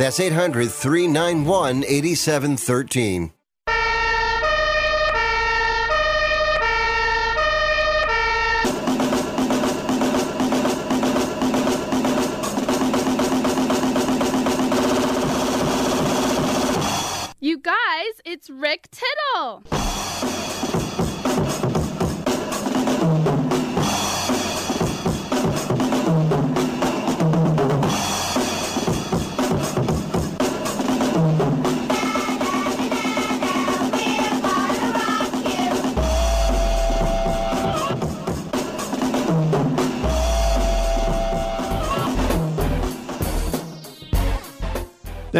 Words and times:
That's 0.00 0.18
800 0.18 0.70
391 0.70 1.84
8713. 1.84 3.34
You 17.40 17.58
guys, 17.58 17.74
it's 18.24 18.48
Rick 18.48 18.88
Tittle. 18.90 19.89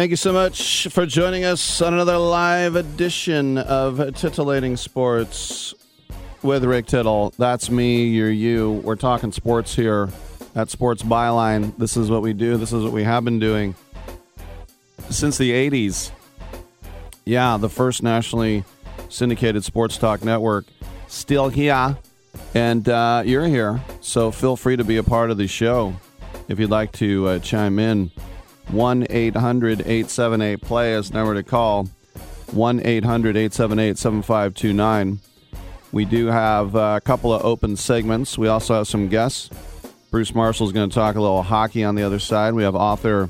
Thank 0.01 0.09
you 0.09 0.17
so 0.17 0.33
much 0.33 0.87
for 0.87 1.05
joining 1.05 1.45
us 1.45 1.79
on 1.79 1.93
another 1.93 2.17
live 2.17 2.75
edition 2.75 3.59
of 3.59 3.97
Titillating 4.15 4.75
Sports 4.75 5.75
with 6.41 6.63
Rick 6.63 6.87
Tittle. 6.87 7.35
That's 7.37 7.69
me, 7.69 8.05
you're 8.07 8.31
you. 8.31 8.81
We're 8.83 8.95
talking 8.95 9.31
sports 9.31 9.75
here 9.75 10.09
at 10.55 10.71
Sports 10.71 11.03
Byline. 11.03 11.77
This 11.77 11.97
is 11.97 12.09
what 12.09 12.23
we 12.23 12.33
do, 12.33 12.57
this 12.57 12.73
is 12.73 12.83
what 12.83 12.93
we 12.93 13.03
have 13.03 13.23
been 13.23 13.37
doing 13.37 13.75
since 15.11 15.37
the 15.37 15.51
80s. 15.51 16.09
Yeah, 17.23 17.57
the 17.57 17.69
first 17.69 18.01
nationally 18.01 18.63
syndicated 19.07 19.63
sports 19.63 19.99
talk 19.99 20.23
network. 20.23 20.65
Still 21.09 21.49
here. 21.49 21.95
And 22.55 22.89
uh, 22.89 23.21
you're 23.23 23.45
here. 23.45 23.79
So 24.01 24.31
feel 24.31 24.55
free 24.55 24.77
to 24.77 24.83
be 24.83 24.97
a 24.97 25.03
part 25.03 25.29
of 25.29 25.37
the 25.37 25.47
show 25.47 25.93
if 26.47 26.59
you'd 26.59 26.71
like 26.71 26.91
to 26.93 27.27
uh, 27.27 27.37
chime 27.37 27.77
in. 27.77 28.09
1 28.69 29.07
800 29.09 29.81
878 29.81 30.61
play 30.61 30.93
is 30.93 31.13
number 31.13 31.33
to 31.33 31.43
call. 31.43 31.89
1 32.51 32.85
800 32.85 33.37
878 33.37 33.97
7529. 33.97 35.19
We 35.91 36.05
do 36.05 36.27
have 36.27 36.75
uh, 36.75 36.99
a 37.01 37.01
couple 37.01 37.33
of 37.33 37.43
open 37.43 37.75
segments. 37.75 38.37
We 38.37 38.47
also 38.47 38.75
have 38.75 38.87
some 38.87 39.09
guests. 39.09 39.49
Bruce 40.09 40.33
Marshall 40.33 40.67
is 40.67 40.73
going 40.73 40.89
to 40.89 40.93
talk 40.93 41.15
a 41.15 41.21
little 41.21 41.43
hockey 41.43 41.83
on 41.83 41.95
the 41.95 42.03
other 42.03 42.19
side. 42.19 42.53
We 42.53 42.63
have 42.63 42.75
author 42.75 43.29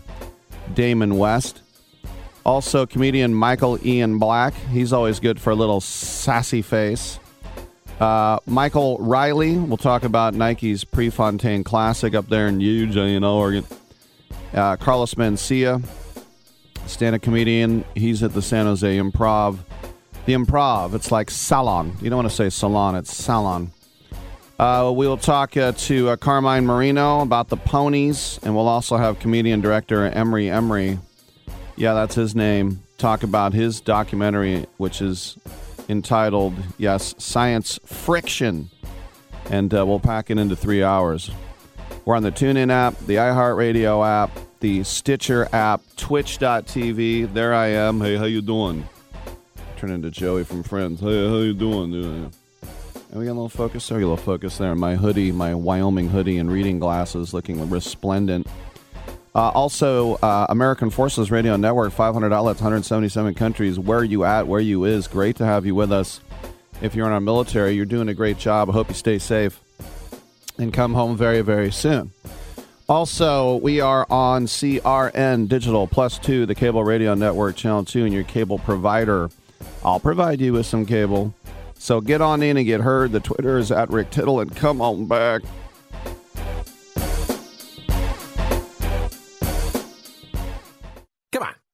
Damon 0.73 1.17
West. 1.17 1.61
Also, 2.43 2.85
comedian 2.87 3.33
Michael 3.33 3.77
Ian 3.85 4.17
Black. 4.17 4.53
He's 4.71 4.91
always 4.91 5.19
good 5.19 5.39
for 5.39 5.51
a 5.51 5.55
little 5.55 5.79
sassy 5.79 6.61
face. 6.61 7.19
Uh, 7.99 8.39
Michael 8.47 8.97
Riley. 8.97 9.57
We'll 9.57 9.77
talk 9.77 10.03
about 10.03 10.33
Nike's 10.33 10.83
Prefontaine 10.83 11.63
Classic 11.63 12.15
up 12.15 12.29
there 12.29 12.47
in 12.47 12.59
Eugene, 12.59 13.23
Oregon. 13.23 13.63
Uh, 14.53 14.75
Carlos 14.75 15.13
Mencia, 15.15 15.81
stand-up 16.85 17.21
comedian. 17.21 17.85
He's 17.95 18.21
at 18.21 18.33
the 18.33 18.41
San 18.41 18.65
Jose 18.65 18.97
Improv. 18.97 19.59
The 20.25 20.33
Improv. 20.33 20.93
It's 20.93 21.11
like 21.11 21.29
salon. 21.31 21.95
You 22.01 22.09
don't 22.09 22.17
want 22.17 22.29
to 22.29 22.35
say 22.35 22.49
salon. 22.49 22.95
It's 22.95 23.15
salon. 23.15 23.71
Uh, 24.59 24.91
we 24.95 25.07
will 25.07 25.17
talk 25.17 25.57
uh, 25.57 25.71
to 25.71 26.09
uh, 26.09 26.15
Carmine 26.17 26.65
Marino 26.65 27.21
about 27.21 27.49
the 27.49 27.57
ponies, 27.57 28.39
and 28.43 28.55
we'll 28.55 28.67
also 28.67 28.97
have 28.97 29.19
comedian 29.19 29.61
director 29.61 30.05
Emery 30.05 30.51
Emery. 30.51 30.99
Yeah, 31.77 31.93
that's 31.93 32.13
his 32.13 32.35
name. 32.35 32.83
Talk 32.99 33.23
about 33.23 33.53
his 33.53 33.81
documentary, 33.81 34.67
which 34.77 35.01
is 35.01 35.37
entitled, 35.89 36.53
yes, 36.77 37.15
Science 37.17 37.79
Friction. 37.85 38.69
And 39.49 39.73
uh, 39.73 39.83
we'll 39.85 39.99
pack 39.99 40.29
it 40.29 40.37
into 40.37 40.55
three 40.55 40.83
hours. 40.83 41.31
We're 42.11 42.17
on 42.17 42.23
the 42.23 42.31
TuneIn 42.33 42.69
app, 42.69 42.99
the 43.07 43.15
iHeartRadio 43.15 44.05
app, 44.05 44.37
the 44.59 44.83
Stitcher 44.83 45.47
app, 45.53 45.79
Twitch.tv. 45.95 47.33
There 47.33 47.53
I 47.53 47.67
am. 47.67 48.01
Hey, 48.01 48.17
how 48.17 48.25
you 48.25 48.41
doing? 48.41 48.85
Turn 49.77 49.91
into 49.91 50.11
Joey 50.11 50.43
from 50.43 50.61
Friends. 50.61 50.99
Hey, 50.99 51.29
how 51.29 51.37
you 51.37 51.53
doing? 51.53 51.93
And 51.93 52.33
we 53.13 53.23
got 53.23 53.31
a 53.31 53.39
little 53.39 53.47
focus 53.47 53.87
there. 53.87 53.97
Got 53.97 54.07
a 54.07 54.09
little 54.09 54.25
focus 54.25 54.57
there. 54.57 54.75
My 54.75 54.95
hoodie, 54.97 55.31
my 55.31 55.55
Wyoming 55.55 56.09
hoodie, 56.09 56.37
and 56.37 56.51
reading 56.51 56.79
glasses, 56.79 57.33
looking 57.33 57.69
resplendent. 57.69 58.45
Uh, 59.33 59.47
also, 59.51 60.15
uh, 60.15 60.47
American 60.49 60.89
Forces 60.89 61.31
Radio 61.31 61.55
Network, 61.55 61.93
500 61.93 62.33
outlets, 62.33 62.59
177 62.59 63.35
countries. 63.35 63.79
Where 63.79 64.03
you 64.03 64.25
at? 64.25 64.47
Where 64.47 64.59
you 64.59 64.83
is? 64.83 65.07
Great 65.07 65.37
to 65.37 65.45
have 65.45 65.65
you 65.65 65.75
with 65.75 65.93
us. 65.93 66.19
If 66.81 66.93
you're 66.93 67.07
in 67.07 67.13
our 67.13 67.21
military, 67.21 67.71
you're 67.71 67.85
doing 67.85 68.09
a 68.09 68.13
great 68.13 68.37
job. 68.37 68.69
I 68.69 68.73
hope 68.73 68.89
you 68.89 68.95
stay 68.95 69.17
safe 69.17 69.61
and 70.61 70.73
come 70.73 70.93
home 70.93 71.17
very, 71.17 71.41
very 71.41 71.71
soon. 71.71 72.11
Also, 72.87 73.55
we 73.55 73.79
are 73.79 74.05
on 74.09 74.45
CRN 74.45 75.47
Digital 75.47 75.87
Plus 75.87 76.19
2, 76.19 76.45
the 76.45 76.55
cable 76.55 76.83
radio 76.83 77.13
network, 77.13 77.55
channel 77.55 77.85
2, 77.85 78.05
and 78.05 78.13
your 78.13 78.23
cable 78.23 78.59
provider. 78.59 79.29
I'll 79.83 79.99
provide 79.99 80.41
you 80.41 80.53
with 80.53 80.65
some 80.65 80.85
cable. 80.85 81.33
So 81.75 82.01
get 82.01 82.21
on 82.21 82.43
in 82.43 82.57
and 82.57 82.65
get 82.65 82.81
heard. 82.81 83.11
The 83.11 83.19
Twitter 83.19 83.57
is 83.57 83.71
at 83.71 83.89
Rick 83.89 84.11
Tittle, 84.11 84.39
and 84.39 84.55
come 84.55 84.81
on 84.81 85.05
back. 85.05 85.41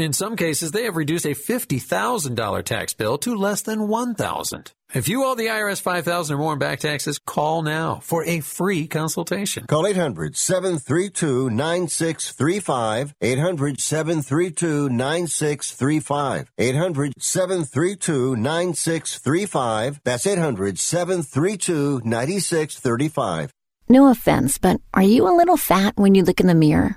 In 0.00 0.14
some 0.14 0.34
cases, 0.34 0.70
they 0.70 0.84
have 0.84 0.96
reduced 0.96 1.26
a 1.26 1.34
$50,000 1.34 2.64
tax 2.64 2.94
bill 2.94 3.18
to 3.18 3.34
less 3.34 3.60
than 3.60 3.86
1000 3.86 4.72
If 4.94 5.08
you 5.10 5.24
owe 5.26 5.34
the 5.34 5.48
IRS 5.48 5.82
5000 5.82 6.34
or 6.34 6.38
more 6.38 6.54
in 6.54 6.58
back 6.58 6.80
taxes, 6.80 7.18
call 7.18 7.60
now 7.60 8.00
for 8.02 8.24
a 8.24 8.40
free 8.40 8.86
consultation. 8.86 9.66
Call 9.66 9.86
800 9.86 10.38
732 10.38 11.50
9635. 11.50 13.14
800 13.20 13.78
732 13.78 14.88
9635. 14.88 16.50
800 16.56 17.12
732 17.18 18.36
9635. 18.36 20.00
That's 20.02 20.26
800 20.26 20.78
732 20.78 22.00
9635. 22.04 23.52
No 23.90 24.08
offense, 24.08 24.56
but 24.56 24.80
are 24.94 25.02
you 25.02 25.28
a 25.28 25.36
little 25.36 25.58
fat 25.58 25.92
when 25.96 26.14
you 26.14 26.22
look 26.22 26.40
in 26.40 26.46
the 26.46 26.54
mirror? 26.54 26.96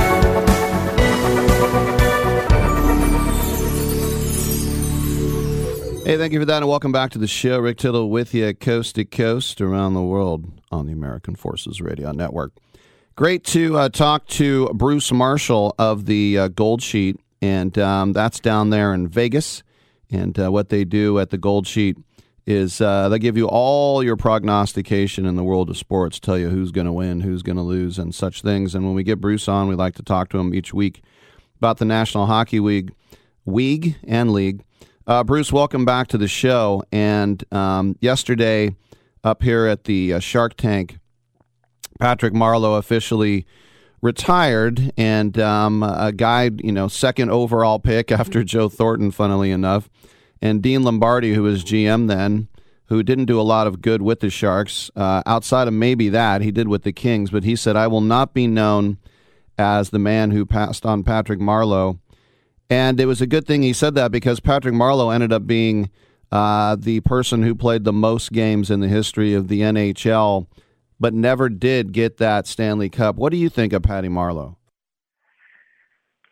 Hey, 6.03 6.17
thank 6.17 6.33
you 6.33 6.39
for 6.39 6.45
that, 6.45 6.57
and 6.57 6.67
welcome 6.67 6.91
back 6.91 7.11
to 7.11 7.19
the 7.19 7.27
show. 7.27 7.59
Rick 7.59 7.77
Tittle 7.77 8.09
with 8.09 8.33
you, 8.33 8.55
coast 8.55 8.95
to 8.95 9.05
coast 9.05 9.61
around 9.61 9.93
the 9.93 10.01
world 10.01 10.51
on 10.71 10.87
the 10.87 10.93
American 10.93 11.35
Forces 11.35 11.79
Radio 11.79 12.11
Network. 12.11 12.53
Great 13.15 13.43
to 13.45 13.77
uh, 13.77 13.87
talk 13.87 14.25
to 14.29 14.67
Bruce 14.73 15.11
Marshall 15.11 15.75
of 15.77 16.07
the 16.07 16.39
uh, 16.39 16.47
Gold 16.47 16.81
Sheet, 16.81 17.19
and 17.39 17.77
um, 17.77 18.13
that's 18.13 18.39
down 18.39 18.71
there 18.71 18.95
in 18.95 19.07
Vegas. 19.07 19.61
And 20.09 20.37
uh, 20.39 20.51
what 20.51 20.69
they 20.69 20.85
do 20.85 21.19
at 21.19 21.29
the 21.29 21.37
Gold 21.37 21.67
Sheet 21.67 21.97
is 22.47 22.81
uh, 22.81 23.07
they 23.07 23.19
give 23.19 23.37
you 23.37 23.47
all 23.47 24.03
your 24.03 24.17
prognostication 24.17 25.27
in 25.27 25.35
the 25.35 25.43
world 25.43 25.69
of 25.69 25.77
sports, 25.77 26.19
tell 26.19 26.37
you 26.37 26.49
who's 26.49 26.71
going 26.71 26.87
to 26.87 26.93
win, 26.93 27.21
who's 27.21 27.43
going 27.43 27.57
to 27.57 27.61
lose, 27.61 27.99
and 27.99 28.13
such 28.13 28.41
things. 28.41 28.73
And 28.73 28.85
when 28.85 28.95
we 28.95 29.03
get 29.03 29.21
Bruce 29.21 29.47
on, 29.47 29.67
we 29.67 29.75
like 29.75 29.93
to 29.95 30.03
talk 30.03 30.29
to 30.29 30.39
him 30.39 30.55
each 30.55 30.73
week 30.73 31.03
about 31.57 31.77
the 31.77 31.85
National 31.85 32.25
Hockey 32.25 32.59
League, 32.59 32.91
League 33.45 33.97
and 34.07 34.33
League. 34.33 34.63
Uh, 35.11 35.25
Bruce, 35.25 35.51
welcome 35.51 35.83
back 35.83 36.07
to 36.07 36.17
the 36.17 36.29
show. 36.29 36.81
And 36.89 37.43
um, 37.53 37.97
yesterday, 37.99 38.77
up 39.25 39.43
here 39.43 39.65
at 39.65 39.83
the 39.83 40.13
uh, 40.13 40.19
Shark 40.19 40.55
Tank, 40.55 40.99
Patrick 41.99 42.31
Marleau 42.31 42.77
officially 42.77 43.45
retired, 44.01 44.93
and 44.95 45.37
um, 45.37 45.83
a 45.83 46.13
guy, 46.15 46.49
you 46.63 46.71
know, 46.71 46.87
second 46.87 47.29
overall 47.29 47.77
pick 47.77 48.09
after 48.19 48.41
Joe 48.45 48.69
Thornton, 48.69 49.11
funnily 49.11 49.51
enough, 49.51 49.89
and 50.41 50.61
Dean 50.61 50.83
Lombardi, 50.83 51.33
who 51.33 51.43
was 51.43 51.65
GM 51.65 52.07
then, 52.07 52.47
who 52.85 53.03
didn't 53.03 53.25
do 53.25 53.37
a 53.37 53.43
lot 53.43 53.67
of 53.67 53.81
good 53.81 54.01
with 54.01 54.21
the 54.21 54.29
Sharks. 54.29 54.89
Uh, 54.95 55.23
outside 55.25 55.67
of 55.67 55.73
maybe 55.73 56.07
that, 56.07 56.41
he 56.41 56.51
did 56.51 56.69
with 56.69 56.83
the 56.83 56.93
Kings, 56.93 57.31
but 57.31 57.43
he 57.43 57.57
said, 57.57 57.75
"I 57.75 57.87
will 57.87 57.99
not 57.99 58.33
be 58.33 58.47
known 58.47 58.97
as 59.57 59.89
the 59.89 59.99
man 59.99 60.31
who 60.31 60.45
passed 60.45 60.85
on 60.85 61.03
Patrick 61.03 61.41
Marleau." 61.41 61.99
And 62.71 63.01
it 63.01 63.05
was 63.05 63.19
a 63.19 63.27
good 63.27 63.45
thing 63.45 63.63
he 63.63 63.73
said 63.73 63.95
that 63.95 64.13
because 64.13 64.39
Patrick 64.39 64.73
Marleau 64.73 65.13
ended 65.13 65.33
up 65.33 65.45
being 65.45 65.89
uh, 66.31 66.77
the 66.79 67.01
person 67.01 67.43
who 67.43 67.53
played 67.53 67.83
the 67.83 67.91
most 67.91 68.31
games 68.31 68.71
in 68.71 68.79
the 68.79 68.87
history 68.87 69.33
of 69.33 69.49
the 69.49 69.59
NHL, 69.59 70.47
but 70.97 71.13
never 71.13 71.49
did 71.49 71.91
get 71.91 72.15
that 72.17 72.47
Stanley 72.47 72.89
Cup. 72.89 73.17
What 73.17 73.31
do 73.31 73.37
you 73.37 73.49
think 73.49 73.73
of 73.73 73.83
Patty 73.83 74.07
Marleau? 74.07 74.55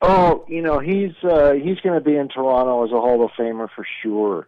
Oh, 0.02 0.46
you 0.48 0.62
know 0.62 0.80
he's 0.80 1.12
uh, 1.24 1.52
he's 1.62 1.82
going 1.82 1.96
to 1.96 2.00
be 2.00 2.16
in 2.16 2.30
Toronto 2.30 2.86
as 2.86 2.92
a 2.92 3.02
Hall 3.02 3.22
of 3.25 3.32
Famer 3.38 3.68
for 3.75 3.86
sure. 4.02 4.48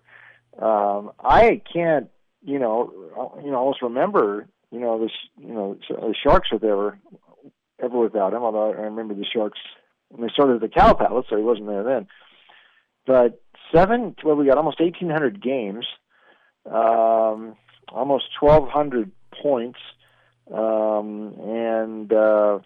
Um, 0.57 1.11
I 1.19 1.61
can't, 1.73 2.09
you 2.41 2.57
know, 2.57 3.33
you 3.43 3.51
know, 3.51 3.57
almost 3.57 3.81
remember, 3.81 4.47
you 4.71 4.79
know, 4.79 4.97
this, 4.97 5.11
you 5.37 5.53
know, 5.53 5.77
the 5.89 6.15
Sharks 6.23 6.53
were 6.53 6.65
ever 6.65 6.99
ever 7.83 7.97
without 7.99 8.33
him. 8.33 8.43
Although 8.43 8.71
I 8.71 8.83
remember 8.83 9.13
the 9.13 9.25
Sharks 9.25 9.59
and 10.13 10.23
they 10.23 10.31
started 10.33 10.55
at 10.55 10.61
the 10.61 10.67
Cow 10.67 10.93
Palace, 10.93 11.25
so 11.29 11.37
he 11.37 11.43
wasn't 11.43 11.67
there 11.67 11.83
then. 11.83 12.07
But 13.05 13.41
seven, 13.73 14.15
well, 14.23 14.35
we 14.35 14.45
got 14.45 14.57
almost 14.57 14.79
1,800 14.79 15.41
games, 15.41 15.85
um, 16.65 17.55
almost 17.89 18.25
1,200 18.39 19.11
points, 19.41 19.79
um, 20.53 21.35
and 21.39 22.11
uh, 22.11 22.59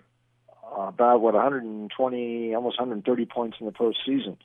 about 0.75 1.21
what 1.21 1.33
120, 1.33 2.55
almost 2.55 2.79
130 2.79 3.25
points 3.25 3.57
in 3.59 3.65
the 3.65 3.71
postseason. 3.71 4.37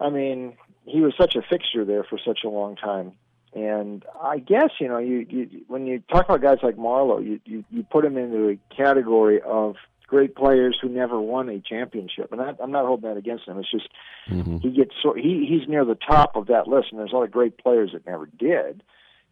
I 0.00 0.10
mean, 0.10 0.56
he 0.86 1.00
was 1.00 1.14
such 1.18 1.36
a 1.36 1.42
fixture 1.42 1.84
there 1.84 2.04
for 2.04 2.18
such 2.24 2.40
a 2.44 2.48
long 2.48 2.76
time. 2.76 3.12
And 3.54 4.04
I 4.20 4.38
guess 4.38 4.70
you 4.80 4.88
know, 4.88 4.98
you, 4.98 5.26
you 5.28 5.64
when 5.68 5.86
you 5.86 6.02
talk 6.10 6.24
about 6.24 6.42
guys 6.42 6.58
like 6.62 6.76
Marleau, 6.76 7.24
you, 7.24 7.40
you 7.44 7.64
you 7.70 7.84
put 7.84 8.04
him 8.04 8.16
into 8.16 8.48
a 8.48 8.74
category 8.74 9.40
of 9.40 9.76
great 10.06 10.34
players 10.34 10.78
who 10.80 10.88
never 10.88 11.20
won 11.20 11.48
a 11.48 11.60
championship, 11.60 12.32
and 12.32 12.40
I, 12.40 12.52
I'm 12.62 12.70
not 12.70 12.86
holding 12.86 13.08
that 13.08 13.16
against 13.16 13.46
him. 13.46 13.58
It's 13.58 13.70
just 13.70 13.88
mm-hmm. 14.28 14.58
he 14.58 14.70
gets 14.70 14.92
so 15.02 15.14
he 15.14 15.46
he's 15.48 15.68
near 15.68 15.84
the 15.84 15.94
top 15.94 16.36
of 16.36 16.46
that 16.46 16.66
list, 16.66 16.88
and 16.90 17.00
there's 17.00 17.12
a 17.12 17.16
lot 17.16 17.24
of 17.24 17.30
great 17.30 17.58
players 17.58 17.90
that 17.92 18.06
never 18.06 18.26
did 18.26 18.82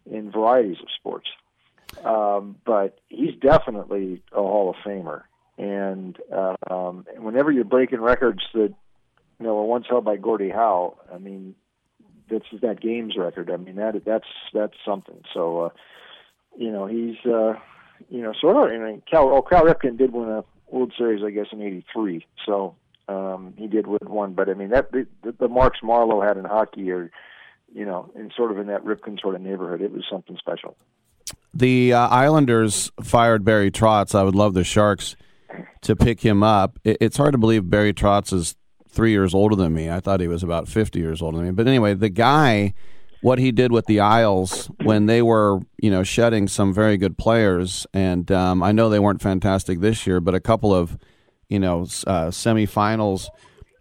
in 0.09 0.31
varieties 0.31 0.77
of 0.81 0.87
sports. 0.97 1.29
Um, 2.03 2.55
but 2.65 2.99
he's 3.07 3.35
definitely 3.39 4.23
a 4.31 4.41
Hall 4.41 4.69
of 4.69 4.75
Famer, 4.85 5.23
and 5.57 6.17
um, 6.69 7.05
whenever 7.17 7.51
you're 7.51 7.63
breaking 7.63 8.01
records 8.01 8.41
that 8.53 8.73
you 9.39 9.45
know 9.45 9.55
were 9.55 9.65
once 9.65 9.85
held 9.87 10.05
by 10.05 10.17
Gordie 10.17 10.49
Howe, 10.49 10.97
I 11.13 11.19
mean 11.19 11.55
that's 12.29 12.45
that 12.61 12.81
games 12.81 13.15
record. 13.17 13.51
I 13.51 13.57
mean 13.57 13.75
that 13.75 14.03
that's 14.05 14.27
that's 14.53 14.75
something. 14.85 15.21
So 15.33 15.61
uh, 15.61 15.69
you 16.57 16.71
know 16.71 16.87
he's. 16.87 17.17
Uh, 17.25 17.53
you 18.09 18.21
know, 18.21 18.33
sort 18.33 18.57
of. 18.57 18.81
I 18.81 18.83
mean, 18.83 19.01
Cal, 19.09 19.29
oh, 19.29 19.41
Cal 19.41 19.63
Ripken 19.63 19.97
did 19.97 20.11
win 20.11 20.27
a 20.27 20.43
World 20.73 20.93
Series, 20.97 21.23
I 21.23 21.29
guess, 21.29 21.47
in 21.51 21.61
'83. 21.61 22.25
So 22.45 22.75
um, 23.07 23.53
he 23.57 23.67
did 23.67 23.87
win 23.87 23.99
one, 24.07 24.33
but 24.33 24.49
I 24.49 24.53
mean 24.55 24.69
that 24.69 24.91
the, 24.91 25.05
the 25.39 25.47
marks 25.47 25.79
Marleau 25.83 26.25
had 26.25 26.37
in 26.37 26.45
hockey 26.45 26.91
are, 26.91 27.11
you 27.73 27.85
know, 27.85 28.09
in 28.15 28.31
sort 28.35 28.51
of 28.51 28.57
in 28.57 28.67
that 28.67 28.83
Ripken 28.83 29.21
sort 29.21 29.35
of 29.35 29.41
neighborhood. 29.41 29.81
It 29.81 29.91
was 29.91 30.03
something 30.09 30.35
special. 30.37 30.75
The 31.53 31.93
uh, 31.93 32.07
Islanders 32.07 32.91
fired 33.03 33.45
Barry 33.45 33.69
Trotz. 33.69 34.15
I 34.15 34.23
would 34.23 34.35
love 34.35 34.55
the 34.55 34.63
Sharks 34.63 35.15
to 35.81 35.95
pick 35.95 36.21
him 36.21 36.41
up. 36.41 36.79
It, 36.83 36.97
it's 36.99 37.17
hard 37.17 37.33
to 37.33 37.37
believe 37.37 37.69
Barry 37.69 37.93
Trotz 37.93 38.33
is 38.33 38.55
three 38.89 39.11
years 39.11 39.33
older 39.33 39.55
than 39.55 39.73
me. 39.73 39.89
I 39.89 39.99
thought 39.99 40.19
he 40.19 40.27
was 40.27 40.43
about 40.43 40.67
50 40.67 40.99
years 40.99 41.21
older 41.21 41.37
than 41.37 41.47
me. 41.47 41.51
But 41.51 41.67
anyway, 41.67 41.93
the 41.93 42.09
guy, 42.09 42.73
what 43.23 43.39
he 43.39 43.53
did 43.53 43.71
with 43.71 43.85
the 43.85 44.01
Isles 44.01 44.69
when 44.83 45.05
they 45.05 45.21
were, 45.21 45.59
you 45.81 45.89
know, 45.89 46.03
shedding 46.03 46.49
some 46.49 46.73
very 46.73 46.97
good 46.97 47.17
players, 47.17 47.87
and 47.93 48.29
um, 48.31 48.61
I 48.61 48.73
know 48.73 48.89
they 48.89 48.99
weren't 48.99 49.21
fantastic 49.21 49.79
this 49.79 50.05
year, 50.05 50.19
but 50.19 50.35
a 50.35 50.41
couple 50.41 50.75
of, 50.75 50.97
you 51.47 51.57
know, 51.57 51.83
uh, 52.05 52.27
semifinals. 52.27 53.29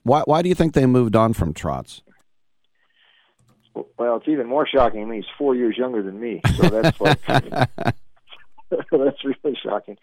Why, 0.04 0.22
why 0.26 0.42
do 0.42 0.48
you 0.48 0.54
think 0.54 0.74
they 0.74 0.86
moved 0.86 1.16
on 1.16 1.32
from 1.32 1.52
Trotz? 1.54 2.02
Well, 3.98 4.18
it's 4.18 4.28
even 4.28 4.46
more 4.46 4.66
shocking. 4.66 5.12
He's 5.12 5.24
four 5.36 5.56
years 5.56 5.76
younger 5.76 6.02
than 6.02 6.20
me, 6.20 6.40
so 6.56 6.68
that's 6.68 7.00
like 7.00 7.20
that's 8.70 9.24
really 9.24 9.58
shocking. 9.60 9.98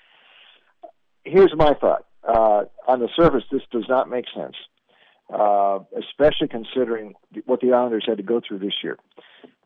Here's 1.24 1.55
my 1.55 1.75
thought. 1.75 2.05
Uh, 2.27 2.65
on 2.89 3.00
the 3.00 3.10
surface, 3.15 3.43
this 3.50 3.62
does 3.72 3.86
not 3.88 4.10
make 4.10 4.25
sense, 4.36 4.55
uh, 5.33 5.79
especially 5.98 6.48
considering 6.48 7.13
what 7.45 7.62
the 7.62 7.74
Islanders 7.74 8.05
had 8.07 8.17
to 8.17 8.24
go 8.24 8.41
through 8.45 8.59
this 8.59 8.75
year. 8.83 8.98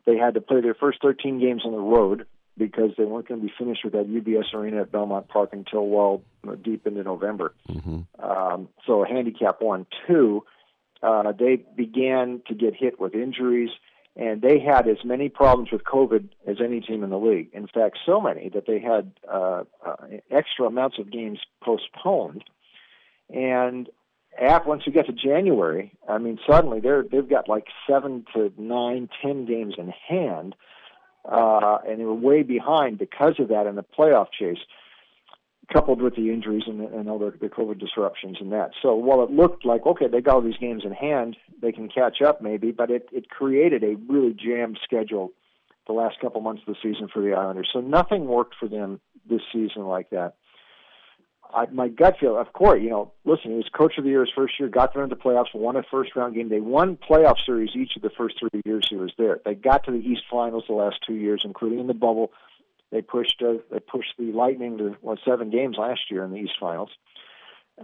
They 0.06 0.16
had 0.16 0.34
to 0.34 0.40
play 0.40 0.60
their 0.60 0.74
first 0.74 1.00
13 1.02 1.40
games 1.40 1.62
on 1.64 1.72
the 1.72 1.78
road 1.78 2.26
because 2.56 2.90
they 2.96 3.04
weren't 3.04 3.26
going 3.26 3.40
to 3.40 3.46
be 3.46 3.52
finished 3.58 3.80
with 3.82 3.94
that 3.94 4.06
UBS 4.06 4.54
Arena 4.54 4.82
at 4.82 4.92
Belmont 4.92 5.28
Park 5.28 5.50
until 5.52 5.86
well 5.88 6.22
deep 6.62 6.86
into 6.86 7.02
November. 7.02 7.54
Mm-hmm. 7.68 8.24
Um, 8.24 8.68
so 8.86 9.04
handicap 9.04 9.60
one, 9.60 9.86
two. 10.06 10.44
Uh, 11.02 11.32
they 11.32 11.56
began 11.76 12.42
to 12.46 12.54
get 12.54 12.74
hit 12.74 13.00
with 13.00 13.14
injuries 13.14 13.70
and 14.16 14.42
they 14.42 14.60
had 14.60 14.86
as 14.88 14.98
many 15.04 15.28
problems 15.28 15.72
with 15.72 15.82
COVID 15.82 16.28
as 16.46 16.56
any 16.62 16.80
team 16.80 17.02
in 17.02 17.10
the 17.10 17.18
league. 17.18 17.48
In 17.52 17.66
fact, 17.66 17.98
so 18.06 18.20
many 18.20 18.48
that 18.50 18.66
they 18.66 18.78
had 18.78 19.12
uh, 19.30 19.64
uh, 19.84 19.96
extra 20.30 20.66
amounts 20.66 20.98
of 20.98 21.10
games 21.10 21.40
postponed. 21.62 22.44
And 23.28 23.88
at 24.40 24.66
once 24.66 24.82
you 24.86 24.92
get 24.92 25.06
to 25.06 25.12
January, 25.12 25.92
I 26.08 26.18
mean, 26.18 26.38
suddenly 26.48 26.80
they're 26.80 27.02
they've 27.02 27.28
got 27.28 27.48
like 27.48 27.66
seven 27.88 28.24
to 28.34 28.52
nine, 28.58 29.08
ten 29.22 29.46
games 29.46 29.74
in 29.78 29.92
hand, 30.08 30.54
uh, 31.24 31.78
and 31.86 32.00
they 32.00 32.04
were 32.04 32.14
way 32.14 32.42
behind 32.42 32.98
because 32.98 33.34
of 33.38 33.48
that 33.48 33.66
in 33.66 33.76
the 33.76 33.84
playoff 33.84 34.28
chase 34.38 34.58
coupled 35.72 36.02
with 36.02 36.14
the 36.14 36.30
injuries 36.30 36.64
and, 36.66 36.80
and 36.80 37.08
all 37.08 37.18
the, 37.18 37.32
the 37.40 37.48
COVID 37.48 37.78
disruptions 37.78 38.36
and 38.38 38.52
that. 38.52 38.72
So 38.82 38.94
while 38.94 39.22
it 39.22 39.30
looked 39.30 39.64
like 39.64 39.86
okay, 39.86 40.08
they 40.08 40.20
got 40.20 40.36
all 40.36 40.42
these 40.42 40.58
games 40.58 40.82
in 40.84 40.92
hand, 40.92 41.36
they 41.60 41.72
can 41.72 41.88
catch 41.88 42.20
up 42.20 42.42
maybe, 42.42 42.72
but 42.72 42.90
it 42.90 43.08
it 43.12 43.30
created 43.30 43.82
a 43.82 43.96
really 44.08 44.34
jammed 44.34 44.78
schedule 44.82 45.32
the 45.86 45.92
last 45.92 46.18
couple 46.20 46.40
months 46.40 46.62
of 46.66 46.74
the 46.74 46.80
season 46.82 47.08
for 47.12 47.22
the 47.22 47.34
Islanders. 47.34 47.68
So 47.72 47.80
nothing 47.80 48.26
worked 48.26 48.54
for 48.58 48.68
them 48.68 49.00
this 49.28 49.42
season 49.52 49.84
like 49.86 50.10
that. 50.10 50.34
I, 51.52 51.66
my 51.66 51.88
gut 51.88 52.16
feel, 52.18 52.36
of 52.38 52.52
course, 52.52 52.80
you 52.82 52.90
know, 52.90 53.12
listen, 53.24 53.50
he 53.50 53.56
was 53.56 53.68
coach 53.76 53.98
of 53.98 54.04
the 54.04 54.10
year 54.10 54.20
his 54.20 54.32
first 54.34 54.54
year, 54.58 54.68
got 54.68 54.92
them 54.92 55.02
into 55.02 55.14
the 55.14 55.20
playoffs, 55.20 55.54
won 55.54 55.76
a 55.76 55.82
first 55.90 56.16
round 56.16 56.34
game. 56.34 56.48
They 56.48 56.60
won 56.60 56.96
playoff 56.96 57.36
series 57.44 57.70
each 57.76 57.92
of 57.96 58.02
the 58.02 58.10
first 58.10 58.36
three 58.40 58.60
years 58.64 58.86
he 58.88 58.96
was 58.96 59.12
there. 59.18 59.40
They 59.44 59.54
got 59.54 59.84
to 59.84 59.92
the 59.92 59.98
East 59.98 60.22
Finals 60.30 60.64
the 60.68 60.74
last 60.74 60.96
two 61.06 61.14
years, 61.14 61.42
including 61.44 61.80
in 61.80 61.86
the 61.86 61.94
bubble 61.94 62.32
they 62.94 63.02
pushed 63.02 63.42
uh, 63.42 63.54
they 63.72 63.80
pushed 63.80 64.14
the 64.18 64.30
Lightning 64.30 64.78
to 64.78 64.96
what 65.00 65.18
seven 65.24 65.50
games 65.50 65.76
last 65.76 66.02
year 66.10 66.24
in 66.24 66.30
the 66.30 66.38
East 66.38 66.54
Finals. 66.60 66.90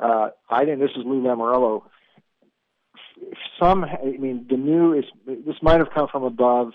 Uh, 0.01 0.29
I 0.49 0.65
think 0.65 0.79
this 0.79 0.93
is 0.93 1.05
Lou 1.05 1.21
Lamoriello. 1.21 1.83
Some, 3.61 3.85
I 3.85 4.17
mean, 4.19 4.47
the 4.49 4.57
new 4.57 4.95
is 4.95 5.05
this 5.27 5.57
might 5.63 5.79
have 5.79 5.91
come 5.93 6.07
from 6.11 6.23
above. 6.23 6.73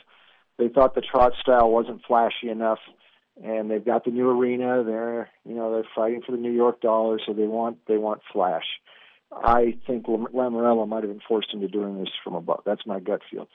They 0.57 0.67
thought 0.67 0.95
the 0.95 1.01
Trotz 1.01 1.39
style 1.39 1.71
wasn't 1.71 2.03
flashy 2.05 2.49
enough, 2.49 2.79
and 3.43 3.69
they've 3.69 3.83
got 3.83 4.05
the 4.05 4.11
new 4.11 4.29
arena. 4.29 4.83
They're 4.83 5.29
you 5.45 5.55
know 5.55 5.71
they're 5.71 5.89
fighting 5.95 6.21
for 6.25 6.31
the 6.31 6.37
New 6.37 6.51
York 6.51 6.81
dollar, 6.81 7.19
so 7.25 7.33
they 7.33 7.47
want 7.47 7.77
they 7.87 7.97
want 7.97 8.21
flash. 8.31 8.65
I 9.31 9.77
think 9.85 10.05
Lamoriello 10.05 10.87
might 10.87 11.03
have 11.03 11.11
been 11.11 11.21
forced 11.27 11.53
into 11.53 11.67
doing 11.67 11.99
this 11.99 12.09
from 12.23 12.35
above. 12.35 12.61
That's 12.65 12.85
my 12.85 12.99
gut 12.99 13.21
feel. 13.29 13.47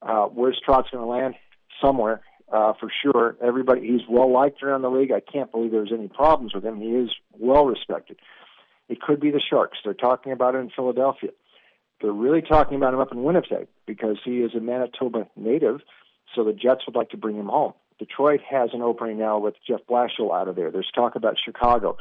Uh, 0.00 0.26
where's 0.26 0.60
Trotz 0.66 0.90
going 0.90 1.02
to 1.02 1.06
land? 1.06 1.34
Somewhere 1.82 2.22
uh, 2.50 2.72
for 2.78 2.90
sure. 3.02 3.36
Everybody, 3.42 3.86
he's 3.86 4.06
well 4.08 4.32
liked 4.32 4.62
around 4.62 4.82
the 4.82 4.90
league. 4.90 5.12
I 5.12 5.20
can't 5.20 5.50
believe 5.50 5.72
there's 5.72 5.92
any 5.92 6.08
problems 6.08 6.54
with 6.54 6.64
him. 6.64 6.80
He 6.80 6.88
is 6.88 7.10
well 7.38 7.66
respected. 7.66 8.18
It 8.88 9.00
could 9.00 9.20
be 9.20 9.30
the 9.30 9.40
Sharks. 9.40 9.78
They're 9.84 9.94
talking 9.94 10.32
about 10.32 10.54
it 10.54 10.58
in 10.58 10.70
Philadelphia. 10.70 11.30
They're 12.00 12.12
really 12.12 12.42
talking 12.42 12.76
about 12.76 12.94
him 12.94 13.00
up 13.00 13.12
in 13.12 13.24
Winnipeg 13.24 13.68
because 13.86 14.18
he 14.24 14.38
is 14.38 14.54
a 14.54 14.60
Manitoba 14.60 15.26
native, 15.34 15.80
so 16.34 16.44
the 16.44 16.52
Jets 16.52 16.82
would 16.86 16.94
like 16.94 17.10
to 17.10 17.16
bring 17.16 17.36
him 17.36 17.46
home. 17.46 17.72
Detroit 17.98 18.40
has 18.48 18.70
an 18.72 18.82
opening 18.82 19.18
now 19.18 19.38
with 19.38 19.54
Jeff 19.66 19.80
Blashill 19.88 20.34
out 20.34 20.48
of 20.48 20.56
there. 20.56 20.70
There's 20.70 20.90
talk 20.94 21.16
about 21.16 21.36
Chicago. 21.42 21.96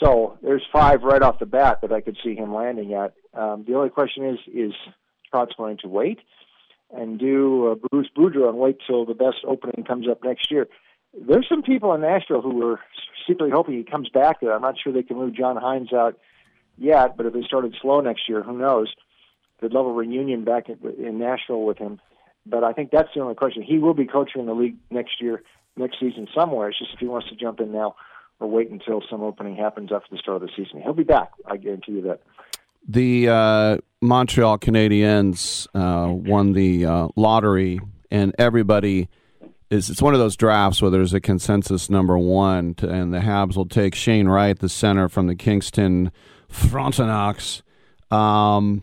So 0.00 0.38
there's 0.42 0.62
five 0.72 1.02
right 1.02 1.22
off 1.22 1.38
the 1.38 1.46
bat 1.46 1.80
that 1.82 1.92
I 1.92 2.00
could 2.00 2.16
see 2.22 2.34
him 2.34 2.54
landing 2.54 2.94
at. 2.94 3.14
Um, 3.34 3.64
the 3.66 3.74
only 3.74 3.90
question 3.90 4.24
is, 4.24 4.38
is 4.52 4.72
Trotz 5.32 5.56
going 5.56 5.78
to 5.78 5.88
wait? 5.88 6.20
and 6.90 7.18
do 7.18 7.72
uh, 7.72 7.88
Bruce 7.90 8.08
Boudreau 8.16 8.48
and 8.48 8.58
wait 8.58 8.78
till 8.86 9.04
the 9.04 9.14
best 9.14 9.38
opening 9.46 9.84
comes 9.84 10.08
up 10.08 10.24
next 10.24 10.50
year. 10.50 10.68
There's 11.14 11.46
some 11.48 11.62
people 11.62 11.92
in 11.94 12.00
Nashville 12.00 12.42
who 12.42 12.66
are 12.66 12.80
secretly 13.26 13.50
hoping 13.52 13.76
he 13.76 13.84
comes 13.84 14.08
back 14.08 14.40
there. 14.40 14.54
I'm 14.54 14.62
not 14.62 14.76
sure 14.82 14.92
they 14.92 15.02
can 15.02 15.16
move 15.16 15.34
John 15.34 15.56
Hynes 15.56 15.92
out 15.92 16.18
yet, 16.76 17.16
but 17.16 17.26
if 17.26 17.32
they 17.32 17.42
started 17.42 17.76
slow 17.80 18.00
next 18.00 18.28
year, 18.28 18.42
who 18.42 18.56
knows? 18.56 18.92
They'd 19.60 19.72
love 19.72 19.86
a 19.86 19.92
reunion 19.92 20.44
back 20.44 20.68
in 20.68 21.18
Nashville 21.18 21.64
with 21.64 21.78
him. 21.78 22.00
But 22.48 22.64
I 22.64 22.72
think 22.72 22.90
that's 22.90 23.08
the 23.14 23.20
only 23.20 23.34
question. 23.34 23.62
He 23.62 23.78
will 23.78 23.94
be 23.94 24.06
coaching 24.06 24.40
in 24.40 24.46
the 24.46 24.54
league 24.54 24.76
next 24.90 25.20
year, 25.20 25.42
next 25.76 26.00
season 26.00 26.28
somewhere. 26.34 26.70
It's 26.70 26.78
just 26.78 26.92
if 26.94 26.98
he 26.98 27.06
wants 27.06 27.28
to 27.28 27.36
jump 27.36 27.60
in 27.60 27.72
now 27.72 27.94
or 28.40 28.48
wait 28.48 28.70
until 28.70 29.02
some 29.10 29.22
opening 29.22 29.56
happens 29.56 29.90
after 29.92 30.08
the 30.10 30.18
start 30.18 30.42
of 30.42 30.48
the 30.48 30.50
season. 30.56 30.80
He'll 30.80 30.92
be 30.92 31.02
back. 31.02 31.32
I 31.46 31.56
guarantee 31.56 31.92
you 31.92 32.02
that. 32.02 32.20
The 32.86 33.28
uh, 33.28 33.78
Montreal 34.00 34.58
Canadiens 34.58 35.66
uh, 35.74 36.12
won 36.12 36.52
the 36.52 36.86
uh, 36.86 37.08
lottery, 37.16 37.80
and 38.10 38.34
everybody 38.38 39.08
is. 39.70 39.90
It's 39.90 40.00
one 40.00 40.14
of 40.14 40.20
those 40.20 40.36
drafts 40.36 40.80
where 40.80 40.90
there's 40.90 41.12
a 41.12 41.20
consensus 41.20 41.90
number 41.90 42.16
one, 42.16 42.74
to, 42.76 42.88
and 42.88 43.12
the 43.12 43.18
Habs 43.18 43.56
will 43.56 43.66
take 43.66 43.94
Shane 43.94 44.28
Wright, 44.28 44.58
the 44.58 44.68
center 44.68 45.08
from 45.08 45.26
the 45.26 45.34
Kingston 45.34 46.12
Frontenacs. 46.50 47.62
Um, 48.10 48.82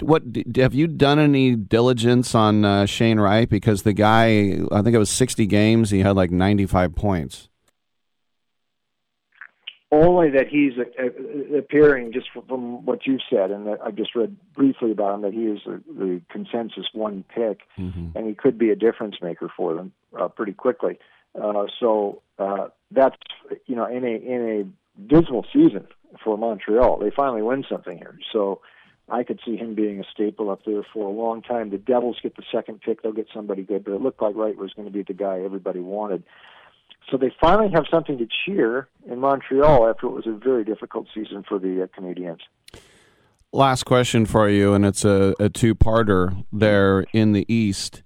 what 0.00 0.22
have 0.56 0.74
you 0.74 0.86
done 0.86 1.18
any 1.18 1.56
diligence 1.56 2.34
on 2.34 2.64
uh, 2.64 2.86
Shane 2.86 3.20
Wright? 3.20 3.48
Because 3.48 3.82
the 3.82 3.92
guy, 3.92 4.58
I 4.70 4.82
think 4.82 4.94
it 4.94 4.98
was 4.98 5.10
60 5.10 5.46
games, 5.46 5.90
he 5.90 6.00
had 6.00 6.16
like 6.16 6.30
95 6.30 6.94
points 6.94 7.50
only 9.92 10.30
that 10.30 10.46
he's 10.48 10.72
uh, 10.78 11.56
appearing 11.56 12.12
just 12.12 12.28
from 12.32 12.84
what 12.84 13.06
you've 13.06 13.20
said, 13.28 13.50
and 13.50 13.68
I 13.84 13.90
just 13.90 14.14
read 14.14 14.36
briefly 14.54 14.92
about 14.92 15.16
him 15.16 15.22
that 15.22 15.32
he 15.32 15.44
is 15.46 15.60
the 15.64 16.20
consensus 16.30 16.86
one 16.92 17.24
pick, 17.34 17.60
mm-hmm. 17.78 18.16
and 18.16 18.26
he 18.26 18.34
could 18.34 18.56
be 18.56 18.70
a 18.70 18.76
difference 18.76 19.16
maker 19.20 19.50
for 19.54 19.74
them 19.74 19.92
uh, 20.18 20.28
pretty 20.28 20.52
quickly. 20.52 20.98
Uh, 21.34 21.64
so 21.80 22.22
uh, 22.38 22.68
that's 22.90 23.16
you 23.66 23.74
know 23.74 23.86
in 23.86 24.04
a 24.04 24.14
in 24.14 24.70
a 25.00 25.12
dismal 25.12 25.44
season 25.52 25.86
for 26.22 26.38
Montreal, 26.38 26.98
they 26.98 27.10
finally 27.10 27.42
win 27.42 27.64
something 27.68 27.98
here. 27.98 28.18
So 28.32 28.60
I 29.10 29.24
could 29.24 29.40
see 29.44 29.56
him 29.56 29.74
being 29.74 30.00
a 30.00 30.04
staple 30.12 30.50
up 30.50 30.64
there 30.64 30.82
for 30.92 31.06
a 31.06 31.10
long 31.10 31.42
time. 31.42 31.70
The 31.70 31.78
Devils 31.78 32.18
get 32.22 32.36
the 32.36 32.44
second 32.52 32.80
pick; 32.80 33.02
they'll 33.02 33.12
get 33.12 33.28
somebody 33.34 33.62
good, 33.62 33.84
but 33.84 33.92
it 33.92 34.00
looked 34.00 34.22
like 34.22 34.36
Wright 34.36 34.56
was 34.56 34.72
going 34.72 34.86
to 34.86 34.92
be 34.92 35.02
the 35.02 35.14
guy 35.14 35.40
everybody 35.40 35.80
wanted. 35.80 36.22
So 37.10 37.16
they 37.16 37.32
finally 37.40 37.70
have 37.72 37.86
something 37.90 38.18
to 38.18 38.26
cheer 38.44 38.88
in 39.06 39.18
Montreal 39.18 39.88
after 39.88 40.06
it 40.06 40.10
was 40.10 40.26
a 40.26 40.32
very 40.32 40.64
difficult 40.64 41.08
season 41.12 41.44
for 41.48 41.58
the 41.58 41.82
uh, 41.82 41.86
Canadiens. 41.98 42.40
Last 43.52 43.82
question 43.84 44.26
for 44.26 44.48
you, 44.48 44.74
and 44.74 44.86
it's 44.86 45.04
a, 45.04 45.34
a 45.40 45.48
two-parter 45.48 46.44
there 46.52 47.00
in 47.12 47.32
the 47.32 47.52
East. 47.52 48.04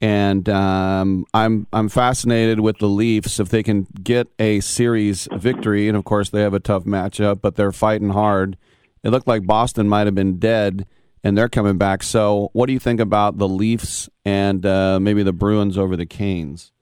And 0.00 0.48
um, 0.48 1.24
I'm 1.32 1.66
I'm 1.72 1.88
fascinated 1.88 2.60
with 2.60 2.78
the 2.78 2.88
Leafs 2.88 3.40
if 3.40 3.48
they 3.48 3.62
can 3.62 3.86
get 4.02 4.28
a 4.38 4.60
series 4.60 5.26
victory, 5.32 5.88
and 5.88 5.96
of 5.96 6.04
course 6.04 6.28
they 6.28 6.42
have 6.42 6.54
a 6.54 6.60
tough 6.60 6.84
matchup, 6.84 7.40
but 7.40 7.56
they're 7.56 7.72
fighting 7.72 8.10
hard. 8.10 8.56
It 9.04 9.10
looked 9.10 9.28
like 9.28 9.46
Boston 9.46 9.88
might 9.88 10.06
have 10.06 10.14
been 10.14 10.38
dead, 10.38 10.86
and 11.22 11.36
they're 11.36 11.50
coming 11.50 11.76
back. 11.76 12.02
So, 12.02 12.48
what 12.54 12.66
do 12.66 12.72
you 12.72 12.78
think 12.78 13.00
about 13.00 13.36
the 13.36 13.46
Leafs 13.46 14.08
and 14.24 14.64
uh, 14.64 14.98
maybe 14.98 15.22
the 15.22 15.32
Bruins 15.32 15.76
over 15.76 15.94
the 15.94 16.06
Canes? 16.06 16.72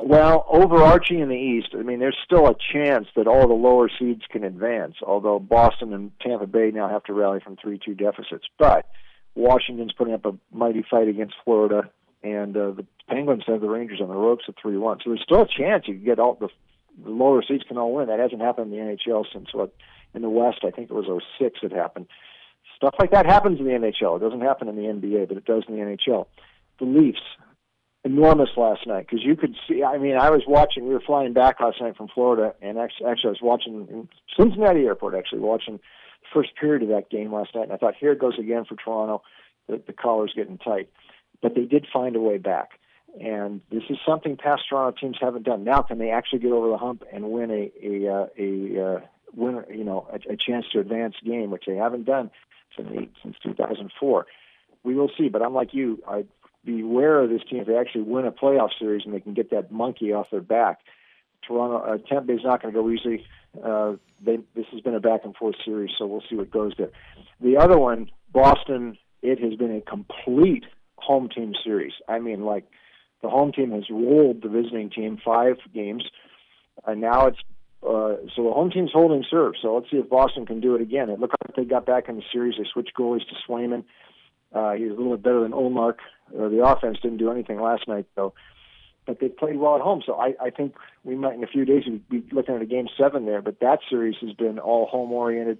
Well, 0.00 0.46
overarching 0.48 1.18
in 1.18 1.28
the 1.28 1.34
East, 1.34 1.70
I 1.74 1.82
mean, 1.82 1.98
there's 1.98 2.16
still 2.24 2.46
a 2.46 2.54
chance 2.72 3.08
that 3.16 3.26
all 3.26 3.48
the 3.48 3.54
lower 3.54 3.90
seeds 3.98 4.22
can 4.30 4.44
advance, 4.44 4.94
although 5.04 5.40
Boston 5.40 5.92
and 5.92 6.12
Tampa 6.20 6.46
Bay 6.46 6.70
now 6.72 6.88
have 6.88 7.02
to 7.04 7.12
rally 7.12 7.40
from 7.40 7.56
3 7.56 7.80
2 7.84 7.94
deficits. 7.96 8.44
But 8.60 8.86
Washington's 9.34 9.92
putting 9.92 10.14
up 10.14 10.24
a 10.24 10.34
mighty 10.52 10.84
fight 10.88 11.08
against 11.08 11.34
Florida, 11.44 11.90
and 12.22 12.56
uh, 12.56 12.70
the 12.70 12.86
Penguins 13.08 13.42
have 13.48 13.60
the 13.60 13.68
Rangers 13.68 14.00
on 14.00 14.08
the 14.08 14.14
ropes 14.14 14.44
at 14.46 14.54
3 14.62 14.78
1. 14.78 14.98
So 15.02 15.10
there's 15.10 15.22
still 15.22 15.42
a 15.42 15.48
chance 15.48 15.88
you 15.88 15.94
can 15.94 16.04
get 16.04 16.20
all 16.20 16.34
the, 16.34 16.48
the 17.02 17.10
lower 17.10 17.42
seeds 17.42 17.64
can 17.66 17.76
all 17.76 17.92
win. 17.92 18.06
That 18.06 18.20
hasn't 18.20 18.40
happened 18.40 18.72
in 18.72 18.78
the 18.78 18.96
NHL 18.96 19.24
since 19.32 19.52
what? 19.52 19.74
In 20.14 20.22
the 20.22 20.30
West, 20.30 20.60
I 20.64 20.70
think 20.70 20.90
it 20.90 20.94
was 20.94 21.06
06 21.38 21.60
it 21.62 21.72
happened. 21.72 22.06
Stuff 22.76 22.94
like 22.98 23.10
that 23.10 23.26
happens 23.26 23.58
in 23.58 23.66
the 23.66 23.72
NHL. 23.72 24.16
It 24.16 24.20
doesn't 24.20 24.40
happen 24.40 24.68
in 24.68 24.76
the 24.76 24.82
NBA, 24.82 25.28
but 25.28 25.36
it 25.36 25.44
does 25.44 25.64
in 25.68 25.74
the 25.74 25.82
NHL. 25.82 26.26
The 26.78 26.84
Leafs, 26.84 27.20
enormous 28.04 28.50
last 28.56 28.86
night 28.86 29.06
because 29.08 29.24
you 29.24 29.36
could 29.36 29.54
see. 29.68 29.82
I 29.82 29.98
mean, 29.98 30.16
I 30.16 30.30
was 30.30 30.42
watching. 30.46 30.86
We 30.86 30.94
were 30.94 31.02
flying 31.04 31.32
back 31.32 31.60
last 31.60 31.80
night 31.80 31.96
from 31.96 32.08
Florida, 32.08 32.54
and 32.62 32.78
actually, 32.78 33.06
actually 33.06 33.28
I 33.28 33.30
was 33.30 33.42
watching 33.42 33.88
in 33.90 34.08
Cincinnati 34.38 34.80
Airport. 34.80 35.14
Actually, 35.14 35.40
watching 35.40 35.76
the 35.76 36.28
first 36.32 36.50
period 36.56 36.82
of 36.82 36.88
that 36.88 37.10
game 37.10 37.32
last 37.32 37.54
night, 37.54 37.64
and 37.64 37.72
I 37.72 37.76
thought, 37.76 37.94
here 37.98 38.12
it 38.12 38.20
goes 38.20 38.38
again 38.38 38.64
for 38.64 38.76
Toronto. 38.76 39.22
The, 39.68 39.82
the 39.86 39.92
collar's 39.92 40.32
getting 40.34 40.58
tight, 40.58 40.88
but 41.42 41.54
they 41.54 41.64
did 41.64 41.86
find 41.92 42.16
a 42.16 42.20
way 42.20 42.38
back. 42.38 42.70
And 43.20 43.62
this 43.70 43.82
is 43.90 43.96
something 44.06 44.36
past 44.36 44.62
Toronto 44.68 44.96
teams 44.98 45.16
haven't 45.20 45.44
done. 45.44 45.64
Now, 45.64 45.82
can 45.82 45.98
they 45.98 46.10
actually 46.10 46.40
get 46.40 46.52
over 46.52 46.68
the 46.68 46.76
hump 46.76 47.04
and 47.12 47.30
win 47.30 47.50
a 47.50 47.72
a 47.82 48.12
uh, 48.12 48.26
a 48.38 49.00
uh, 49.28 49.32
win? 49.34 49.64
You 49.70 49.84
know, 49.84 50.08
a, 50.12 50.32
a 50.32 50.36
chance 50.36 50.66
to 50.72 50.80
advance 50.80 51.14
game, 51.24 51.50
which 51.50 51.64
they 51.66 51.76
haven't 51.76 52.04
done 52.04 52.30
since 52.76 52.88
since 53.22 53.36
2004. 53.42 54.26
We 54.84 54.94
will 54.94 55.10
see. 55.16 55.28
But 55.28 55.42
I'm 55.42 55.54
like 55.54 55.74
you. 55.74 56.02
I 56.08 56.24
beware 56.64 57.22
of 57.22 57.30
this 57.30 57.42
team 57.48 57.60
if 57.60 57.66
they 57.66 57.76
actually 57.76 58.02
win 58.02 58.26
a 58.26 58.32
playoff 58.32 58.70
series 58.78 59.02
and 59.04 59.14
they 59.14 59.20
can 59.20 59.34
get 59.34 59.50
that 59.50 59.72
monkey 59.72 60.12
off 60.12 60.30
their 60.30 60.40
back. 60.40 60.80
Toronto 61.46 61.78
uh, 61.78 61.98
Tampa 62.08 62.26
Bay 62.26 62.34
is 62.34 62.44
not 62.44 62.60
going 62.60 62.74
to 62.74 62.80
go 62.80 62.90
easy. 62.90 63.24
Uh, 63.64 63.94
they, 64.24 64.38
this 64.54 64.66
has 64.72 64.80
been 64.80 64.94
a 64.94 65.00
back 65.00 65.20
and 65.24 65.34
forth 65.34 65.54
series, 65.64 65.90
so 65.96 66.06
we'll 66.06 66.22
see 66.28 66.36
what 66.36 66.50
goes 66.50 66.72
there. 66.76 66.90
The 67.40 67.56
other 67.56 67.78
one, 67.78 68.10
Boston, 68.32 68.98
it 69.22 69.40
has 69.40 69.54
been 69.54 69.74
a 69.74 69.80
complete 69.80 70.64
home 70.96 71.28
team 71.28 71.54
series. 71.64 71.92
I 72.08 72.18
mean, 72.18 72.44
like 72.44 72.64
the 73.22 73.28
home 73.28 73.52
team 73.52 73.70
has 73.72 73.84
rolled 73.90 74.42
the 74.42 74.48
visiting 74.48 74.90
team 74.90 75.18
five 75.24 75.56
games, 75.72 76.04
and 76.86 77.00
now 77.00 77.26
it's 77.26 77.38
uh, 77.82 78.16
so 78.34 78.42
the 78.42 78.52
home 78.52 78.70
team's 78.70 78.90
holding 78.92 79.24
serve. 79.30 79.54
So 79.62 79.76
let's 79.76 79.90
see 79.90 79.98
if 79.98 80.08
Boston 80.08 80.46
can 80.46 80.60
do 80.60 80.74
it 80.74 80.82
again. 80.82 81.10
It 81.10 81.20
looked 81.20 81.36
like 81.44 81.56
they 81.56 81.64
got 81.64 81.86
back 81.86 82.08
in 82.08 82.16
the 82.16 82.22
series. 82.32 82.54
They 82.58 82.64
switched 82.72 82.92
goalies 82.98 83.26
to 83.28 83.34
Swayman. 83.46 83.84
Uh, 84.52 84.72
he 84.72 84.84
was 84.84 84.94
a 84.94 84.96
little 84.96 85.16
bit 85.16 85.22
better 85.22 85.42
than 85.42 85.52
Ullmark. 85.52 85.96
Uh, 86.34 86.48
the 86.48 86.64
offense 86.64 86.98
didn't 87.02 87.18
do 87.18 87.30
anything 87.30 87.60
last 87.60 87.86
night, 87.86 88.06
though. 88.16 88.34
But 89.06 89.20
they 89.20 89.28
played 89.28 89.56
well 89.56 89.76
at 89.76 89.80
home, 89.80 90.02
so 90.04 90.14
I, 90.14 90.34
I 90.40 90.50
think 90.50 90.74
we 91.02 91.14
might 91.14 91.34
in 91.34 91.42
a 91.42 91.46
few 91.46 91.64
days 91.64 91.84
be 92.10 92.22
looking 92.30 92.54
at 92.54 92.60
a 92.60 92.66
game 92.66 92.88
seven 92.98 93.24
there. 93.24 93.40
But 93.40 93.60
that 93.60 93.78
series 93.88 94.16
has 94.20 94.32
been 94.34 94.58
all 94.58 94.86
home 94.86 95.12
oriented, 95.12 95.58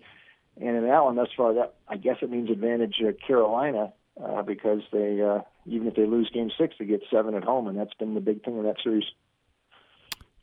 and 0.60 0.76
in 0.76 0.87
that 0.87 1.04
one 1.04 1.16
thus 1.16 1.28
far, 1.34 1.54
that 1.54 1.75
I 1.88 1.96
guess 1.96 2.16
it 2.20 2.30
means 2.30 2.50
advantage 2.50 2.96
uh, 3.02 3.12
Carolina 3.26 3.94
uh, 4.22 4.42
because 4.42 4.80
they 4.92 5.22
uh, 5.22 5.40
even 5.64 5.87
if 5.87 5.94
they 5.94 6.04
lose 6.04 6.30
game 6.32 6.50
six, 6.58 6.75
they 6.78 6.84
get 6.84 7.02
seven 7.10 7.34
at 7.34 7.44
home, 7.44 7.68
and 7.68 7.78
that's 7.78 7.94
been 7.94 8.12
the 8.12 8.20
big 8.20 8.44
thing 8.44 8.58
in 8.58 8.64
that 8.64 8.76
series. 8.82 9.04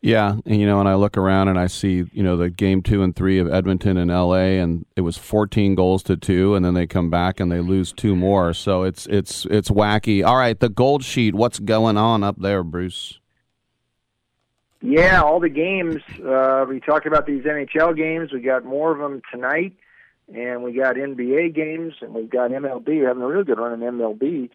Yeah, 0.06 0.36
and 0.46 0.62
you 0.62 0.68
know, 0.68 0.80
and 0.80 0.88
I 0.88 0.94
look 0.94 1.18
around 1.18 1.48
and 1.48 1.58
I 1.58 1.66
see, 1.66 2.04
you 2.14 2.22
know, 2.22 2.38
the 2.38 2.52
game 2.52 2.84
two 2.84 3.02
and 3.02 3.16
three 3.16 3.40
of 3.40 3.52
Edmonton 3.52 3.98
and 3.98 4.12
L.A. 4.12 4.60
and 4.60 4.86
it 4.96 5.02
was 5.02 5.18
14 5.18 5.74
goals 5.74 6.04
to 6.04 6.16
two, 6.16 6.54
and 6.54 6.64
then 6.64 6.76
they 6.76 6.86
come 6.86 7.10
back 7.10 7.40
and 7.40 7.52
they 7.52 7.60
lose 7.60 7.92
two 7.92 8.16
more. 8.16 8.54
So 8.54 8.84
it's 8.84 9.08
it's 9.08 9.48
it's 9.50 9.72
wacky. 9.72 10.24
All 10.24 10.36
right, 10.36 10.60
the 10.60 10.70
gold 10.70 11.04
sheet. 11.04 11.34
What's 11.34 11.58
going 11.58 11.98
on 11.98 12.24
up 12.24 12.40
there, 12.40 12.62
Bruce? 12.62 13.20
Yeah, 14.80 15.24
all 15.24 15.40
the 15.40 15.50
games. 15.50 16.04
Uh, 16.24 16.68
we 16.70 16.82
talked 16.82 17.08
about 17.08 17.26
these 17.26 17.42
NHL 17.42 17.98
games. 17.98 18.32
We 18.32 18.42
got 18.42 18.64
more 18.64 18.92
of 18.92 19.00
them 19.00 19.24
tonight, 19.34 19.74
and 20.32 20.62
we 20.62 20.74
got 20.74 20.98
NBA 20.98 21.56
games, 21.56 21.96
and 22.02 22.14
we've 22.14 22.30
got 22.30 22.52
MLB. 22.52 22.86
We're 22.86 23.08
having 23.08 23.24
a 23.24 23.28
real 23.28 23.44
good 23.44 23.58
run 23.58 23.82
in 23.82 23.98
MLB 23.98 24.52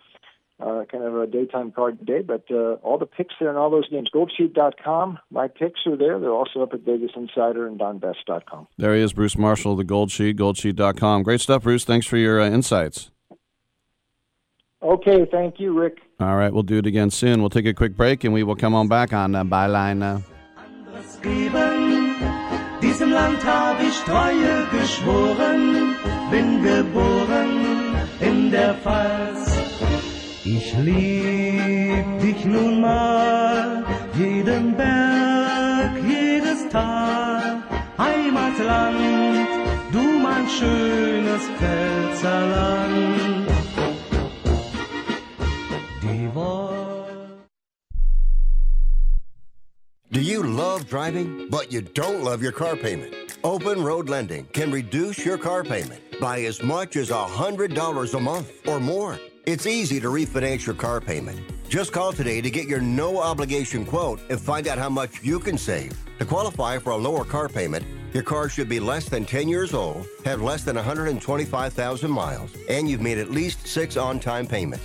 uh, 0.60 0.84
kind 0.90 1.04
of 1.04 1.16
a 1.16 1.26
daytime 1.26 1.72
card 1.72 1.98
today. 1.98 2.22
But 2.22 2.44
uh, 2.50 2.74
all 2.82 2.98
the 2.98 3.06
picks 3.06 3.34
there 3.40 3.48
and 3.48 3.58
all 3.58 3.70
those 3.70 3.88
games, 3.88 4.10
goldsheet.com. 4.14 5.18
My 5.30 5.48
picks 5.48 5.80
are 5.86 5.96
there. 5.96 6.18
They're 6.18 6.30
also 6.30 6.62
up 6.62 6.72
at 6.72 6.80
Vegas 6.80 7.12
Insider 7.16 7.66
and 7.66 7.78
DonBest.com. 7.78 8.68
There 8.78 8.94
he 8.94 9.02
is, 9.02 9.12
Bruce 9.12 9.38
Marshall, 9.38 9.76
the 9.76 9.84
Gold 9.84 10.10
Sheet, 10.10 10.36
goldsheet.com. 10.36 11.22
Great 11.22 11.40
stuff, 11.40 11.62
Bruce. 11.62 11.84
Thanks 11.84 12.06
for 12.06 12.16
your 12.16 12.40
uh, 12.40 12.48
insights. 12.48 13.10
Okay, 14.82 15.26
thank 15.30 15.60
you, 15.60 15.78
Rick. 15.78 15.98
All 16.20 16.36
right, 16.36 16.52
we'll 16.52 16.62
do 16.62 16.78
it 16.78 16.86
again 16.86 17.10
soon. 17.10 17.40
We'll 17.40 17.50
take 17.50 17.66
a 17.66 17.74
quick 17.74 17.96
break 17.96 18.24
and 18.24 18.32
we 18.32 18.42
will 18.42 18.56
come 18.56 18.74
on 18.74 18.88
back 18.88 19.12
on 19.12 19.34
uh, 19.34 19.44
Byline. 19.44 20.02
Uh. 20.02 20.20
Diesem 22.80 23.12
Land 23.12 23.44
habe 23.44 23.82
ich 23.82 24.00
Treue 24.04 24.66
geschworen, 24.72 25.94
bin 26.30 26.62
geboren 26.62 27.50
in 28.20 28.50
der 28.50 28.74
Pfalz. 28.74 29.39
Ich 30.56 30.74
lieb 30.78 32.06
dich 32.20 32.44
nun 32.44 32.80
mal, 32.80 33.84
jeden 34.18 34.76
Berg, 34.76 35.92
jedes 36.02 36.68
Tal, 36.70 37.62
Heimatland, 37.96 39.48
du 39.92 40.02
mein 40.26 40.48
schönes 40.48 41.42
Pfälzerland. 41.56 43.48
Do 50.12 50.20
you 50.20 50.42
love 50.42 50.88
driving, 50.88 51.46
but 51.48 51.70
you 51.72 51.82
don't 51.82 52.24
love 52.24 52.42
your 52.42 52.50
car 52.50 52.74
payment? 52.74 53.14
Open 53.44 53.84
Road 53.84 54.08
Lending 54.08 54.46
can 54.52 54.72
reduce 54.72 55.24
your 55.24 55.38
car 55.38 55.62
payment 55.62 56.02
by 56.20 56.40
as 56.44 56.60
much 56.60 56.96
as 56.96 57.10
$100 57.10 58.14
a 58.14 58.20
month 58.20 58.50
or 58.66 58.80
more. 58.80 59.16
It's 59.46 59.66
easy 59.66 59.98
to 60.00 60.08
refinance 60.08 60.66
your 60.66 60.74
car 60.74 61.00
payment. 61.00 61.40
Just 61.70 61.92
call 61.92 62.12
today 62.12 62.42
to 62.42 62.50
get 62.50 62.68
your 62.68 62.80
no 62.80 63.18
obligation 63.18 63.86
quote 63.86 64.20
and 64.28 64.38
find 64.38 64.68
out 64.68 64.76
how 64.76 64.90
much 64.90 65.22
you 65.22 65.40
can 65.40 65.56
save. 65.56 65.96
To 66.18 66.26
qualify 66.26 66.78
for 66.78 66.90
a 66.90 66.96
lower 66.96 67.24
car 67.24 67.48
payment, 67.48 67.86
your 68.12 68.22
car 68.22 68.50
should 68.50 68.68
be 68.68 68.80
less 68.80 69.08
than 69.08 69.24
10 69.24 69.48
years 69.48 69.72
old, 69.72 70.06
have 70.26 70.42
less 70.42 70.62
than 70.62 70.76
125,000 70.76 72.10
miles, 72.10 72.54
and 72.68 72.86
you've 72.86 73.00
made 73.00 73.16
at 73.16 73.30
least 73.30 73.66
six 73.66 73.96
on 73.96 74.20
time 74.20 74.46
payments. 74.46 74.84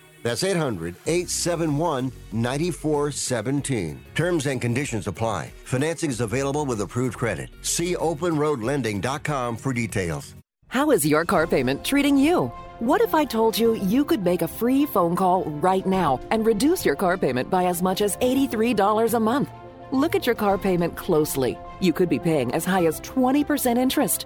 That's 0.23 0.43
800 0.43 0.95
871 1.05 2.11
9417. 2.31 3.99
Terms 4.15 4.45
and 4.45 4.61
conditions 4.61 5.07
apply. 5.07 5.51
Financing 5.65 6.09
is 6.09 6.21
available 6.21 6.65
with 6.65 6.81
approved 6.81 7.17
credit. 7.17 7.49
See 7.61 7.95
openroadlending.com 7.95 9.57
for 9.57 9.73
details. 9.73 10.35
How 10.67 10.91
is 10.91 11.05
your 11.05 11.25
car 11.25 11.47
payment 11.47 11.83
treating 11.83 12.15
you? 12.15 12.47
What 12.79 13.01
if 13.01 13.13
I 13.13 13.25
told 13.25 13.59
you 13.59 13.75
you 13.75 14.05
could 14.05 14.23
make 14.23 14.41
a 14.41 14.47
free 14.47 14.85
phone 14.85 15.15
call 15.15 15.43
right 15.43 15.85
now 15.85 16.19
and 16.31 16.45
reduce 16.45 16.85
your 16.85 16.95
car 16.95 17.17
payment 17.17 17.49
by 17.49 17.65
as 17.65 17.81
much 17.81 18.01
as 18.01 18.15
$83 18.17 19.13
a 19.13 19.19
month? 19.19 19.49
Look 19.91 20.15
at 20.15 20.25
your 20.25 20.35
car 20.35 20.57
payment 20.57 20.95
closely. 20.95 21.59
You 21.81 21.91
could 21.91 22.07
be 22.07 22.19
paying 22.19 22.53
as 22.53 22.63
high 22.63 22.85
as 22.85 23.01
20% 23.01 23.77
interest. 23.77 24.25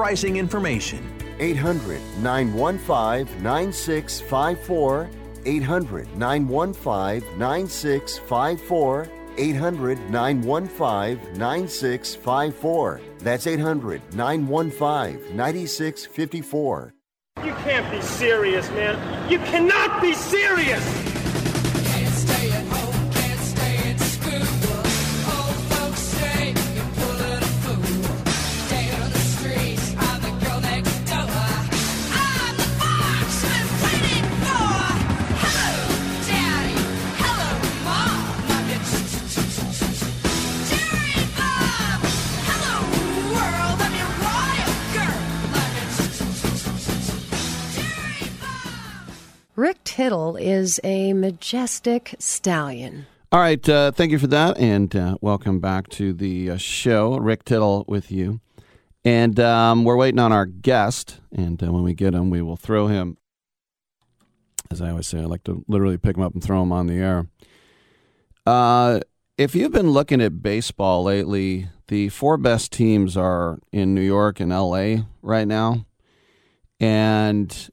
pricing 0.01 0.37
information. 0.37 0.99
800 1.37 2.01
915 2.23 3.43
9654. 3.43 5.09
800 5.45 6.17
915 6.17 7.37
9654. 7.37 9.09
800 9.37 10.09
915 10.09 11.37
9654. 11.37 13.01
That's 13.19 13.45
800 13.45 14.01
915 14.15 15.35
9654. 15.35 16.93
You 17.45 17.53
can't 17.53 17.91
be 17.91 18.01
serious, 18.01 18.67
man. 18.71 19.31
You 19.31 19.37
cannot 19.37 20.01
be 20.01 20.13
serious! 20.13 21.10
Tittle 50.01 50.35
is 50.35 50.79
a 50.83 51.13
majestic 51.13 52.15
stallion. 52.17 53.05
All 53.31 53.39
right, 53.39 53.69
uh, 53.69 53.91
thank 53.91 54.11
you 54.11 54.17
for 54.17 54.25
that, 54.25 54.57
and 54.57 54.95
uh, 54.95 55.17
welcome 55.21 55.59
back 55.59 55.89
to 55.89 56.11
the 56.11 56.49
uh, 56.49 56.57
show. 56.57 57.17
Rick 57.17 57.45
Tittle 57.45 57.85
with 57.87 58.11
you, 58.11 58.41
and 59.05 59.39
um, 59.39 59.83
we're 59.83 59.95
waiting 59.95 60.17
on 60.17 60.31
our 60.31 60.47
guest. 60.47 61.19
And 61.31 61.61
uh, 61.61 61.71
when 61.71 61.83
we 61.83 61.93
get 61.93 62.15
him, 62.15 62.31
we 62.31 62.41
will 62.41 62.57
throw 62.57 62.87
him. 62.87 63.17
As 64.71 64.81
I 64.81 64.89
always 64.89 65.05
say, 65.05 65.19
I 65.19 65.25
like 65.25 65.43
to 65.43 65.63
literally 65.67 65.99
pick 65.99 66.17
him 66.17 66.23
up 66.23 66.33
and 66.33 66.43
throw 66.43 66.63
him 66.63 66.71
on 66.71 66.87
the 66.87 66.95
air. 66.95 67.27
Uh, 68.43 69.01
if 69.37 69.53
you've 69.53 69.71
been 69.71 69.91
looking 69.91 70.19
at 70.19 70.41
baseball 70.41 71.03
lately, 71.03 71.69
the 71.89 72.09
four 72.09 72.37
best 72.37 72.71
teams 72.71 73.15
are 73.15 73.59
in 73.71 73.93
New 73.93 74.01
York 74.01 74.39
and 74.39 74.51
L.A. 74.51 75.05
right 75.21 75.47
now, 75.47 75.85
and 76.79 77.69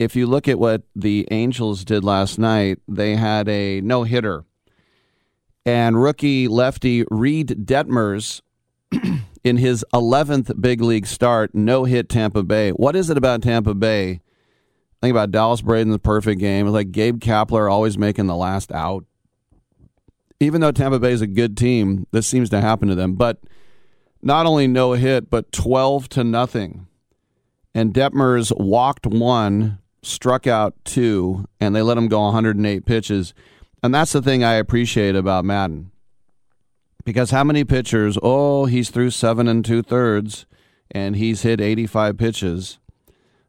if 0.00 0.16
you 0.16 0.26
look 0.26 0.48
at 0.48 0.58
what 0.58 0.82
the 0.96 1.28
Angels 1.30 1.84
did 1.84 2.02
last 2.02 2.38
night, 2.38 2.78
they 2.88 3.16
had 3.16 3.46
a 3.50 3.82
no 3.82 4.04
hitter. 4.04 4.46
And 5.66 6.00
rookie 6.00 6.48
lefty 6.48 7.04
Reid 7.10 7.66
Detmers, 7.66 8.40
in 9.44 9.58
his 9.58 9.84
11th 9.92 10.58
big 10.58 10.80
league 10.80 11.06
start, 11.06 11.54
no 11.54 11.84
hit 11.84 12.08
Tampa 12.08 12.42
Bay. 12.42 12.70
What 12.70 12.96
is 12.96 13.10
it 13.10 13.18
about 13.18 13.42
Tampa 13.42 13.74
Bay? 13.74 14.22
Think 15.02 15.10
about 15.10 15.30
Dallas 15.30 15.60
Braden's 15.60 15.98
perfect 15.98 16.40
game. 16.40 16.66
It's 16.66 16.72
like 16.72 16.92
Gabe 16.92 17.20
Kapler 17.20 17.70
always 17.70 17.98
making 17.98 18.26
the 18.26 18.34
last 18.34 18.72
out. 18.72 19.04
Even 20.40 20.62
though 20.62 20.72
Tampa 20.72 20.98
Bay 20.98 21.12
is 21.12 21.20
a 21.20 21.26
good 21.26 21.58
team, 21.58 22.06
this 22.10 22.26
seems 22.26 22.48
to 22.50 22.62
happen 22.62 22.88
to 22.88 22.94
them. 22.94 23.16
But 23.16 23.38
not 24.22 24.46
only 24.46 24.66
no 24.66 24.92
hit, 24.92 25.28
but 25.28 25.52
12 25.52 26.08
to 26.10 26.24
nothing. 26.24 26.86
And 27.74 27.92
Detmers 27.92 28.50
walked 28.58 29.06
one, 29.06 29.78
struck 30.02 30.46
out 30.46 30.74
two, 30.84 31.46
and 31.60 31.74
they 31.74 31.82
let 31.82 31.98
him 31.98 32.08
go 32.08 32.20
108 32.22 32.84
pitches. 32.84 33.34
And 33.82 33.94
that's 33.94 34.12
the 34.12 34.22
thing 34.22 34.44
I 34.44 34.54
appreciate 34.54 35.16
about 35.16 35.44
Maddon. 35.44 35.90
Because 37.04 37.30
how 37.30 37.44
many 37.44 37.64
pitchers, 37.64 38.18
oh, 38.22 38.66
he's 38.66 38.90
through 38.90 39.10
seven 39.10 39.48
and 39.48 39.64
two 39.64 39.82
thirds, 39.82 40.46
and 40.90 41.16
he's 41.16 41.42
hit 41.42 41.60
85 41.60 42.18
pitches. 42.18 42.78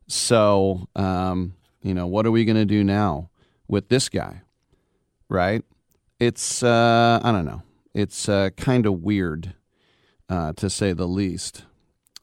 So, 0.07 0.87
um, 0.95 1.55
you 1.81 1.93
know, 1.93 2.07
what 2.07 2.25
are 2.25 2.31
we 2.31 2.45
going 2.45 2.57
to 2.57 2.65
do 2.65 2.83
now 2.83 3.29
with 3.67 3.89
this 3.89 4.09
guy? 4.09 4.41
Right? 5.27 5.63
It's, 6.19 6.63
uh, 6.63 7.19
I 7.23 7.31
don't 7.31 7.45
know. 7.45 7.63
It's 7.93 8.29
uh, 8.29 8.51
kind 8.55 8.85
of 8.85 9.01
weird, 9.01 9.53
uh, 10.29 10.53
to 10.53 10.69
say 10.69 10.93
the 10.93 11.07
least. 11.07 11.65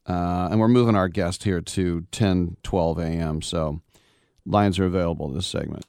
Uh, 0.07 0.49
and 0.51 0.61
we're 0.61 0.69
moving 0.69 0.97
our 0.97 1.09
guest 1.09 1.45
here 1.45 1.61
to 1.61 2.07
10, 2.11 2.57
12 2.63 2.99
a.m. 2.99 3.43
So 3.43 3.83
lines 4.49 4.79
are 4.79 4.87
available 4.87 5.29
this 5.29 5.47
segment. 5.47 5.85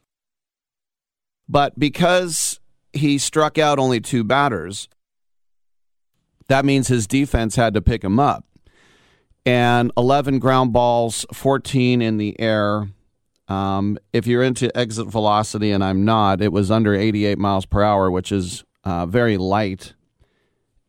But 1.48 1.78
because 1.80 2.60
he 2.94 3.18
struck 3.18 3.58
out 3.58 3.80
only 3.80 4.00
two 4.00 4.24
batters, 4.24 4.88
that 6.48 6.66
means 6.66 6.88
his 6.88 7.08
defense 7.08 7.56
had 7.56 7.74
to 7.74 7.82
pick 7.82 8.04
him 8.04 8.20
up. 8.20 8.46
And 9.46 9.92
11 9.98 10.40
ground 10.40 10.74
balls, 10.74 11.26
14 11.34 12.02
in 12.02 12.18
the 12.18 12.40
air. 12.40 12.90
Um, 13.48 13.98
if 14.14 14.28
you're 14.28 14.44
into 14.44 14.76
exit 14.78 15.08
velocity, 15.08 15.72
and 15.72 15.84
I'm 15.84 16.06
not, 16.06 16.42
it 16.42 16.52
was 16.52 16.70
under 16.70 16.94
88 16.94 17.40
miles 17.40 17.66
per 17.66 17.82
hour, 17.82 18.12
which 18.12 18.32
is 18.32 18.64
uh, 18.84 19.08
very 19.08 19.38
light. 19.38 19.94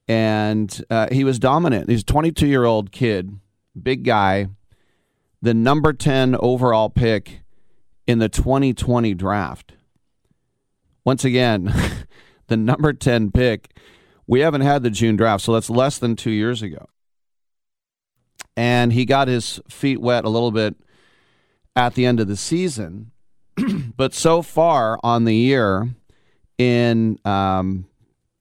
And 0.08 0.84
uh, 0.90 1.08
he 1.10 1.24
was 1.24 1.38
dominant. 1.38 1.88
He's 1.88 2.02
a 2.02 2.04
22 2.04 2.46
year 2.46 2.64
old 2.64 2.92
kid, 2.92 3.38
big 3.80 4.04
guy, 4.04 4.48
the 5.40 5.54
number 5.54 5.92
10 5.92 6.36
overall 6.36 6.90
pick 6.90 7.42
in 8.10 8.18
the 8.18 8.28
2020 8.28 9.14
draft. 9.14 9.74
Once 11.04 11.24
again, 11.24 11.72
the 12.48 12.56
number 12.56 12.92
10 12.92 13.30
pick. 13.30 13.76
We 14.26 14.40
haven't 14.40 14.62
had 14.62 14.82
the 14.82 14.90
June 14.90 15.16
draft, 15.16 15.44
so 15.44 15.52
that's 15.54 15.70
less 15.70 15.98
than 15.98 16.16
two 16.16 16.32
years 16.32 16.60
ago. 16.60 16.86
And 18.56 18.92
he 18.92 19.04
got 19.04 19.28
his 19.28 19.60
feet 19.68 20.00
wet 20.00 20.24
a 20.24 20.28
little 20.28 20.50
bit 20.50 20.74
at 21.76 21.94
the 21.94 22.04
end 22.04 22.18
of 22.18 22.26
the 22.26 22.36
season. 22.36 23.12
but 23.96 24.12
so 24.12 24.42
far 24.42 24.98
on 25.04 25.24
the 25.24 25.34
year, 25.34 25.94
in, 26.58 27.18
um, 27.24 27.86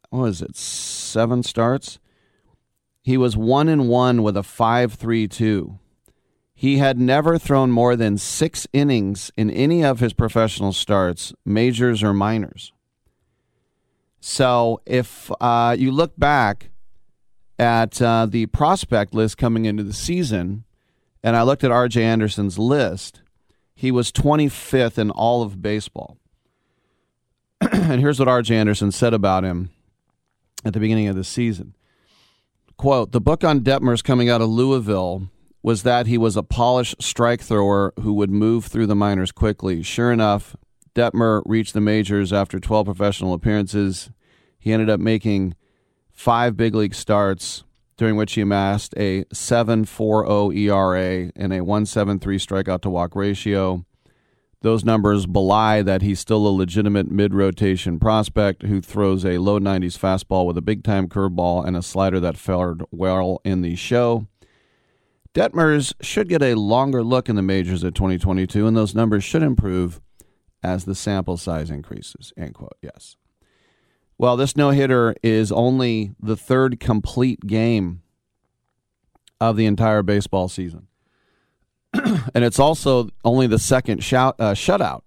what 0.10 0.22
was 0.22 0.42
it, 0.42 0.56
seven 0.56 1.44
starts? 1.44 2.00
He 3.04 3.18
was 3.18 3.38
one 3.38 3.70
and 3.70 3.88
one 3.88 4.24
with 4.24 4.36
a 4.36 4.44
5 4.44 4.94
3 4.94 5.28
2. 5.28 5.80
He 6.60 6.80
had 6.80 7.00
never 7.00 7.38
thrown 7.38 7.72
more 7.72 7.96
than 7.96 8.18
six 8.18 8.68
innings 8.74 9.32
in 9.38 9.50
any 9.50 9.82
of 9.82 10.02
his 10.02 10.12
professional 10.12 10.74
starts, 10.74 11.32
majors 11.46 12.04
or 12.04 12.12
minors. 12.12 12.74
So 14.20 14.82
if 14.86 15.32
uh, 15.40 15.78
you 15.80 15.90
look 15.90 16.20
back 16.20 16.70
at 17.58 18.02
uh, 18.02 18.26
the 18.26 18.48
prospect 18.48 19.14
list 19.14 19.38
coming 19.38 19.64
into 19.64 19.84
the 19.84 19.94
season, 19.94 20.66
and 21.24 21.38
I 21.38 21.44
looked 21.44 21.64
at 21.64 21.72
RJ 21.72 22.02
Anderson's 22.02 22.60
list, 22.60 23.22
he 23.74 23.90
was 23.90 24.12
25th 24.12 24.98
in 24.98 25.12
all 25.12 25.42
of 25.42 25.62
baseball. 25.62 26.18
and 27.72 28.02
here's 28.02 28.20
what 28.20 28.28
RJ 28.28 28.52
Anderson 28.52 28.92
said 28.92 29.14
about 29.14 29.46
him 29.46 29.70
at 30.66 30.74
the 30.74 30.82
beginning 30.82 31.08
of 31.08 31.16
the 31.16 31.24
season. 31.24 31.74
Quote, 32.76 33.14
the 33.14 33.22
book 33.22 33.46
on 33.46 33.62
Detmers 33.62 34.04
coming 34.04 34.30
out 34.30 34.42
of 34.42 34.50
Louisville 34.50 35.30
was 35.62 35.84
that 35.84 36.08
he 36.08 36.18
was 36.18 36.38
a 36.38 36.44
polished 36.44 36.96
strike 37.02 37.42
thrower 37.42 37.94
who 38.02 38.14
would 38.14 38.30
move 38.30 38.66
through 38.66 38.88
the 38.88 38.96
minors 38.96 39.32
quickly. 39.32 39.84
Sure 39.84 40.12
enough, 40.12 40.56
Detmer 40.96 41.42
reached 41.46 41.74
the 41.74 41.82
majors 41.82 42.32
after 42.32 42.60
12 42.60 42.86
professional 42.86 43.34
appearances. 43.34 44.10
He 44.58 44.72
ended 44.72 44.90
up 44.90 45.00
making 45.00 45.56
five 46.12 46.56
big 46.58 46.76
league 46.76 46.96
starts, 46.96 47.64
during 47.98 48.16
which 48.16 48.34
he 48.34 48.42
amassed 48.42 48.94
a 48.98 49.26
7.40 49.26 50.56
ERA 50.58 51.32
and 51.36 51.52
a 51.52 51.60
1.73 51.60 52.20
strikeout 52.20 52.82
to 52.82 52.90
walk 52.90 53.16
ratio. 53.16 53.86
Those 54.62 54.84
numbers 54.84 55.26
belie 55.26 55.82
that 55.82 56.02
he's 56.02 56.20
still 56.20 56.46
a 56.46 56.50
legitimate 56.50 57.10
mid 57.10 57.34
rotation 57.34 57.98
prospect 57.98 58.64
who 58.64 58.82
throws 58.82 59.26
a 59.26 59.38
low 59.38 59.60
90s 59.60 59.98
fastball 59.98 60.46
with 60.46 60.58
a 60.58 60.62
big 60.62 60.84
time 60.84 61.08
curveball 61.08 61.66
and 61.66 61.78
a 61.78 61.82
slider 61.82 62.20
that 62.20 62.38
fared 62.38 62.84
well 62.92 63.40
in 63.46 63.62
the 63.62 63.76
show. 63.76 64.28
Detmers 65.34 65.94
should 66.02 66.28
get 66.28 66.42
a 66.42 66.56
longer 66.56 67.04
look 67.04 67.30
in 67.30 67.36
the 67.36 67.42
majors 67.42 67.84
at 67.84 67.96
2022, 67.96 68.66
and 68.66 68.76
those 68.76 68.96
numbers 68.96 69.24
should 69.24 69.44
improve 69.44 70.02
as 70.64 70.86
the 70.86 70.96
sample 70.96 71.38
size 71.38 71.70
increases. 71.70 72.34
End 72.36 72.56
quote. 72.56 72.78
Yes. 72.82 73.16
Well, 74.18 74.36
this 74.36 74.58
no 74.58 74.72
hitter 74.72 75.16
is 75.24 75.52
only 75.52 76.12
the 76.20 76.36
third 76.36 76.80
complete 76.80 77.48
game 77.48 78.02
of 79.40 79.56
the 79.56 79.66
entire 79.66 80.04
baseball 80.04 80.50
season. 80.50 80.88
and 81.94 82.44
it's 82.44 82.60
also 82.60 83.10
only 83.24 83.48
the 83.48 83.60
second 83.60 84.04
shout, 84.04 84.36
uh, 84.40 84.54
shutout. 84.54 85.04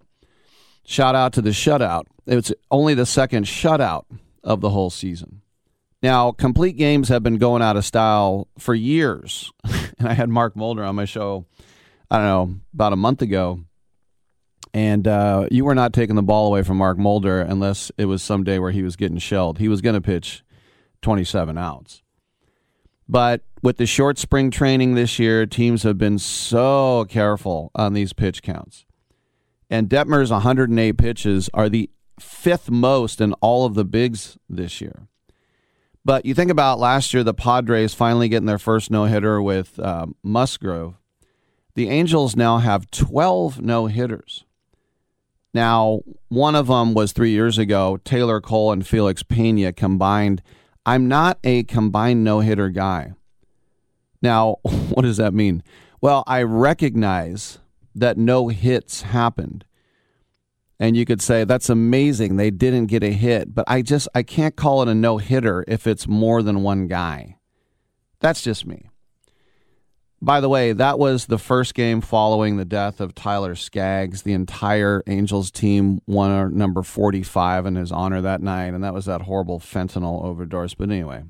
Shout 0.85 1.15
out 1.15 1.33
to 1.35 1.43
the 1.43 1.51
shutout. 1.51 2.07
It's 2.27 2.53
only 2.71 2.95
the 2.95 3.07
second 3.07 3.45
shutout 3.45 4.05
of 4.43 4.61
the 4.61 4.71
whole 4.71 4.91
season. 4.91 5.41
Now, 6.03 6.33
complete 6.33 6.77
games 6.77 7.09
have 7.11 7.23
been 7.23 7.38
going 7.38 7.62
out 7.62 7.77
of 7.77 7.85
style 7.85 8.49
for 8.59 8.75
years. 8.75 9.53
and 9.99 10.09
I 10.09 10.15
had 10.15 10.29
Mark 10.29 10.57
Mulder 10.57 10.83
on 10.83 10.97
my 10.97 11.05
show, 11.05 11.47
I 12.11 12.19
don't 12.19 12.27
know, 12.27 12.61
about 12.75 12.93
a 12.93 12.97
month 12.97 13.23
ago. 13.23 13.61
And 14.75 15.07
uh, 15.07 15.47
you 15.51 15.65
were 15.65 15.75
not 15.75 15.93
taking 15.93 16.17
the 16.17 16.23
ball 16.23 16.49
away 16.49 16.62
from 16.62 16.79
Mark 16.79 16.99
Mulder 16.99 17.41
unless 17.41 17.93
it 17.99 18.07
was 18.07 18.23
some 18.23 18.43
day 18.43 18.59
where 18.59 18.73
he 18.73 18.83
was 18.83 18.97
getting 18.97 19.19
shelled. 19.19 19.59
He 19.59 19.69
was 19.69 19.81
going 19.81 19.95
to 19.95 20.01
pitch 20.01 20.43
27 21.03 21.57
outs. 21.57 22.03
But 23.09 23.43
with 23.62 23.77
the 23.77 23.87
short 23.87 24.19
spring 24.19 24.51
training 24.51 24.95
this 24.95 25.19
year, 25.19 25.47
teams 25.47 25.83
have 25.83 25.99
been 25.99 26.19
so 26.19 27.05
careful 27.09 27.71
on 27.75 27.93
these 27.93 28.12
pitch 28.12 28.43
counts. 28.43 28.87
And 29.69 29.88
Detmer's 29.88 30.31
108 30.31 30.97
pitches 30.99 31.51
are 31.55 31.69
the 31.69 31.91
fifth 32.19 32.71
most 32.71 33.21
in 33.21 33.35
all 33.35 33.67
of 33.67 33.75
the 33.75 33.85
bigs 33.85 34.38
this 34.49 34.81
year. 34.81 35.09
But 36.05 36.27
you 36.27 36.35
think 36.35 36.51
about 36.51 36.81
last 36.81 37.15
year, 37.15 37.23
the 37.23 37.35
Padres 37.35 37.95
finally 37.95 38.29
getting 38.29 38.47
their 38.47 38.59
first 38.59 38.91
no 38.91 39.05
hitter 39.05 39.41
with 39.41 39.79
uh, 39.79 40.07
Musgrove. 40.23 40.95
The 41.75 41.88
Angels 41.88 42.37
now 42.37 42.59
have 42.59 42.91
12 42.91 43.61
no 43.61 43.87
hitters. 43.87 44.45
Now, 45.55 46.01
one 46.29 46.55
of 46.55 46.67
them 46.67 46.95
was 46.95 47.12
three 47.12 47.31
years 47.31 47.59
ago. 47.59 47.99
Taylor 48.05 48.41
Cole 48.41 48.73
and 48.73 48.87
Felix 48.87 49.23
Pena 49.23 49.73
combined. 49.73 50.43
I'm 50.85 51.09
not 51.09 51.38
a 51.45 51.62
combined 51.65 52.25
no 52.25 52.41
hitter 52.41 52.69
guy. 52.69 53.12
Now, 54.21 54.57
what 54.62 55.03
does 55.03 55.19
that 55.19 55.35
mean? 55.35 55.62
Well, 56.01 56.25
I 56.27 56.43
recognize 56.43 57.59
that 57.95 58.19
no 58.19 58.49
hits 58.49 59.03
happened. 59.03 59.65
And 60.83 60.97
you 60.97 61.05
could 61.05 61.23
say 61.23 61.45
that's 61.45 61.68
amazing 61.68 62.35
they 62.35 62.51
didn't 62.51 62.87
get 62.87 63.05
a 63.05 63.12
hit, 63.12 63.55
but 63.55 63.64
I 63.68 63.83
just 63.83 64.09
I 64.16 64.25
can't 64.25 64.57
call 64.57 64.83
it 64.83 64.88
a 64.88 64.95
no 64.97 65.18
hitter 65.18 65.64
if 65.68 65.87
it's 65.87 66.09
more 66.09 66.42
than 66.42 66.64
one 66.64 66.88
guy. 66.88 67.37
That's 68.18 68.42
just 68.42 68.66
me. 68.66 68.90
By 70.21 70.40
the 70.40 70.49
way, 70.49 70.73
that 70.73 70.99
was 70.99 71.27
the 71.27 71.38
first 71.38 71.75
game 71.75 72.01
following 72.01 72.57
the 72.57 72.64
death 72.64 73.01
of 73.01 73.14
Tyler 73.14 73.55
Skaggs. 73.55 74.23
The 74.23 74.33
entire 74.33 75.05
Angels 75.07 75.53
team 75.53 76.01
won 76.09 76.57
number 76.57 76.83
45 76.83 77.66
in 77.66 77.77
his 77.77 77.92
honor 77.92 78.21
that 78.21 78.42
night, 78.42 78.75
and 78.75 78.83
that 78.83 78.92
was 78.92 79.05
that 79.05 79.23
horrible 79.23 79.61
fentanyl 79.61 80.25
overdose. 80.25 80.75
But 80.75 80.90
anyway, 80.90 81.23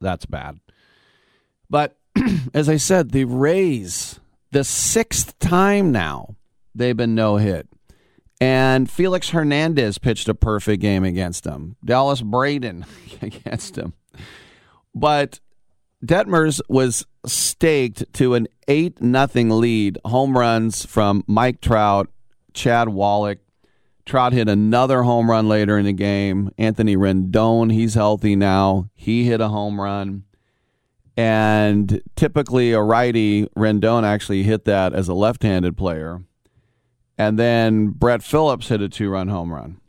that's 0.00 0.24
bad. 0.24 0.58
But 1.68 1.98
as 2.54 2.70
I 2.70 2.78
said, 2.78 3.10
the 3.10 3.26
Rays, 3.26 4.20
the 4.52 4.64
sixth 4.64 5.38
time 5.38 5.92
now 5.92 6.36
they've 6.74 6.96
been 6.96 7.14
no 7.14 7.36
hit. 7.36 7.68
And 8.40 8.90
Felix 8.90 9.30
Hernandez 9.30 9.98
pitched 9.98 10.28
a 10.28 10.34
perfect 10.34 10.80
game 10.80 11.04
against 11.04 11.44
them. 11.44 11.76
Dallas 11.84 12.22
Braden 12.22 12.86
against 13.22 13.76
him. 13.76 13.94
But 14.94 15.40
Detmers 16.04 16.60
was 16.68 17.04
staked 17.26 18.12
to 18.14 18.34
an 18.34 18.46
8 18.68 19.02
nothing 19.02 19.50
lead. 19.50 19.98
Home 20.04 20.38
runs 20.38 20.86
from 20.86 21.24
Mike 21.26 21.60
Trout, 21.60 22.08
Chad 22.54 22.88
Wallach. 22.90 23.38
Trout 24.06 24.32
hit 24.32 24.48
another 24.48 25.02
home 25.02 25.30
run 25.30 25.48
later 25.48 25.76
in 25.76 25.84
the 25.84 25.92
game. 25.92 26.50
Anthony 26.56 26.96
Rendon, 26.96 27.72
he's 27.72 27.94
healthy 27.94 28.36
now. 28.36 28.88
He 28.94 29.24
hit 29.24 29.40
a 29.40 29.48
home 29.48 29.80
run. 29.80 30.24
And 31.16 32.00
typically 32.14 32.72
a 32.72 32.80
righty, 32.80 33.46
Rendon 33.56 34.04
actually 34.04 34.44
hit 34.44 34.64
that 34.66 34.94
as 34.94 35.08
a 35.08 35.14
left 35.14 35.42
handed 35.42 35.76
player. 35.76 36.22
And 37.18 37.38
then 37.38 37.88
Brett 37.88 38.22
Phillips 38.22 38.68
hit 38.68 38.80
a 38.80 38.88
two 38.88 39.10
run 39.10 39.28
home 39.28 39.52
run. 39.52 39.80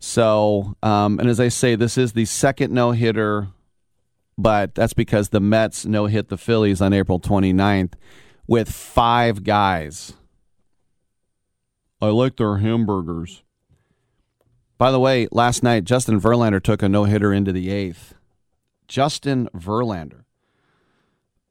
So, 0.00 0.74
um, 0.82 1.20
and 1.20 1.28
as 1.28 1.38
I 1.38 1.48
say, 1.48 1.76
this 1.76 1.96
is 1.96 2.12
the 2.12 2.24
second 2.24 2.72
no 2.72 2.92
hitter 2.92 3.48
but 4.36 4.74
that's 4.74 4.92
because 4.94 5.28
the 5.28 5.40
Mets 5.40 5.86
no 5.86 6.06
hit 6.06 6.28
the 6.28 6.36
Phillies 6.36 6.80
on 6.80 6.92
April 6.92 7.20
29th 7.20 7.92
with 8.46 8.70
five 8.70 9.44
guys. 9.44 10.14
I 12.00 12.06
like 12.06 12.36
their 12.36 12.58
hamburgers. 12.58 13.42
By 14.76 14.90
the 14.90 15.00
way, 15.00 15.28
last 15.30 15.62
night 15.62 15.84
Justin 15.84 16.20
Verlander 16.20 16.62
took 16.62 16.82
a 16.82 16.88
no 16.88 17.04
hitter 17.04 17.32
into 17.32 17.52
the 17.52 17.70
eighth. 17.70 18.14
Justin 18.88 19.48
Verlander. 19.54 20.24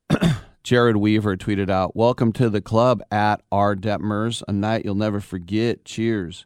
Jered 0.64 0.96
Weaver 0.96 1.36
tweeted 1.36 1.70
out, 1.70 1.94
Welcome 1.94 2.32
to 2.34 2.50
the 2.50 2.62
club 2.62 3.04
at 3.12 3.42
R. 3.52 3.76
Detmers, 3.76 4.42
a 4.48 4.54
night 4.54 4.86
you'll 4.86 4.96
never 4.96 5.20
forget. 5.20 5.84
Cheers. 5.84 6.46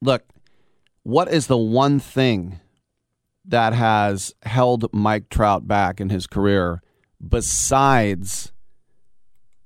Look, 0.00 0.24
what 1.02 1.30
is 1.30 1.48
the 1.48 1.58
one 1.58 2.00
thing 2.00 2.60
that 3.44 3.74
has 3.74 4.34
held 4.42 4.86
Mike 4.94 5.28
Trout 5.28 5.68
back 5.68 6.00
in 6.00 6.08
his 6.08 6.26
career, 6.26 6.80
besides 7.26 8.52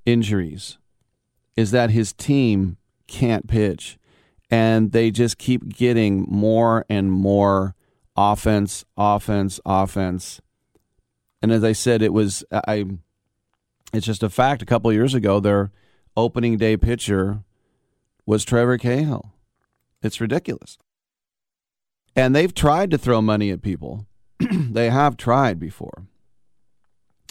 injuries, 0.04 0.78
is 1.56 1.70
that 1.70 1.90
his 1.90 2.12
team 2.12 2.76
can't 3.06 3.46
pitch. 3.46 3.98
And 4.50 4.90
they 4.90 5.12
just 5.12 5.38
keep 5.38 5.68
getting 5.68 6.26
more 6.28 6.84
and 6.90 7.12
more 7.12 7.76
offense, 8.16 8.84
offense, 8.96 9.60
offense. 9.64 10.40
And 11.40 11.52
as 11.52 11.62
I 11.64 11.72
said, 11.72 12.02
it 12.02 12.12
was 12.12 12.44
I. 12.52 12.86
It's 13.92 14.06
just 14.06 14.22
a 14.22 14.28
fact. 14.28 14.62
A 14.62 14.66
couple 14.66 14.92
years 14.92 15.14
ago, 15.14 15.40
their 15.40 15.70
opening 16.16 16.58
day 16.58 16.76
pitcher 16.76 17.42
was 18.26 18.44
Trevor 18.44 18.76
Cahill. 18.76 19.32
It's 20.02 20.20
ridiculous. 20.20 20.76
And 22.14 22.34
they've 22.34 22.54
tried 22.54 22.90
to 22.90 22.98
throw 22.98 23.22
money 23.22 23.50
at 23.50 23.62
people. 23.62 24.06
they 24.50 24.90
have 24.90 25.16
tried 25.16 25.58
before. 25.58 26.06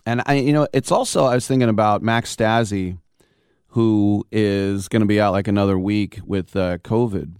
And 0.06 0.24
I, 0.26 0.36
you 0.36 0.54
know, 0.54 0.68
it's 0.74 0.92
also 0.92 1.26
I 1.26 1.36
was 1.36 1.46
thinking 1.46 1.70
about 1.70 2.02
Max 2.02 2.34
Stassi, 2.36 2.98
who 3.70 4.26
is 4.32 4.88
going 4.88 5.02
to 5.02 5.06
be 5.06 5.20
out 5.20 5.34
like 5.34 5.48
another 5.48 5.78
week 5.78 6.20
with 6.26 6.56
uh, 6.56 6.78
COVID. 6.80 7.36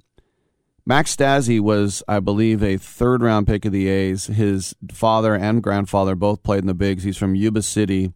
Max 0.88 1.14
Stassi 1.14 1.60
was, 1.60 2.02
I 2.08 2.22
believe, 2.22 2.64
a 2.64 2.78
third 2.78 3.22
round 3.22 3.46
pick 3.46 3.66
of 3.66 3.74
the 3.74 3.90
A's. 3.90 4.28
His 4.28 4.74
father 4.90 5.36
and 5.36 5.62
grandfather 5.62 6.16
both 6.16 6.44
played 6.44 6.62
in 6.62 6.68
the 6.68 6.74
bigs. 6.74 7.04
He's 7.04 7.18
from 7.18 7.36
Yuba 7.36 7.62
City 7.62 8.14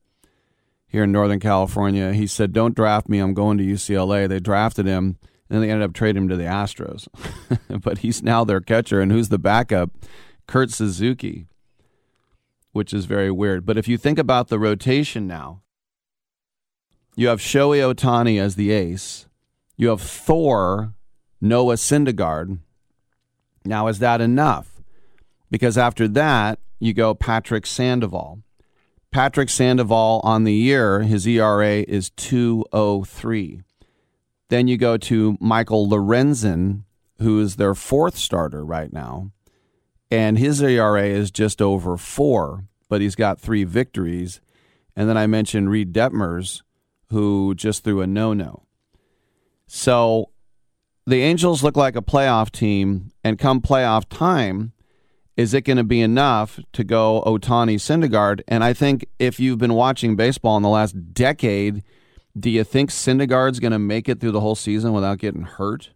here 0.87 1.03
in 1.03 1.11
Northern 1.11 1.41
California. 1.41 2.13
He 2.13 2.25
said, 2.25 2.53
Don't 2.53 2.73
draft 2.73 3.09
me. 3.09 3.19
I'm 3.19 3.33
going 3.33 3.57
to 3.57 3.65
UCLA. 3.65 4.25
They 4.29 4.39
drafted 4.39 4.85
him. 4.85 5.17
And 5.49 5.59
then 5.59 5.61
they 5.61 5.69
ended 5.69 5.89
up 5.89 5.93
trading 5.93 6.23
him 6.23 6.29
to 6.29 6.37
the 6.37 6.45
Astros. 6.45 7.09
but 7.83 7.97
he's 7.97 8.23
now 8.23 8.45
their 8.45 8.61
catcher. 8.61 9.01
And 9.01 9.11
who's 9.11 9.27
the 9.27 9.37
backup? 9.37 9.89
Kurt 10.47 10.71
Suzuki, 10.71 11.47
which 12.71 12.93
is 12.93 13.03
very 13.03 13.31
weird. 13.31 13.65
But 13.65 13.77
if 13.77 13.89
you 13.89 13.97
think 13.97 14.17
about 14.17 14.47
the 14.47 14.57
rotation 14.57 15.27
now, 15.27 15.61
you 17.17 17.27
have 17.27 17.41
Shohei 17.41 17.93
Ohtani 17.93 18.39
as 18.39 18.55
the 18.55 18.71
ace. 18.71 19.27
You 19.75 19.89
have 19.89 19.99
Thor, 19.99 20.93
Noah 21.41 21.75
Syndergaard. 21.75 22.59
Now, 23.65 23.87
is 23.87 23.99
that 23.99 24.21
enough? 24.21 24.81
Because 25.49 25.77
after 25.77 26.07
that, 26.09 26.59
you 26.79 26.93
go 26.93 27.13
Patrick 27.13 27.65
Sandoval. 27.65 28.43
Patrick 29.11 29.49
Sandoval 29.49 30.21
on 30.23 30.45
the 30.45 30.53
year, 30.53 31.01
his 31.01 31.27
ERA 31.27 31.83
is 31.87 32.11
203. 32.11 33.61
Then 34.49 34.67
you 34.67 34.77
go 34.77 34.97
to 34.97 35.37
Michael 35.41 35.87
Lorenzen, 35.87 36.83
who 37.19 37.39
is 37.41 37.55
their 37.55 37.75
fourth 37.75 38.17
starter 38.17 38.63
right 38.63 38.91
now, 38.93 39.31
and 40.09 40.37
his 40.37 40.61
ERA 40.61 41.05
is 41.05 41.31
just 41.31 41.61
over 41.61 41.97
four, 41.97 42.65
but 42.89 43.01
he's 43.01 43.15
got 43.15 43.39
three 43.39 43.63
victories. 43.63 44.41
And 44.95 45.07
then 45.07 45.17
I 45.17 45.27
mentioned 45.27 45.69
Reid 45.69 45.93
Detmers, 45.93 46.61
who 47.09 47.55
just 47.55 47.83
threw 47.83 48.01
a 48.01 48.07
no 48.07 48.33
no. 48.33 48.63
So 49.67 50.31
the 51.05 51.21
Angels 51.21 51.63
look 51.63 51.75
like 51.75 51.95
a 51.95 52.01
playoff 52.01 52.51
team, 52.51 53.11
and 53.23 53.39
come 53.39 53.61
playoff 53.61 54.05
time, 54.09 54.73
is 55.37 55.53
it 55.53 55.61
going 55.61 55.77
to 55.77 55.83
be 55.83 56.01
enough 56.01 56.59
to 56.73 56.83
go 56.83 57.23
Ohtani 57.25 57.75
Syndergaard? 57.75 58.41
And 58.47 58.63
I 58.63 58.73
think 58.73 59.05
if 59.17 59.39
you've 59.39 59.57
been 59.57 59.73
watching 59.73 60.15
baseball 60.15 60.57
in 60.57 60.63
the 60.63 60.69
last 60.69 61.13
decade, 61.13 61.83
do 62.37 62.49
you 62.49 62.63
think 62.63 62.89
Syndergaard's 62.89 63.59
going 63.59 63.71
to 63.71 63.79
make 63.79 64.07
it 64.07 64.19
through 64.19 64.31
the 64.31 64.41
whole 64.41 64.55
season 64.55 64.93
without 64.93 65.17
getting 65.17 65.43
hurt? 65.43 65.91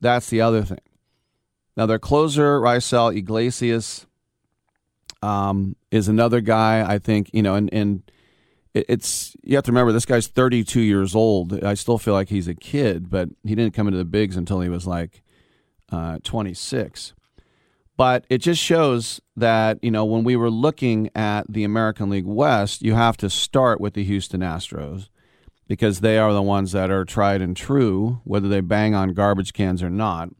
That's 0.00 0.30
the 0.30 0.40
other 0.40 0.62
thing. 0.62 0.80
Now, 1.76 1.86
their 1.86 1.98
closer, 1.98 2.60
Raisel 2.60 3.14
Iglesias, 3.16 4.06
um, 5.22 5.76
is 5.90 6.08
another 6.08 6.40
guy 6.40 6.84
I 6.88 6.98
think, 6.98 7.30
you 7.32 7.42
know, 7.42 7.54
and, 7.54 7.72
and 7.72 8.02
it's, 8.74 9.36
you 9.42 9.56
have 9.56 9.64
to 9.64 9.72
remember, 9.72 9.92
this 9.92 10.06
guy's 10.06 10.26
32 10.26 10.80
years 10.80 11.14
old. 11.14 11.64
I 11.64 11.74
still 11.74 11.98
feel 11.98 12.14
like 12.14 12.28
he's 12.28 12.48
a 12.48 12.54
kid, 12.54 13.10
but 13.10 13.28
he 13.44 13.54
didn't 13.54 13.74
come 13.74 13.86
into 13.86 13.98
the 13.98 14.04
bigs 14.04 14.36
until 14.36 14.60
he 14.60 14.68
was 14.68 14.86
like 14.86 15.22
uh, 15.90 16.18
26. 16.22 17.14
But 17.96 18.24
it 18.28 18.38
just 18.38 18.62
shows 18.62 19.20
that, 19.36 19.82
you 19.82 19.90
know, 19.90 20.04
when 20.04 20.22
we 20.22 20.36
were 20.36 20.50
looking 20.50 21.10
at 21.16 21.52
the 21.52 21.64
American 21.64 22.10
League 22.10 22.26
West, 22.26 22.82
you 22.82 22.94
have 22.94 23.16
to 23.16 23.28
start 23.28 23.80
with 23.80 23.94
the 23.94 24.04
Houston 24.04 24.40
Astros 24.40 25.08
because 25.66 26.00
they 26.00 26.16
are 26.16 26.32
the 26.32 26.42
ones 26.42 26.72
that 26.72 26.90
are 26.90 27.04
tried 27.04 27.42
and 27.42 27.56
true, 27.56 28.20
whether 28.24 28.48
they 28.48 28.60
bang 28.60 28.94
on 28.94 29.14
garbage 29.14 29.52
cans 29.52 29.82
or 29.82 29.90
not. 29.90 30.30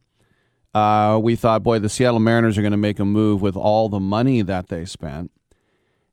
Uh, 0.72 1.18
we 1.20 1.34
thought, 1.34 1.64
boy, 1.64 1.80
the 1.80 1.88
Seattle 1.88 2.20
Mariners 2.20 2.56
are 2.56 2.62
going 2.62 2.70
to 2.70 2.76
make 2.76 3.00
a 3.00 3.04
move 3.04 3.42
with 3.42 3.56
all 3.56 3.88
the 3.88 3.98
money 3.98 4.42
that 4.42 4.68
they 4.68 4.84
spent. 4.84 5.32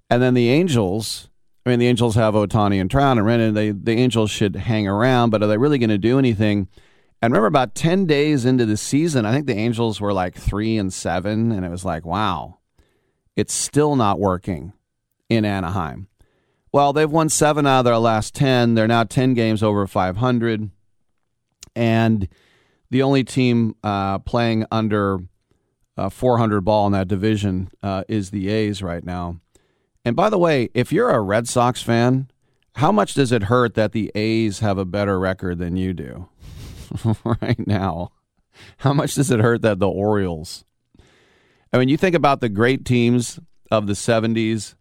And 0.10 0.21
then 0.21 0.34
the 0.34 0.49
Angels, 0.49 1.30
I 1.65 1.71
mean, 1.71 1.80
the 1.80 1.88
Angels 1.88 2.15
have 2.15 2.36
Ohtani 2.36 2.80
and 2.80 2.91
Trout 2.91 3.17
and 3.17 3.25
Rendon. 3.25 3.56
They, 3.56 3.71
the 3.71 3.93
Angels 3.93 4.30
should 4.30 4.56
hang 4.56 4.88
around, 4.88 5.32
but 5.32 5.41
are 5.41 5.47
they 5.47 5.58
really 5.58 5.80
going 5.80 5.89
to 5.89 5.97
do 5.97 6.19
anything? 6.19 6.67
And 7.21 7.32
remember, 7.34 7.47
about 7.47 7.73
10 7.73 8.06
days 8.06 8.45
into 8.45 8.67
the 8.67 8.78
season, 8.78 9.25
I 9.25 9.32
think 9.32 9.47
the 9.47 9.56
Angels 9.56 9.99
were 9.99 10.13
like 10.13 10.36
three 10.36 10.78
and 10.78 10.93
seven, 10.93 11.51
and 11.51 11.65
it 11.65 11.71
was 11.71 11.84
like, 11.84 12.06
wow, 12.06 12.60
it's 13.36 13.54
still 13.54 13.95
not 13.95 14.19
working 14.19 14.73
in 15.28 15.43
Anaheim. 15.43 16.08
Well, 16.71 16.93
they've 16.93 17.10
won 17.10 17.30
seven 17.30 17.65
out 17.65 17.80
of 17.80 17.86
their 17.86 17.97
last 17.97 18.36
10. 18.36 18.75
They're 18.75 18.88
now 18.88 19.04
10 19.04 19.34
games 19.34 19.63
over 19.63 19.88
500. 19.88 20.69
And 21.75 22.28
the 22.91 23.01
only 23.01 23.23
team 23.23 23.75
uh, 23.84 24.19
playing 24.19 24.65
under 24.71 25.19
uh, 25.97 26.10
400 26.10 26.62
ball 26.62 26.86
in 26.86 26.93
that 26.93 27.08
division 27.08 27.69
uh, 27.82 28.04
is 28.08 28.30
the 28.30 28.49
A's 28.49 28.84
right 28.84 29.04
now. 29.04 29.39
And 30.06 30.15
by 30.15 30.30
the 30.30 30.38
way, 30.38 30.70
if 30.76 30.91
you're 30.91 31.10
a 31.10 31.20
Red 31.20 31.48
Sox 31.48 31.82
fan, 31.82 32.30
how 32.76 32.91
much 32.91 33.15
does 33.15 33.32
it 33.32 33.44
hurt 33.44 33.74
that 33.74 33.91
the 33.91 34.12
A's 34.13 34.60
have 34.60 34.78
a 34.78 34.86
better 34.86 35.20
record 35.20 35.58
than 35.58 35.76
you 35.76 35.94
do 35.94 36.30
right 37.24 37.65
now? 37.68 38.12
How 38.78 38.94
much 38.94 39.15
does 39.15 39.32
it 39.32 39.39
hurt 39.39 39.63
that 39.63 39.80
the 39.80 39.89
Orioles? 39.89 40.63
I 41.74 41.80
mean, 41.80 41.89
you 41.89 41.98
think 41.98 42.15
about 42.15 42.39
the 42.39 42.50
great 42.50 42.86
teams 42.86 43.39
of 43.72 43.88
the 43.88 43.94
70s, 43.94 44.76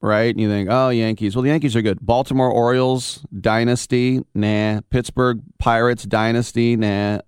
right? 0.00 0.30
And 0.30 0.40
you 0.40 0.48
think, 0.48 0.68
oh, 0.70 0.90
Yankees. 0.90 1.34
Well, 1.34 1.42
the 1.42 1.50
Yankees 1.50 1.74
are 1.74 1.82
good. 1.82 1.98
Baltimore 2.00 2.50
Orioles, 2.50 3.24
dynasty, 3.38 4.22
nah. 4.34 4.80
Pittsburgh 4.90 5.40
Pirates, 5.58 6.04
dynasty, 6.04 6.76
nah. 6.76 7.20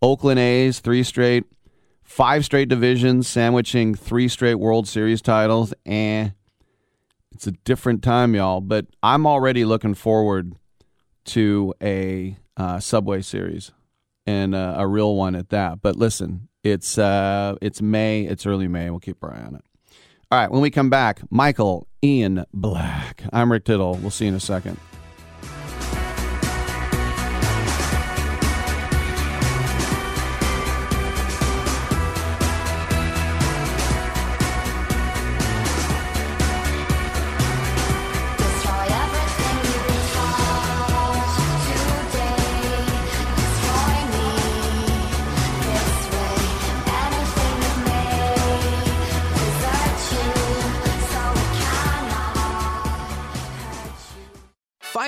Oakland 0.00 0.38
A's, 0.38 0.78
three 0.78 1.02
straight. 1.02 1.44
Five 2.04 2.44
straight 2.44 2.68
divisions, 2.68 3.28
sandwiching 3.28 3.94
three 3.94 4.28
straight 4.28 4.54
World 4.54 4.88
Series 4.88 5.20
titles, 5.20 5.74
eh. 5.84 6.30
It's 7.38 7.46
a 7.46 7.52
different 7.52 8.02
time, 8.02 8.34
y'all. 8.34 8.60
But 8.60 8.86
I'm 9.00 9.24
already 9.24 9.64
looking 9.64 9.94
forward 9.94 10.56
to 11.26 11.72
a 11.80 12.36
uh, 12.56 12.80
Subway 12.80 13.22
series 13.22 13.70
and 14.26 14.56
uh, 14.56 14.74
a 14.76 14.88
real 14.88 15.14
one 15.14 15.36
at 15.36 15.50
that. 15.50 15.80
But 15.80 15.94
listen, 15.94 16.48
it's 16.64 16.98
uh, 16.98 17.54
it's 17.62 17.80
May. 17.80 18.24
It's 18.24 18.44
early 18.44 18.66
May. 18.66 18.90
We'll 18.90 18.98
keep 18.98 19.22
our 19.22 19.32
eye 19.32 19.44
on 19.46 19.54
it. 19.54 19.62
All 20.32 20.40
right. 20.40 20.50
When 20.50 20.60
we 20.60 20.70
come 20.72 20.90
back, 20.90 21.20
Michael 21.30 21.86
Ian 22.02 22.44
Black. 22.52 23.22
I'm 23.32 23.52
Rick 23.52 23.66
Tittle. 23.66 23.94
We'll 23.94 24.10
see 24.10 24.24
you 24.24 24.30
in 24.30 24.34
a 24.34 24.40
second. 24.40 24.76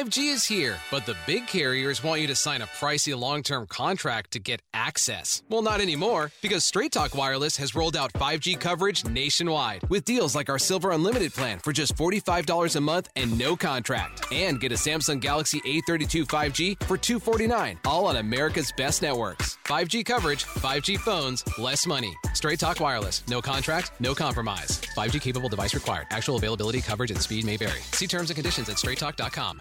G 0.08 0.28
is 0.28 0.44
here, 0.44 0.78
but 0.90 1.04
the 1.04 1.16
big 1.26 1.46
carriers 1.46 2.02
want 2.02 2.20
you 2.20 2.28
to 2.28 2.34
sign 2.36 2.62
a 2.62 2.66
pricey 2.66 3.18
long 3.18 3.42
term 3.42 3.66
contract 3.66 4.30
to 4.30 4.38
get 4.38 4.62
access. 4.72 5.42
Well, 5.48 5.62
not 5.62 5.80
anymore, 5.80 6.30
because 6.42 6.64
Straight 6.64 6.92
Talk 6.92 7.14
Wireless 7.14 7.56
has 7.56 7.74
rolled 7.74 7.96
out 7.96 8.12
5G 8.12 8.58
coverage 8.58 9.04
nationwide 9.04 9.82
with 9.90 10.04
deals 10.04 10.36
like 10.36 10.48
our 10.48 10.60
Silver 10.60 10.92
Unlimited 10.92 11.34
plan 11.34 11.58
for 11.58 11.72
just 11.72 11.96
$45 11.96 12.76
a 12.76 12.80
month 12.80 13.08
and 13.16 13.36
no 13.36 13.56
contract. 13.56 14.32
And 14.32 14.60
get 14.60 14.70
a 14.70 14.76
Samsung 14.76 15.20
Galaxy 15.20 15.60
A32 15.62 16.24
5G 16.24 16.82
for 16.84 16.96
249, 16.96 17.80
all 17.84 18.06
on 18.06 18.16
America's 18.16 18.72
best 18.76 19.02
networks. 19.02 19.58
5G 19.64 20.04
coverage, 20.04 20.44
5G 20.44 20.98
phones, 20.98 21.44
less 21.58 21.86
money. 21.86 22.14
Straight 22.32 22.60
Talk 22.60 22.78
Wireless, 22.78 23.22
no 23.28 23.42
contract, 23.42 23.90
no 23.98 24.14
compromise. 24.14 24.80
5G 24.96 25.20
capable 25.20 25.48
device 25.48 25.74
required. 25.74 26.06
Actual 26.10 26.36
availability, 26.36 26.80
coverage, 26.80 27.10
and 27.10 27.20
speed 27.20 27.44
may 27.44 27.56
vary. 27.56 27.80
See 27.92 28.06
terms 28.06 28.30
and 28.30 28.36
conditions 28.36 28.68
at 28.68 28.76
straighttalk.com. 28.76 29.60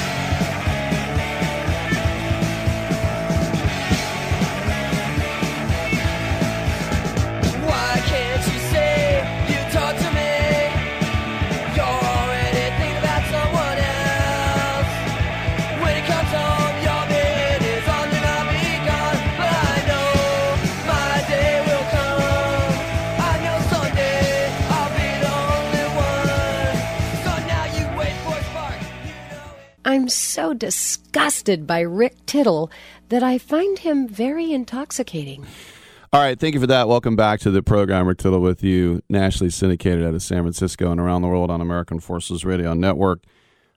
I'm 29.91 30.07
so 30.07 30.53
disgusted 30.53 31.67
by 31.67 31.81
Rick 31.81 32.25
Tittle 32.25 32.71
that 33.09 33.23
I 33.23 33.37
find 33.37 33.77
him 33.77 34.07
very 34.07 34.53
intoxicating. 34.53 35.45
All 36.13 36.21
right, 36.21 36.39
thank 36.39 36.53
you 36.53 36.61
for 36.61 36.67
that. 36.67 36.87
Welcome 36.87 37.17
back 37.17 37.41
to 37.41 37.51
the 37.51 37.61
program. 37.61 38.07
Rick 38.07 38.19
Tittle 38.19 38.39
with 38.39 38.63
you, 38.63 39.01
nationally 39.09 39.49
syndicated 39.49 40.05
out 40.05 40.13
of 40.13 40.21
San 40.21 40.43
Francisco 40.43 40.91
and 40.91 41.01
around 41.01 41.23
the 41.23 41.27
world 41.27 41.51
on 41.51 41.59
American 41.59 41.99
Forces 41.99 42.45
Radio 42.45 42.73
Network. 42.73 43.25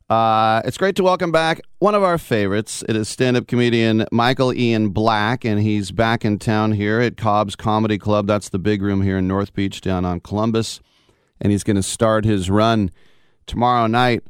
Uh, 0.09 0.63
it's 0.65 0.79
great 0.79 0.95
to 0.95 1.03
welcome 1.03 1.33
back 1.33 1.61
one 1.81 1.97
of 1.97 2.05
our 2.05 2.17
favorites. 2.17 2.85
It 2.89 2.95
is 2.95 3.09
stand-up 3.09 3.49
comedian 3.49 4.07
Michael 4.13 4.55
Ian 4.55 4.91
Black, 4.91 5.45
and 5.45 5.61
he's 5.61 5.91
back 5.91 6.25
in 6.25 6.39
town 6.39 6.71
here 6.71 7.01
at 7.01 7.17
Cobb's 7.17 7.57
Comedy 7.57 7.99
Club. 7.99 8.29
That's 8.29 8.51
the 8.51 8.61
big 8.61 8.83
room 8.83 9.03
here 9.03 9.19
in 9.19 9.27
North 9.27 9.53
Beach, 9.53 9.81
down 9.81 10.05
on 10.05 10.21
Columbus, 10.21 10.79
and 11.41 11.51
he's 11.51 11.65
going 11.65 11.75
to 11.75 11.83
start 11.83 12.25
his 12.25 12.49
run 12.49 12.93
tomorrow 13.47 13.89
night. 13.89 14.23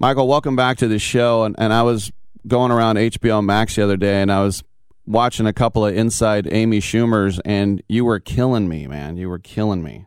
Michael, 0.00 0.28
welcome 0.28 0.54
back 0.54 0.76
to 0.78 0.86
the 0.86 1.00
show. 1.00 1.42
And, 1.42 1.56
and 1.58 1.72
I 1.72 1.82
was 1.82 2.12
going 2.46 2.70
around 2.70 2.96
HBO 2.96 3.44
Max 3.44 3.74
the 3.74 3.82
other 3.82 3.96
day, 3.96 4.22
and 4.22 4.30
I 4.30 4.44
was 4.44 4.62
watching 5.06 5.44
a 5.44 5.52
couple 5.52 5.84
of 5.84 5.96
Inside 5.96 6.46
Amy 6.52 6.78
Schumer's, 6.78 7.40
and 7.44 7.82
you 7.88 8.04
were 8.04 8.20
killing 8.20 8.68
me, 8.68 8.86
man. 8.86 9.16
You 9.16 9.28
were 9.28 9.40
killing 9.40 9.82
me. 9.82 10.06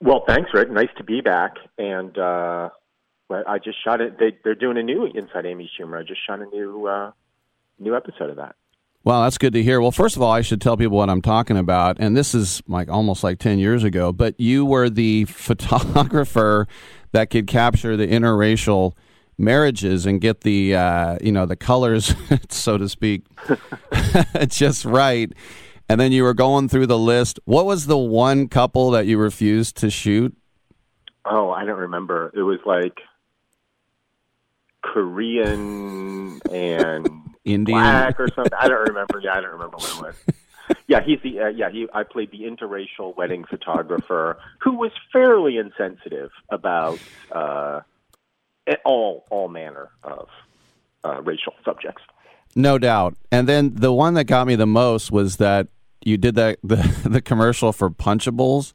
Well, 0.00 0.24
thanks, 0.26 0.48
Rick. 0.54 0.70
Nice 0.70 0.88
to 0.96 1.04
be 1.04 1.20
back. 1.20 1.56
And 1.76 2.16
uh, 2.16 2.70
I 3.30 3.58
just 3.62 3.76
shot 3.84 4.00
it. 4.00 4.18
They, 4.18 4.38
they're 4.42 4.54
doing 4.54 4.78
a 4.78 4.82
new 4.82 5.04
Inside 5.04 5.44
Amy 5.44 5.70
Schumer. 5.78 6.00
I 6.00 6.02
just 6.02 6.24
shot 6.26 6.40
a 6.40 6.46
new 6.46 6.86
uh, 6.86 7.12
new 7.78 7.94
episode 7.94 8.30
of 8.30 8.36
that. 8.36 8.56
Well, 9.04 9.22
that's 9.22 9.38
good 9.38 9.52
to 9.52 9.62
hear. 9.62 9.80
Well, 9.80 9.92
first 9.92 10.16
of 10.16 10.22
all, 10.22 10.32
I 10.32 10.40
should 10.40 10.60
tell 10.60 10.76
people 10.76 10.96
what 10.96 11.08
I'm 11.08 11.22
talking 11.22 11.56
about, 11.56 11.98
and 12.00 12.16
this 12.16 12.34
is 12.34 12.62
like 12.66 12.88
almost 12.88 13.22
like 13.22 13.38
10 13.38 13.58
years 13.58 13.84
ago, 13.84 14.12
but 14.12 14.38
you 14.40 14.64
were 14.64 14.90
the 14.90 15.24
photographer 15.28 16.66
that 17.12 17.30
could 17.30 17.46
capture 17.46 17.96
the 17.96 18.06
interracial 18.06 18.92
marriages 19.38 20.04
and 20.04 20.20
get 20.20 20.40
the 20.42 20.74
uh, 20.74 21.18
you 21.22 21.32
know 21.32 21.46
the 21.46 21.56
colors, 21.56 22.14
so 22.48 22.78
to 22.78 22.88
speak, 22.88 23.24
just 24.48 24.84
right. 24.84 25.32
And 25.90 25.98
then 25.98 26.12
you 26.12 26.22
were 26.22 26.34
going 26.34 26.68
through 26.68 26.86
the 26.86 26.98
list. 26.98 27.40
What 27.46 27.64
was 27.64 27.86
the 27.86 27.96
one 27.96 28.48
couple 28.48 28.90
that 28.90 29.06
you 29.06 29.16
refused 29.16 29.76
to 29.78 29.88
shoot? 29.88 30.36
Oh, 31.24 31.50
I 31.50 31.64
don't 31.64 31.78
remember. 31.78 32.30
It 32.34 32.42
was 32.42 32.58
like 32.66 32.98
Korean 34.82 36.40
and 36.50 37.08
Indian. 37.44 37.78
black 37.78 38.20
or 38.20 38.28
something. 38.34 38.52
I 38.58 38.68
don't 38.68 38.88
remember. 38.88 39.20
Yeah, 39.22 39.32
I 39.32 39.40
don't 39.40 39.52
remember 39.52 39.76
what 39.78 39.90
it 39.90 40.02
was. 40.02 40.34
Yeah, 40.86 41.00
he's 41.04 41.20
the 41.22 41.38
uh, 41.40 41.48
yeah. 41.48 41.70
He 41.70 41.86
I 41.92 42.02
played 42.02 42.30
the 42.30 42.44
interracial 42.44 43.14
wedding 43.14 43.44
photographer 43.44 44.38
who 44.58 44.72
was 44.72 44.90
fairly 45.12 45.58
insensitive 45.58 46.30
about 46.50 46.98
uh, 47.30 47.80
all 48.86 49.26
all 49.28 49.48
manner 49.48 49.90
of 50.02 50.28
uh, 51.04 51.20
racial 51.22 51.52
subjects. 51.64 52.02
No 52.54 52.78
doubt. 52.78 53.16
And 53.30 53.48
then 53.48 53.74
the 53.74 53.92
one 53.92 54.14
that 54.14 54.24
got 54.24 54.46
me 54.46 54.56
the 54.56 54.66
most 54.66 55.12
was 55.12 55.36
that 55.36 55.68
you 56.04 56.16
did 56.16 56.34
that 56.36 56.58
the, 56.64 56.76
the 57.04 57.20
commercial 57.20 57.72
for 57.72 57.90
Punchables, 57.90 58.72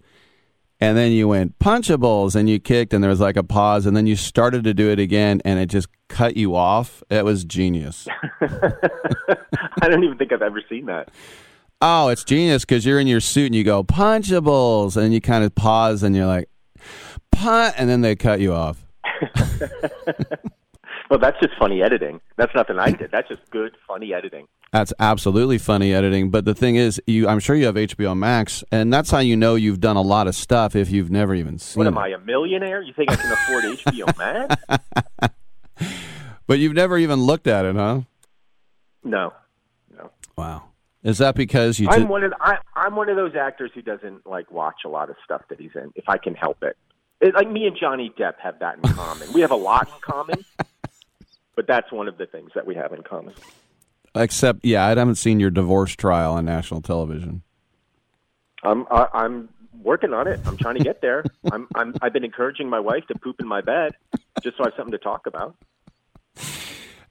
and 0.79 0.97
then 0.97 1.11
you 1.11 1.27
went 1.27 1.57
Punchables, 1.59 2.35
and 2.35 2.49
you 2.49 2.59
kicked, 2.59 2.93
and 2.93 3.03
there 3.03 3.09
was 3.09 3.19
like 3.19 3.37
a 3.37 3.43
pause, 3.43 3.85
and 3.85 3.95
then 3.95 4.07
you 4.07 4.15
started 4.15 4.63
to 4.65 4.73
do 4.73 4.89
it 4.89 4.99
again, 4.99 5.41
and 5.45 5.59
it 5.59 5.67
just 5.67 5.87
cut 6.07 6.37
you 6.37 6.55
off. 6.55 7.03
It 7.09 7.25
was 7.25 7.43
genius. 7.43 8.07
I 8.41 9.89
don't 9.89 10.03
even 10.03 10.17
think 10.17 10.31
I've 10.31 10.41
ever 10.41 10.61
seen 10.69 10.85
that. 10.85 11.09
Oh, 11.81 12.07
it's 12.09 12.23
genius 12.23 12.63
because 12.65 12.85
you're 12.85 12.99
in 12.99 13.07
your 13.07 13.19
suit 13.19 13.47
and 13.47 13.55
you 13.55 13.63
go 13.63 13.83
Punchables, 13.83 14.95
and 14.97 15.13
you 15.13 15.19
kind 15.21 15.43
of 15.43 15.53
pause, 15.55 16.01
and 16.03 16.15
you're 16.15 16.25
like 16.27 16.49
Punt, 17.31 17.75
and 17.77 17.89
then 17.89 18.01
they 18.01 18.15
cut 18.15 18.39
you 18.39 18.53
off. 18.53 18.85
Well, 21.09 21.19
that's 21.19 21.37
just 21.39 21.53
funny 21.59 21.83
editing. 21.83 22.21
That's 22.37 22.55
nothing 22.55 22.79
I 22.79 22.89
did. 22.89 23.11
That's 23.11 23.27
just 23.27 23.41
good, 23.51 23.75
funny 23.87 24.13
editing. 24.15 24.47
That's 24.71 24.91
absolutely 24.99 25.59
funny 25.59 25.93
editing. 25.93 26.31
But 26.31 26.45
the 26.45 26.55
thing 26.55 26.75
is, 26.75 26.99
you 27.05 27.27
I'm 27.27 27.39
sure 27.39 27.55
you 27.55 27.65
have 27.67 27.75
HBO 27.75 28.17
Max, 28.17 28.63
and 28.71 28.91
that's 28.91 29.11
how 29.11 29.19
you 29.19 29.35
know 29.35 29.53
you've 29.53 29.79
done 29.79 29.95
a 29.95 30.01
lot 30.01 30.25
of 30.27 30.33
stuff 30.33 30.75
if 30.75 30.89
you've 30.89 31.11
never 31.11 31.35
even 31.35 31.59
seen 31.59 31.79
What 31.81 31.85
it. 31.85 31.89
am 31.89 31.97
I, 31.99 32.07
a 32.07 32.17
millionaire? 32.17 32.81
You 32.81 32.93
think 32.93 33.11
I 33.11 33.15
can 33.15 33.31
afford 33.31 33.63
HBO 33.65 34.17
Max? 35.29 35.35
But 36.47 36.57
you've 36.57 36.73
never 36.73 36.97
even 36.97 37.19
looked 37.21 37.45
at 37.45 37.65
it, 37.65 37.75
huh? 37.75 38.01
No. 39.03 39.33
No. 39.95 40.09
Wow. 40.35 40.63
Is 41.03 41.17
that 41.17 41.35
because 41.35 41.79
you? 41.79 41.89
I'm 41.89 42.01
did- 42.01 42.09
one 42.09 42.23
of 42.23 42.33
I, 42.39 42.57
I'm 42.75 42.95
one 42.95 43.09
of 43.09 43.15
those 43.15 43.35
actors 43.35 43.71
who 43.75 43.81
doesn't 43.81 44.25
like 44.25 44.49
watch 44.51 44.81
a 44.85 44.89
lot 44.89 45.09
of 45.09 45.17
stuff 45.23 45.41
that 45.49 45.59
he's 45.59 45.75
in 45.75 45.91
if 45.95 46.07
I 46.07 46.17
can 46.17 46.33
help 46.33 46.63
it. 46.63 46.77
it. 47.19 47.35
Like 47.35 47.49
me 47.49 47.67
and 47.67 47.75
Johnny 47.77 48.11
Depp 48.17 48.35
have 48.41 48.59
that 48.59 48.77
in 48.77 48.83
common. 48.93 49.31
We 49.33 49.41
have 49.41 49.51
a 49.51 49.55
lot 49.55 49.87
in 49.87 49.93
common, 50.01 50.45
but 51.55 51.67
that's 51.67 51.91
one 51.91 52.07
of 52.07 52.17
the 52.17 52.25
things 52.25 52.51
that 52.55 52.65
we 52.65 52.75
have 52.75 52.93
in 52.93 53.03
common. 53.03 53.33
Except, 54.15 54.63
yeah, 54.63 54.85
I 54.85 54.89
haven't 54.89 55.15
seen 55.15 55.39
your 55.39 55.49
divorce 55.49 55.95
trial 55.95 56.33
on 56.33 56.45
national 56.45 56.81
television. 56.81 57.41
I'm 58.63 58.85
I, 58.89 59.07
I'm 59.13 59.49
working 59.81 60.13
on 60.13 60.27
it. 60.27 60.39
I'm 60.45 60.55
trying 60.55 60.77
to 60.77 60.83
get 60.83 61.01
there. 61.01 61.25
I'm 61.51 61.67
I'm 61.75 61.95
I've 62.01 62.13
been 62.13 62.23
encouraging 62.23 62.69
my 62.69 62.79
wife 62.79 63.05
to 63.07 63.15
poop 63.15 63.41
in 63.41 63.47
my 63.47 63.59
bed 63.59 63.93
just 64.41 64.55
so 64.55 64.63
I 64.63 64.67
have 64.67 64.73
something 64.77 64.93
to 64.93 64.97
talk 64.97 65.25
about. 65.27 65.55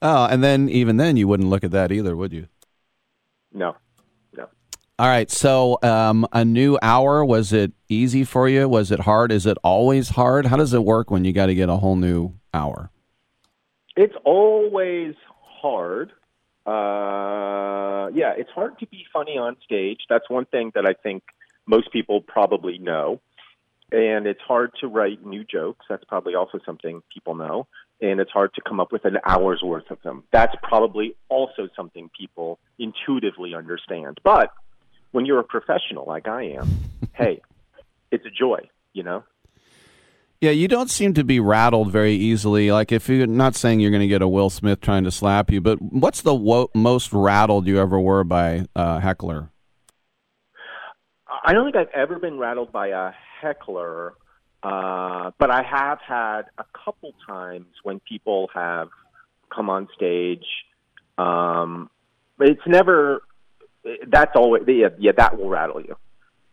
Oh, 0.01 0.25
and 0.25 0.43
then 0.43 0.71
even 0.71 0.97
then, 0.97 1.17
you 1.17 1.29
wouldn't 1.29 1.51
look 1.51 1.63
at 1.63 1.71
that 1.73 1.93
either, 1.93 2.17
would 2.17 2.33
you? 2.33 2.49
No, 3.53 3.77
no. 4.37 4.49
All 4.99 5.09
right. 5.09 5.31
So, 5.31 5.79
um, 5.83 6.27
a 6.33 6.45
new 6.45 6.79
hour 6.83 7.25
was 7.25 7.53
it 7.53 7.73
easy 7.89 8.25
for 8.25 8.49
you? 8.49 8.69
Was 8.69 8.91
it 8.91 9.01
hard? 9.01 9.33
Is 9.33 9.47
it 9.47 9.59
always 9.63 10.11
hard? 10.11 10.47
How 10.47 10.57
does 10.57 10.73
it 10.73 10.85
work 10.85 11.11
when 11.11 11.25
you 11.25 11.33
got 11.33 11.47
to 11.47 11.55
get 11.55 11.69
a 11.69 11.77
whole 11.77 11.97
new 11.97 12.35
hour? 12.55 12.91
It's 13.97 14.15
always 14.25 15.15
hard. 15.61 16.13
Uh, 16.65 18.09
yeah, 18.15 18.33
it's 18.37 18.51
hard 18.51 18.79
to 18.79 18.87
be 18.87 19.05
funny 19.13 19.37
on 19.37 19.57
stage. 19.65 20.01
That's 20.09 20.29
one 20.31 20.47
thing 20.47 20.73
that 20.75 20.87
I 20.87 20.95
think 20.95 21.25
most 21.67 21.93
people 21.93 22.21
probably 22.21 22.79
know. 22.79 23.21
And 23.91 24.27
it's 24.27 24.41
hard 24.41 24.73
to 24.81 24.89
write 24.89 25.25
new 25.27 25.45
jokes. 25.45 25.85
That's 25.89 26.05
probably 26.05 26.35
also 26.35 26.59
something 26.65 27.03
people 27.13 27.35
know. 27.35 27.67
And 28.03 28.21
it's 28.21 28.31
hard 28.31 28.53
to 28.55 28.61
come 28.61 28.81
up 28.81 28.93
with 28.93 29.07
an 29.07 29.17
hour's 29.25 29.63
worth 29.63 29.91
of 29.91 30.03
them. 30.03 30.25
That's 30.31 30.55
probably 30.63 31.17
also 31.31 31.69
something 31.75 32.11
people 32.19 32.59
intuitively 32.79 33.55
understand. 33.55 34.19
But 34.23 34.51
when 35.13 35.25
you're 35.25 35.39
a 35.39 35.45
professional 35.45 36.05
like 36.07 36.29
I 36.29 36.43
am, 36.57 36.69
hey, 37.15 37.41
it's 38.11 38.27
a 38.27 38.31
joy, 38.31 38.69
you 38.93 39.03
know? 39.03 39.23
Yeah, 40.41 40.51
you 40.51 40.67
don't 40.67 40.91
seem 40.91 41.15
to 41.15 41.23
be 41.23 41.39
rattled 41.39 41.93
very 41.93 42.15
easily. 42.15 42.73
Like, 42.73 42.91
if 42.91 43.09
you're 43.09 43.29
not 43.29 43.55
saying 43.55 43.79
you're 43.79 43.93
going 43.93 44.01
to 44.01 44.09
get 44.09 44.23
a 44.23 44.29
Will 44.29 44.51
Smith 44.51 44.81
trying 44.81 45.05
to 45.05 45.13
slap 45.13 45.53
you, 45.53 45.61
but 45.61 45.81
what's 45.81 46.23
the 46.23 46.35
wo- 46.35 46.69
most 46.75 47.13
rattled 47.13 47.69
you 47.69 47.79
ever 47.79 48.01
were 48.01 48.25
by 48.25 48.67
a 48.75 48.99
heckler? 48.99 49.51
I 51.45 51.53
don't 51.53 51.65
think 51.65 51.77
I've 51.77 51.95
ever 51.95 52.19
been 52.19 52.39
rattled 52.39 52.73
by 52.73 52.89
a 52.89 53.13
heckler, 53.41 54.15
uh, 54.63 55.31
but 55.39 55.51
I 55.51 55.63
have 55.63 55.99
had 56.07 56.43
a 56.59 56.65
couple 56.85 57.15
times 57.27 57.67
when 57.83 58.01
people 58.01 58.49
have 58.55 58.89
come 59.51 59.69
on 59.69 59.89
stage 59.95 60.45
um, 61.19 61.91
it's 62.41 62.63
never. 62.67 63.23
That's 64.07 64.33
always 64.37 64.63
yeah, 64.67 64.89
yeah 64.99 65.13
that 65.17 65.39
will 65.39 65.49
rattle 65.49 65.81
you 65.81 65.97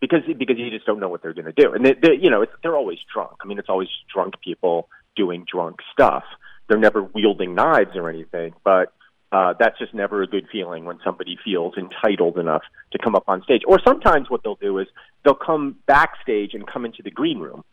because 0.02 0.22
because 0.38 0.58
you 0.58 0.70
just 0.72 0.86
don't 0.86 1.00
know 1.00 1.10
what 1.10 1.22
they're 1.22 1.34
going 1.34 1.46
to 1.46 1.52
do, 1.52 1.74
and 1.74 1.86
they, 1.86 1.94
they, 1.94 2.14
you 2.20 2.30
know 2.30 2.42
it's, 2.42 2.52
they're 2.64 2.76
always 2.76 3.00
drunk. 3.14 3.32
I 3.42 3.48
mean, 3.48 3.60
it's 3.60 3.70
always 3.70 3.90
drunk 4.14 4.36
people 4.44 4.90
doing 5.16 5.46
drunk 5.52 5.78
stuff. 5.94 6.24
They're 6.68 6.80
never 6.80 7.04
wielding 7.04 7.56
knives 7.56 7.96
or 7.96 8.10
anything, 8.10 8.54
but 8.64 8.94
uh, 9.32 9.54
that's 9.60 9.78
just 9.80 9.94
never 9.94 10.22
a 10.22 10.28
good 10.28 10.48
feeling 10.52 10.86
when 10.86 11.00
somebody 11.04 11.38
feels 11.44 11.76
entitled 11.78 12.38
enough 12.38 12.64
to 12.92 13.00
come 13.00 13.16
up 13.16 13.24
on 13.28 13.44
stage. 13.44 13.62
Or 13.68 13.80
sometimes 13.86 14.30
what 14.30 14.44
they'll 14.44 14.56
do 14.56 14.78
is 14.80 14.88
they'll 15.24 15.34
come 15.34 15.78
backstage 15.86 16.54
and 16.54 16.68
come 16.68 16.86
into 16.86 17.02
the 17.04 17.12
green 17.12 17.40
room, 17.40 17.64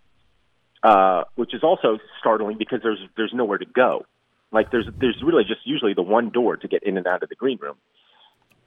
uh, 0.86 1.24
which 1.34 1.52
is 1.52 1.64
also 1.64 1.98
startling 2.20 2.56
because 2.58 2.80
there's 2.80 3.00
there's 3.16 3.32
nowhere 3.34 3.58
to 3.58 3.66
go. 3.66 4.06
Like 4.52 4.70
there's 4.70 4.86
there's 5.00 5.20
really 5.20 5.42
just 5.42 5.60
usually 5.64 5.94
the 5.94 6.02
one 6.02 6.30
door 6.30 6.56
to 6.56 6.68
get 6.68 6.84
in 6.84 6.96
and 6.96 7.06
out 7.08 7.24
of 7.24 7.28
the 7.28 7.34
green 7.34 7.58
room. 7.60 7.76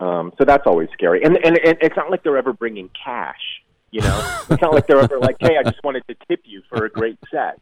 Um, 0.02 0.34
so 0.38 0.44
that's 0.44 0.68
always 0.68 0.90
scary. 0.92 1.24
And, 1.24 1.38
and 1.38 1.58
and 1.58 1.78
it's 1.82 1.96
not 1.96 2.12
like 2.12 2.24
they're 2.24 2.38
ever 2.38 2.52
bringing 2.52 2.90
cash. 3.06 3.62
You 3.92 4.02
know, 4.02 4.40
it's 4.50 4.62
not 4.62 4.74
like 4.74 4.86
they're 4.88 5.00
ever 5.00 5.18
like, 5.20 5.38
"Hey, 5.40 5.56
I 5.58 5.64
just 5.64 5.82
wanted 5.84 6.04
to 6.10 6.16
tip 6.28 6.42
you 6.44 6.62
for 6.70 6.84
a 6.84 6.90
great 6.90 7.18
set." 7.32 7.60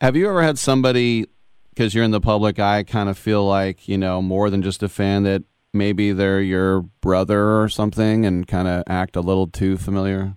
Have 0.00 0.16
you 0.16 0.28
ever 0.28 0.42
had 0.42 0.58
somebody, 0.58 1.26
because 1.70 1.94
you're 1.94 2.04
in 2.04 2.10
the 2.10 2.20
public 2.20 2.58
eye, 2.58 2.82
kind 2.82 3.08
of 3.08 3.16
feel 3.16 3.46
like, 3.46 3.88
you 3.88 3.96
know, 3.96 4.20
more 4.20 4.50
than 4.50 4.60
just 4.60 4.82
a 4.82 4.88
fan, 4.88 5.22
that 5.22 5.44
maybe 5.72 6.12
they're 6.12 6.42
your 6.42 6.82
brother 6.82 7.62
or 7.62 7.68
something 7.70 8.26
and 8.26 8.46
kind 8.46 8.68
of 8.68 8.82
act 8.86 9.16
a 9.16 9.22
little 9.22 9.46
too 9.46 9.78
familiar? 9.78 10.36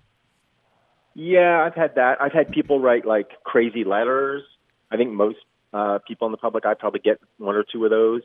Yeah, 1.20 1.64
I've 1.66 1.74
had 1.74 1.96
that. 1.96 2.22
I've 2.22 2.32
had 2.32 2.52
people 2.52 2.78
write 2.78 3.04
like 3.04 3.42
crazy 3.42 3.82
letters. 3.82 4.44
I 4.88 4.96
think 4.96 5.10
most 5.10 5.38
uh, 5.72 5.98
people 6.06 6.28
in 6.28 6.30
the 6.30 6.38
public 6.38 6.64
eye 6.64 6.74
probably 6.74 7.00
get 7.00 7.18
one 7.38 7.56
or 7.56 7.64
two 7.64 7.84
of 7.84 7.90
those. 7.90 8.22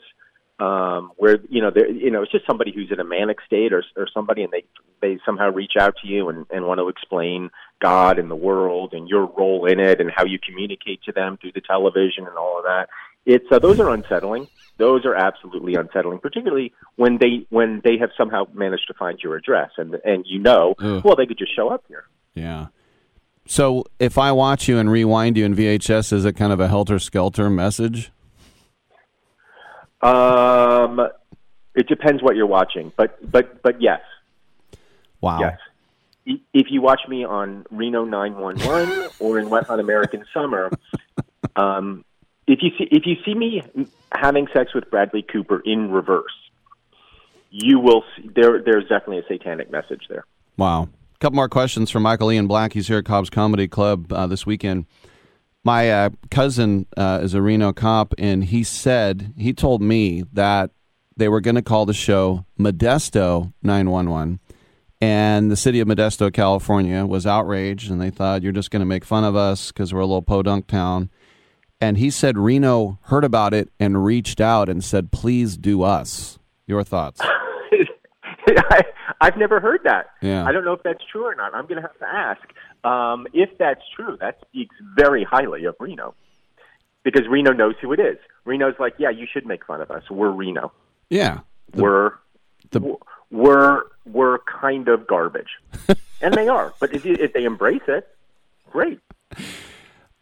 Um, 0.59 1.11
where 1.17 1.39
you 1.49 1.59
know, 1.59 1.71
they're, 1.73 1.89
you 1.89 2.11
know, 2.11 2.21
it's 2.21 2.31
just 2.31 2.45
somebody 2.45 2.71
who's 2.71 2.91
in 2.91 2.99
a 2.99 3.03
manic 3.03 3.39
state, 3.47 3.73
or 3.73 3.83
or 3.97 4.07
somebody, 4.13 4.43
and 4.43 4.53
they 4.53 4.63
they 5.01 5.17
somehow 5.25 5.49
reach 5.49 5.71
out 5.79 5.95
to 6.03 6.07
you 6.07 6.29
and, 6.29 6.45
and 6.51 6.67
want 6.67 6.79
to 6.81 6.87
explain 6.87 7.49
God 7.81 8.19
and 8.19 8.29
the 8.29 8.35
world 8.35 8.93
and 8.93 9.09
your 9.09 9.25
role 9.25 9.65
in 9.65 9.79
it 9.79 9.99
and 9.99 10.11
how 10.15 10.25
you 10.25 10.37
communicate 10.37 11.01
to 11.05 11.11
them 11.11 11.37
through 11.41 11.53
the 11.53 11.61
television 11.61 12.27
and 12.27 12.37
all 12.37 12.59
of 12.59 12.65
that. 12.65 12.89
It's 13.25 13.51
uh, 13.51 13.57
those 13.57 13.79
are 13.79 13.89
unsettling. 13.89 14.47
Those 14.77 15.03
are 15.07 15.15
absolutely 15.15 15.73
unsettling, 15.73 16.19
particularly 16.19 16.73
when 16.97 17.17
they 17.17 17.47
when 17.49 17.81
they 17.83 17.97
have 17.97 18.11
somehow 18.15 18.45
managed 18.53 18.85
to 18.85 18.93
find 18.93 19.17
your 19.19 19.35
address 19.35 19.71
and 19.79 19.95
and 20.05 20.25
you 20.27 20.37
know, 20.37 20.75
Ugh. 20.77 21.03
well, 21.03 21.15
they 21.15 21.25
could 21.25 21.39
just 21.39 21.55
show 21.55 21.69
up 21.69 21.83
here. 21.87 22.05
Yeah. 22.35 22.67
So 23.45 23.85
if 23.99 24.17
I 24.17 24.31
watch 24.31 24.67
you 24.67 24.77
and 24.77 24.89
rewind 24.89 25.37
you 25.37 25.45
in 25.45 25.55
VHS, 25.55 26.13
is 26.13 26.25
it 26.25 26.33
kind 26.35 26.53
of 26.53 26.59
a 26.59 26.67
helter 26.67 26.97
skelter 26.99 27.49
message? 27.49 28.11
Um, 30.01 30.99
it 31.75 31.87
depends 31.87 32.21
what 32.21 32.35
you're 32.35 32.45
watching, 32.47 32.91
but 32.95 33.29
but 33.31 33.61
but 33.61 33.81
yes, 33.81 34.01
Wow. 35.21 35.39
yes. 35.39 35.57
If 36.53 36.67
you 36.69 36.81
watch 36.81 37.01
me 37.07 37.25
on 37.25 37.65
Reno 37.69 38.05
911 38.05 39.09
or 39.19 39.39
in 39.39 39.49
Wet 39.49 39.65
Hot 39.65 39.79
American 39.79 40.23
Summer, 40.33 40.69
um, 41.55 42.05
if 42.47 42.59
you 42.61 42.69
see 42.77 42.87
if 42.91 43.05
you 43.05 43.15
see 43.25 43.33
me 43.33 43.61
having 44.11 44.47
sex 44.53 44.73
with 44.73 44.89
Bradley 44.89 45.21
Cooper 45.21 45.61
in 45.65 45.91
reverse, 45.91 46.33
you 47.49 47.79
will 47.79 48.03
see 48.15 48.29
there. 48.35 48.61
There's 48.61 48.83
definitely 48.83 49.19
a 49.19 49.27
satanic 49.27 49.71
message 49.71 50.03
there. 50.09 50.25
Wow. 50.57 50.89
Couple 51.23 51.37
more 51.37 51.47
questions 51.47 51.89
from 51.89 52.03
Michael 52.03 52.33
Ian 52.33 52.47
Black. 52.47 52.73
He's 52.73 52.89
here 52.89 52.97
at 52.97 53.05
Cobb's 53.05 53.29
Comedy 53.29 53.65
Club 53.65 54.11
uh, 54.11 54.27
this 54.27 54.45
weekend. 54.45 54.87
My 55.63 55.89
uh, 55.89 56.09
cousin 56.29 56.85
uh, 56.97 57.21
is 57.23 57.33
a 57.33 57.41
Reno 57.41 57.71
cop, 57.71 58.13
and 58.17 58.43
he 58.43 58.61
said, 58.65 59.33
he 59.37 59.53
told 59.53 59.81
me 59.81 60.25
that 60.33 60.71
they 61.15 61.29
were 61.29 61.39
going 61.39 61.55
to 61.55 61.61
call 61.61 61.85
the 61.85 61.93
show 61.93 62.45
Modesto 62.59 63.53
911. 63.63 64.41
And 64.99 65.49
the 65.49 65.55
city 65.55 65.79
of 65.79 65.87
Modesto, 65.87 66.29
California 66.29 67.05
was 67.05 67.25
outraged, 67.25 67.89
and 67.89 68.01
they 68.01 68.09
thought, 68.09 68.43
you're 68.43 68.51
just 68.51 68.69
going 68.69 68.81
to 68.81 68.85
make 68.85 69.05
fun 69.05 69.23
of 69.23 69.33
us 69.33 69.71
because 69.71 69.93
we're 69.93 70.01
a 70.01 70.05
little 70.05 70.23
podunk 70.23 70.67
town. 70.67 71.09
And 71.79 71.97
he 71.97 72.09
said 72.09 72.37
Reno 72.37 72.99
heard 73.03 73.23
about 73.23 73.53
it 73.53 73.69
and 73.79 74.03
reached 74.03 74.41
out 74.41 74.67
and 74.67 74.83
said, 74.83 75.13
please 75.13 75.55
do 75.55 75.83
us. 75.83 76.37
Your 76.67 76.83
thoughts? 76.83 77.21
I, 78.69 78.81
I've 79.21 79.37
never 79.37 79.59
heard 79.59 79.81
that. 79.83 80.11
Yeah. 80.21 80.45
I 80.45 80.51
don't 80.51 80.65
know 80.65 80.73
if 80.73 80.83
that's 80.83 81.03
true 81.11 81.25
or 81.25 81.35
not. 81.35 81.53
I'm 81.53 81.65
going 81.65 81.81
to 81.81 81.87
have 81.87 81.97
to 81.99 82.07
ask. 82.07 82.41
Um, 82.85 83.27
if 83.33 83.57
that's 83.57 83.81
true, 83.95 84.17
that 84.19 84.39
speaks 84.49 84.75
very 84.95 85.23
highly 85.23 85.65
of 85.65 85.75
Reno 85.79 86.15
because 87.03 87.27
Reno 87.27 87.51
knows 87.51 87.75
who 87.81 87.93
it 87.93 87.99
is. 87.99 88.17
Reno's 88.45 88.75
like, 88.79 88.95
yeah, 88.97 89.09
you 89.09 89.27
should 89.31 89.45
make 89.45 89.65
fun 89.65 89.81
of 89.81 89.91
us. 89.91 90.09
We're 90.09 90.31
Reno. 90.31 90.71
Yeah. 91.09 91.39
we're 91.75 92.13
the... 92.71 92.97
we're 93.29 93.83
we're 94.05 94.39
kind 94.39 94.87
of 94.89 95.07
garbage, 95.07 95.59
and 96.21 96.33
they 96.33 96.47
are. 96.47 96.73
But 96.79 96.93
if 96.93 97.05
you, 97.05 97.15
if 97.19 97.33
they 97.33 97.45
embrace 97.45 97.83
it, 97.87 98.07
great. 98.69 98.99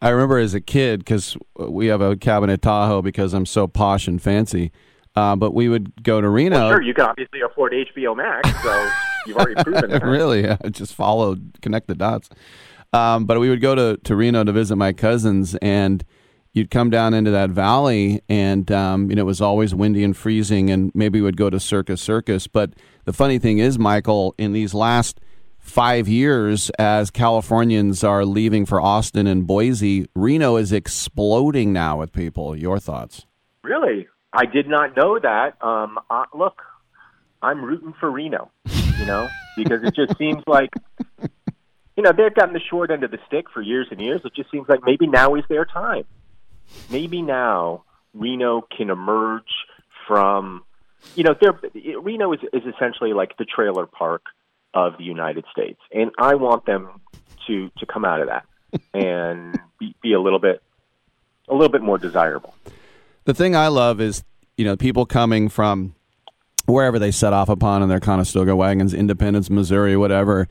I 0.00 0.08
remember 0.10 0.38
as 0.38 0.54
a 0.54 0.60
kid 0.60 1.00
because 1.00 1.36
we 1.56 1.86
have 1.86 2.00
a 2.00 2.16
cabin 2.16 2.50
at 2.50 2.62
Tahoe 2.62 3.02
because 3.02 3.34
I'm 3.34 3.46
so 3.46 3.66
posh 3.66 4.06
and 4.06 4.20
fancy. 4.20 4.72
Uh, 5.14 5.36
but 5.36 5.52
we 5.52 5.68
would 5.68 6.02
go 6.02 6.20
to 6.20 6.28
Reno. 6.28 6.56
Well, 6.56 6.70
sure, 6.70 6.82
you 6.82 6.94
can 6.94 7.04
obviously 7.04 7.40
afford 7.40 7.72
HBO 7.72 8.16
Max, 8.16 8.48
so 8.62 8.90
you've 9.26 9.36
already 9.36 9.54
proven 9.62 9.90
that. 9.90 10.02
really, 10.02 10.48
I 10.48 10.56
just 10.70 10.94
followed, 10.94 11.58
connect 11.60 11.88
the 11.88 11.94
dots. 11.94 12.30
Um, 12.92 13.24
but 13.24 13.38
we 13.40 13.48
would 13.48 13.60
go 13.60 13.74
to, 13.74 13.96
to 14.04 14.16
Reno 14.16 14.44
to 14.44 14.52
visit 14.52 14.76
my 14.76 14.92
cousins, 14.92 15.54
and 15.56 16.04
you'd 16.52 16.70
come 16.70 16.90
down 16.90 17.14
into 17.14 17.30
that 17.30 17.50
valley, 17.50 18.22
and 18.28 18.70
um, 18.70 19.10
you 19.10 19.16
know 19.16 19.22
it 19.22 19.26
was 19.26 19.40
always 19.40 19.74
windy 19.74 20.04
and 20.04 20.16
freezing, 20.16 20.70
and 20.70 20.90
maybe 20.94 21.20
we 21.20 21.24
would 21.24 21.36
go 21.36 21.50
to 21.50 21.60
Circus 21.60 22.00
Circus. 22.00 22.46
But 22.46 22.74
the 23.04 23.12
funny 23.12 23.38
thing 23.38 23.58
is, 23.58 23.78
Michael, 23.78 24.34
in 24.38 24.52
these 24.52 24.74
last 24.74 25.20
five 25.58 26.08
years, 26.08 26.70
as 26.78 27.10
Californians 27.10 28.04
are 28.04 28.24
leaving 28.24 28.66
for 28.66 28.80
Austin 28.80 29.26
and 29.26 29.46
Boise, 29.46 30.06
Reno 30.14 30.56
is 30.56 30.72
exploding 30.72 31.72
now 31.72 31.98
with 31.98 32.12
people. 32.12 32.56
Your 32.56 32.78
thoughts? 32.78 33.26
Really, 33.62 34.08
I 34.32 34.46
did 34.46 34.68
not 34.68 34.96
know 34.96 35.18
that. 35.18 35.62
Um, 35.62 35.98
uh, 36.10 36.24
look, 36.34 36.62
I'm 37.42 37.64
rooting 37.64 37.94
for 37.98 38.10
Reno, 38.10 38.50
you 38.98 39.06
know, 39.06 39.28
because 39.56 39.82
it 39.82 39.94
just 39.94 40.16
seems 40.16 40.42
like, 40.46 40.70
you 41.96 42.02
know, 42.02 42.12
they've 42.16 42.34
gotten 42.34 42.54
the 42.54 42.60
short 42.60 42.90
end 42.90 43.04
of 43.04 43.10
the 43.10 43.18
stick 43.26 43.46
for 43.52 43.60
years 43.60 43.88
and 43.90 44.00
years. 44.00 44.22
It 44.24 44.34
just 44.34 44.50
seems 44.50 44.68
like 44.68 44.80
maybe 44.84 45.06
now 45.06 45.34
is 45.34 45.44
their 45.48 45.64
time. 45.64 46.04
Maybe 46.90 47.20
now 47.20 47.84
Reno 48.14 48.62
can 48.76 48.90
emerge 48.90 49.50
from, 50.06 50.64
you 51.14 51.24
know, 51.24 51.34
they're, 51.38 51.58
Reno 51.98 52.32
is, 52.32 52.40
is 52.52 52.62
essentially 52.74 53.12
like 53.12 53.36
the 53.36 53.44
trailer 53.44 53.86
park 53.86 54.22
of 54.74 54.96
the 54.98 55.04
United 55.04 55.44
States, 55.52 55.80
and 55.92 56.10
I 56.18 56.34
want 56.36 56.64
them 56.64 57.00
to 57.46 57.70
to 57.78 57.86
come 57.86 58.04
out 58.04 58.20
of 58.20 58.28
that 58.28 58.46
and 58.94 59.58
be, 59.78 59.94
be 60.02 60.12
a 60.12 60.20
little 60.20 60.38
bit 60.38 60.62
a 61.48 61.52
little 61.52 61.68
bit 61.68 61.82
more 61.82 61.98
desirable. 61.98 62.54
The 63.24 63.34
thing 63.34 63.54
I 63.54 63.68
love 63.68 64.00
is, 64.00 64.24
you 64.56 64.64
know, 64.64 64.76
people 64.76 65.06
coming 65.06 65.48
from 65.48 65.94
wherever 66.66 66.98
they 66.98 67.10
set 67.10 67.32
off 67.32 67.48
upon 67.48 67.82
in 67.82 67.88
their 67.88 68.00
Conestoga 68.00 68.56
wagons, 68.56 68.94
Independence, 68.94 69.50
Missouri, 69.50 69.96
whatever. 69.96 70.48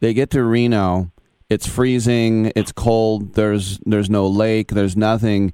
They 0.00 0.14
get 0.14 0.30
to 0.30 0.42
Reno. 0.42 1.10
It's 1.48 1.66
freezing. 1.66 2.52
It's 2.54 2.72
cold. 2.72 3.34
There's 3.34 3.78
there's 3.84 4.10
no 4.10 4.28
lake. 4.28 4.68
There's 4.68 4.96
nothing. 4.96 5.52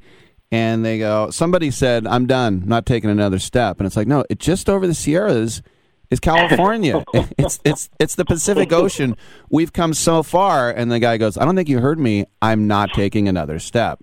And 0.53 0.85
they 0.85 0.99
go. 0.99 1.31
Somebody 1.31 1.71
said, 1.71 2.07
"I'm 2.07 2.27
done. 2.27 2.61
I'm 2.63 2.69
not 2.69 2.87
taking 2.87 3.11
another 3.11 3.39
step." 3.39 3.79
And 3.79 3.87
it's 3.87 3.97
like, 3.97 4.07
no, 4.07 4.25
it's 4.29 4.45
just 4.45 4.69
over 4.69 4.87
the 4.87 4.95
Sierras 4.95 5.63
is 6.11 6.21
California. 6.21 7.05
it's 7.39 7.59
it's 7.65 7.89
it's 7.99 8.15
the 8.15 8.25
Pacific 8.25 8.73
Ocean. 8.73 9.17
We've 9.51 9.73
come 9.73 9.95
so 9.95 10.23
far. 10.23 10.71
And 10.71 10.93
the 10.93 10.99
guy 10.99 11.17
goes, 11.17 11.39
"I 11.39 11.45
don't 11.45 11.57
think 11.57 11.69
you 11.69 11.81
heard 11.81 11.99
me. 11.99 12.27
I'm 12.43 12.67
not 12.67 12.91
taking 12.93 13.29
another 13.29 13.59
step." 13.59 14.01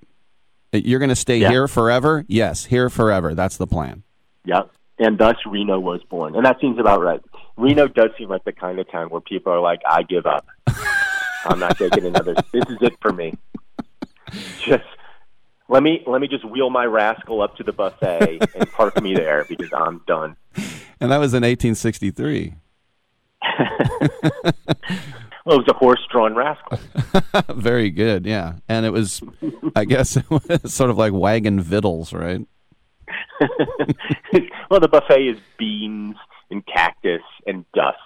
You're 0.74 1.00
going 1.00 1.10
to 1.10 1.16
stay 1.16 1.38
Yeah. 1.38 1.50
here 1.50 1.68
forever? 1.68 2.26
Yes, 2.28 2.66
here 2.66 2.90
forever. 2.90 3.34
That's 3.36 3.58
the 3.58 3.68
plan. 3.68 4.04
Yeah, 4.46 4.64
and 5.00 5.18
thus 5.18 5.36
Reno 5.46 5.80
was 5.80 6.02
born, 6.10 6.36
and 6.36 6.46
that 6.46 6.60
seems 6.60 6.80
about 6.80 7.02
right. 7.02 7.22
Reno 7.58 7.88
does 7.88 8.10
seem 8.18 8.30
like 8.30 8.44
the 8.44 8.52
kind 8.52 8.80
of 8.80 8.90
town 8.92 9.10
where 9.10 9.22
people 9.22 9.54
are 9.54 9.60
like, 9.62 9.82
"I 9.88 10.04
give 10.04 10.26
up. 10.26 10.46
I'm 11.46 11.60
not 11.60 11.78
taking 11.78 12.06
another. 12.06 12.34
This 12.52 12.64
is 12.70 12.78
it 12.82 12.94
for 13.02 13.14
me. 13.14 13.34
Just 14.66 14.84
let 15.70 15.84
me 15.84 16.02
let 16.08 16.20
me 16.22 16.28
just 16.28 16.44
wheel 16.44 16.70
my 16.70 16.86
rascal 16.86 17.42
up 17.42 17.56
to 17.58 17.64
the 17.64 17.72
buffet 17.74 18.40
and 18.56 18.72
park 18.72 19.02
me 19.02 19.14
there 19.16 19.46
because 19.48 19.70
I'm 19.74 20.02
done." 20.08 20.36
And 21.00 21.12
that 21.12 21.18
was 21.20 21.34
in 21.34 21.44
1863. 21.44 22.56
Well, 25.46 25.58
it 25.58 25.68
was 25.68 25.68
a 25.68 25.74
horse-drawn 25.74 26.36
rascal. 26.36 26.80
Very 27.54 27.90
good, 27.90 28.26
yeah. 28.26 28.60
And 28.70 28.86
it 28.86 28.92
was, 28.92 29.22
I 29.76 29.84
guess, 29.84 30.16
it 30.18 30.30
was 30.30 30.74
sort 30.74 30.90
of 30.90 30.98
like 30.98 31.12
wagon 31.12 31.60
victuals, 31.60 32.14
right? 32.14 32.40
well, 34.70 34.80
the 34.80 34.88
buffet 34.88 35.28
is 35.28 35.38
beans 35.58 36.16
and 36.50 36.66
cactus 36.66 37.22
and 37.46 37.66
dust. 37.74 37.98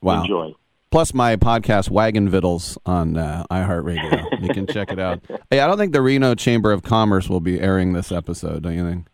Wow. 0.00 0.22
Enjoy. 0.22 0.54
Plus 0.92 1.12
my 1.12 1.34
podcast, 1.34 1.90
Wagon 1.90 2.30
Vittles, 2.30 2.78
on 2.86 3.16
uh, 3.16 3.44
iHeartRadio. 3.50 4.40
You 4.40 4.54
can 4.54 4.68
check 4.68 4.92
it 4.92 5.00
out. 5.00 5.20
Hey, 5.50 5.58
I 5.58 5.66
don't 5.66 5.78
think 5.78 5.92
the 5.92 6.00
Reno 6.00 6.36
Chamber 6.36 6.70
of 6.70 6.84
Commerce 6.84 7.28
will 7.28 7.40
be 7.40 7.60
airing 7.60 7.92
this 7.92 8.12
episode, 8.12 8.62
don't 8.62 8.76
you 8.76 8.88
think? 8.88 9.06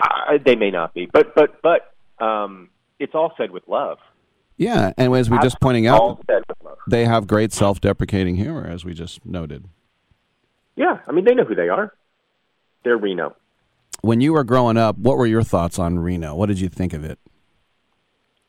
I, 0.00 0.38
they 0.44 0.56
may 0.56 0.70
not 0.70 0.92
be, 0.92 1.06
but 1.06 1.34
but 1.34 1.62
but 1.62 1.94
um, 2.22 2.68
it's 2.98 3.14
all 3.14 3.32
said 3.38 3.52
with 3.52 3.62
love. 3.68 3.98
Yeah, 4.56 4.92
and 4.96 5.14
as 5.14 5.28
we 5.30 5.38
just 5.38 5.60
pointing 5.60 5.86
out, 5.86 6.22
said 6.30 6.42
with 6.48 6.58
love. 6.62 6.78
they 6.88 7.04
have 7.04 7.26
great 7.26 7.52
self-deprecating 7.52 8.36
humor, 8.36 8.66
as 8.66 8.84
we 8.84 8.94
just 8.94 9.24
noted. 9.26 9.64
Yeah, 10.76 10.98
I 11.08 11.12
mean 11.12 11.24
they 11.24 11.34
know 11.34 11.44
who 11.44 11.54
they 11.54 11.68
are. 11.68 11.92
They're 12.84 12.96
Reno. 12.96 13.34
When 14.02 14.20
you 14.20 14.32
were 14.32 14.44
growing 14.44 14.76
up, 14.76 14.98
what 14.98 15.16
were 15.16 15.26
your 15.26 15.42
thoughts 15.42 15.78
on 15.78 15.98
Reno? 15.98 16.34
What 16.34 16.46
did 16.46 16.60
you 16.60 16.68
think 16.68 16.92
of 16.92 17.04
it? 17.04 17.18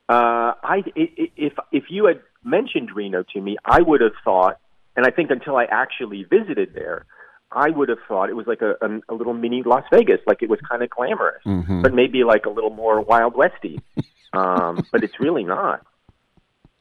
Uh, 0.08 0.54
I 0.64 0.84
if 0.96 1.54
if 1.72 1.86
you 1.90 2.06
had 2.06 2.22
mentioned 2.44 2.92
Reno 2.96 3.24
to 3.34 3.42
me, 3.42 3.58
I 3.66 3.82
would 3.82 4.02
have 4.02 4.12
thought, 4.24 4.60
and 4.96 5.06
I 5.06 5.10
think 5.12 5.32
until 5.32 5.56
I 5.58 5.66
actually 5.66 6.24
visited 6.26 6.74
there, 6.76 7.06
I 7.52 7.70
would 7.72 7.90
have 7.90 7.98
thought 8.08 8.30
it 8.30 8.36
was 8.36 8.46
like 8.46 8.62
a, 8.62 8.76
a, 8.82 9.00
a 9.10 9.16
little 9.16 9.34
mini 9.34 9.64
Las 9.64 9.84
Vegas, 9.92 10.20
like 10.28 10.44
it 10.44 10.50
was 10.50 10.60
kind 10.70 10.84
of 10.84 10.90
glamorous, 10.92 11.42
Mhm. 11.46 11.82
but 11.82 11.94
maybe 11.94 12.24
like 12.24 12.46
a 12.46 12.50
little 12.52 12.70
more 12.70 13.02
Wild 13.02 13.36
Westy. 13.36 13.80
um, 14.34 14.86
but 14.92 15.04
it's 15.04 15.20
really 15.20 15.44
not. 15.44 15.84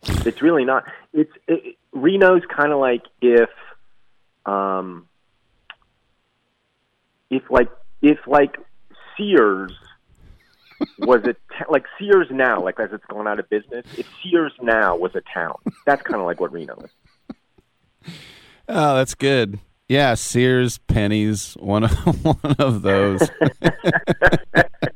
It's 0.06 0.42
really 0.42 0.64
not. 0.64 0.84
It's 1.12 1.32
it, 1.46 1.76
Reno's 1.92 2.42
kind 2.48 2.72
of 2.72 2.78
like 2.78 3.02
if, 3.20 3.50
um, 4.46 5.08
if 7.30 7.42
like 7.50 7.70
if 8.02 8.18
like 8.26 8.56
Sears 9.16 9.72
was 10.98 11.22
a 11.24 11.32
t- 11.32 11.64
like 11.68 11.84
Sears 11.98 12.28
now, 12.30 12.62
like 12.62 12.78
as 12.80 12.90
it's 12.92 13.04
going 13.06 13.26
out 13.26 13.38
of 13.38 13.48
business. 13.48 13.86
If 13.96 14.06
Sears 14.22 14.52
now 14.60 14.96
was 14.96 15.14
a 15.14 15.22
town, 15.32 15.56
that's 15.86 16.02
kind 16.02 16.20
of 16.20 16.26
like 16.26 16.40
what 16.40 16.52
Reno 16.52 16.76
is. 16.84 18.14
Oh, 18.68 18.96
that's 18.96 19.14
good. 19.14 19.58
Yeah, 19.88 20.14
Sears, 20.14 20.78
Penney's, 20.78 21.54
one 21.54 21.84
of 21.84 21.92
one 22.24 22.56
of 22.58 22.82
those. 22.82 23.28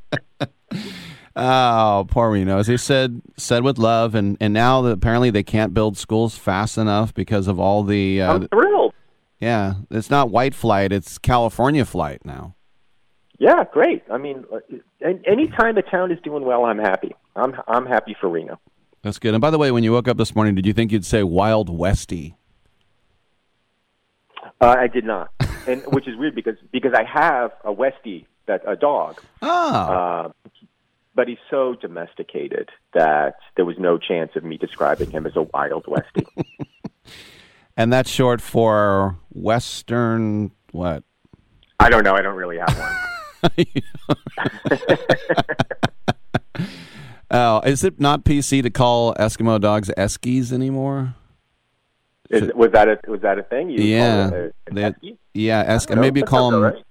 oh, 1.39 2.07
poor 2.11 2.30
Reno. 2.30 2.59
As 2.59 2.66
they 2.66 2.76
said, 2.76 3.22
said 3.36 3.62
with 3.62 3.78
love, 3.78 4.14
and 4.14 4.36
and 4.41 4.53
now 4.53 4.82
that 4.82 4.91
apparently 4.91 5.30
they 5.30 5.43
can't 5.43 5.72
build 5.72 5.97
schools 5.97 6.36
fast 6.36 6.76
enough 6.76 7.14
because 7.14 7.47
of 7.49 7.59
all 7.59 7.82
the. 7.84 8.20
Uh, 8.20 8.34
I'm 8.34 8.49
thrilled. 8.49 8.95
yeah, 9.41 9.74
it's 9.91 10.11
not 10.11 10.30
white 10.30 10.55
flight; 10.55 10.93
it's 10.93 11.18
California 11.18 11.84
flight 11.84 12.24
now. 12.24 12.55
Yeah, 13.39 13.64
great. 13.72 14.03
I 14.11 14.18
mean, 14.18 14.45
uh, 14.53 14.59
an- 15.01 15.22
anytime 15.26 15.78
a 15.78 15.82
town 15.82 16.11
is 16.11 16.18
doing 16.22 16.45
well, 16.45 16.64
I'm 16.64 16.78
happy. 16.78 17.14
I'm 17.36 17.55
I'm 17.68 17.86
happy 17.86 18.16
for 18.20 18.28
Reno. 18.28 18.59
That's 19.03 19.18
good. 19.18 19.32
And 19.34 19.41
by 19.41 19.51
the 19.51 19.59
way, 19.59 19.70
when 19.70 19.84
you 19.84 19.93
woke 19.93 20.09
up 20.09 20.16
this 20.16 20.34
morning, 20.34 20.57
did 20.57 20.66
you 20.66 20.72
think 20.72 20.91
you'd 20.91 21.05
say 21.05 21.22
Wild 21.22 21.70
Westy? 21.70 22.34
Uh, 24.61 24.74
I 24.76 24.89
did 24.89 25.05
not, 25.05 25.30
and 25.68 25.82
which 25.93 26.09
is 26.09 26.16
weird 26.16 26.34
because 26.34 26.57
because 26.72 26.93
I 26.93 27.05
have 27.05 27.53
a 27.64 27.72
Westie 27.72 28.26
that 28.47 28.62
a 28.66 28.74
dog. 28.74 29.20
Ah. 29.41 30.24
Uh, 30.24 30.30
but 31.19 31.27
he's 31.27 31.37
so 31.51 31.75
domesticated 31.75 32.69
that 32.95 33.35
there 33.57 33.64
was 33.64 33.77
no 33.77 33.99
chance 33.99 34.31
of 34.37 34.45
me 34.45 34.57
describing 34.57 35.11
him 35.11 35.27
as 35.27 35.35
a 35.35 35.43
wild 35.43 35.85
Westie. 35.87 36.25
And 37.77 37.93
that's 37.93 38.09
short 38.11 38.41
for 38.41 39.16
Western 39.31 40.51
what? 40.73 41.03
I 41.81 41.91
don't 41.91 42.03
know. 42.05 42.14
I 42.14 42.23
don't 42.23 42.35
really 42.37 42.59
have 42.59 42.77
one. 42.79 43.57
Oh, 47.31 47.61
is 47.61 47.85
it 47.85 48.01
not 48.01 48.25
PC 48.25 48.62
to 48.62 48.71
call 48.71 49.12
Eskimo 49.14 49.61
dogs 49.61 49.91
Eskies 49.99 50.51
anymore? 50.53 51.14
Is, 52.31 52.51
was 52.55 52.71
that 52.73 52.89
a 52.89 52.99
was 53.07 53.21
that 53.21 53.39
a 53.39 53.43
thing? 53.43 53.69
You 53.71 53.83
yeah, 53.85 54.29
a- 54.29 54.51
They- 54.73 54.83
Esky? 54.83 55.19
yeah. 55.35 55.62
Esk- 55.66 55.91
I 55.91 55.95
don't 55.95 55.97
know. 55.97 56.01
maybe 56.07 56.21
That 56.21 56.27
call 56.29 56.51
them 56.53 56.62
right. 56.62 56.85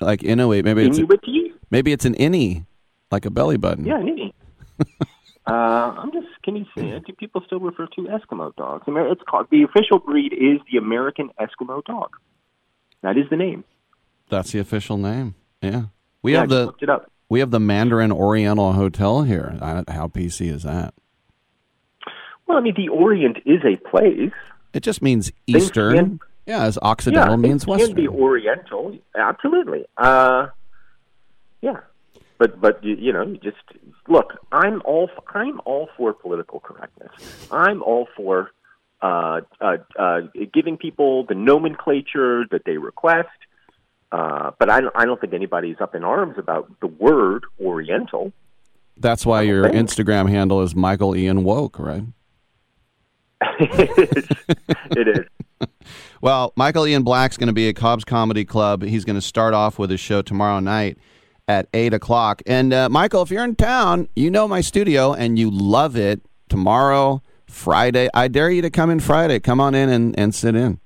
like 0.00 0.22
Inuit. 0.24 0.64
Maybe 0.64 0.84
it's 0.86 0.98
a, 0.98 1.02
Inuit? 1.02 1.52
maybe 1.70 1.92
it's 1.92 2.04
an 2.04 2.14
innie, 2.16 2.66
like 3.14 3.24
a 3.26 3.30
belly 3.30 3.56
button. 3.56 3.84
Yeah, 3.86 3.98
Nini. 4.02 4.34
uh, 5.46 5.52
I'm 5.52 6.12
just. 6.12 6.26
Can 6.42 6.56
you 6.56 6.66
see 6.76 6.86
it? 6.88 7.06
Do 7.06 7.12
people 7.14 7.42
still 7.46 7.60
refer 7.60 7.86
to 7.86 8.00
Eskimo 8.02 8.54
dogs? 8.56 8.84
It's 8.86 9.22
called 9.28 9.46
the 9.50 9.62
official 9.62 9.98
breed 9.98 10.32
is 10.32 10.60
the 10.70 10.78
American 10.78 11.30
Eskimo 11.40 11.82
dog. 11.84 12.10
That 13.02 13.16
is 13.16 13.24
the 13.30 13.36
name. 13.36 13.64
That's 14.30 14.52
the 14.52 14.58
official 14.58 14.96
name. 14.98 15.34
Yeah, 15.62 15.84
we 16.22 16.32
Yeah, 16.32 16.38
I 16.38 16.40
have 16.42 16.48
the 16.50 16.66
looked 16.66 16.82
it 16.82 16.88
up. 16.90 17.10
we 17.28 17.40
have 17.40 17.50
the 17.50 17.60
Mandarin 17.60 18.10
Oriental 18.12 18.72
Hotel 18.72 19.22
here. 19.22 19.56
I- 19.62 19.84
How 19.90 20.08
PC 20.08 20.48
is 20.50 20.62
that? 20.64 20.94
Well, 22.46 22.58
I 22.58 22.60
mean, 22.60 22.74
the 22.76 22.88
Orient 22.90 23.38
is 23.46 23.60
a 23.64 23.76
place. 23.88 24.32
It 24.74 24.82
just 24.82 25.00
means 25.02 25.30
Eastern. 25.46 25.94
can- 25.96 26.20
yeah, 26.46 26.64
as 26.64 26.78
Occidental 26.82 27.30
yeah, 27.32 27.36
means 27.36 27.62
it 27.62 27.68
Western. 27.68 27.94
can 27.94 27.96
be 27.96 28.08
Oriental. 28.08 28.98
Absolutely. 29.16 29.86
Uh, 29.96 30.48
yeah, 31.62 31.80
but 32.38 32.60
but 32.60 32.82
you, 32.82 32.96
you 32.96 33.12
know, 33.12 33.22
you 33.22 33.38
just 33.38 33.56
look. 34.08 34.34
I'm 34.52 34.82
all 34.84 35.08
I'm 35.34 35.60
all 35.64 35.88
for 35.96 36.12
political 36.12 36.60
correctness. 36.60 37.12
I'm 37.50 37.82
all 37.82 38.08
for 38.16 38.50
uh, 39.02 39.42
uh, 39.60 39.76
uh, 39.98 40.20
giving 40.52 40.76
people 40.76 41.24
the 41.26 41.34
nomenclature 41.34 42.44
that 42.50 42.62
they 42.64 42.78
request. 42.78 43.28
Uh, 44.10 44.52
but 44.58 44.70
I 44.70 44.80
don't, 44.80 44.94
I 44.94 45.04
don't 45.04 45.20
think 45.20 45.34
anybody's 45.34 45.76
up 45.80 45.94
in 45.94 46.04
arms 46.04 46.36
about 46.38 46.70
the 46.80 46.86
word 46.86 47.44
Oriental. 47.60 48.32
That's 48.96 49.26
why 49.26 49.42
your 49.42 49.64
thing. 49.64 49.86
Instagram 49.86 50.30
handle 50.30 50.62
is 50.62 50.74
Michael 50.74 51.16
Ian 51.16 51.42
Woke, 51.42 51.78
right? 51.78 52.04
it 53.60 55.08
is. 55.08 55.26
Well, 56.20 56.54
Michael 56.56 56.86
Ian 56.86 57.02
Black's 57.02 57.36
going 57.36 57.48
to 57.48 57.52
be 57.52 57.68
at 57.68 57.76
Cobb's 57.76 58.04
Comedy 58.04 58.46
Club. 58.46 58.82
He's 58.82 59.04
going 59.04 59.16
to 59.16 59.22
start 59.22 59.52
off 59.52 59.78
with 59.78 59.90
his 59.90 60.00
show 60.00 60.22
tomorrow 60.22 60.58
night 60.58 60.96
at 61.48 61.68
8 61.74 61.94
o'clock. 61.94 62.42
And, 62.46 62.72
uh, 62.72 62.88
Michael, 62.88 63.22
if 63.22 63.30
you're 63.30 63.44
in 63.44 63.56
town, 63.56 64.08
you 64.16 64.30
know 64.30 64.48
my 64.48 64.60
studio 64.60 65.12
and 65.12 65.38
you 65.38 65.50
love 65.50 65.96
it 65.96 66.22
tomorrow, 66.48 67.22
Friday. 67.46 68.08
I 68.14 68.28
dare 68.28 68.50
you 68.50 68.62
to 68.62 68.70
come 68.70 68.90
in 68.90 69.00
Friday. 69.00 69.40
Come 69.40 69.60
on 69.60 69.74
in 69.74 69.88
and, 69.88 70.18
and 70.18 70.34
sit 70.34 70.54
in. 70.54 70.80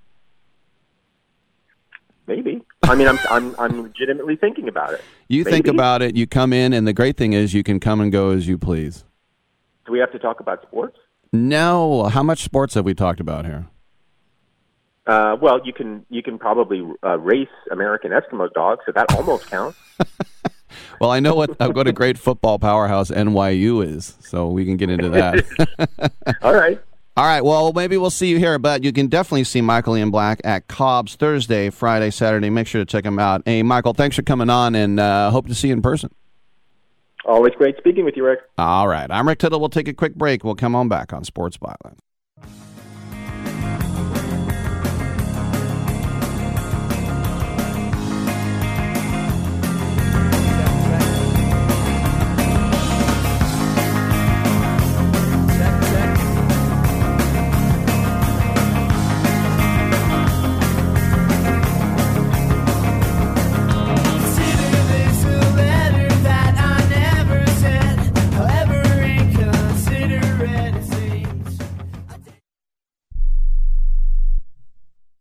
Maybe. 2.27 2.63
I 2.83 2.95
mean, 2.95 3.09
I'm 3.09 3.19
I'm 3.31 3.55
I'm 3.59 3.83
legitimately 3.83 4.37
thinking 4.37 4.69
about 4.69 4.93
it. 4.93 5.03
You 5.29 5.45
think 5.45 5.67
about 5.67 6.03
it, 6.03 6.15
you 6.15 6.27
come 6.27 6.53
in, 6.53 6.73
and 6.73 6.87
the 6.87 6.93
great 6.93 7.17
thing 7.17 7.33
is 7.33 7.53
you 7.53 7.63
can 7.63 7.81
come 7.81 8.01
and 8.01 8.13
go 8.13 8.31
as 8.31 8.47
you 8.47 8.59
please. 8.59 9.05
Do 9.87 9.93
we 9.93 9.99
have 9.99 10.13
to 10.13 10.19
talk 10.19 10.41
about 10.41 10.63
sports? 10.63 10.99
No. 11.33 12.05
How 12.05 12.23
much 12.23 12.43
sports 12.43 12.75
have 12.75 12.85
we 12.85 12.95
talked 12.95 13.21
about 13.21 13.47
here? 13.47 13.67
Uh, 15.09 15.37
well, 15.41 15.59
you 15.65 15.73
can 15.73 16.05
you 16.11 16.23
can 16.23 16.39
probably 16.39 16.87
uh, 17.03 17.19
race 17.19 17.49
American 17.71 18.13
Eskimo 18.13 18.53
dogs, 18.53 18.83
so 18.87 18.93
that 18.93 19.13
almost 19.15 19.51
counts. 19.51 19.79
Well, 21.01 21.11
I 21.11 21.21
know 21.21 21.35
what 21.35 21.61
uh, 21.61 21.71
what 21.71 21.87
a 21.87 21.93
great 21.93 22.19
football 22.19 22.59
powerhouse 22.59 23.11
NYU 23.11 23.87
is, 23.87 24.17
so 24.21 24.49
we 24.49 24.65
can 24.65 24.77
get 24.77 24.91
into 24.91 25.09
that. 25.11 26.13
All 26.43 26.55
right. 26.55 26.81
All 27.17 27.25
right. 27.25 27.43
Well, 27.43 27.73
maybe 27.73 27.97
we'll 27.97 28.11
see 28.11 28.29
you 28.29 28.39
here, 28.39 28.59
but 28.59 28.85
you 28.85 28.93
can 28.93 29.07
definitely 29.09 29.45
see 29.45 29.61
Michael 29.61 29.97
Ian 29.97 30.11
Black 30.11 30.41
at 30.45 30.69
Cobb's 30.69 31.15
Thursday, 31.15 31.71
Friday, 31.71 32.11
Saturday. 32.11 32.51
Make 32.51 32.67
sure 32.67 32.81
to 32.81 32.85
check 32.85 33.05
him 33.05 33.19
out. 33.19 33.43
Hey, 33.45 33.63
Michael, 33.63 33.93
thanks 33.95 34.17
for 34.17 34.23
coming 34.23 34.51
on, 34.51 34.75
and 34.75 35.01
uh, 35.01 35.31
hope 35.31 35.47
to 35.49 35.55
see 35.55 35.69
you 35.69 35.75
in 35.75 35.83
person. 35.83 36.11
Always 37.25 37.55
great 37.55 37.77
speaking 37.77 38.05
with 38.05 38.17
you, 38.17 38.25
Rick. 38.25 38.41
All 38.57 38.89
right. 38.89 39.11
I'm 39.11 39.27
Rick 39.27 39.41
Tittle. 39.41 39.61
We'll 39.61 39.69
take 39.69 39.89
a 39.89 39.95
quick 39.95 40.15
break. 40.15 40.45
We'll 40.45 40.55
come 40.55 40.75
on 40.75 40.89
back 40.89 41.13
on 41.13 41.25
Sports 41.25 41.59
Byline. 41.59 41.99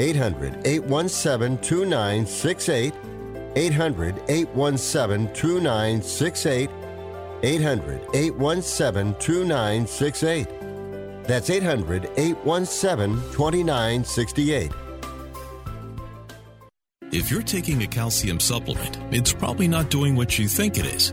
800 0.00 0.66
817 0.66 1.58
2968. 1.58 2.94
800 3.56 4.22
817 4.28 5.34
2968. 5.34 6.70
800 7.42 8.00
817 8.14 9.14
2968. 9.18 10.48
That's 11.24 11.50
800 11.50 12.10
817 12.16 13.16
2968. 13.32 14.72
If 17.12 17.28
you're 17.30 17.42
taking 17.42 17.82
a 17.82 17.88
calcium 17.88 18.38
supplement, 18.38 18.96
it's 19.12 19.32
probably 19.32 19.66
not 19.66 19.90
doing 19.90 20.14
what 20.14 20.38
you 20.38 20.46
think 20.46 20.78
it 20.78 20.86
is. 20.86 21.12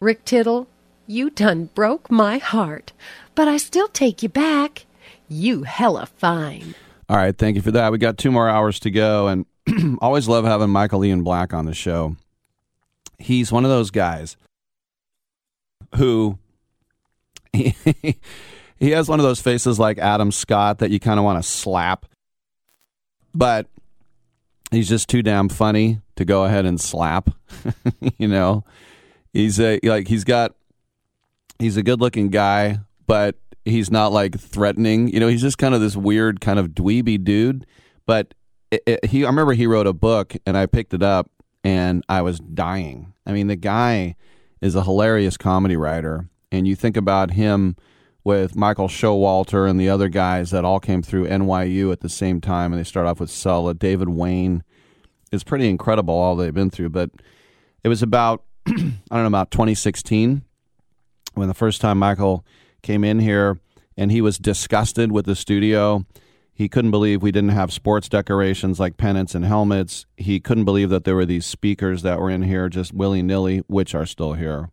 Rick 0.00 0.24
Tittle, 0.24 0.66
you 1.06 1.28
done 1.28 1.66
broke 1.74 2.10
my 2.10 2.38
heart, 2.38 2.94
but 3.34 3.48
I 3.48 3.58
still 3.58 3.88
take 3.88 4.22
you 4.22 4.30
back. 4.30 4.86
You 5.28 5.64
hella 5.64 6.06
fine. 6.06 6.74
All 7.06 7.18
right, 7.18 7.36
thank 7.36 7.56
you 7.56 7.60
for 7.60 7.72
that. 7.72 7.92
We 7.92 7.98
got 7.98 8.16
two 8.16 8.30
more 8.30 8.48
hours 8.48 8.80
to 8.80 8.90
go, 8.90 9.28
and 9.28 9.44
always 10.00 10.26
love 10.26 10.46
having 10.46 10.70
Michael 10.70 11.04
Ian 11.04 11.22
Black 11.22 11.52
on 11.52 11.66
the 11.66 11.74
show. 11.74 12.16
He's 13.18 13.52
one 13.52 13.66
of 13.66 13.70
those 13.70 13.90
guys 13.90 14.38
who 15.96 16.38
he, 17.52 17.74
he 18.78 18.90
has 18.92 19.06
one 19.06 19.20
of 19.20 19.24
those 19.24 19.42
faces 19.42 19.78
like 19.78 19.98
Adam 19.98 20.32
Scott 20.32 20.78
that 20.78 20.90
you 20.90 20.98
kind 20.98 21.18
of 21.18 21.24
want 21.24 21.42
to 21.42 21.48
slap, 21.48 22.06
but 23.34 23.66
he's 24.70 24.88
just 24.88 25.10
too 25.10 25.22
damn 25.22 25.50
funny 25.50 26.00
to 26.16 26.24
go 26.24 26.44
ahead 26.46 26.64
and 26.64 26.80
slap. 26.80 27.28
you 28.18 28.28
know, 28.28 28.64
he's 29.32 29.60
a 29.60 29.78
like 29.82 30.08
he's 30.08 30.24
got 30.24 30.54
he's 31.58 31.76
a 31.76 31.82
good 31.82 32.00
looking 32.00 32.28
guy, 32.28 32.80
but 33.06 33.36
he's 33.64 33.90
not 33.90 34.12
like 34.12 34.38
threatening. 34.38 35.08
You 35.08 35.20
know, 35.20 35.28
he's 35.28 35.42
just 35.42 35.58
kind 35.58 35.74
of 35.74 35.80
this 35.80 35.96
weird 35.96 36.40
kind 36.40 36.58
of 36.58 36.68
dweeby 36.68 37.22
dude. 37.22 37.66
But 38.06 38.34
it, 38.70 38.82
it, 38.86 39.04
he, 39.06 39.24
I 39.24 39.28
remember 39.28 39.52
he 39.52 39.66
wrote 39.66 39.86
a 39.86 39.92
book, 39.92 40.34
and 40.46 40.56
I 40.56 40.66
picked 40.66 40.94
it 40.94 41.02
up, 41.02 41.30
and 41.62 42.04
I 42.08 42.22
was 42.22 42.40
dying. 42.40 43.12
I 43.26 43.32
mean, 43.32 43.46
the 43.46 43.56
guy 43.56 44.16
is 44.60 44.74
a 44.74 44.82
hilarious 44.82 45.36
comedy 45.36 45.76
writer, 45.76 46.28
and 46.50 46.66
you 46.66 46.74
think 46.74 46.96
about 46.96 47.32
him 47.32 47.76
with 48.22 48.54
Michael 48.54 48.88
Showalter 48.88 49.68
and 49.68 49.80
the 49.80 49.88
other 49.88 50.08
guys 50.08 50.50
that 50.50 50.64
all 50.64 50.78
came 50.80 51.02
through 51.02 51.26
NYU 51.26 51.90
at 51.92 52.00
the 52.00 52.08
same 52.08 52.40
time, 52.40 52.72
and 52.72 52.80
they 52.80 52.84
start 52.84 53.06
off 53.06 53.20
with 53.20 53.30
Stella, 53.30 53.74
David 53.74 54.10
Wain. 54.10 54.62
It's 55.32 55.44
pretty 55.44 55.68
incredible 55.68 56.14
all 56.14 56.36
they've 56.36 56.52
been 56.52 56.70
through, 56.70 56.90
but 56.90 57.10
it 57.82 57.88
was 57.88 58.02
about 58.02 58.44
I 58.66 58.72
don't 58.72 59.22
know 59.22 59.26
about 59.26 59.50
2016 59.50 60.42
when 61.34 61.48
the 61.48 61.54
first 61.54 61.80
time 61.80 61.98
Michael 61.98 62.44
came 62.82 63.04
in 63.04 63.20
here 63.20 63.60
and 63.96 64.10
he 64.10 64.20
was 64.20 64.38
disgusted 64.38 65.12
with 65.12 65.26
the 65.26 65.36
studio. 65.36 66.04
He 66.52 66.68
couldn't 66.68 66.90
believe 66.90 67.22
we 67.22 67.32
didn't 67.32 67.50
have 67.50 67.72
sports 67.72 68.08
decorations 68.08 68.78
like 68.78 68.96
pennants 68.96 69.34
and 69.34 69.44
helmets. 69.44 70.06
He 70.16 70.40
couldn't 70.40 70.64
believe 70.64 70.90
that 70.90 71.04
there 71.04 71.14
were 71.14 71.26
these 71.26 71.46
speakers 71.46 72.02
that 72.02 72.18
were 72.18 72.30
in 72.30 72.42
here 72.42 72.68
just 72.68 72.92
willy 72.92 73.22
nilly, 73.22 73.58
which 73.66 73.94
are 73.94 74.06
still 74.06 74.34
here. 74.34 74.70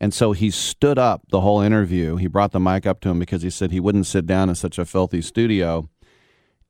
And 0.00 0.12
so 0.12 0.32
he 0.32 0.50
stood 0.50 0.98
up 0.98 1.22
the 1.30 1.42
whole 1.42 1.60
interview. 1.60 2.16
He 2.16 2.26
brought 2.26 2.50
the 2.50 2.58
mic 2.58 2.86
up 2.86 3.00
to 3.02 3.08
him 3.08 3.20
because 3.20 3.42
he 3.42 3.50
said 3.50 3.70
he 3.70 3.78
wouldn't 3.78 4.06
sit 4.06 4.26
down 4.26 4.48
in 4.48 4.56
such 4.56 4.76
a 4.78 4.84
filthy 4.84 5.22
studio. 5.22 5.88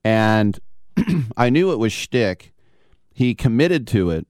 And 0.05 0.59
I 1.37 1.49
knew 1.49 1.73
it 1.73 1.79
was 1.79 1.95
shtick. 1.95 2.53
He 3.15 3.35
committed 3.35 3.87
to 3.89 4.11
it. 4.11 4.27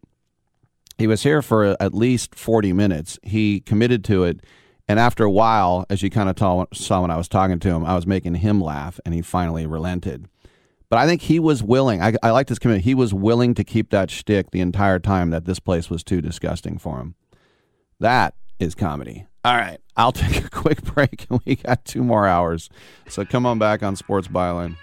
He 0.99 1.07
was 1.07 1.23
here 1.23 1.43
for 1.43 1.77
at 1.81 1.95
least 1.95 2.35
40 2.35 2.73
minutes. 2.73 3.19
He 3.23 3.61
committed 3.61 4.05
to 4.05 4.25
it 4.25 4.41
And 4.89 4.99
after 4.99 5.25
a 5.25 5.31
while, 5.31 5.87
as 5.89 6.03
you 6.03 6.11
kind 6.11 6.29
of 6.29 6.39
saw, 6.75 7.01
when 7.01 7.11
I 7.11 7.17
was 7.17 7.29
talking 7.29 7.59
to 7.61 7.69
him, 7.69 7.85
I 7.85 7.95
was 7.95 8.07
making 8.07 8.35
him 8.37 8.61
laugh, 8.61 9.01
and 9.05 9.15
he 9.15 9.23
finally 9.23 9.67
relented. 9.67 10.29
But 10.91 10.99
I 10.99 11.07
think 11.07 11.23
he 11.23 11.39
was 11.39 11.63
willing. 11.63 12.03
I, 12.03 12.15
I 12.23 12.31
like 12.33 12.49
this 12.49 12.59
commitment. 12.59 12.85
He 12.85 12.95
was 12.95 13.15
willing 13.15 13.55
to 13.55 13.65
keep 13.65 13.91
that 13.91 14.11
shtick 14.11 14.51
the 14.51 14.61
entire 14.61 14.99
time 14.99 15.31
that 15.31 15.47
this 15.47 15.61
place 15.61 15.89
was 15.89 16.05
too 16.05 16.21
disgusting 16.21 16.79
for 16.79 16.99
him. 16.99 17.15
That 18.01 18.35
is 18.59 18.75
comedy. 18.75 19.25
All 19.45 19.57
right, 19.57 19.79
I'll 19.97 20.13
take 20.27 20.45
a 20.45 20.51
quick 20.51 20.83
break, 20.83 21.27
and 21.31 21.41
we 21.47 21.57
got 21.57 21.85
two 21.85 22.05
more 22.05 22.27
hours. 22.27 22.69
So 23.09 23.25
come 23.25 23.47
on 23.47 23.59
back 23.59 23.83
on 23.83 23.97
Sports 23.97 24.29
Byline. 24.29 24.77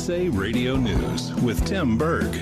USA 0.00 0.30
Radio 0.30 0.76
News 0.76 1.30
with 1.42 1.62
Tim 1.66 1.98
Berg. 1.98 2.34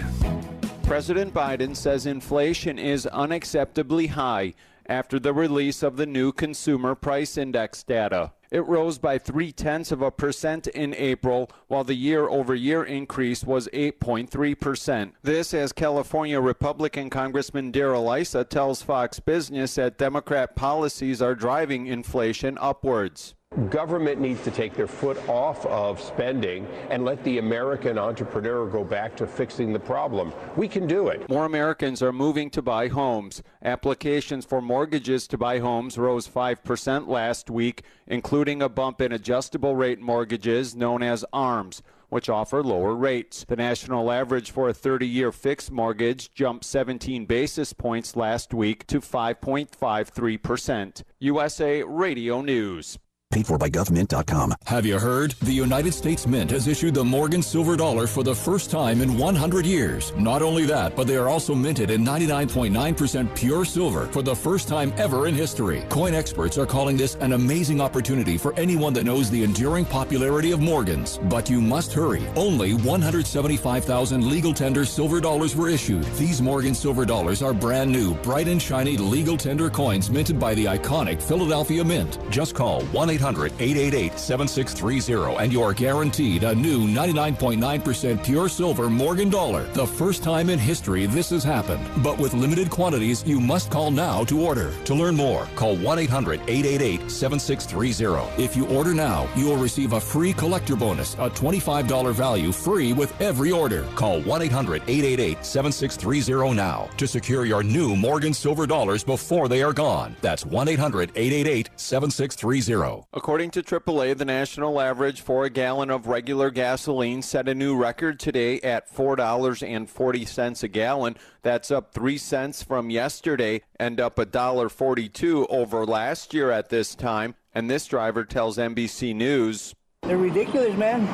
President 0.84 1.34
Biden 1.34 1.74
says 1.74 2.06
inflation 2.06 2.78
is 2.78 3.08
unacceptably 3.12 4.10
high 4.10 4.54
after 4.86 5.18
the 5.18 5.34
release 5.34 5.82
of 5.82 5.96
the 5.96 6.06
new 6.06 6.30
Consumer 6.30 6.94
Price 6.94 7.36
Index 7.36 7.82
data. 7.82 8.30
It 8.52 8.64
rose 8.64 8.98
by 8.98 9.18
three 9.18 9.50
tenths 9.50 9.90
of 9.90 10.02
a 10.02 10.12
percent 10.12 10.68
in 10.68 10.94
April, 10.94 11.50
while 11.66 11.82
the 11.82 11.96
year 11.96 12.28
over 12.28 12.54
year 12.54 12.84
increase 12.84 13.42
was 13.42 13.66
8.3%. 13.74 15.14
This, 15.24 15.52
as 15.52 15.72
California 15.72 16.40
Republican 16.40 17.10
Congressman 17.10 17.72
Darrell 17.72 18.12
Issa 18.12 18.44
tells 18.44 18.82
Fox 18.82 19.18
Business 19.18 19.74
that 19.74 19.98
Democrat 19.98 20.54
policies 20.54 21.20
are 21.20 21.34
driving 21.34 21.88
inflation 21.88 22.56
upwards. 22.60 23.34
Government 23.70 24.20
needs 24.20 24.44
to 24.44 24.52
take 24.52 24.74
their 24.74 24.86
foot 24.86 25.16
off 25.28 25.66
of 25.66 26.00
spending 26.00 26.64
and 26.90 27.04
let 27.04 27.22
the 27.24 27.38
American 27.38 27.98
entrepreneur 27.98 28.66
go 28.66 28.84
back 28.84 29.16
to 29.16 29.26
fixing 29.26 29.72
the 29.72 29.80
problem. 29.80 30.32
We 30.56 30.68
can 30.68 30.86
do 30.86 31.08
it. 31.08 31.28
More 31.28 31.44
Americans 31.44 32.00
are 32.00 32.12
moving 32.12 32.50
to 32.50 32.62
buy 32.62 32.86
homes. 32.86 33.42
Applications 33.62 34.44
for 34.44 34.62
mortgages 34.62 35.26
to 35.28 35.36
buy 35.36 35.58
homes 35.58 35.98
rose 35.98 36.28
5% 36.28 37.08
last 37.08 37.50
week, 37.50 37.82
including 38.06 38.62
a 38.62 38.68
bump 38.68 39.00
in 39.00 39.10
adjustable 39.10 39.74
rate 39.74 40.00
mortgages 40.00 40.76
known 40.76 41.02
as 41.02 41.24
ARMs, 41.32 41.82
which 42.10 42.28
offer 42.28 42.62
lower 42.62 42.94
rates. 42.94 43.44
The 43.48 43.56
national 43.56 44.12
average 44.12 44.52
for 44.52 44.68
a 44.68 44.74
30 44.74 45.04
year 45.06 45.32
fixed 45.32 45.72
mortgage 45.72 46.32
jumped 46.32 46.64
17 46.64 47.26
basis 47.26 47.72
points 47.72 48.14
last 48.14 48.54
week 48.54 48.86
to 48.86 49.00
5.53%. 49.00 51.02
USA 51.18 51.82
Radio 51.82 52.40
News. 52.40 53.00
Paid 53.30 53.46
for 53.46 53.58
by 53.58 53.68
government.com. 53.68 54.54
Have 54.64 54.86
you 54.86 54.98
heard? 54.98 55.32
The 55.42 55.52
United 55.52 55.92
States 55.92 56.26
Mint 56.26 56.50
has 56.50 56.66
issued 56.66 56.94
the 56.94 57.04
Morgan 57.04 57.42
Silver 57.42 57.76
Dollar 57.76 58.06
for 58.06 58.24
the 58.24 58.34
first 58.34 58.70
time 58.70 59.02
in 59.02 59.18
100 59.18 59.66
years. 59.66 60.14
Not 60.16 60.40
only 60.40 60.64
that, 60.64 60.96
but 60.96 61.06
they 61.06 61.16
are 61.16 61.28
also 61.28 61.54
minted 61.54 61.90
in 61.90 62.02
99.9% 62.02 63.36
pure 63.36 63.66
silver 63.66 64.06
for 64.06 64.22
the 64.22 64.34
first 64.34 64.66
time 64.66 64.94
ever 64.96 65.26
in 65.26 65.34
history. 65.34 65.84
Coin 65.90 66.14
experts 66.14 66.56
are 66.56 66.64
calling 66.64 66.96
this 66.96 67.16
an 67.16 67.34
amazing 67.34 67.82
opportunity 67.82 68.38
for 68.38 68.58
anyone 68.58 68.94
that 68.94 69.04
knows 69.04 69.30
the 69.30 69.44
enduring 69.44 69.84
popularity 69.84 70.52
of 70.52 70.60
Morgans. 70.60 71.18
But 71.24 71.50
you 71.50 71.60
must 71.60 71.92
hurry. 71.92 72.26
Only 72.34 72.72
175,000 72.72 74.26
legal 74.26 74.54
tender 74.54 74.86
silver 74.86 75.20
dollars 75.20 75.54
were 75.54 75.68
issued. 75.68 76.04
These 76.16 76.40
Morgan 76.40 76.74
Silver 76.74 77.04
Dollars 77.04 77.42
are 77.42 77.52
brand 77.52 77.92
new, 77.92 78.14
bright 78.14 78.48
and 78.48 78.60
shiny 78.60 78.96
legal 78.96 79.36
tender 79.36 79.68
coins 79.68 80.08
minted 80.08 80.40
by 80.40 80.54
the 80.54 80.64
iconic 80.64 81.20
Philadelphia 81.20 81.84
Mint. 81.84 82.18
Just 82.30 82.54
call 82.54 82.80
1 82.84 83.17
800 83.18 83.52
888 83.58 84.16
7630 84.16 85.42
and 85.42 85.52
you're 85.52 85.72
guaranteed 85.72 86.44
a 86.44 86.54
new 86.54 86.86
99.9% 86.86 88.24
pure 88.24 88.48
silver 88.48 88.88
Morgan 88.88 89.28
dollar. 89.28 89.64
The 89.72 89.86
first 89.86 90.22
time 90.22 90.48
in 90.48 90.58
history 90.58 91.06
this 91.06 91.30
has 91.30 91.42
happened. 91.42 91.84
But 92.00 92.18
with 92.18 92.32
limited 92.32 92.70
quantities, 92.70 93.24
you 93.26 93.40
must 93.40 93.72
call 93.72 93.90
now 93.90 94.22
to 94.26 94.40
order. 94.40 94.72
To 94.84 94.94
learn 94.94 95.16
more, 95.16 95.46
call 95.56 95.76
1 95.76 95.98
800 95.98 96.42
888 96.42 97.10
7630. 97.10 98.40
If 98.40 98.56
you 98.56 98.68
order 98.68 98.94
now, 98.94 99.28
you 99.34 99.46
will 99.46 99.56
receive 99.56 99.94
a 99.94 100.00
free 100.00 100.32
collector 100.32 100.76
bonus, 100.76 101.14
a 101.14 101.28
$25 101.28 102.14
value 102.14 102.52
free 102.52 102.92
with 102.92 103.20
every 103.20 103.50
order. 103.50 103.82
Call 103.96 104.20
1 104.20 104.42
800 104.42 104.82
888 104.86 105.44
7630 105.44 106.54
now 106.54 106.88
to 106.96 107.08
secure 107.08 107.44
your 107.44 107.64
new 107.64 107.96
Morgan 107.96 108.32
silver 108.32 108.64
dollars 108.64 109.02
before 109.02 109.48
they 109.48 109.60
are 109.60 109.72
gone. 109.72 110.14
That's 110.20 110.46
1 110.46 110.68
800 110.68 111.10
888 111.16 111.70
7630. 111.74 113.07
According 113.14 113.52
to 113.52 113.62
AAA, 113.62 114.18
the 114.18 114.26
national 114.26 114.78
average 114.78 115.22
for 115.22 115.44
a 115.44 115.50
gallon 115.50 115.88
of 115.88 116.08
regular 116.08 116.50
gasoline 116.50 117.22
set 117.22 117.48
a 117.48 117.54
new 117.54 117.74
record 117.74 118.20
today 118.20 118.60
at 118.60 118.94
$4.40 118.94 120.62
a 120.62 120.68
gallon. 120.68 121.16
That's 121.40 121.70
up 121.70 121.94
3 121.94 122.18
cents 122.18 122.62
from 122.62 122.90
yesterday 122.90 123.62
and 123.80 123.98
up 123.98 124.16
$1.42 124.16 125.46
over 125.48 125.86
last 125.86 126.34
year 126.34 126.50
at 126.50 126.68
this 126.68 126.94
time. 126.94 127.34
And 127.54 127.70
this 127.70 127.86
driver 127.86 128.24
tells 128.24 128.58
NBC 128.58 129.16
News 129.16 129.74
They're 130.02 130.16
ridiculous, 130.16 130.74
man. 130.78 131.06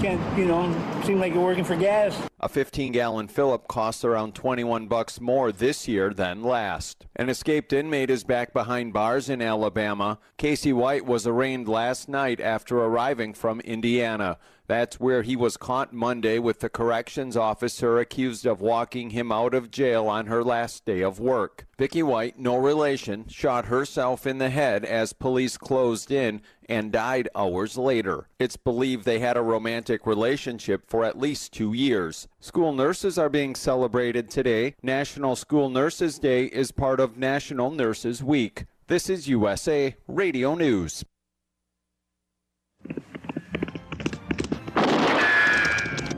Can't, 0.00 0.38
you 0.38 0.44
know, 0.44 0.70
seem 1.04 1.18
like 1.18 1.32
you're 1.34 1.42
working 1.42 1.64
for 1.64 1.74
gas. 1.74 2.16
A 2.38 2.48
15 2.48 2.92
gallon 2.92 3.26
fill 3.26 3.52
up 3.52 3.66
costs 3.66 4.04
around 4.04 4.36
21 4.36 4.86
bucks 4.86 5.20
more 5.20 5.50
this 5.50 5.88
year 5.88 6.14
than 6.14 6.44
last. 6.44 7.06
An 7.16 7.28
escaped 7.28 7.72
inmate 7.72 8.08
is 8.08 8.22
back 8.22 8.52
behind 8.52 8.92
bars 8.92 9.28
in 9.28 9.42
Alabama. 9.42 10.20
Casey 10.36 10.72
White 10.72 11.06
was 11.06 11.26
arraigned 11.26 11.66
last 11.66 12.08
night 12.08 12.38
after 12.38 12.78
arriving 12.78 13.34
from 13.34 13.58
Indiana. 13.60 14.38
That's 14.66 14.98
where 14.98 15.22
he 15.22 15.36
was 15.36 15.56
caught 15.56 15.92
Monday 15.92 16.38
with 16.38 16.60
the 16.60 16.68
corrections 16.68 17.36
officer 17.36 17.98
accused 17.98 18.46
of 18.46 18.60
walking 18.60 19.10
him 19.10 19.30
out 19.30 19.54
of 19.54 19.70
jail 19.70 20.08
on 20.08 20.26
her 20.26 20.42
last 20.42 20.84
day 20.84 21.02
of 21.02 21.20
work. 21.20 21.66
Vicky 21.78 22.02
White, 22.02 22.38
no 22.38 22.56
relation, 22.56 23.28
shot 23.28 23.66
herself 23.66 24.26
in 24.26 24.38
the 24.38 24.50
head 24.50 24.84
as 24.84 25.12
police 25.12 25.56
closed 25.56 26.10
in 26.10 26.40
and 26.68 26.90
died 26.90 27.28
hours 27.34 27.76
later. 27.78 28.28
It's 28.38 28.56
believed 28.56 29.04
they 29.04 29.20
had 29.20 29.36
a 29.36 29.42
romantic 29.42 30.06
relationship 30.06 30.88
for 30.88 31.04
at 31.04 31.18
least 31.18 31.52
two 31.52 31.72
years. 31.72 32.26
School 32.40 32.72
nurses 32.72 33.18
are 33.18 33.28
being 33.28 33.54
celebrated 33.54 34.30
today. 34.30 34.74
National 34.82 35.36
School 35.36 35.70
Nurses 35.70 36.18
Day 36.18 36.46
is 36.46 36.72
part 36.72 36.98
of 36.98 37.16
National 37.16 37.70
Nurses 37.70 38.22
Week. 38.22 38.64
This 38.88 39.08
is 39.08 39.28
USA 39.28 39.96
Radio 40.08 40.54
News. 40.54 41.04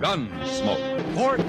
Gunsmoke. 0.00 1.14
Fort 1.14 1.40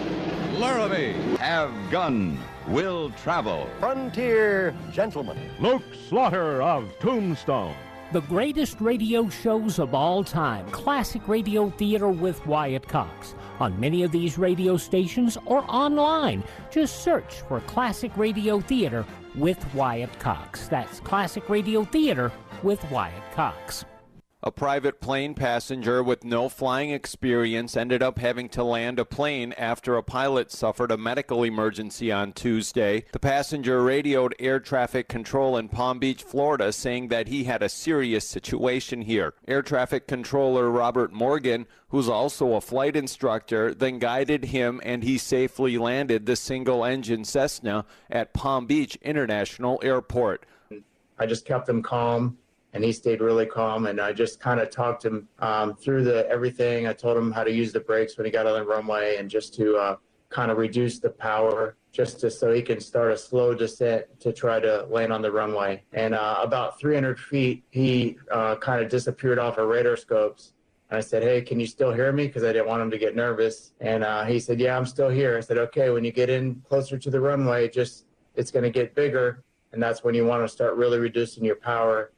Laramie. 0.59 1.13
Have 1.37 1.71
gun. 1.89 2.37
Will 2.67 3.11
travel. 3.11 3.67
Frontier 3.79 4.75
gentlemen. 4.91 5.37
Luke 5.59 5.83
Slaughter 6.07 6.61
of 6.61 6.91
Tombstone. 6.99 7.75
The 8.11 8.21
greatest 8.21 8.81
radio 8.81 9.29
shows 9.29 9.77
of 9.77 9.93
all 9.93 10.23
time. 10.23 10.67
Classic 10.71 11.27
Radio 11.27 11.69
Theater 11.69 12.09
with 12.09 12.45
Wyatt 12.47 12.87
Cox. 12.87 13.35
On 13.59 13.79
many 13.79 14.01
of 14.01 14.11
these 14.11 14.37
radio 14.39 14.77
stations 14.77 15.37
or 15.45 15.63
online. 15.69 16.43
Just 16.71 17.03
search 17.03 17.41
for 17.47 17.59
Classic 17.61 18.11
Radio 18.17 18.59
Theater 18.61 19.05
with 19.35 19.63
Wyatt 19.75 20.17
Cox. 20.19 20.67
That's 20.67 20.99
Classic 21.01 21.47
Radio 21.49 21.83
Theater 21.83 22.31
with 22.63 22.83
Wyatt 22.89 23.31
Cox. 23.35 23.85
A 24.41 24.51
private 24.51 25.01
plane 25.01 25.33
passenger 25.33 26.01
with 26.01 26.23
no 26.23 26.47
flying 26.47 26.91
experience 26.91 27.75
ended 27.75 28.01
up 28.01 28.19
having 28.19 28.47
to 28.49 28.63
land 28.63 28.97
a 28.97 29.03
plane 29.03 29.51
after 29.57 29.97
a 29.97 30.03
pilot 30.03 30.49
suffered 30.49 30.91
a 30.91 30.97
medical 30.97 31.43
emergency 31.43 32.09
on 32.09 32.31
Tuesday. 32.31 33.03
The 33.11 33.19
passenger 33.19 33.83
radioed 33.83 34.33
air 34.39 34.61
traffic 34.61 35.09
control 35.09 35.57
in 35.57 35.67
Palm 35.67 35.99
Beach, 35.99 36.23
Florida, 36.23 36.71
saying 36.71 37.09
that 37.09 37.27
he 37.27 37.43
had 37.43 37.61
a 37.61 37.67
serious 37.67 38.25
situation 38.25 39.01
here. 39.01 39.33
Air 39.45 39.61
traffic 39.61 40.07
controller 40.07 40.69
Robert 40.71 41.11
Morgan, 41.11 41.67
who's 41.89 42.07
also 42.07 42.53
a 42.53 42.61
flight 42.61 42.95
instructor, 42.95 43.73
then 43.73 43.99
guided 43.99 44.45
him 44.45 44.79
and 44.85 45.03
he 45.03 45.17
safely 45.17 45.77
landed 45.77 46.25
the 46.25 46.37
single 46.37 46.85
engine 46.85 47.25
Cessna 47.25 47.83
at 48.09 48.33
Palm 48.33 48.67
Beach 48.67 48.97
International 49.01 49.81
Airport. 49.83 50.45
I 51.17 51.25
just 51.25 51.45
kept 51.45 51.65
them 51.65 51.83
calm 51.83 52.37
and 52.73 52.83
he 52.83 52.91
stayed 52.91 53.21
really 53.21 53.45
calm. 53.45 53.87
And 53.87 53.99
I 53.99 54.13
just 54.13 54.39
kind 54.39 54.59
of 54.59 54.69
talked 54.69 55.05
him 55.05 55.27
um, 55.39 55.75
through 55.75 56.03
the 56.03 56.29
everything. 56.29 56.87
I 56.87 56.93
told 56.93 57.17
him 57.17 57.31
how 57.31 57.43
to 57.43 57.51
use 57.51 57.71
the 57.71 57.79
brakes 57.79 58.17
when 58.17 58.25
he 58.25 58.31
got 58.31 58.45
on 58.45 58.53
the 58.53 58.65
runway, 58.65 59.17
and 59.17 59.29
just 59.29 59.53
to 59.55 59.75
uh, 59.77 59.95
kind 60.29 60.51
of 60.51 60.57
reduce 60.57 60.99
the 60.99 61.09
power, 61.09 61.75
just 61.91 62.19
to, 62.19 62.29
so 62.29 62.53
he 62.53 62.61
can 62.61 62.79
start 62.79 63.11
a 63.11 63.17
slow 63.17 63.53
descent 63.53 64.05
to 64.19 64.31
try 64.31 64.59
to 64.59 64.85
land 64.89 65.11
on 65.11 65.21
the 65.21 65.31
runway. 65.31 65.83
And 65.93 66.13
uh, 66.13 66.39
about 66.41 66.79
300 66.79 67.19
feet, 67.19 67.63
he 67.71 68.17
uh, 68.31 68.55
kind 68.57 68.83
of 68.83 68.89
disappeared 68.89 69.39
off 69.39 69.57
our 69.57 69.65
radar 69.65 69.97
scopes. 69.97 70.53
And 70.89 70.97
I 70.97 71.01
said, 71.01 71.23
"Hey, 71.23 71.41
can 71.41 71.59
you 71.59 71.67
still 71.67 71.91
hear 71.91 72.11
me?" 72.11 72.27
Because 72.27 72.43
I 72.43 72.53
didn't 72.53 72.67
want 72.67 72.81
him 72.81 72.91
to 72.91 72.97
get 72.97 73.15
nervous. 73.15 73.73
And 73.79 74.03
uh, 74.03 74.25
he 74.25 74.39
said, 74.39 74.59
"Yeah, 74.59 74.77
I'm 74.77 74.85
still 74.85 75.09
here." 75.09 75.37
I 75.37 75.41
said, 75.41 75.57
"Okay, 75.57 75.89
when 75.89 76.03
you 76.03 76.11
get 76.11 76.29
in 76.29 76.61
closer 76.67 76.97
to 76.97 77.09
the 77.09 77.19
runway, 77.19 77.69
just 77.69 78.05
it's 78.35 78.51
going 78.51 78.63
to 78.63 78.71
get 78.71 78.95
bigger, 78.95 79.43
and 79.71 79.81
that's 79.81 80.03
when 80.03 80.15
you 80.15 80.25
want 80.25 80.43
to 80.43 80.47
start 80.47 80.75
really 80.75 80.99
reducing 80.99 81.43
your 81.43 81.57
power." 81.57 82.11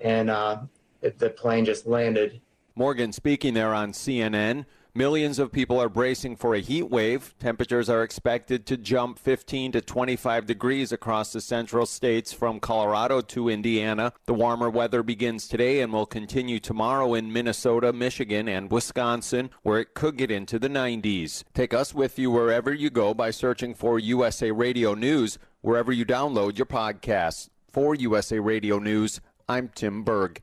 And 0.00 0.30
uh, 0.30 0.62
it, 1.02 1.18
the 1.18 1.30
plane 1.30 1.64
just 1.64 1.86
landed. 1.86 2.40
Morgan 2.74 3.12
speaking 3.12 3.54
there 3.54 3.74
on 3.74 3.92
CNN. 3.92 4.64
Millions 4.94 5.38
of 5.38 5.52
people 5.52 5.78
are 5.78 5.88
bracing 5.88 6.34
for 6.34 6.54
a 6.54 6.60
heat 6.60 6.90
wave. 6.90 7.32
Temperatures 7.38 7.88
are 7.88 8.02
expected 8.02 8.66
to 8.66 8.76
jump 8.76 9.20
15 9.20 9.70
to 9.72 9.80
25 9.80 10.46
degrees 10.46 10.90
across 10.90 11.32
the 11.32 11.40
central 11.40 11.86
states 11.86 12.32
from 12.32 12.58
Colorado 12.58 13.20
to 13.20 13.48
Indiana. 13.48 14.12
The 14.26 14.34
warmer 14.34 14.68
weather 14.68 15.04
begins 15.04 15.46
today 15.46 15.80
and 15.80 15.92
will 15.92 16.06
continue 16.06 16.58
tomorrow 16.58 17.14
in 17.14 17.32
Minnesota, 17.32 17.92
Michigan, 17.92 18.48
and 18.48 18.68
Wisconsin, 18.68 19.50
where 19.62 19.78
it 19.78 19.94
could 19.94 20.16
get 20.16 20.32
into 20.32 20.58
the 20.58 20.68
90s. 20.68 21.44
Take 21.54 21.72
us 21.72 21.94
with 21.94 22.18
you 22.18 22.32
wherever 22.32 22.74
you 22.74 22.90
go 22.90 23.14
by 23.14 23.30
searching 23.30 23.74
for 23.74 24.00
USA 24.00 24.50
Radio 24.50 24.94
News, 24.94 25.38
wherever 25.60 25.92
you 25.92 26.04
download 26.04 26.58
your 26.58 26.66
podcasts. 26.66 27.48
For 27.70 27.94
USA 27.94 28.40
Radio 28.40 28.80
News, 28.80 29.20
I'm 29.50 29.68
Tim 29.74 30.04
Berg. 30.04 30.42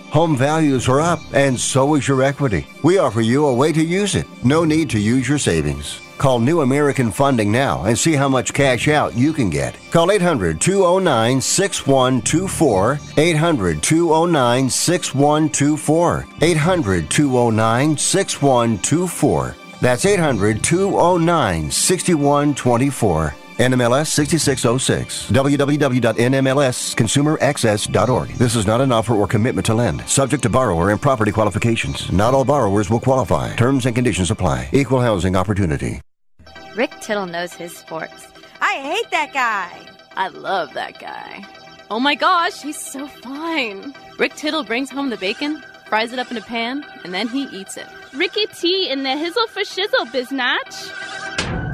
Home 0.11 0.35
values 0.35 0.89
are 0.89 0.99
up 0.99 1.21
and 1.31 1.57
so 1.57 1.95
is 1.95 2.05
your 2.05 2.21
equity. 2.21 2.67
We 2.83 2.97
offer 2.97 3.21
you 3.21 3.45
a 3.45 3.53
way 3.53 3.71
to 3.71 3.81
use 3.81 4.13
it. 4.15 4.27
No 4.43 4.65
need 4.65 4.89
to 4.89 4.99
use 4.99 5.29
your 5.29 5.37
savings. 5.37 6.01
Call 6.17 6.39
New 6.39 6.59
American 6.61 7.11
Funding 7.11 7.49
now 7.49 7.85
and 7.85 7.97
see 7.97 8.11
how 8.13 8.27
much 8.27 8.53
cash 8.53 8.89
out 8.89 9.15
you 9.15 9.31
can 9.31 9.49
get. 9.49 9.77
Call 9.89 10.11
800 10.11 10.59
209 10.59 11.39
6124. 11.39 12.99
800 13.15 13.81
209 13.81 14.69
6124. 14.69 16.27
800 16.41 17.09
209 17.09 17.97
6124. 17.97 19.55
That's 19.79 20.05
800 20.05 20.61
209 20.61 21.71
6124. 21.71 23.35
NMLS 23.61 24.07
6606. 24.07 25.29
www.nmlsconsumeraccess.org. 25.29 28.29
This 28.29 28.55
is 28.55 28.65
not 28.65 28.81
an 28.81 28.91
offer 28.91 29.13
or 29.13 29.27
commitment 29.27 29.67
to 29.67 29.75
lend. 29.75 30.01
Subject 30.09 30.41
to 30.43 30.49
borrower 30.49 30.89
and 30.89 30.99
property 30.99 31.31
qualifications. 31.31 32.11
Not 32.11 32.33
all 32.33 32.43
borrowers 32.43 32.89
will 32.89 32.99
qualify. 32.99 33.55
Terms 33.55 33.85
and 33.85 33.95
conditions 33.95 34.31
apply. 34.31 34.67
Equal 34.73 34.99
housing 34.99 35.35
opportunity. 35.35 36.01
Rick 36.75 36.89
Tittle 37.01 37.27
knows 37.27 37.53
his 37.53 37.77
sports. 37.77 38.27
I 38.61 38.79
hate 38.79 39.11
that 39.11 39.31
guy. 39.31 39.69
I 40.15 40.29
love 40.29 40.73
that 40.73 40.97
guy. 40.99 41.45
Oh 41.91 41.99
my 41.99 42.15
gosh, 42.15 42.63
he's 42.63 42.79
so 42.79 43.05
fine. 43.07 43.93
Rick 44.17 44.33
Tittle 44.35 44.63
brings 44.63 44.89
home 44.89 45.11
the 45.11 45.17
bacon, 45.17 45.61
fries 45.85 46.11
it 46.13 46.17
up 46.19 46.31
in 46.31 46.37
a 46.37 46.41
pan, 46.41 46.83
and 47.03 47.13
then 47.13 47.27
he 47.27 47.43
eats 47.43 47.77
it. 47.77 47.85
Ricky 48.13 48.47
T 48.47 48.89
in 48.89 49.03
the 49.03 49.09
hizzle 49.09 49.47
for 49.49 49.61
shizzle, 49.61 50.07
biznatch. 50.07 51.70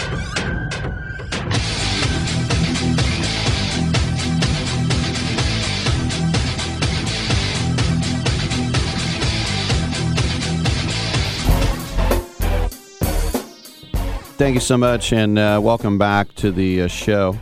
Thank 14.38 14.54
you 14.54 14.60
so 14.60 14.78
much, 14.78 15.14
and 15.14 15.40
uh, 15.40 15.60
welcome 15.64 15.98
back 15.98 16.32
to 16.36 16.52
the 16.52 16.84
uh, 16.84 16.88
show. 16.88 17.36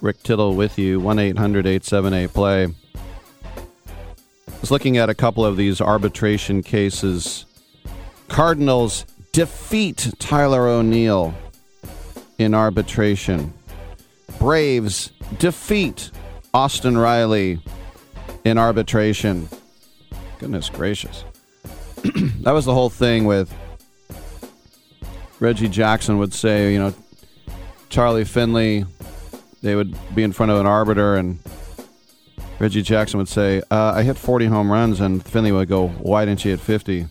Rick 0.00 0.24
Tittle 0.24 0.56
with 0.56 0.76
you, 0.76 0.98
1 0.98 1.20
800 1.20 1.64
878 1.64 2.32
play. 2.34 2.64
I 2.66 2.70
was 4.60 4.72
looking 4.72 4.96
at 4.96 5.08
a 5.08 5.14
couple 5.14 5.44
of 5.44 5.56
these 5.56 5.80
arbitration 5.80 6.64
cases. 6.64 7.46
Cardinals 8.26 9.06
defeat 9.30 10.12
Tyler 10.18 10.66
O'Neill 10.66 11.34
in 12.36 12.52
arbitration. 12.52 13.54
Braves 14.40 15.12
defeat 15.38 16.10
Austin 16.52 16.98
Riley 16.98 17.60
in 18.44 18.58
arbitration. 18.58 19.48
Goodness 20.40 20.68
gracious. 20.68 21.22
that 22.40 22.50
was 22.50 22.64
the 22.64 22.74
whole 22.74 22.90
thing 22.90 23.24
with 23.24 23.54
Reggie 25.42 25.68
Jackson 25.68 26.18
would 26.18 26.32
say, 26.32 26.72
you 26.72 26.78
know, 26.78 26.94
Charlie 27.88 28.24
Finley, 28.24 28.84
they 29.60 29.74
would 29.74 29.92
be 30.14 30.22
in 30.22 30.30
front 30.30 30.52
of 30.52 30.60
an 30.60 30.66
arbiter, 30.66 31.16
and 31.16 31.40
Reggie 32.60 32.80
Jackson 32.80 33.18
would 33.18 33.28
say, 33.28 33.60
uh, 33.68 33.92
I 33.96 34.04
hit 34.04 34.16
40 34.16 34.46
home 34.46 34.70
runs, 34.70 35.00
and 35.00 35.20
Finley 35.26 35.50
would 35.50 35.68
go, 35.68 35.88
Why 35.88 36.24
didn't 36.24 36.44
you 36.44 36.52
hit 36.52 36.60
50? 36.60 37.08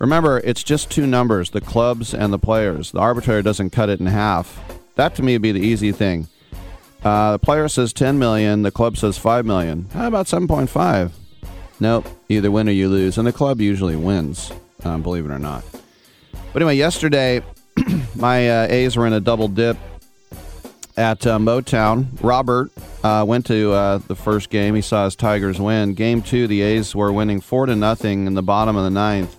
Remember, 0.00 0.38
it's 0.38 0.64
just 0.64 0.90
two 0.90 1.06
numbers 1.06 1.50
the 1.50 1.60
clubs 1.60 2.12
and 2.12 2.32
the 2.32 2.38
players. 2.38 2.90
The 2.90 2.98
arbitrator 2.98 3.42
doesn't 3.42 3.70
cut 3.70 3.90
it 3.90 4.00
in 4.00 4.06
half. 4.06 4.60
That 4.96 5.14
to 5.14 5.22
me 5.22 5.34
would 5.34 5.42
be 5.42 5.52
the 5.52 5.60
easy 5.60 5.92
thing. 5.92 6.26
Uh, 7.04 7.32
the 7.32 7.38
player 7.38 7.68
says 7.68 7.92
10 7.92 8.18
million, 8.18 8.62
the 8.62 8.72
club 8.72 8.96
says 8.96 9.18
5 9.18 9.46
million. 9.46 9.88
How 9.92 10.08
about 10.08 10.26
7.5? 10.26 11.12
Nope, 11.78 12.08
either 12.28 12.50
win 12.50 12.68
or 12.68 12.72
you 12.72 12.88
lose, 12.88 13.18
and 13.18 13.26
the 13.26 13.32
club 13.32 13.60
usually 13.60 13.94
wins, 13.94 14.50
um, 14.82 15.02
believe 15.04 15.24
it 15.24 15.30
or 15.30 15.38
not. 15.38 15.62
But 16.52 16.62
anyway, 16.62 16.76
yesterday 16.76 17.42
my 18.16 18.48
uh, 18.48 18.66
A's 18.68 18.96
were 18.96 19.06
in 19.06 19.12
a 19.12 19.20
double 19.20 19.48
dip 19.48 19.76
at 20.96 21.26
uh, 21.26 21.38
Motown. 21.38 22.08
Robert 22.20 22.72
uh, 23.04 23.24
went 23.26 23.46
to 23.46 23.72
uh, 23.72 23.98
the 23.98 24.16
first 24.16 24.50
game. 24.50 24.74
He 24.74 24.82
saw 24.82 25.04
his 25.04 25.14
Tigers 25.14 25.60
win. 25.60 25.94
Game 25.94 26.22
two, 26.22 26.46
the 26.46 26.62
A's 26.62 26.94
were 26.94 27.12
winning 27.12 27.40
four 27.40 27.66
to 27.66 27.76
nothing 27.76 28.26
in 28.26 28.34
the 28.34 28.42
bottom 28.42 28.76
of 28.76 28.84
the 28.84 28.90
ninth. 28.90 29.36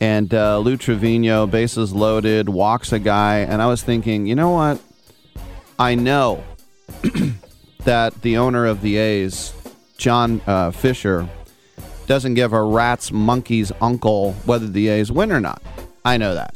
And 0.00 0.32
uh, 0.32 0.58
Lou 0.58 0.76
Trivino, 0.76 1.50
bases 1.50 1.92
loaded, 1.92 2.48
walks 2.48 2.92
a 2.92 2.98
guy, 2.98 3.38
and 3.38 3.60
I 3.60 3.66
was 3.66 3.82
thinking, 3.82 4.26
you 4.26 4.36
know 4.36 4.50
what? 4.50 4.80
I 5.78 5.94
know 5.94 6.44
that 7.84 8.20
the 8.22 8.36
owner 8.36 8.66
of 8.66 8.80
the 8.82 8.96
A's, 8.96 9.52
John 9.96 10.40
uh, 10.46 10.70
Fisher, 10.70 11.28
doesn't 12.08 12.34
give 12.34 12.52
a 12.52 12.62
rat's 12.62 13.12
monkey's 13.12 13.70
uncle 13.80 14.32
whether 14.44 14.66
the 14.66 14.88
A's 14.88 15.12
win 15.12 15.30
or 15.30 15.40
not. 15.40 15.62
I 16.04 16.16
know 16.16 16.34
that. 16.34 16.54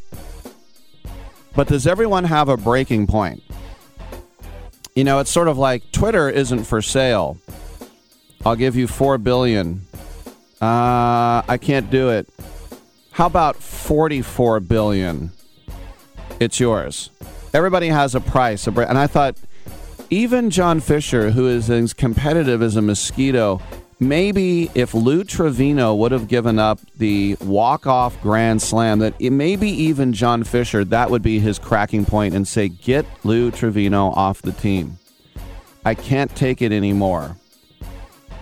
But 1.55 1.69
does 1.69 1.87
everyone 1.87 2.25
have 2.25 2.49
a 2.49 2.57
breaking 2.57 3.07
point? 3.07 3.43
You 4.97 5.05
know, 5.05 5.21
it's 5.21 5.31
sort 5.31 5.49
of 5.49 5.59
like 5.59 5.93
Twitter 5.93 6.29
isn't 6.29 6.65
for 6.65 6.83
sale. 6.83 7.39
I'll 8.45 8.57
give 8.57 8.75
you 8.75 8.89
four 8.89 9.19
billion. 9.19 9.87
Uh, 10.61 11.43
I 11.47 11.59
can't 11.61 11.91
do 11.91 12.11
it. 12.11 12.29
How 13.13 13.27
about 13.27 13.57
forty-four 13.57 14.61
billion? 14.61 15.33
It's 16.41 16.59
yours. 16.59 17.11
Everybody 17.53 17.89
has 17.89 18.15
a 18.15 18.21
price, 18.21 18.67
and 18.67 18.99
I 18.99 19.07
thought 19.07 19.37
even 20.09 20.51
John 20.51 20.81
Fisher, 20.81 21.31
who 21.31 21.47
is 21.47 21.69
as 21.71 21.93
competitive 21.93 22.63
as 22.63 22.77
a 22.77 22.83
mosquito, 22.83 23.61
maybe 24.09 24.71
if 24.75 24.95
Lou 24.95 25.25
Trivino 25.25 25.97
would 25.97 26.13
have 26.13 26.29
given 26.29 26.59
up 26.59 26.81
the 26.97 27.37
walk-off 27.41 28.21
grand 28.21 28.61
slam, 28.61 28.99
that 29.01 29.15
it, 29.19 29.31
maybe 29.31 29.69
even 29.69 30.13
John 30.13 30.45
Fisher, 30.45 30.85
that 30.87 31.11
would 31.11 31.23
be 31.23 31.39
his 31.39 31.59
cracking 31.59 32.05
point 32.05 32.35
and 32.35 32.47
say, 32.47 32.69
get 32.69 33.07
Lou 33.25 33.51
Trivino 33.51 34.17
off 34.17 34.43
the 34.43 34.53
team. 34.53 34.99
I 35.85 35.95
can't 35.95 36.35
take 36.37 36.63
it 36.63 36.73
anymore. 36.73 37.37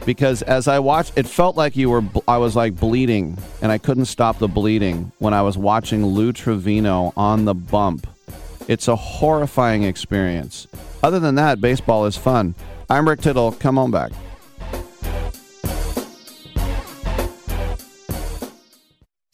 Because 0.07 0.43
as 0.43 0.67
I 0.67 0.79
watched, 0.79 1.13
it 1.17 1.27
felt 1.27 1.57
like 1.57 1.77
you 1.77 1.91
were, 1.91 2.03
I 2.27 2.39
was 2.39 2.57
like 2.57 2.75
bleeding, 2.79 3.37
and 3.61 3.71
I 3.71 3.79
couldn't 3.79 4.07
stop 4.07 4.39
the 4.39 4.49
bleeding 4.49 5.13
when 5.19 5.35
I 5.35 5.43
was 5.43 5.59
watching 5.59 6.07
Lou 6.07 6.33
Trivino 6.33 7.13
on 7.17 7.45
the 7.45 7.55
bump. 7.55 8.07
It's 8.67 8.89
a 8.89 8.97
horrifying 8.97 9.83
experience. 9.83 10.67
Other 11.03 11.19
than 11.19 11.35
that, 11.35 11.61
baseball 11.61 12.07
is 12.07 12.17
fun. 12.17 12.55
I'm 12.89 13.09
Rick 13.09 13.21
Tittle. 13.21 13.53
Come 13.53 13.79
on 13.79 13.91
back. 13.91 14.13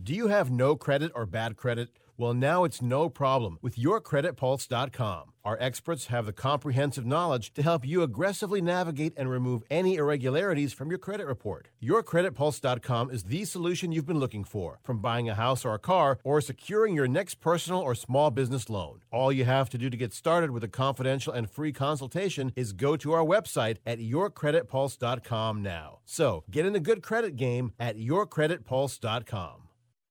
Do 0.00 0.14
you 0.14 0.28
have 0.28 0.48
no 0.48 0.76
credit 0.76 1.10
or 1.14 1.26
bad 1.26 1.56
credit? 1.56 1.88
Well, 2.16 2.34
now 2.34 2.64
it's 2.64 2.80
no 2.82 3.08
problem 3.08 3.58
with 3.62 3.76
yourcreditpulse.com. 3.76 5.32
Our 5.44 5.56
experts 5.60 6.06
have 6.06 6.26
the 6.26 6.32
comprehensive 6.32 7.06
knowledge 7.06 7.52
to 7.54 7.62
help 7.62 7.86
you 7.86 8.02
aggressively 8.02 8.60
navigate 8.60 9.14
and 9.16 9.30
remove 9.30 9.62
any 9.70 9.94
irregularities 9.96 10.72
from 10.72 10.88
your 10.88 10.98
credit 10.98 11.26
report. 11.26 11.68
Yourcreditpulse.com 11.82 13.10
is 13.10 13.24
the 13.24 13.44
solution 13.44 13.92
you've 13.92 14.06
been 14.06 14.18
looking 14.18 14.44
for, 14.44 14.78
from 14.82 14.98
buying 14.98 15.28
a 15.28 15.34
house 15.34 15.64
or 15.64 15.74
a 15.74 15.78
car 15.78 16.18
or 16.22 16.40
securing 16.40 16.94
your 16.94 17.08
next 17.08 17.40
personal 17.40 17.80
or 17.80 17.94
small 17.94 18.30
business 18.30 18.68
loan. 18.68 19.00
All 19.12 19.32
you 19.32 19.44
have 19.44 19.68
to 19.70 19.78
do 19.78 19.88
to 19.88 19.96
get 19.96 20.12
started 20.12 20.50
with 20.50 20.64
a 20.64 20.68
confidential 20.68 21.32
and 21.32 21.50
free 21.50 21.72
consultation 21.72 22.52
is 22.54 22.72
go 22.72 22.96
to 22.96 23.12
our 23.12 23.24
website 23.24 23.78
at 23.86 23.98
yourcreditpulse.com 23.98 25.62
now. 25.62 26.00
So, 26.04 26.44
get 26.50 26.66
in 26.66 26.72
the 26.72 26.80
good 26.80 27.02
credit 27.02 27.36
game 27.36 27.72
at 27.78 27.96
yourcreditpulse.com. 27.96 29.67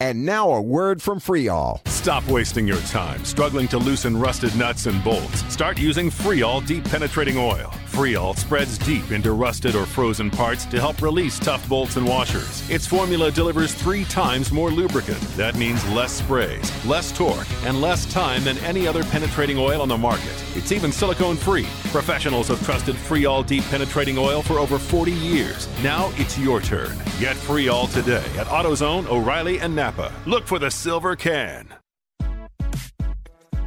And 0.00 0.24
now 0.24 0.50
a 0.52 0.62
word 0.62 1.02
from 1.02 1.20
Freeall. 1.20 1.86
Stop 1.86 2.26
wasting 2.26 2.66
your 2.66 2.80
time 2.82 3.22
struggling 3.24 3.68
to 3.68 3.76
loosen 3.76 4.16
rusted 4.16 4.56
nuts 4.56 4.86
and 4.86 5.04
bolts. 5.04 5.44
Start 5.52 5.78
using 5.78 6.08
Freeall 6.08 6.66
Deep 6.66 6.84
Penetrating 6.84 7.36
Oil. 7.36 7.70
Freeall 7.90 8.36
spreads 8.36 8.78
deep 8.78 9.10
into 9.10 9.32
rusted 9.32 9.74
or 9.74 9.84
frozen 9.84 10.30
parts 10.30 10.64
to 10.66 10.80
help 10.80 11.02
release 11.02 11.40
tough 11.40 11.68
bolts 11.68 11.96
and 11.96 12.06
washers. 12.06 12.68
Its 12.70 12.86
formula 12.86 13.32
delivers 13.32 13.74
three 13.74 14.04
times 14.04 14.52
more 14.52 14.70
lubricant. 14.70 15.20
That 15.36 15.56
means 15.56 15.84
less 15.88 16.12
sprays, 16.12 16.72
less 16.86 17.10
torque, 17.10 17.48
and 17.64 17.80
less 17.80 18.06
time 18.06 18.44
than 18.44 18.58
any 18.58 18.86
other 18.86 19.02
penetrating 19.04 19.58
oil 19.58 19.82
on 19.82 19.88
the 19.88 19.98
market. 19.98 20.44
It's 20.54 20.70
even 20.70 20.92
silicone 20.92 21.36
free. 21.36 21.66
Professionals 21.90 22.46
have 22.48 22.64
trusted 22.64 22.94
Freeall 22.94 23.44
Deep 23.44 23.64
Penetrating 23.64 24.18
Oil 24.18 24.40
for 24.40 24.60
over 24.60 24.78
40 24.78 25.10
years. 25.10 25.68
Now 25.82 26.12
it's 26.14 26.38
your 26.38 26.60
turn. 26.60 26.96
Get 27.18 27.34
Freeall 27.34 27.92
today 27.92 28.24
at 28.38 28.46
AutoZone, 28.46 29.08
O'Reilly, 29.08 29.58
and 29.58 29.74
Napa. 29.74 30.12
Look 30.26 30.46
for 30.46 30.60
the 30.60 30.70
silver 30.70 31.16
can. 31.16 31.79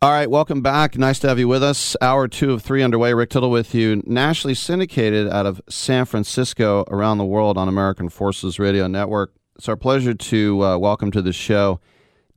All 0.00 0.12
right, 0.12 0.30
welcome 0.30 0.60
back. 0.60 0.96
Nice 0.96 1.18
to 1.18 1.28
have 1.28 1.40
you 1.40 1.48
with 1.48 1.60
us. 1.60 1.96
Hour 2.00 2.28
two 2.28 2.52
of 2.52 2.62
three 2.62 2.84
underway. 2.84 3.14
Rick 3.14 3.30
Tittle 3.30 3.50
with 3.50 3.74
you, 3.74 4.00
nationally 4.06 4.54
syndicated 4.54 5.28
out 5.28 5.44
of 5.44 5.60
San 5.68 6.04
Francisco, 6.04 6.84
around 6.86 7.18
the 7.18 7.24
world 7.24 7.58
on 7.58 7.66
American 7.66 8.08
Forces 8.08 8.60
Radio 8.60 8.86
Network. 8.86 9.34
It's 9.56 9.68
our 9.68 9.74
pleasure 9.74 10.14
to 10.14 10.64
uh, 10.64 10.78
welcome 10.78 11.10
to 11.10 11.20
the 11.20 11.32
show 11.32 11.80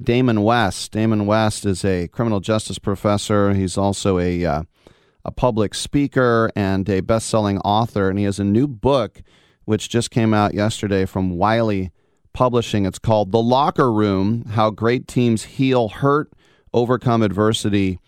Damon 0.01 0.41
West. 0.41 0.91
Damon 0.91 1.28
West 1.28 1.64
is 1.68 1.86
a 1.86 2.07
criminal 2.07 2.39
justice 2.39 2.80
professor. 2.80 3.53
He's 3.53 3.78
also 3.78 4.18
a 4.18 4.43
uh, 4.43 4.64
a 5.24 5.32
public 5.32 5.76
speaker 5.76 6.49
and 6.55 6.89
a 6.89 7.01
best-selling 7.01 7.59
author, 7.59 8.09
and 8.09 8.18
he 8.18 8.26
has 8.26 8.39
a 8.39 8.43
new 8.43 8.68
book 8.68 9.22
which 9.66 9.88
just 9.88 10.09
came 10.09 10.34
out 10.34 10.55
yesterday 10.55 11.05
from 11.05 11.38
Wiley 11.38 11.91
Publishing. 12.34 12.88
It's 12.88 12.97
called 12.97 13.32
The 13.32 13.39
Locker 13.39 13.93
Room: 13.93 14.45
How 14.45 14.72
Great 14.72 15.07
Teams 15.07 15.43
Heal 15.43 15.89
Hurt 15.89 16.34
overcome 16.74 17.22
adversity, 17.22 17.99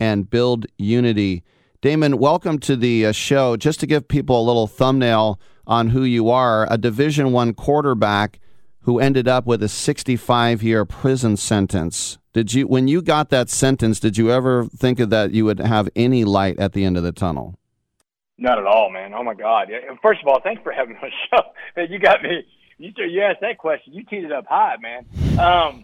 and 0.00 0.28
build 0.28 0.66
unity. 0.78 1.42
Damon, 1.80 2.18
welcome 2.18 2.58
to 2.60 2.76
the 2.76 3.06
uh, 3.06 3.12
show. 3.12 3.56
Just 3.56 3.80
to 3.80 3.86
give 3.86 4.08
people 4.08 4.40
a 4.40 4.44
little 4.44 4.66
thumbnail 4.66 5.38
on 5.66 5.88
who 5.88 6.02
you 6.02 6.30
are, 6.30 6.66
a 6.70 6.78
Division 6.78 7.32
One 7.32 7.54
quarterback 7.54 8.40
who 8.80 9.00
ended 9.00 9.28
up 9.28 9.46
with 9.46 9.62
a 9.62 9.66
65-year 9.66 10.84
prison 10.84 11.36
sentence. 11.36 12.18
Did 12.32 12.52
you, 12.52 12.66
when 12.66 12.88
you 12.88 13.00
got 13.00 13.30
that 13.30 13.48
sentence, 13.48 14.00
did 14.00 14.18
you 14.18 14.30
ever 14.30 14.66
think 14.66 15.00
of 15.00 15.10
that 15.10 15.32
you 15.32 15.44
would 15.44 15.60
have 15.60 15.88
any 15.96 16.24
light 16.24 16.58
at 16.58 16.72
the 16.72 16.84
end 16.84 16.96
of 16.96 17.02
the 17.02 17.12
tunnel? 17.12 17.58
Not 18.36 18.58
at 18.58 18.66
all, 18.66 18.90
man. 18.90 19.14
Oh 19.14 19.22
my 19.22 19.34
God! 19.34 19.68
First 20.02 20.20
of 20.20 20.26
all, 20.26 20.40
thanks 20.42 20.60
for 20.62 20.72
having 20.72 20.94
me 20.94 21.00
on 21.02 21.10
the 21.10 21.38
show. 21.38 21.84
You 21.88 21.98
got 21.98 22.22
me 22.22 22.46
you 22.78 22.92
said 22.96 23.10
you 23.10 23.22
asked 23.22 23.40
that 23.40 23.58
question. 23.58 23.92
You 23.92 24.04
teed 24.04 24.24
it 24.24 24.32
up 24.32 24.46
high, 24.48 24.76
man. 24.80 25.06
Um, 25.38 25.82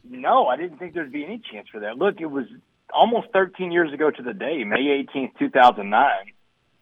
no, 0.04 0.46
I 0.46 0.56
didn't 0.56 0.78
think 0.78 0.94
there'd 0.94 1.12
be 1.12 1.24
any 1.24 1.42
chance 1.52 1.68
for 1.70 1.80
that. 1.80 1.98
Look, 1.98 2.20
it 2.20 2.26
was 2.26 2.46
almost 2.92 3.28
13 3.32 3.72
years 3.72 3.92
ago 3.92 4.10
to 4.10 4.22
the 4.22 4.32
day, 4.32 4.64
May 4.64 5.04
18th, 5.14 5.38
2009, 5.38 6.10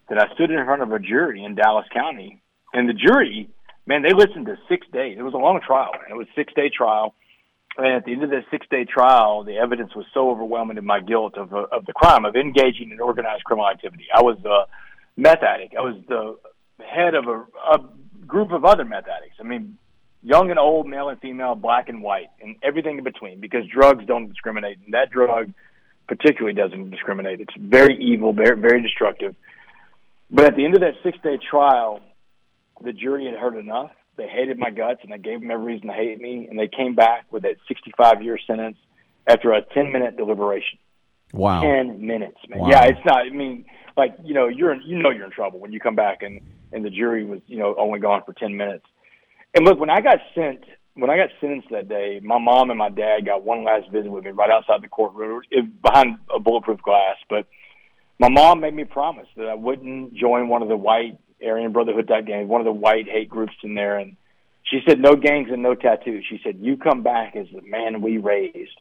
that 0.09 0.17
I 0.17 0.33
stood 0.33 0.51
in 0.51 0.63
front 0.65 0.81
of 0.81 0.91
a 0.91 0.99
jury 0.99 1.43
in 1.43 1.55
Dallas 1.55 1.85
County, 1.93 2.41
and 2.73 2.87
the 2.87 2.93
jury, 2.93 3.49
man, 3.85 4.01
they 4.01 4.13
listened 4.13 4.45
to 4.47 4.57
six 4.67 4.87
days. 4.91 5.17
It 5.19 5.23
was 5.23 5.33
a 5.33 5.37
long 5.37 5.59
trial. 5.65 5.91
Man. 5.93 6.11
It 6.11 6.15
was 6.15 6.27
a 6.27 6.35
six 6.35 6.53
day 6.53 6.69
trial. 6.75 7.15
And 7.77 7.95
at 7.95 8.05
the 8.05 8.11
end 8.11 8.23
of 8.23 8.29
that 8.31 8.43
six 8.51 8.67
day 8.69 8.85
trial, 8.85 9.43
the 9.43 9.57
evidence 9.57 9.95
was 9.95 10.05
so 10.13 10.29
overwhelming 10.29 10.77
in 10.77 10.85
my 10.85 10.99
guilt 10.99 11.37
of, 11.37 11.53
uh, 11.53 11.65
of 11.71 11.85
the 11.85 11.93
crime 11.93 12.25
of 12.25 12.35
engaging 12.35 12.91
in 12.91 12.99
organized 12.99 13.43
criminal 13.43 13.69
activity. 13.69 14.05
I 14.13 14.21
was 14.21 14.37
a 14.43 14.65
meth 15.15 15.43
addict. 15.43 15.75
I 15.77 15.81
was 15.81 15.95
the 16.07 16.37
head 16.83 17.13
of 17.13 17.27
a, 17.27 17.45
a 17.71 17.79
group 18.29 18.51
of 18.51 18.63
other 18.63 18.85
meth 18.85 19.07
addicts. 19.07 19.37
I 19.39 19.43
mean, 19.43 19.77
young 20.23 20.49
and 20.49 20.59
old, 20.59 20.87
male 20.87 21.09
and 21.09 21.19
female, 21.19 21.55
black 21.55 21.89
and 21.89 22.01
white, 22.01 22.29
and 22.41 22.55
everything 22.63 22.97
in 22.97 23.03
between. 23.03 23.41
Because 23.41 23.65
drugs 23.67 24.05
don't 24.05 24.29
discriminate, 24.29 24.77
and 24.85 24.93
that 24.93 25.09
drug 25.09 25.51
particularly 26.07 26.55
doesn't 26.55 26.91
discriminate. 26.91 27.41
It's 27.41 27.53
very 27.57 27.97
evil, 28.01 28.31
very 28.31 28.57
very 28.57 28.81
destructive. 28.81 29.35
But 30.31 30.45
at 30.45 30.55
the 30.55 30.63
end 30.63 30.75
of 30.75 30.81
that 30.81 30.93
six 31.03 31.17
day 31.23 31.37
trial, 31.49 31.99
the 32.81 32.93
jury 32.93 33.25
had 33.25 33.35
heard 33.35 33.57
enough. 33.57 33.91
They 34.15 34.27
hated 34.27 34.57
my 34.57 34.69
guts, 34.69 34.99
and 35.03 35.11
they 35.11 35.17
gave 35.17 35.39
them 35.41 35.49
every 35.51 35.73
reason 35.73 35.87
to 35.87 35.93
hate 35.93 36.19
me. 36.19 36.47
And 36.49 36.59
they 36.59 36.67
came 36.67 36.93
back 36.93 37.25
with 37.31 37.43
that 37.43 37.55
65 37.67 38.21
year 38.21 38.37
sentence 38.45 38.77
after 39.27 39.53
a 39.53 39.61
10 39.61 39.91
minute 39.91 40.17
deliberation. 40.17 40.77
Wow. 41.31 41.61
10 41.61 42.05
minutes, 42.05 42.37
man. 42.49 42.59
Wow. 42.59 42.69
Yeah, 42.69 42.83
it's 42.85 43.05
not. 43.05 43.19
I 43.19 43.29
mean, 43.29 43.65
like 43.95 44.15
you 44.23 44.33
know, 44.33 44.47
you're 44.47 44.73
in, 44.73 44.81
you 44.83 44.97
know 45.01 45.09
you're 45.09 45.25
in 45.25 45.31
trouble 45.31 45.59
when 45.59 45.71
you 45.71 45.79
come 45.79 45.95
back 45.95 46.21
and 46.21 46.41
and 46.71 46.83
the 46.83 46.89
jury 46.89 47.25
was 47.25 47.39
you 47.47 47.57
know 47.57 47.75
only 47.77 47.99
gone 47.99 48.21
for 48.25 48.33
10 48.33 48.55
minutes. 48.55 48.85
And 49.55 49.65
look, 49.65 49.79
when 49.79 49.89
I 49.89 50.01
got 50.01 50.19
sent, 50.35 50.63
when 50.93 51.09
I 51.09 51.17
got 51.17 51.29
sentenced 51.41 51.69
that 51.71 51.89
day, 51.89 52.19
my 52.23 52.37
mom 52.37 52.69
and 52.69 52.77
my 52.77 52.89
dad 52.89 53.25
got 53.25 53.43
one 53.43 53.63
last 53.63 53.89
visit 53.91 54.11
with 54.11 54.23
me 54.23 54.31
right 54.31 54.49
outside 54.49 54.81
the 54.81 54.87
courtroom, 54.87 55.41
it, 55.49 55.81
behind 55.81 56.17
a 56.33 56.39
bulletproof 56.39 56.81
glass. 56.81 57.17
But 57.29 57.47
my 58.19 58.29
mom 58.29 58.59
made 58.59 58.73
me 58.73 58.83
promise 58.83 59.27
that 59.37 59.47
I 59.47 59.55
wouldn't 59.55 60.13
join 60.13 60.49
one 60.49 60.61
of 60.61 60.67
the 60.67 60.77
white 60.77 61.17
Aryan 61.43 61.71
Brotherhood 61.71 62.07
type 62.07 62.25
gangs, 62.27 62.49
one 62.49 62.61
of 62.61 62.65
the 62.65 62.71
white 62.71 63.07
hate 63.07 63.29
groups 63.29 63.53
in 63.63 63.75
there. 63.75 63.97
And 63.97 64.17
she 64.63 64.81
said, 64.87 64.99
no 64.99 65.15
gangs 65.15 65.49
and 65.51 65.63
no 65.63 65.73
tattoos. 65.73 66.25
She 66.29 66.39
said, 66.43 66.57
you 66.59 66.77
come 66.77 67.01
back 67.01 67.35
as 67.35 67.47
the 67.53 67.61
man 67.61 68.01
we 68.01 68.17
raised, 68.17 68.77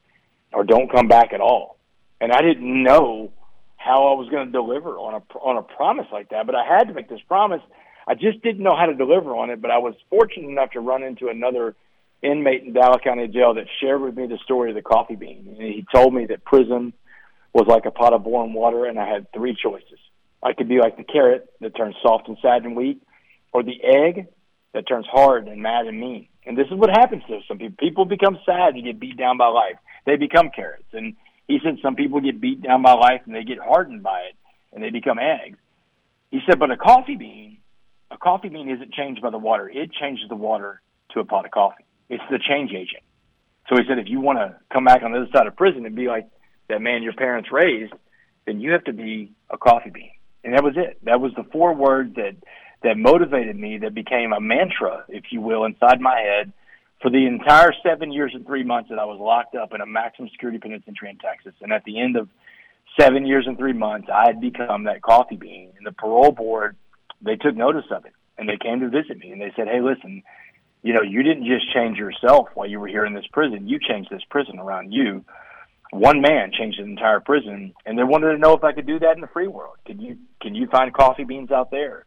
or 0.53 0.65
don't 0.65 0.91
come 0.93 1.09
back 1.09 1.33
at 1.33 1.41
all. 1.41 1.79
And 2.21 2.33
I 2.33 2.43
didn't 2.43 2.83
know 2.83 3.33
how 3.77 4.09
I 4.09 4.19
was 4.19 4.29
going 4.29 4.47
to 4.47 4.53
deliver 4.53 4.99
on 4.99 5.15
a 5.15 5.39
on 5.39 5.57
a 5.57 5.63
promise 5.63 6.07
like 6.13 6.31
that, 6.31 6.47
but 6.47 6.57
I 6.57 6.65
had 6.67 6.89
to 6.89 6.95
make 6.95 7.09
this 7.09 7.21
promise. 7.29 7.63
I 8.09 8.15
just 8.15 8.43
didn't 8.43 8.65
know 8.65 8.75
how 8.75 8.87
to 8.87 8.95
deliver 8.95 9.37
on 9.37 9.51
it, 9.51 9.61
but 9.61 9.71
I 9.71 9.79
was 9.79 9.95
fortunate 10.09 10.49
enough 10.49 10.71
to 10.71 10.81
run 10.81 11.03
into 11.03 11.29
another 11.29 11.77
inmate 12.23 12.65
in 12.65 12.73
Dallas 12.73 13.03
County 13.05 13.29
Jail 13.29 13.55
that 13.55 13.67
shared 13.81 14.01
with 14.01 14.17
me 14.17 14.27
the 14.27 14.39
story 14.45 14.71
of 14.71 14.77
the 14.77 14.83
coffee 14.83 15.15
bean. 15.15 15.45
And 15.49 15.59
he 15.59 15.85
told 15.95 16.15
me 16.15 16.25
that 16.27 16.43
prison 16.43 16.95
was 17.53 17.67
like 17.69 17.85
a 17.85 17.91
pot 17.91 18.15
of 18.15 18.25
boiling 18.25 18.55
water, 18.55 18.87
and 18.87 18.99
I 18.99 19.07
had 19.07 19.31
three 19.33 19.55
choices. 19.55 19.99
I 20.43 20.55
could 20.55 20.69
be 20.69 20.79
like 20.79 20.97
the 20.97 21.05
carrot 21.05 21.53
that 21.61 21.77
turns 21.77 21.97
soft 22.03 22.29
and 22.29 22.39
sad 22.41 22.65
and 22.65 22.75
weak, 22.75 23.01
or 23.53 23.63
the 23.63 23.79
egg 23.85 24.29
that 24.73 24.89
turns 24.89 25.07
hard 25.11 25.47
and 25.47 25.63
mad 25.63 25.87
and 25.87 26.01
mean. 26.01 26.29
And 26.47 26.57
this 26.57 26.67
is 26.71 26.79
what 26.79 26.89
happens 26.89 27.23
to 27.29 27.41
some 27.47 27.59
people. 27.59 27.77
People 27.79 28.05
become 28.07 28.39
sad 28.47 28.75
and 28.75 28.85
get 28.85 28.99
beat 28.99 29.19
down 29.19 29.37
by 29.37 29.49
life. 29.49 29.77
They 30.07 30.17
become 30.17 30.51
carrots. 30.55 30.89
And 30.95 31.15
he 31.47 31.59
said 31.63 31.77
some 31.83 31.95
people 31.95 32.21
get 32.21 32.41
beat 32.41 32.63
down 32.63 32.83
by 32.83 32.93
life 32.93 33.21
and 33.27 33.35
they 33.35 33.45
get 33.45 33.59
hardened 33.59 34.03
by 34.03 34.21
it 34.21 34.37
and 34.73 34.83
they 34.83 34.91
become 34.91 35.19
eggs. 35.19 35.59
He 36.31 36.41
said, 36.49 36.59
but 36.59 36.71
a 36.71 36.77
coffee 36.77 37.17
bean, 37.17 37.59
a 38.11 38.17
coffee 38.17 38.49
bean 38.49 38.71
isn't 38.71 38.93
changed 38.93 39.23
by 39.23 39.31
the 39.31 39.39
water. 39.39 39.69
It 39.69 39.93
changes 39.93 40.29
the 40.29 40.37
water 40.37 40.81
to 41.13 41.21
a 41.21 41.25
pot 41.25 41.45
of 41.45 41.51
coffee. 41.51 41.85
It's 42.09 42.23
the 42.31 42.39
change 42.39 42.71
agent. 42.71 43.03
So 43.69 43.77
he 43.77 43.83
said, 43.87 43.99
if 43.99 44.09
you 44.09 44.21
want 44.21 44.39
to 44.39 44.57
come 44.73 44.85
back 44.85 45.03
on 45.03 45.13
the 45.13 45.19
other 45.19 45.29
side 45.35 45.47
of 45.47 45.57
prison 45.57 45.85
and 45.85 45.95
be 45.95 46.07
like 46.07 46.29
that 46.69 46.81
man 46.81 47.03
your 47.03 47.13
parents 47.13 47.51
raised, 47.53 47.93
then 48.47 48.61
you 48.61 48.73
have 48.73 48.85
to 48.85 48.93
be 48.93 49.33
a 49.51 49.59
coffee 49.59 49.91
bean. 49.91 50.11
And 50.45 50.55
that 50.55 50.65
was 50.65 50.75
it. 50.77 50.99
That 51.03 51.21
was 51.21 51.33
the 51.37 51.45
four 51.53 51.75
words 51.75 52.15
that 52.15 52.37
that 52.83 52.97
motivated 52.97 53.57
me, 53.57 53.79
that 53.79 53.93
became 53.93 54.33
a 54.33 54.41
mantra, 54.41 55.05
if 55.09 55.25
you 55.31 55.41
will, 55.41 55.65
inside 55.65 56.01
my 56.01 56.21
head 56.21 56.53
for 57.03 57.11
the 57.11 57.27
entire 57.27 57.73
seven 57.83 58.13
years 58.13 58.33
and 58.35 58.47
three 58.47 58.63
months 58.63 58.91
that 58.91 58.99
I 58.99 59.05
was 59.05 59.19
locked 59.21 59.55
up 59.55 59.75
in 59.75 59.81
a 59.81 59.87
maximum 59.87 60.29
security 60.31 60.59
penitentiary 60.59 61.11
in 61.11 61.19
Texas. 61.19 61.55
And 61.61 61.73
at 61.73 61.85
the 61.85 62.01
end 62.01 62.17
of 62.17 62.29
seven 62.99 63.27
years 63.27 63.47
and 63.47 63.59
three 63.59 63.73
months, 63.73 64.09
I 64.13 64.27
had 64.27 64.41
become 64.41 64.85
that 64.85 65.03
coffee 65.03 65.37
bean. 65.37 65.73
And 65.77 65.87
the 65.87 65.93
parole 65.93 66.33
board, 66.33 66.77
they 67.21 67.37
took 67.37 67.57
notice 67.57 67.87
of 67.91 68.05
it 68.05 68.13
and 68.37 68.49
they 68.49 68.57
came 68.57 68.81
to 68.81 68.89
visit 68.89 69.19
me 69.19 69.31
and 69.31 69.41
they 69.41 69.53
said, 69.57 69.69
Hey, 69.69 69.81
listen, 69.81 70.23
you 70.83 70.95
know, 70.95 71.03
you 71.03 71.23
didn't 71.23 71.47
just 71.47 71.73
change 71.73 71.99
yourself 71.99 72.49
while 72.55 72.69
you 72.69 72.79
were 72.79 72.87
here 72.87 73.05
in 73.05 73.15
this 73.15 73.27
prison. 73.33 73.69
You 73.69 73.79
changed 73.81 74.11
this 74.11 74.23
prison 74.31 74.59
around 74.59 74.93
you. 74.93 75.25
One 75.91 76.21
man 76.21 76.53
changed 76.53 76.79
the 76.79 76.85
entire 76.85 77.21
prison, 77.21 77.73
and 77.87 77.99
they 77.99 78.05
wanted 78.05 78.33
to 78.33 78.39
know 78.39 78.53
if 78.53 78.63
I 78.63 78.73
could 78.73 78.87
do 78.87 78.99
that 78.99 79.15
in 79.15 79.23
the 79.23 79.27
free 79.29 79.49
world. 79.49 79.77
Can 79.87 80.01
you 80.01 80.19
can 80.41 80.55
you 80.55 80.67
find 80.69 80.93
coffee 80.93 81.25
beans 81.25 81.51
out 81.51 81.71
there? 81.71 82.05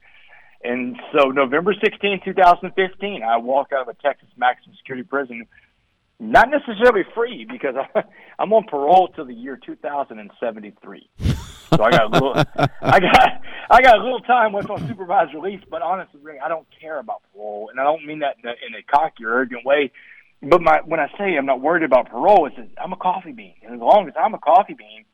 And 0.63 0.95
so 1.11 1.29
November 1.29 1.73
16, 1.73 2.21
2015, 2.23 3.23
I 3.23 3.37
walked 3.37 3.73
out 3.73 3.81
of 3.81 3.87
a 3.87 3.99
Texas 3.99 4.29
maximum 4.37 4.75
security 4.77 5.03
prison, 5.03 5.47
not 6.21 6.49
necessarily 6.51 7.03
free 7.15 7.47
because 7.49 7.75
I, 7.75 8.03
I'm 8.39 8.53
on 8.53 8.65
parole 8.65 9.09
till 9.15 9.25
the 9.25 9.33
year 9.33 9.59
2073. 9.65 11.09
So 11.19 11.83
I 11.83 11.89
got 11.89 12.03
a 12.03 12.09
little, 12.09 12.33
I 12.35 12.99
got, 12.99 13.41
I 13.69 13.81
got 13.81 13.97
a 13.97 14.03
little 14.03 14.19
time 14.19 14.53
left 14.53 14.69
on 14.69 14.87
supervised 14.87 15.33
release. 15.33 15.61
But 15.69 15.81
honestly, 15.81 16.19
I 16.43 16.47
don't 16.47 16.67
care 16.79 16.99
about 16.99 17.23
parole, 17.33 17.69
and 17.71 17.79
I 17.79 17.83
don't 17.83 18.05
mean 18.05 18.19
that 18.19 18.35
in 18.43 18.49
a, 18.49 18.53
in 18.67 18.75
a 18.75 18.83
cocky 18.83 19.25
or 19.25 19.33
arrogant 19.33 19.65
way. 19.65 19.91
But 20.43 20.61
my, 20.61 20.81
when 20.85 20.99
I 20.99 21.07
say 21.17 21.35
I'm 21.37 21.45
not 21.45 21.59
worried 21.59 21.83
about 21.83 22.09
parole, 22.09 22.45
it's 22.47 22.55
that 22.55 22.69
I'm 22.81 22.93
a 22.93 22.97
coffee 22.97 23.31
bean, 23.31 23.55
and 23.63 23.75
as 23.75 23.79
long 23.79 24.07
as 24.07 24.13
I'm 24.19 24.33
a 24.33 24.39
coffee 24.39 24.73
bean, 24.73 25.05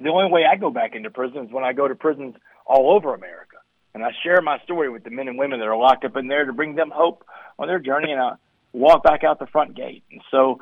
the 0.00 0.08
only 0.08 0.32
way 0.32 0.44
I 0.50 0.56
go 0.56 0.70
back 0.70 0.94
into 0.94 1.10
prison 1.10 1.46
is 1.46 1.52
when 1.52 1.64
I 1.64 1.72
go 1.72 1.88
to 1.88 1.94
prisons 1.94 2.34
all 2.66 2.94
over 2.94 3.14
America 3.14 3.56
and 3.94 4.02
I 4.02 4.10
share 4.22 4.40
my 4.40 4.58
story 4.60 4.88
with 4.88 5.04
the 5.04 5.10
men 5.10 5.28
and 5.28 5.38
women 5.38 5.60
that 5.60 5.68
are 5.68 5.76
locked 5.76 6.04
up 6.04 6.16
in 6.16 6.28
there 6.28 6.46
to 6.46 6.52
bring 6.52 6.74
them 6.74 6.90
hope 6.94 7.24
on 7.58 7.68
their 7.68 7.78
journey, 7.78 8.12
and 8.12 8.20
I 8.20 8.32
walk 8.72 9.02
back 9.02 9.24
out 9.24 9.38
the 9.38 9.46
front 9.46 9.76
gate. 9.76 10.04
And 10.10 10.20
so, 10.30 10.58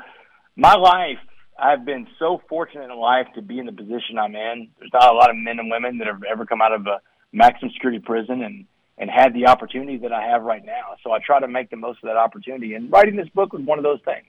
my 0.57 0.74
life, 0.74 1.19
I've 1.59 1.85
been 1.85 2.07
so 2.19 2.41
fortunate 2.49 2.91
in 2.91 2.99
life 2.99 3.27
to 3.35 3.43
be 3.43 3.59
in 3.59 3.66
the 3.66 3.73
position 3.73 4.19
I'm 4.19 4.35
in. 4.35 4.69
There's 4.78 4.93
not 4.93 5.12
a 5.12 5.16
lot 5.16 5.31
of 5.31 5.37
men 5.37 5.59
and 5.59 5.70
women 5.70 5.99
that 5.99 6.07
have 6.07 6.23
ever 6.31 6.47
come 6.47 6.62
out 6.62 6.73
of 6.73 6.87
a 6.87 7.01
maximum 7.32 7.73
security 7.73 8.01
prison 8.01 8.43
and 8.43 8.66
and 8.99 9.09
had 9.09 9.32
the 9.32 9.47
opportunity 9.47 9.97
that 9.97 10.12
I 10.12 10.23
have 10.27 10.43
right 10.43 10.62
now. 10.62 10.97
So 11.03 11.11
I 11.11 11.20
try 11.24 11.41
to 11.41 11.49
make 11.49 11.70
the 11.70 11.77
most 11.77 12.01
of 12.03 12.09
that 12.09 12.19
opportunity, 12.19 12.74
and 12.74 12.93
writing 12.93 13.16
this 13.16 13.31
book 13.31 13.53
was 13.53 13.62
one 13.62 13.78
of 13.78 13.82
those 13.82 14.01
things. 14.05 14.27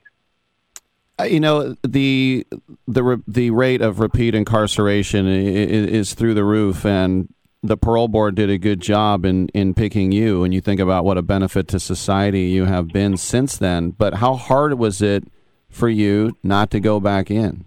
Uh, 1.20 1.24
you 1.26 1.40
know 1.40 1.76
the 1.84 2.48
the 2.88 3.22
the 3.28 3.52
rate 3.52 3.82
of 3.82 4.00
repeat 4.00 4.34
incarceration 4.34 5.28
is, 5.28 5.88
is 5.88 6.14
through 6.14 6.34
the 6.34 6.44
roof, 6.44 6.86
and 6.86 7.34
the 7.64 7.78
parole 7.78 8.08
board 8.08 8.36
did 8.36 8.50
a 8.50 8.58
good 8.58 8.82
job 8.82 9.24
in, 9.24 9.48
in 9.50 9.74
picking 9.74 10.12
you, 10.12 10.44
and 10.44 10.54
you 10.54 10.62
think 10.62 10.80
about 10.80 11.06
what 11.06 11.18
a 11.18 11.22
benefit 11.22 11.68
to 11.70 11.80
society 11.80 12.42
you 12.42 12.66
have 12.66 12.88
been 12.88 13.18
since 13.18 13.58
then. 13.58 13.92
But 13.92 14.16
how 14.16 14.34
hard 14.34 14.80
was 14.80 15.02
it 15.02 15.26
for 15.70 15.88
you 15.88 16.38
not 16.42 16.72
to 16.72 16.80
go 16.80 17.00
back 17.00 17.30
in? 17.30 17.66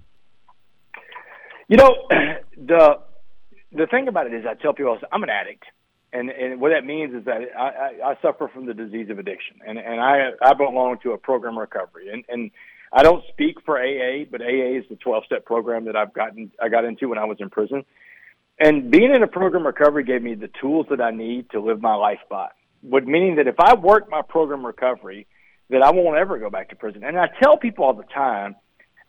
You 1.69 1.77
know, 1.77 1.95
the 2.57 2.99
the 3.73 3.87
thing 3.87 4.09
about 4.09 4.27
it 4.27 4.35
is, 4.35 4.45
I 4.49 4.55
tell 4.55 4.73
people 4.73 4.99
I'm 5.13 5.23
an 5.23 5.31
addict, 5.31 5.65
and 6.13 6.29
and 6.29 6.61
what 6.61 6.71
that 6.71 6.85
means 6.85 7.15
is 7.15 7.25
that 7.27 7.41
I, 7.57 7.63
I, 7.63 8.11
I 8.11 8.15
suffer 8.21 8.49
from 8.53 8.67
the 8.67 8.75
disease 8.75 9.11
of 9.11 9.19
addiction, 9.19 9.59
and 9.67 9.79
and 9.79 10.01
I 10.01 10.31
I 10.43 10.55
belong 10.55 10.99
to 11.05 11.13
a 11.13 11.19
program 11.19 11.57
recovery, 11.57 12.11
and 12.13 12.25
and 12.29 12.51
I 12.93 13.05
don't 13.05 13.25
speak 13.29 13.57
for 13.65 13.79
AA, 13.79 14.25
but 14.31 14.41
AA 14.41 14.79
is 14.79 14.85
the 14.89 14.97
12 14.97 15.25
step 15.27 15.45
program 15.45 15.85
that 15.87 15.97
I've 15.97 16.13
gotten 16.13 16.51
I 16.61 16.69
got 16.69 16.85
into 16.85 17.09
when 17.09 17.19
I 17.19 17.25
was 17.25 17.39
in 17.41 17.49
prison 17.49 17.85
and 18.59 18.91
being 18.91 19.13
in 19.15 19.23
a 19.23 19.27
program 19.27 19.67
recovery 19.67 20.05
gave 20.05 20.23
me 20.23 20.35
the 20.35 20.51
tools 20.61 20.87
that 20.91 21.01
I 21.01 21.11
need 21.11 21.51
to 21.51 21.61
live 21.61 21.81
my 21.81 21.95
life 21.95 22.21
by. 22.31 22.49
What 22.83 23.07
meaning 23.07 23.37
that 23.37 23.49
if 23.49 23.59
I 23.59 23.75
work 23.75 24.09
my 24.11 24.23
program 24.23 24.65
recovery, 24.65 25.27
that 25.71 25.83
I 25.83 25.91
won't 25.91 26.17
ever 26.17 26.39
go 26.39 26.51
back 26.51 26.69
to 26.69 26.77
prison. 26.77 27.03
And 27.05 27.19
I 27.19 27.29
tell 27.43 27.57
people 27.57 27.85
all 27.85 27.95
the 27.95 28.05
time 28.05 28.55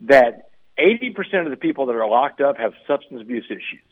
that 0.02 0.50
80% 0.80 1.46
of 1.46 1.52
the 1.52 1.58
people 1.58 1.86
that 1.88 1.96
are 1.96 2.08
locked 2.08 2.42
up 2.42 2.58
have 2.58 2.74
substance 2.88 3.22
abuse 3.22 3.46
issues. 3.50 3.84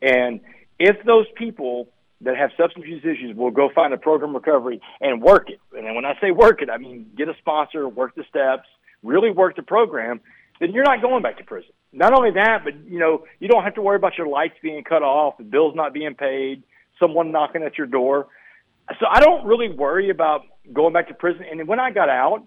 And 0.00 0.40
if 0.78 1.04
those 1.04 1.26
people 1.36 1.88
that 2.20 2.36
have 2.36 2.50
substance 2.56 2.84
abuse 2.84 3.04
issues 3.04 3.36
will 3.36 3.50
go 3.50 3.70
find 3.74 3.92
a 3.92 3.98
program 3.98 4.34
recovery 4.34 4.80
and 5.00 5.22
work 5.22 5.50
it, 5.50 5.60
and 5.76 5.94
when 5.94 6.04
I 6.04 6.14
say 6.20 6.30
work 6.30 6.62
it, 6.62 6.70
I 6.70 6.78
mean 6.78 7.10
get 7.16 7.28
a 7.28 7.34
sponsor, 7.38 7.88
work 7.88 8.14
the 8.14 8.24
steps, 8.28 8.68
really 9.02 9.30
work 9.30 9.56
the 9.56 9.62
program, 9.62 10.20
then 10.60 10.72
you're 10.72 10.84
not 10.84 11.02
going 11.02 11.22
back 11.22 11.38
to 11.38 11.44
prison 11.44 11.72
not 11.94 12.12
only 12.12 12.32
that, 12.32 12.64
but 12.64 12.74
you 12.86 12.98
know, 12.98 13.24
you 13.40 13.48
don't 13.48 13.62
have 13.62 13.74
to 13.74 13.82
worry 13.82 13.96
about 13.96 14.18
your 14.18 14.26
lights 14.26 14.54
being 14.62 14.82
cut 14.84 15.02
off, 15.02 15.38
the 15.38 15.44
bills 15.44 15.74
not 15.74 15.94
being 15.94 16.14
paid, 16.14 16.62
someone 17.00 17.32
knocking 17.32 17.62
at 17.62 17.78
your 17.78 17.86
door. 17.86 18.26
So 19.00 19.06
I 19.10 19.20
don't 19.20 19.46
really 19.46 19.70
worry 19.70 20.10
about 20.10 20.42
going 20.72 20.92
back 20.92 21.08
to 21.08 21.14
prison. 21.14 21.44
And 21.50 21.66
when 21.66 21.80
I 21.80 21.90
got 21.90 22.08
out, 22.08 22.46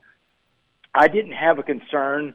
I 0.94 1.07
didn't 1.07 1.34
have 1.34 1.60
a 1.60 1.64
concern 1.64 2.34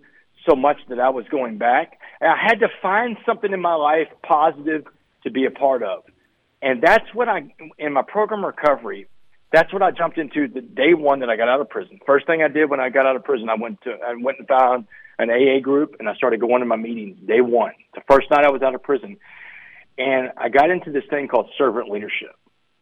so 0.48 0.56
much 0.56 0.78
that 0.88 0.98
I 0.98 1.10
was 1.10 1.24
going 1.30 1.58
back. 1.58 1.98
I 2.20 2.36
had 2.40 2.60
to 2.60 2.68
find 2.80 3.16
something 3.26 3.52
in 3.52 3.60
my 3.60 3.74
life 3.74 4.08
positive 4.26 4.84
to 5.24 5.30
be 5.30 5.44
a 5.44 5.50
part 5.50 5.82
of. 5.82 6.02
And 6.60 6.82
that's 6.82 7.12
what 7.12 7.28
I, 7.28 7.54
in 7.78 7.92
my 7.92 8.02
program 8.02 8.44
recovery, 8.44 9.08
that's 9.52 9.72
what 9.72 9.82
I 9.82 9.90
jumped 9.90 10.18
into 10.18 10.48
the 10.48 10.60
day 10.60 10.94
one 10.94 11.20
that 11.20 11.28
I 11.28 11.36
got 11.36 11.48
out 11.48 11.60
of 11.60 11.68
prison. 11.68 12.00
First 12.06 12.26
thing 12.26 12.42
I 12.42 12.48
did 12.48 12.70
when 12.70 12.80
I 12.80 12.88
got 12.88 13.06
out 13.06 13.16
of 13.16 13.24
prison, 13.24 13.48
I 13.48 13.60
went 13.60 13.82
to, 13.82 13.90
I 13.90 14.14
went 14.20 14.38
and 14.38 14.48
found 14.48 14.86
an 15.18 15.30
AA 15.30 15.60
group, 15.60 15.96
and 15.98 16.08
I 16.08 16.14
started 16.14 16.40
going 16.40 16.60
to 16.60 16.66
my 16.66 16.76
meetings 16.76 17.18
day 17.26 17.40
one. 17.40 17.72
The 17.94 18.02
first 18.10 18.30
night 18.30 18.44
I 18.44 18.50
was 18.50 18.62
out 18.62 18.74
of 18.74 18.82
prison, 18.82 19.16
and 19.98 20.30
I 20.36 20.48
got 20.48 20.70
into 20.70 20.90
this 20.90 21.04
thing 21.10 21.28
called 21.28 21.50
servant 21.58 21.90
leadership. 21.90 22.34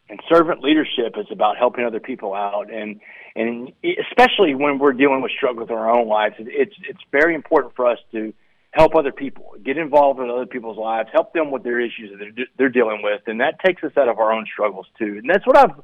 And 0.09 0.19
servant 0.27 0.61
leadership 0.61 1.15
is 1.17 1.27
about 1.31 1.57
helping 1.57 1.85
other 1.85 2.01
people 2.01 2.33
out, 2.33 2.71
and 2.71 2.99
and 3.35 3.71
especially 3.83 4.55
when 4.55 4.77
we're 4.77 4.91
dealing 4.93 5.21
with 5.21 5.31
struggles 5.31 5.69
in 5.69 5.75
our 5.75 5.89
own 5.89 6.07
lives, 6.07 6.35
it's 6.39 6.75
it's 6.83 6.99
very 7.11 7.33
important 7.33 7.75
for 7.75 7.87
us 7.87 7.97
to 8.11 8.33
help 8.71 8.95
other 8.95 9.11
people, 9.11 9.51
get 9.63 9.77
involved 9.77 10.19
in 10.19 10.29
other 10.29 10.45
people's 10.45 10.77
lives, 10.77 11.09
help 11.11 11.33
them 11.33 11.51
with 11.51 11.63
their 11.63 11.79
issues 11.79 12.09
that 12.11 12.19
they're, 12.19 12.45
they're 12.57 12.69
dealing 12.69 13.01
with, 13.03 13.21
and 13.27 13.41
that 13.41 13.59
takes 13.65 13.83
us 13.83 13.91
out 13.97 14.07
of 14.07 14.17
our 14.17 14.31
own 14.31 14.45
struggles 14.51 14.85
too. 14.97 15.19
And 15.19 15.29
that's 15.29 15.45
what 15.45 15.57
I've 15.57 15.79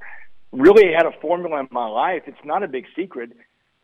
really 0.51 0.93
had 0.95 1.05
a 1.05 1.11
formula 1.21 1.59
in 1.59 1.67
my 1.71 1.87
life. 1.87 2.23
It's 2.27 2.37
not 2.45 2.63
a 2.63 2.67
big 2.67 2.85
secret 2.95 3.31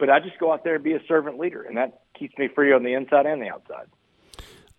but 0.03 0.09
I 0.09 0.19
just 0.19 0.37
go 0.37 0.51
out 0.51 0.65
there 0.65 0.75
and 0.75 0.83
be 0.83 0.91
a 0.91 0.99
servant 1.07 1.39
leader, 1.39 1.63
and 1.63 1.77
that 1.77 2.01
keeps 2.19 2.37
me 2.37 2.49
free 2.53 2.73
on 2.73 2.83
the 2.83 2.93
inside 2.93 3.25
and 3.25 3.41
the 3.41 3.47
outside. 3.47 3.85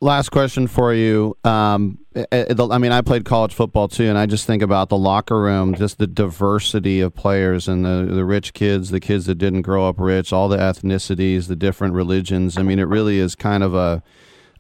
Last 0.03 0.29
question 0.29 0.67
for 0.67 0.93
you. 0.93 1.35
Um, 1.45 1.99
I 2.31 2.77
mean, 2.77 2.93
I 2.93 3.01
played 3.01 3.25
college 3.25 3.55
football 3.55 3.89
too, 3.89 4.05
and 4.05 4.19
I 4.19 4.27
just 4.27 4.47
think 4.47 4.61
about 4.61 4.91
the 4.91 4.99
locker 4.99 5.41
room, 5.41 5.75
just 5.77 5.97
the 5.97 6.07
diversity 6.07 7.01
of 7.01 7.15
players 7.15 7.69
and 7.69 7.87
the, 7.87 8.07
the 8.11 8.23
rich 8.27 8.53
kids, 8.53 8.91
the 8.91 9.01
kids 9.01 9.25
that 9.25 9.37
didn't 9.37 9.63
grow 9.63 9.89
up 9.89 9.99
rich, 9.99 10.31
all 10.31 10.47
the 10.47 10.59
ethnicities, 10.59 11.49
the 11.49 11.57
different 11.57 11.95
religions. 11.95 12.59
I 12.59 12.63
mean, 12.63 12.79
it 12.79 12.87
really 12.87 13.19
is 13.19 13.35
kind 13.35 13.63
of 13.63 13.75
a 13.75 14.03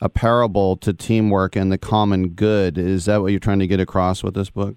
a 0.00 0.08
parable 0.08 0.76
to 0.78 0.94
teamwork 0.94 1.56
and 1.56 1.70
the 1.70 1.76
common 1.76 2.28
good. 2.30 2.78
Is 2.78 3.04
that 3.04 3.20
what 3.20 3.32
you're 3.32 3.38
trying 3.38 3.58
to 3.58 3.66
get 3.66 3.80
across 3.80 4.22
with 4.22 4.32
this 4.32 4.48
book? 4.48 4.76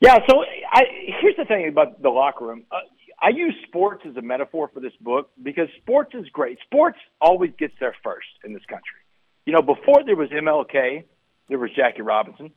Yeah. 0.00 0.18
So 0.30 0.44
I, 0.72 0.82
here's 1.20 1.36
the 1.36 1.44
thing 1.44 1.66
about 1.66 2.00
the 2.02 2.10
locker 2.10 2.46
room. 2.46 2.62
Uh, 2.70 2.76
I 3.20 3.30
use 3.30 3.54
sports 3.66 4.02
as 4.08 4.16
a 4.16 4.22
metaphor 4.22 4.70
for 4.72 4.80
this 4.80 4.92
book 5.00 5.30
because 5.42 5.68
sports 5.80 6.12
is 6.14 6.26
great. 6.32 6.58
Sports 6.66 6.98
always 7.20 7.50
gets 7.58 7.74
there 7.80 7.94
first 8.04 8.26
in 8.44 8.52
this 8.52 8.64
country. 8.66 9.00
You 9.46 9.52
know, 9.52 9.62
before 9.62 10.04
there 10.04 10.16
was 10.16 10.28
MLK, 10.30 11.04
there 11.48 11.58
was 11.58 11.70
Jackie 11.74 12.02
Robinson. 12.02 12.52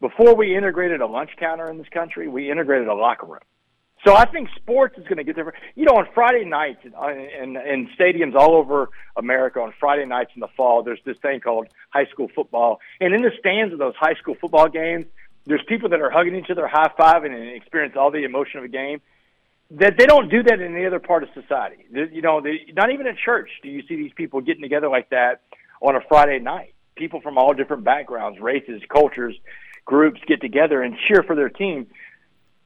Before 0.00 0.34
we 0.34 0.56
integrated 0.56 1.02
a 1.02 1.06
lunch 1.06 1.30
counter 1.38 1.70
in 1.70 1.76
this 1.76 1.88
country, 1.92 2.28
we 2.28 2.50
integrated 2.50 2.88
a 2.88 2.94
locker 2.94 3.26
room. 3.26 3.40
So 4.06 4.16
I 4.16 4.24
think 4.24 4.48
sports 4.56 4.96
is 4.96 5.04
going 5.04 5.18
to 5.18 5.24
get 5.24 5.36
there. 5.36 5.52
You 5.74 5.84
know, 5.84 5.92
on 5.92 6.06
Friday 6.14 6.46
nights 6.46 6.80
in, 6.84 6.92
in, 6.94 7.56
in 7.56 7.90
stadiums 7.98 8.34
all 8.34 8.54
over 8.54 8.88
America, 9.14 9.60
on 9.60 9.74
Friday 9.78 10.06
nights 10.06 10.30
in 10.34 10.40
the 10.40 10.48
fall, 10.56 10.82
there's 10.82 11.00
this 11.04 11.18
thing 11.20 11.40
called 11.40 11.66
high 11.90 12.06
school 12.06 12.28
football. 12.34 12.80
And 12.98 13.14
in 13.14 13.20
the 13.20 13.32
stands 13.38 13.74
of 13.74 13.78
those 13.78 13.94
high 14.00 14.14
school 14.14 14.36
football 14.40 14.68
games, 14.70 15.04
there's 15.44 15.62
people 15.68 15.90
that 15.90 16.00
are 16.00 16.10
hugging 16.10 16.34
each 16.34 16.50
other, 16.50 16.66
high 16.66 16.90
fiving, 16.98 17.34
and 17.34 17.50
experience 17.54 17.94
all 17.98 18.10
the 18.10 18.24
emotion 18.24 18.58
of 18.58 18.64
a 18.64 18.68
game. 18.68 19.02
That 19.72 19.94
they 19.96 20.06
don't 20.06 20.28
do 20.28 20.42
that 20.42 20.60
in 20.60 20.74
any 20.74 20.84
other 20.84 20.98
part 20.98 21.22
of 21.22 21.28
society. 21.32 21.86
You 21.92 22.22
know, 22.22 22.40
they, 22.40 22.72
not 22.74 22.92
even 22.92 23.06
in 23.06 23.16
church 23.24 23.50
do 23.62 23.68
you 23.68 23.82
see 23.86 23.96
these 23.96 24.12
people 24.16 24.40
getting 24.40 24.62
together 24.62 24.88
like 24.88 25.10
that 25.10 25.42
on 25.80 25.94
a 25.94 26.00
Friday 26.08 26.40
night. 26.40 26.74
People 26.96 27.20
from 27.20 27.38
all 27.38 27.54
different 27.54 27.84
backgrounds, 27.84 28.40
races, 28.40 28.82
cultures, 28.92 29.34
groups 29.84 30.20
get 30.26 30.40
together 30.40 30.82
and 30.82 30.96
cheer 31.06 31.22
for 31.22 31.36
their 31.36 31.48
team. 31.48 31.86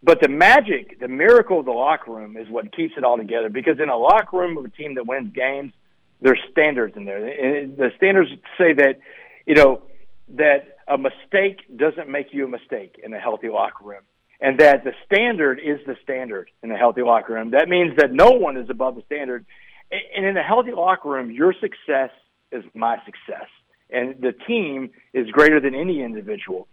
But 0.03 0.21
the 0.21 0.29
magic, 0.29 0.99
the 1.01 1.09
miracle 1.09 1.61
of 1.61 1.67
the 1.67 1.73
locker 1.73 2.11
room 2.11 2.37
is 2.37 2.49
what 2.49 2.75
keeps 2.75 2.95
it 2.97 3.05
all 3.05 3.17
together. 3.17 3.49
Because 3.49 3.79
in 3.81 3.89
a 3.89 3.97
locker 3.97 4.39
room 4.39 4.57
of 4.59 4.65
a 4.65 4.71
team 4.71 4.95
that 4.95 5.07
wins 5.07 5.33
games, 5.35 5.73
there's 6.21 6.41
standards 6.51 6.97
in 6.97 7.05
there. 7.05 7.27
And 7.27 7.77
the 7.77 7.91
standards 7.97 8.31
say 8.59 8.73
that, 8.75 8.99
you 9.47 9.55
know, 9.55 9.83
that 10.31 10.79
a 10.89 10.99
mistake 10.99 11.61
doesn't 11.77 12.09
make 12.09 12.33
you 12.33 12.47
a 12.47 12.49
mistake 12.49 12.99
in 13.03 13.13
a 13.13 13.19
healthy 13.19 13.49
locker 13.49 13.85
room. 13.85 14.03
And 14.45 14.61
that 14.61 14.85
the 14.85 14.93
standard 15.07 15.59
is 15.59 15.79
the 15.87 15.97
standard 16.03 16.51
in 16.63 16.71
a 16.71 16.77
healthy 16.77 17.01
locker 17.01 17.33
room. 17.33 17.53
That 17.53 17.67
means 17.69 17.97
that 17.97 18.13
no 18.13 18.33
one 18.33 18.59
is 18.59 18.69
above 18.69 18.95
the 18.95 19.03
standard. 19.07 19.47
And 19.91 20.27
in 20.27 20.37
a 20.37 20.43
healthy 20.43 20.73
locker 20.73 21.09
room, 21.09 21.31
your 21.31 21.55
success 21.55 22.11
is 22.53 22.63
my 22.75 22.99
success. 23.07 23.49
And 23.89 24.21
the 24.21 24.33
team 24.47 24.91
is 25.15 25.31
greater 25.31 25.61
than 25.61 25.75
any 25.75 26.03
individual. 26.03 26.69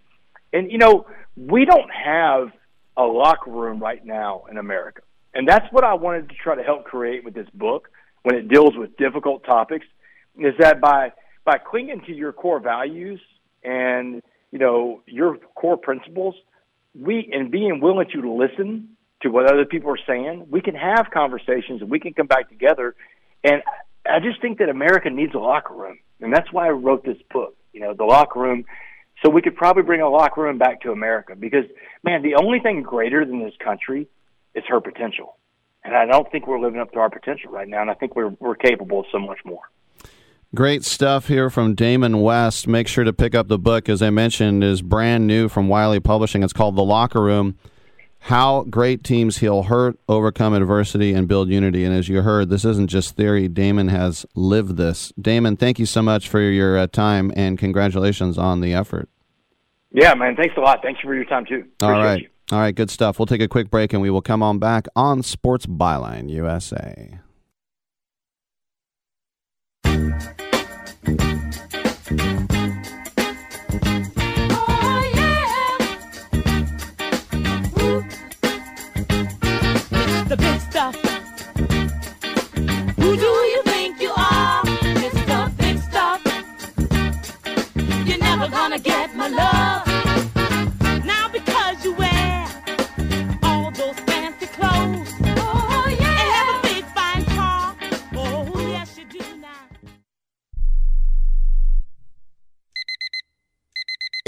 And, 0.52 0.70
you 0.70 0.80
know, 0.80 1.08
we 1.38 1.64
don't 1.64 1.90
have 1.92 2.52
a 2.98 3.04
locker 3.04 3.52
room 3.52 3.80
right 3.80 4.04
now 4.06 4.44
in 4.52 4.58
America. 4.58 5.04
And 5.34 5.48
that's 5.48 5.66
what 5.72 5.86
I 5.86 5.94
wanted 5.94 6.28
to 6.28 6.36
try 6.36 6.56
to 6.56 6.64
help 6.64 6.84
create 6.84 7.24
with 7.24 7.34
this 7.34 7.48
book 7.54 7.88
when 8.24 8.36
it 8.36 8.50
deals 8.50 8.76
with 8.76 8.98
difficult 8.98 9.46
topics 9.46 9.86
is 10.38 10.54
that 10.60 10.82
by 10.82 11.14
by 11.46 11.58
clinging 11.58 12.02
to 12.02 12.14
your 12.14 12.34
core 12.34 12.60
values 12.60 13.22
and 13.64 14.22
you 14.52 14.60
know 14.60 15.02
your 15.06 15.38
core 15.56 15.78
principles, 15.78 16.36
we 16.94 17.30
and 17.32 17.52
being 17.52 17.80
willing 17.82 18.08
to 18.14 18.34
listen 18.34 18.90
to 19.22 19.30
what 19.30 19.52
other 19.52 19.66
people 19.66 19.92
are 19.92 20.00
saying, 20.08 20.48
we 20.50 20.62
can 20.62 20.76
have 20.76 21.08
conversations 21.14 21.82
and 21.82 21.90
we 21.90 22.00
can 22.00 22.14
come 22.14 22.28
back 22.28 22.50
together. 22.50 22.96
And 23.44 23.62
I 24.06 24.20
just 24.20 24.42
think 24.42 24.60
that 24.60 24.70
America 24.70 25.10
needs 25.10 25.34
a 25.34 25.40
locker 25.40 25.74
room, 25.74 26.00
and 26.20 26.34
that's 26.34 26.52
why 26.52 26.68
I 26.68 26.72
wrote 26.72 27.06
this 27.06 27.18
book. 27.32 27.56
You 27.74 27.82
know, 27.82 27.94
the 27.94 28.04
locker 28.04 28.40
room, 28.40 28.66
so 29.24 29.30
we 29.30 29.42
could 29.42 29.56
probably 29.56 29.84
bring 29.84 30.02
a 30.02 30.10
locker 30.10 30.42
room 30.42 30.58
back 30.58 30.82
to 30.82 30.92
America 30.92 31.36
because, 31.36 31.66
man, 32.04 32.22
the 32.22 32.36
only 32.36 32.60
thing 32.60 32.82
greater 32.82 33.26
than 33.26 33.44
this 33.44 33.54
country 33.64 34.08
is 34.56 34.64
her 34.68 34.82
potential, 34.82 35.38
and 35.84 35.96
I 35.96 36.06
don't 36.06 36.30
think 36.32 36.48
we're 36.48 36.60
living 36.60 36.82
up 36.82 36.92
to 36.94 37.00
our 37.00 37.10
potential 37.10 37.52
right 37.52 37.68
now, 37.68 37.82
and 37.82 37.90
I 37.90 37.94
think 37.94 38.16
we're 38.16 38.30
we're 38.40 38.56
capable 38.56 39.02
of 39.02 39.06
so 39.12 39.20
much 39.20 39.40
more. 39.46 39.62
Great 40.54 40.84
stuff 40.84 41.28
here 41.28 41.50
from 41.50 41.76
Damon 41.76 42.22
West. 42.22 42.68
Make 42.68 42.88
sure 42.88 43.04
to 43.04 43.14
pick 43.14 43.34
up 43.34 43.48
the 43.48 43.60
book, 43.60 43.88
as 43.88 44.02
I 44.02 44.10
mentioned, 44.10 44.64
is 44.64 44.82
brand 44.82 45.26
new 45.26 45.48
from 45.48 45.70
Wiley 45.70 46.00
Publishing. 46.00 46.44
It's 46.44 46.54
called 46.54 46.76
The 46.76 46.84
Locker 46.84 47.22
Room 47.22 47.58
how 48.26 48.64
great 48.70 49.04
teams 49.04 49.40
heal 49.40 49.64
hurt, 49.64 49.98
overcome 50.08 50.54
adversity, 50.54 51.12
and 51.12 51.28
build 51.28 51.50
unity. 51.50 51.84
And 51.84 51.96
as 51.96 52.08
you 52.08 52.22
heard, 52.22 52.50
this 52.50 52.64
isn't 52.64 52.88
just 52.88 53.16
theory. 53.16 53.48
Damon 53.48 53.88
has 53.88 54.28
lived 54.36 54.78
this. 54.78 55.12
Damon, 55.20 55.58
thank 55.58 55.80
you 55.80 55.88
so 55.88 56.04
much 56.04 56.30
for 56.30 56.40
your 56.40 56.78
uh, 56.78 56.86
time 56.86 57.34
and 57.36 57.58
congratulations 57.58 58.38
on 58.38 58.62
the 58.62 58.76
effort. 58.76 59.10
Yeah, 59.92 60.14
man. 60.14 60.36
Thanks 60.36 60.56
a 60.56 60.60
lot. 60.60 60.82
Thanks 60.84 61.02
for 61.02 61.16
your 61.16 61.26
time, 61.26 61.46
too. 61.46 61.66
Appreciate 61.80 61.82
All 61.82 62.04
right. 62.04 62.22
You. 62.22 62.28
All 62.52 62.60
right. 62.60 62.76
Good 62.76 62.92
stuff. 62.92 63.18
We'll 63.18 63.26
take 63.26 63.42
a 63.42 63.48
quick 63.48 63.72
break 63.72 63.92
and 63.92 64.04
we 64.04 64.12
will 64.12 64.22
come 64.22 64.44
on 64.44 64.60
back 64.60 64.88
on 64.96 65.24
Sports 65.24 65.66
Byline 65.66 66.30
USA. 66.30 67.20
Gonna 88.52 88.78
get 88.78 89.16
my 89.16 89.28
love. 89.28 89.61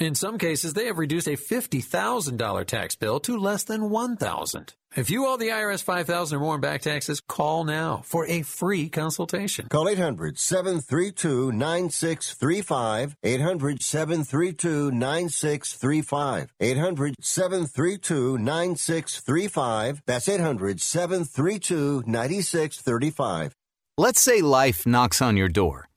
In 0.00 0.14
some 0.14 0.38
cases, 0.38 0.72
they 0.72 0.86
have 0.86 0.96
reduced 0.96 1.26
a 1.28 1.36
$50,000 1.36 2.64
tax 2.64 2.96
bill 2.96 3.20
to 3.20 3.36
less 3.36 3.64
than 3.64 3.90
1,000. 3.90 4.72
If 4.96 5.10
you 5.10 5.26
owe 5.26 5.36
the 5.36 5.50
IRS 5.50 5.84
$5,000 5.84 6.32
or 6.32 6.40
more 6.40 6.54
in 6.54 6.62
back 6.62 6.80
taxes, 6.80 7.20
call 7.20 7.64
now 7.64 8.00
for 8.06 8.26
a 8.26 8.40
free 8.40 8.88
consultation. 8.88 9.68
Call 9.68 9.90
800 9.90 10.38
732 10.38 11.52
9635. 11.52 13.14
800 13.22 13.82
732 13.82 14.90
9635. 14.90 16.54
800 16.58 17.16
732 17.20 18.38
9635. 18.38 20.02
That's 20.06 20.28
800 20.30 20.80
732 20.80 22.04
9635. 22.06 23.54
Let's 23.98 24.22
say 24.22 24.40
life 24.40 24.86
knocks 24.86 25.20
on 25.20 25.36
your 25.36 25.48
door 25.50 25.88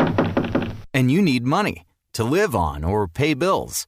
and 0.93 1.09
you 1.09 1.21
need 1.21 1.45
money 1.45 1.85
to 2.11 2.25
live 2.25 2.53
on 2.53 2.83
or 2.83 3.07
pay 3.07 3.33
bills. 3.33 3.87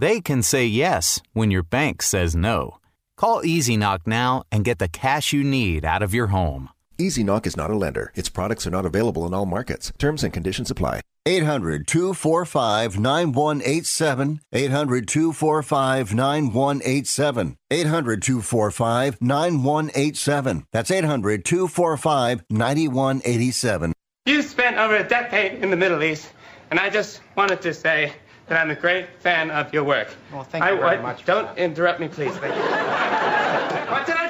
they 0.00 0.20
can 0.20 0.42
say 0.42 0.66
yes 0.66 1.20
when 1.32 1.50
your 1.50 1.62
bank 1.62 2.02
says 2.02 2.34
no. 2.34 2.78
Call 3.16 3.42
EasyKnock 3.42 4.06
now 4.06 4.44
and 4.50 4.64
get 4.64 4.78
the 4.78 4.88
cash 4.88 5.32
you 5.32 5.44
need 5.44 5.84
out 5.84 6.02
of 6.02 6.14
your 6.14 6.28
home. 6.28 6.70
EasyKnock 6.98 7.46
is 7.46 7.56
not 7.56 7.70
a 7.70 7.76
lender. 7.76 8.12
Its 8.14 8.28
products 8.28 8.66
are 8.66 8.70
not 8.70 8.86
available 8.86 9.26
in 9.26 9.34
all 9.34 9.46
markets. 9.46 9.92
Terms 9.98 10.24
and 10.24 10.32
conditions 10.32 10.70
apply. 10.70 11.00
800 11.26 11.86
245 11.86 12.98
9187. 12.98 14.40
800 14.52 15.06
245 15.06 16.14
9187. 16.14 17.56
800 17.70 18.22
245 18.22 19.20
9187. 19.20 20.66
That's 20.72 20.90
800 20.90 21.44
245 21.44 22.44
9187. 22.48 23.92
You 24.26 24.42
spent 24.42 24.78
over 24.78 24.96
a 24.96 25.06
decade 25.06 25.62
in 25.62 25.70
the 25.70 25.76
Middle 25.76 26.02
East, 26.02 26.30
and 26.70 26.80
I 26.80 26.88
just 26.88 27.20
wanted 27.36 27.60
to 27.62 27.74
say 27.74 28.12
that 28.50 28.60
I'm 28.60 28.70
a 28.70 28.74
great 28.74 29.06
fan 29.20 29.48
of 29.52 29.72
your 29.72 29.84
work. 29.84 30.08
Well, 30.32 30.42
thank 30.42 30.64
you 30.64 30.70
I, 30.70 30.74
very 30.76 30.96
I- 30.98 31.00
much. 31.00 31.24
Don't 31.24 31.56
interrupt 31.56 32.00
me, 32.00 32.08
please. 32.08 32.36
Thank 32.36 32.54
you. 32.56 32.62
what 33.92 34.04
did 34.06 34.16
I 34.16 34.28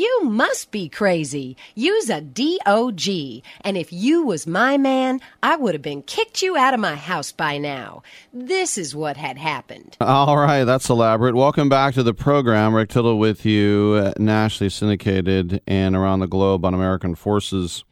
You 0.00 0.22
must 0.24 0.70
be 0.70 0.88
crazy. 0.88 1.58
Use 1.74 2.08
a 2.08 2.22
DOG. 2.22 3.42
And 3.60 3.76
if 3.76 3.92
you 3.92 4.24
was 4.24 4.46
my 4.46 4.78
man, 4.78 5.20
I 5.42 5.56
would 5.56 5.74
have 5.74 5.82
been 5.82 6.00
kicked 6.00 6.40
you 6.40 6.56
out 6.56 6.72
of 6.72 6.80
my 6.80 6.94
house 6.94 7.32
by 7.32 7.58
now. 7.58 8.02
This 8.32 8.78
is 8.78 8.96
what 8.96 9.18
had 9.18 9.36
happened. 9.36 9.98
All 10.00 10.38
right, 10.38 10.64
that's 10.64 10.88
elaborate. 10.88 11.34
Welcome 11.34 11.68
back 11.68 11.92
to 11.92 12.02
the 12.02 12.14
program. 12.14 12.74
Rick 12.74 12.88
Tittle 12.88 13.18
with 13.18 13.44
you, 13.44 14.10
nationally 14.18 14.70
syndicated 14.70 15.60
and 15.66 15.94
around 15.94 16.20
the 16.20 16.26
globe 16.26 16.64
on 16.64 16.72
American 16.72 17.14
Forces. 17.14 17.84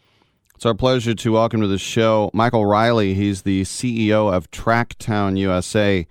It's 0.54 0.64
our 0.64 0.72
pleasure 0.72 1.14
to 1.14 1.32
welcome 1.32 1.60
to 1.60 1.66
the 1.66 1.76
show 1.76 2.30
Michael 2.32 2.64
Riley. 2.64 3.12
He's 3.12 3.42
the 3.42 3.64
CEO 3.64 4.32
of 4.32 4.50
Tracktown 4.50 5.36
USA 5.36 6.06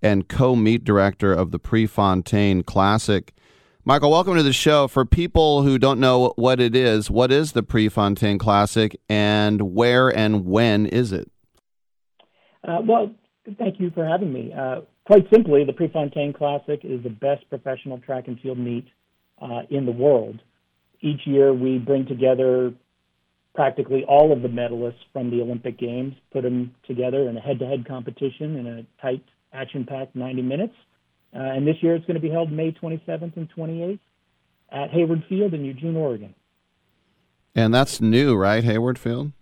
and 0.00 0.26
co-meet 0.28 0.82
director 0.82 1.30
of 1.30 1.50
the 1.50 1.58
Prefontaine 1.58 2.62
Classic. 2.62 3.34
Michael, 3.84 4.12
welcome 4.12 4.36
to 4.36 4.44
the 4.44 4.52
show. 4.52 4.86
For 4.86 5.04
people 5.04 5.64
who 5.64 5.76
don't 5.76 5.98
know 5.98 6.34
what 6.36 6.60
it 6.60 6.76
is, 6.76 7.10
what 7.10 7.32
is 7.32 7.50
the 7.50 7.64
Prefontaine 7.64 8.38
Classic 8.38 8.96
and 9.08 9.74
where 9.74 10.08
and 10.08 10.46
when 10.46 10.86
is 10.86 11.10
it? 11.10 11.28
Uh, 12.62 12.78
well, 12.86 13.10
thank 13.58 13.80
you 13.80 13.90
for 13.90 14.06
having 14.06 14.32
me. 14.32 14.52
Uh, 14.56 14.82
quite 15.04 15.24
simply, 15.34 15.64
the 15.64 15.72
Prefontaine 15.72 16.32
Classic 16.32 16.78
is 16.84 17.02
the 17.02 17.10
best 17.10 17.42
professional 17.48 17.98
track 17.98 18.28
and 18.28 18.38
field 18.38 18.56
meet 18.56 18.86
uh, 19.40 19.62
in 19.68 19.84
the 19.84 19.90
world. 19.90 20.40
Each 21.00 21.26
year, 21.26 21.52
we 21.52 21.78
bring 21.78 22.06
together 22.06 22.72
practically 23.52 24.04
all 24.08 24.32
of 24.32 24.42
the 24.42 24.48
medalists 24.48 25.02
from 25.12 25.28
the 25.28 25.42
Olympic 25.42 25.76
Games, 25.76 26.14
put 26.32 26.42
them 26.42 26.72
together 26.86 27.28
in 27.28 27.36
a 27.36 27.40
head-to-head 27.40 27.88
competition 27.88 28.54
in 28.54 28.66
a 28.68 29.02
tight, 29.02 29.24
action-packed 29.52 30.14
90 30.14 30.42
minutes. 30.42 30.74
Uh, 31.34 31.40
and 31.40 31.66
this 31.66 31.76
year, 31.80 31.94
it's 31.94 32.04
going 32.06 32.14
to 32.14 32.20
be 32.20 32.30
held 32.30 32.52
May 32.52 32.72
27th 32.72 33.36
and 33.36 33.48
28th 33.56 33.98
at 34.70 34.90
Hayward 34.90 35.24
Field 35.28 35.54
in 35.54 35.64
Eugene, 35.64 35.96
Oregon. 35.96 36.34
And 37.54 37.74
that's 37.74 38.00
new, 38.00 38.34
right? 38.34 38.64
Hayward 38.64 38.98
Field? 38.98 39.32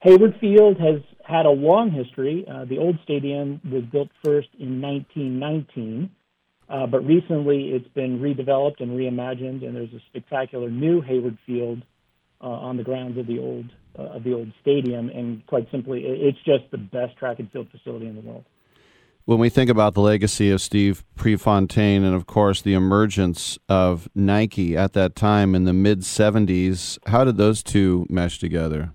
Hayward 0.00 0.36
Field 0.40 0.78
has 0.80 1.00
had 1.24 1.46
a 1.46 1.50
long 1.50 1.90
history. 1.90 2.44
Uh, 2.48 2.64
the 2.64 2.78
old 2.78 2.98
stadium 3.04 3.60
was 3.70 3.84
built 3.84 4.08
first 4.24 4.48
in 4.58 4.80
1919, 4.80 6.10
uh, 6.68 6.86
but 6.86 7.06
recently 7.06 7.70
it's 7.70 7.88
been 7.88 8.18
redeveloped 8.18 8.80
and 8.80 8.98
reimagined, 8.98 9.64
and 9.64 9.76
there's 9.76 9.92
a 9.92 10.00
spectacular 10.08 10.70
new 10.70 11.00
Hayward 11.00 11.38
Field 11.46 11.82
uh, 12.40 12.46
on 12.46 12.76
the 12.76 12.82
grounds 12.82 13.18
of 13.18 13.26
the 13.26 13.38
old 13.38 13.66
uh, 13.96 14.16
of 14.16 14.24
the 14.24 14.32
old 14.32 14.50
stadium. 14.60 15.08
And 15.10 15.46
quite 15.46 15.68
simply, 15.70 16.02
it's 16.04 16.38
just 16.44 16.64
the 16.70 16.78
best 16.78 17.16
track 17.16 17.38
and 17.38 17.50
field 17.52 17.68
facility 17.70 18.06
in 18.06 18.16
the 18.16 18.22
world. 18.22 18.44
When 19.24 19.38
we 19.38 19.48
think 19.48 19.70
about 19.70 19.94
the 19.94 20.00
legacy 20.00 20.50
of 20.50 20.60
Steve 20.60 21.04
Prefontaine 21.14 22.04
and, 22.04 22.14
of 22.14 22.26
course, 22.26 22.60
the 22.60 22.74
emergence 22.74 23.58
of 23.68 24.08
Nike 24.14 24.76
at 24.76 24.92
that 24.94 25.14
time 25.14 25.54
in 25.54 25.64
the 25.64 25.72
mid 25.72 26.00
70s, 26.00 26.98
how 27.06 27.24
did 27.24 27.36
those 27.36 27.62
two 27.62 28.06
mesh 28.08 28.38
together? 28.38 28.92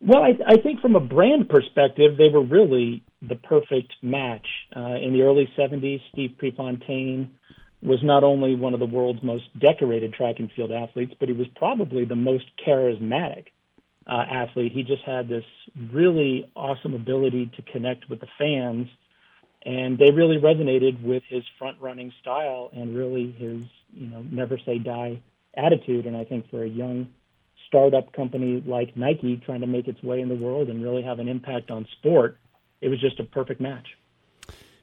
Well, 0.00 0.22
I, 0.22 0.38
I 0.46 0.56
think 0.56 0.80
from 0.80 0.96
a 0.96 1.00
brand 1.00 1.48
perspective, 1.48 2.16
they 2.16 2.28
were 2.28 2.42
really 2.42 3.02
the 3.22 3.34
perfect 3.36 3.94
match. 4.02 4.46
Uh, 4.76 4.96
in 5.02 5.12
the 5.12 5.22
early 5.22 5.48
70s, 5.58 6.00
Steve 6.12 6.34
Prefontaine 6.38 7.30
was 7.82 8.02
not 8.02 8.24
only 8.24 8.54
one 8.54 8.74
of 8.74 8.80
the 8.80 8.86
world's 8.86 9.22
most 9.22 9.44
decorated 9.58 10.12
track 10.12 10.36
and 10.38 10.50
field 10.52 10.72
athletes, 10.72 11.14
but 11.18 11.28
he 11.28 11.34
was 11.34 11.46
probably 11.56 12.04
the 12.04 12.16
most 12.16 12.44
charismatic 12.64 13.46
uh, 14.08 14.24
athlete. 14.30 14.72
He 14.72 14.82
just 14.82 15.02
had 15.02 15.28
this 15.28 15.44
really 15.92 16.50
awesome 16.56 16.94
ability 16.94 17.50
to 17.56 17.62
connect 17.62 18.08
with 18.08 18.20
the 18.20 18.28
fans, 18.38 18.88
and 19.64 19.98
they 19.98 20.10
really 20.10 20.38
resonated 20.38 21.02
with 21.02 21.22
his 21.28 21.42
front 21.58 21.80
running 21.80 22.12
style 22.20 22.70
and 22.72 22.96
really 22.96 23.32
his 23.32 23.62
you 23.92 24.08
know 24.08 24.24
never 24.30 24.58
say 24.64 24.78
die 24.78 25.20
attitude. 25.56 26.06
And 26.06 26.16
I 26.16 26.24
think 26.24 26.50
for 26.50 26.62
a 26.62 26.68
young 26.68 27.08
startup 27.66 28.12
company 28.12 28.62
like 28.66 28.96
Nike 28.96 29.40
trying 29.44 29.60
to 29.60 29.66
make 29.66 29.88
its 29.88 30.02
way 30.02 30.20
in 30.20 30.28
the 30.28 30.34
world 30.34 30.68
and 30.68 30.82
really 30.82 31.02
have 31.02 31.18
an 31.18 31.28
impact 31.28 31.70
on 31.70 31.86
sport, 31.98 32.38
it 32.80 32.88
was 32.88 33.00
just 33.00 33.20
a 33.20 33.24
perfect 33.24 33.60
match. 33.60 33.86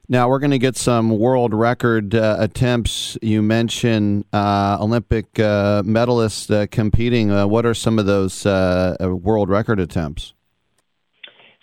Now, 0.07 0.29
we're 0.29 0.39
going 0.39 0.51
to 0.51 0.59
get 0.59 0.77
some 0.77 1.17
world 1.17 1.51
record 1.53 2.13
uh, 2.13 2.37
attempts. 2.39 3.17
You 3.23 3.41
mentioned 3.41 4.25
uh, 4.31 4.77
Olympic 4.79 5.39
uh, 5.39 5.81
medalists 5.81 6.53
uh, 6.53 6.67
competing. 6.67 7.31
Uh, 7.31 7.47
what 7.47 7.65
are 7.65 7.73
some 7.73 7.97
of 7.97 8.05
those 8.05 8.45
uh, 8.45 8.95
world 9.01 9.49
record 9.49 9.79
attempts? 9.79 10.33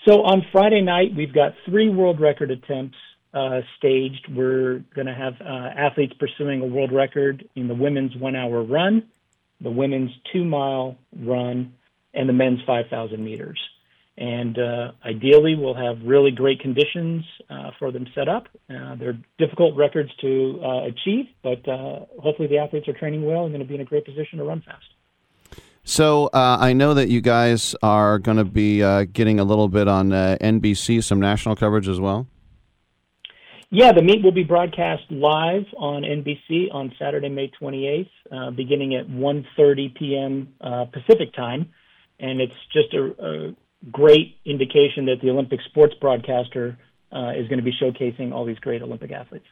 So 0.08 0.22
on 0.22 0.44
Friday 0.50 0.82
night, 0.82 1.14
we've 1.16 1.32
got 1.32 1.52
three 1.64 1.88
world 1.88 2.20
record 2.20 2.50
attempts 2.50 2.96
staged. 3.78 4.26
We're 4.28 4.82
going 4.94 5.06
to 5.06 5.14
have 5.14 5.34
athletes 5.40 6.14
pursuing 6.18 6.62
a 6.62 6.66
world 6.66 6.90
record 6.90 7.48
in 7.54 7.68
the 7.68 7.74
women's 7.74 8.16
one 8.16 8.34
hour 8.34 8.64
run, 8.64 9.04
the 9.60 9.70
women's 9.70 10.10
two 10.32 10.44
mile 10.44 10.96
run, 11.16 11.74
and 12.12 12.28
the 12.28 12.32
men's 12.32 12.58
5,000 12.66 13.24
meters. 13.24 13.58
And 14.18 14.58
uh, 14.58 14.92
ideally, 15.04 15.54
we'll 15.54 15.74
have 15.74 15.96
really 16.04 16.30
great 16.30 16.60
conditions 16.60 17.24
uh, 17.48 17.70
for 17.78 17.90
them 17.90 18.06
set 18.14 18.28
up. 18.28 18.46
Uh, 18.68 18.94
they're 18.96 19.18
difficult 19.38 19.74
records 19.74 20.10
to 20.20 20.60
uh, 20.62 20.84
achieve, 20.84 21.26
but 21.42 21.66
uh, 21.66 22.00
hopefully 22.20 22.48
the 22.48 22.58
athletes 22.58 22.88
are 22.88 22.92
training 22.92 23.24
well 23.24 23.44
and 23.44 23.52
going 23.52 23.60
to 23.62 23.66
be 23.66 23.74
in 23.74 23.80
a 23.80 23.84
great 23.84 24.04
position 24.04 24.38
to 24.38 24.44
run 24.44 24.60
fast. 24.60 24.84
So 25.84 26.26
uh, 26.26 26.58
I 26.60 26.74
know 26.74 26.94
that 26.94 27.08
you 27.08 27.20
guys 27.20 27.74
are 27.82 28.18
going 28.18 28.36
to 28.36 28.44
be 28.44 28.82
uh, 28.82 29.06
getting 29.12 29.40
a 29.40 29.44
little 29.44 29.68
bit 29.68 29.88
on 29.88 30.12
uh, 30.12 30.36
NBC, 30.40 31.02
some 31.02 31.18
national 31.18 31.56
coverage 31.56 31.88
as 31.88 31.98
well. 31.98 32.26
Yeah, 33.74 33.92
the 33.92 34.02
meet 34.02 34.22
will 34.22 34.32
be 34.32 34.44
broadcast 34.44 35.04
live 35.10 35.64
on 35.78 36.02
NBC 36.02 36.72
on 36.72 36.92
Saturday, 36.98 37.30
May 37.30 37.50
28th, 37.60 38.08
uh, 38.30 38.50
beginning 38.50 38.94
at 38.94 39.08
1:30 39.08 39.94
p.m. 39.94 40.54
Uh, 40.60 40.84
Pacific 40.84 41.32
time, 41.32 41.70
and 42.20 42.42
it's 42.42 42.52
just 42.70 42.92
a, 42.92 43.14
a, 43.18 43.54
great 43.90 44.36
indication 44.44 45.06
that 45.06 45.20
the 45.22 45.30
Olympic 45.30 45.60
sports 45.62 45.94
broadcaster 46.00 46.78
uh, 47.12 47.32
is 47.36 47.48
going 47.48 47.58
to 47.58 47.64
be 47.64 47.72
showcasing 47.72 48.32
all 48.32 48.44
these 48.44 48.58
great 48.58 48.82
Olympic 48.82 49.10
athletes. 49.10 49.46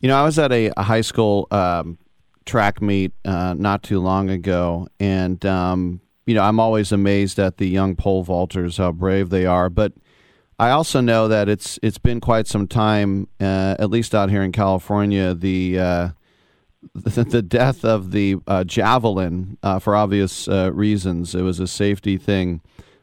You 0.00 0.08
know, 0.08 0.16
I 0.16 0.24
was 0.24 0.38
at 0.38 0.52
a, 0.52 0.72
a 0.76 0.82
high 0.82 1.02
school 1.02 1.46
um, 1.50 1.98
track 2.46 2.80
meet 2.80 3.12
uh, 3.24 3.54
not 3.54 3.82
too 3.82 4.00
long 4.00 4.30
ago, 4.30 4.88
and 4.98 5.44
um, 5.44 6.00
you 6.26 6.34
know, 6.34 6.42
I'm 6.42 6.60
always 6.60 6.92
amazed 6.92 7.38
at 7.38 7.58
the 7.58 7.68
young 7.68 7.96
pole 7.96 8.24
vaulters, 8.24 8.78
how 8.78 8.92
brave 8.92 9.30
they 9.30 9.46
are, 9.46 9.68
but 9.68 9.92
I 10.60 10.70
also 10.70 11.00
know 11.00 11.26
that 11.26 11.48
it's 11.48 11.78
it's 11.82 11.96
been 11.96 12.20
quite 12.20 12.46
some 12.46 12.68
time, 12.68 13.28
uh, 13.40 13.76
at 13.78 13.88
least 13.88 14.14
out 14.14 14.28
here 14.28 14.42
in 14.42 14.52
California, 14.52 15.34
the 15.34 15.78
uh, 15.78 16.08
the, 16.94 17.24
the, 17.24 17.42
death 17.42 17.82
of 17.82 18.10
the 18.10 18.36
uh, 18.46 18.64
javelin 18.64 19.56
uh, 19.62 19.78
for 19.78 19.96
obvious 19.96 20.48
uh, 20.48 20.70
reasons. 20.72 21.34
It 21.34 21.42
was 21.42 21.60
a 21.60 21.66
safety 21.66 22.18
thing. 22.18 22.60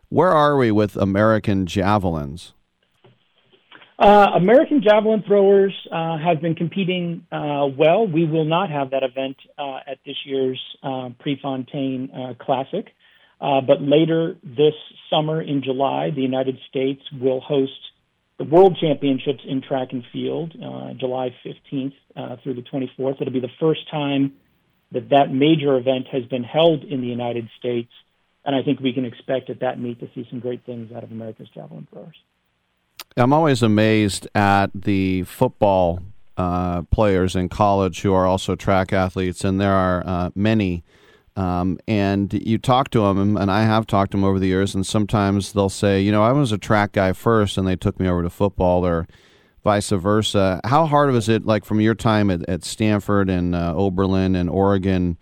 Where 0.10 0.32
are 0.32 0.58
we 0.58 0.72
with 0.72 0.96
American 0.96 1.66
javelins? 1.66 2.54
Uh, 4.00 4.28
American 4.36 4.84
javelin 4.84 5.24
throwers 5.26 5.74
have 5.92 6.42
been 6.42 6.56
competing 6.56 7.26
well. 7.32 8.08
We 8.08 8.26
will 8.26 8.46
not 8.46 8.70
have 8.70 8.92
that 8.92 9.04
event 9.04 9.38
at 9.58 10.00
this 10.06 10.18
year's 10.26 10.60
Prefontaine 11.20 12.36
Classic. 12.40 12.88
Uh, 13.40 13.62
but 13.62 13.82
later 13.82 14.36
this 14.44 14.74
summer 15.10 15.42
in 15.42 15.62
July, 15.64 16.10
the 16.10 16.22
United 16.22 16.58
States 16.70 17.02
will 17.20 17.40
host 17.40 17.72
the 18.40 18.44
World 18.44 18.78
Championships 18.80 19.44
in 19.48 19.62
track 19.62 19.90
and 19.92 20.04
field, 20.12 20.54
uh, 20.56 20.94
July 20.94 21.36
15th 21.46 21.94
uh, 22.16 22.36
through 22.44 22.56
the 22.56 22.62
24th. 22.62 23.22
It'll 23.22 23.34
be 23.34 23.40
the 23.40 23.48
first 23.60 23.90
time 23.92 24.34
that 24.92 25.10
that 25.10 25.32
major 25.32 25.78
event 25.78 26.08
has 26.12 26.24
been 26.26 26.44
held 26.44 26.84
in 26.84 27.02
the 27.02 27.08
United 27.08 27.50
States, 27.60 27.92
and 28.48 28.56
I 28.56 28.64
think 28.64 28.80
we 28.80 28.94
can 28.94 29.06
expect 29.06 29.52
at 29.52 29.60
that 29.60 29.80
meet 29.80 30.00
to 30.00 30.10
see 30.16 30.26
some 30.30 30.40
great 30.40 30.66
things 30.66 30.92
out 30.92 31.04
of 31.04 31.12
America's 31.12 31.50
javelin 31.54 31.88
throwers. 31.92 32.16
I'm 33.16 33.34
always 33.34 33.62
amazed 33.62 34.28
at 34.34 34.68
the 34.74 35.24
football 35.24 36.00
uh, 36.38 36.84
players 36.84 37.36
in 37.36 37.50
college 37.50 38.02
who 38.02 38.14
are 38.14 38.26
also 38.26 38.56
track 38.56 38.92
athletes, 38.94 39.44
and 39.44 39.62
there 39.62 39.74
are 39.74 40.04
uh, 40.06 40.30
many 40.34 40.84
um, 41.38 41.80
and 41.88 42.34
you 42.34 42.58
talk 42.58 42.90
to 42.90 43.02
them, 43.02 43.38
and 43.38 43.52
I 43.52 43.62
have 43.62 43.86
talked 43.86 44.12
to 44.12 44.18
them 44.18 44.24
over 44.24 44.40
the 44.40 44.48
years, 44.48 44.74
and 44.74 44.84
sometimes 44.84 45.54
they'll 45.54 45.70
say, 45.70 46.02
you 46.02 46.12
know, 46.12 46.24
I 46.24 46.32
was 46.32 46.52
a 46.52 46.58
track 46.58 46.94
guy 46.94 47.14
first, 47.14 47.60
and 47.60 47.68
they 47.68 47.76
took 47.76 48.00
me 48.00 48.08
over 48.08 48.24
to 48.24 48.30
football, 48.32 48.84
or 48.84 49.08
vice 49.64 49.92
versa. 49.92 50.60
How 50.64 50.88
hard 50.88 51.12
was 51.12 51.30
it, 51.30 51.46
like 51.46 51.64
from 51.64 51.80
your 51.80 51.94
time 51.94 52.32
at, 52.32 52.48
at 52.50 52.64
Stanford 52.64 53.30
and 53.30 53.54
uh, 53.54 53.76
Oberlin 53.76 54.36
and 54.36 54.50
Oregon, 54.50 55.16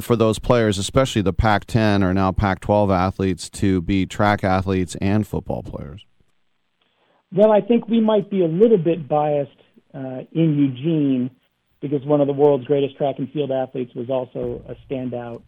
for 0.00 0.16
those 0.16 0.38
players, 0.38 0.78
especially 0.78 1.22
the 1.22 1.32
Pac 1.32 1.64
10 1.66 2.02
or 2.02 2.12
now 2.12 2.32
Pac 2.32 2.60
12 2.60 2.90
athletes, 2.90 3.48
to 3.50 3.80
be 3.80 4.06
track 4.06 4.44
athletes 4.44 4.96
and 5.00 5.26
football 5.26 5.62
players? 5.62 6.04
Well, 7.32 7.52
I 7.52 7.60
think 7.60 7.88
we 7.88 8.00
might 8.00 8.30
be 8.30 8.42
a 8.42 8.48
little 8.48 8.78
bit 8.78 9.08
biased 9.08 9.50
uh, 9.94 10.20
in 10.32 10.58
Eugene 10.58 11.30
because 11.80 12.04
one 12.04 12.20
of 12.20 12.26
the 12.26 12.32
world's 12.32 12.66
greatest 12.66 12.96
track 12.96 13.16
and 13.18 13.30
field 13.30 13.50
athletes 13.50 13.94
was 13.94 14.10
also 14.10 14.62
a 14.68 14.74
standout 14.90 15.42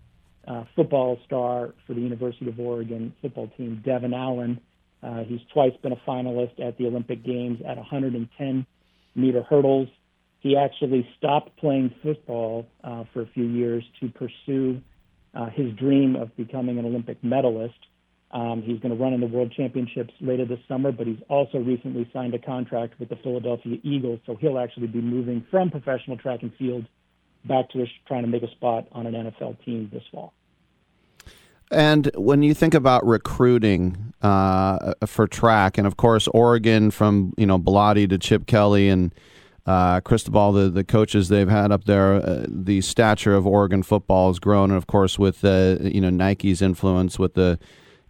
uh, 0.47 0.65
football 0.77 1.19
star 1.25 1.75
for 1.87 1.95
the 1.95 2.01
University 2.01 2.49
of 2.49 2.59
Oregon 2.59 3.15
football 3.21 3.51
team, 3.57 3.83
Devin 3.85 4.15
Allen. 4.15 4.61
Uh, 5.03 5.25
he's 5.25 5.41
twice 5.53 5.73
been 5.83 5.93
a 5.93 6.01
finalist 6.09 6.61
at 6.61 6.77
the 6.79 6.87
Olympic 6.87 7.25
Games 7.25 7.59
at 7.67 7.77
110 7.77 8.67
meter 9.15 9.43
hurdles. 9.43 9.89
He 10.41 10.57
actually 10.57 11.07
stopped 11.19 11.57
playing 11.59 11.95
football 12.03 12.67
uh, 12.83 13.05
for 13.13 13.23
a 13.23 13.27
few 13.27 13.45
years 13.45 13.85
to 14.01 14.09
pursue 14.09 14.81
uh, 15.35 15.47
his 15.51 15.73
dream 15.75 16.17
of 16.17 16.35
becoming 16.37 16.79
an 16.79 16.87
Olympic 16.87 17.23
medalist. 17.23 17.79
Um, 18.33 18.63
he's 18.63 18.81
going 18.81 18.97
to 18.97 19.03
run 19.03 19.13
in 19.13 19.21
the 19.21 19.27
World 19.27 19.53
Championships 19.57 20.15
later 20.21 20.45
this 20.45 20.61
summer, 20.69 20.93
but 20.93 21.07
he's 21.07 21.21
also 21.29 21.59
recently 21.59 22.09
signed 22.13 22.35
a 22.35 22.39
contract 22.39 22.99
with 22.99 23.09
the 23.09 23.17
Philadelphia 23.17 23.79
Eagles, 23.83 24.21
so 24.25 24.37
he'll 24.37 24.59
actually 24.59 24.87
be 24.87 25.01
moving 25.01 25.45
from 25.51 25.71
professional 25.71 26.17
track 26.17 26.43
and 26.43 26.55
field 26.55 26.87
back 27.45 27.69
to 27.71 27.85
trying 28.07 28.23
to 28.23 28.29
make 28.29 28.43
a 28.43 28.51
spot 28.53 28.87
on 28.93 29.07
an 29.07 29.15
NFL 29.15 29.63
team 29.65 29.91
this 29.93 30.03
fall. 30.11 30.33
And 31.71 32.11
when 32.17 32.43
you 32.43 32.55
think 32.55 32.75
about 32.75 33.07
recruiting 33.07 34.13
uh, 34.23 34.95
for 35.07 35.27
track, 35.27 35.79
and 35.79 35.87
of 35.87 35.97
course 35.97 36.27
Oregon 36.29 36.91
from 36.91 37.33
you 37.37 37.47
know 37.47 37.59
Bellotti 37.59 38.09
to 38.09 38.19
Chip 38.19 38.47
Kelly 38.47 38.89
and 38.89 39.15
uh, 39.71 40.01
Cristobal, 40.01 40.51
the, 40.51 40.69
the 40.69 40.83
coaches 40.83 41.29
they've 41.29 41.49
had 41.49 41.71
up 41.71 41.85
there, 41.85 42.15
uh, 42.15 42.45
the 42.49 42.81
stature 42.81 43.37
of 43.37 43.47
Oregon 43.47 43.85
football 43.85 44.27
has 44.29 44.41
grown, 44.41 44.71
and 44.71 44.77
of 44.77 44.89
course 44.89 45.17
with 45.17 45.45
uh, 45.45 45.77
you 45.81 46.01
know 46.01 46.11
Nike's 46.11 46.61
influence 46.61 47.21
with 47.21 47.35
the 47.35 47.57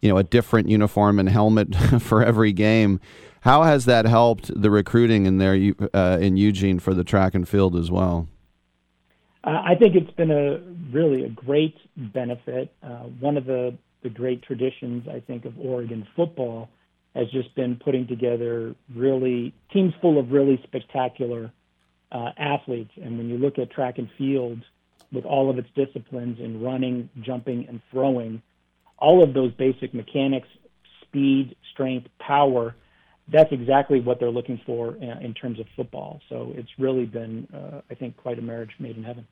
you 0.01 0.09
know 0.09 0.16
a 0.16 0.23
different 0.23 0.70
uniform 0.70 1.19
and 1.19 1.28
helmet 1.28 1.77
for 2.01 2.24
every 2.24 2.53
game. 2.53 2.99
How 3.43 3.65
has 3.65 3.85
that 3.85 4.07
helped 4.07 4.51
the 4.59 4.70
recruiting 4.70 5.27
in 5.27 5.37
there 5.37 5.74
uh, 5.93 6.16
in 6.19 6.39
Eugene 6.39 6.78
for 6.78 6.95
the 6.95 7.05
track 7.05 7.35
and 7.35 7.47
field 7.47 7.77
as 7.77 7.91
well? 7.91 8.27
Uh, 9.45 9.61
I 9.62 9.74
think 9.74 9.97
it's 9.97 10.11
been 10.12 10.31
a 10.31 10.61
really 10.91 11.24
a 11.24 11.28
great 11.28 11.77
benefit. 11.95 12.73
Uh, 12.82 13.05
one 13.20 13.37
of 13.37 13.45
the 13.45 13.77
the 14.03 14.09
great 14.09 14.43
traditions 14.43 15.07
I 15.07 15.20
think 15.20 15.45
of 15.45 15.59
Oregon 15.59 16.09
football 16.16 16.70
has 17.15 17.28
just 17.31 17.55
been 17.55 17.77
putting 17.77 18.07
together 18.07 18.74
really 18.95 19.53
teams 19.73 19.93
full 20.01 20.19
of 20.19 20.31
really 20.31 20.61
spectacular 20.65 21.51
uh, 22.12 22.31
athletes. 22.39 22.93
And 23.03 23.19
when 23.19 23.28
you 23.28 23.39
look 23.39 23.59
at 23.59 23.70
track 23.70 23.99
and 23.99 24.09
field 24.16 24.61
with 25.12 25.24
all 25.24 25.51
of 25.51 25.59
its 25.59 25.69
disciplines 25.74 26.39
in 26.39 26.62
running, 26.62 27.09
jumping, 27.20 27.66
and 27.69 27.81
throwing, 27.91 28.43
all 28.99 29.23
of 29.23 29.35
those 29.35 29.53
basic 29.55 29.93
mechanics, 29.93 30.49
speed, 31.03 31.57
strength, 31.73 32.09
power, 32.20 32.77
that's 33.32 33.53
exactly 33.53 34.01
what 34.01 34.20
they're 34.20 34.31
looking 34.31 34.61
for 34.66 34.97
in 34.97 35.35
terms 35.35 35.59
of 35.61 35.66
football. 35.77 36.20
So 36.28 36.53
it's 36.57 36.70
really 36.78 37.07
been, 37.07 37.47
uh, 37.55 37.81
I 37.91 37.95
think, 37.95 38.16
quite 38.16 38.39
a 38.39 38.43
marriage 38.43 38.73
made 38.78 38.97
in 38.97 39.05
heaven. 39.05 39.27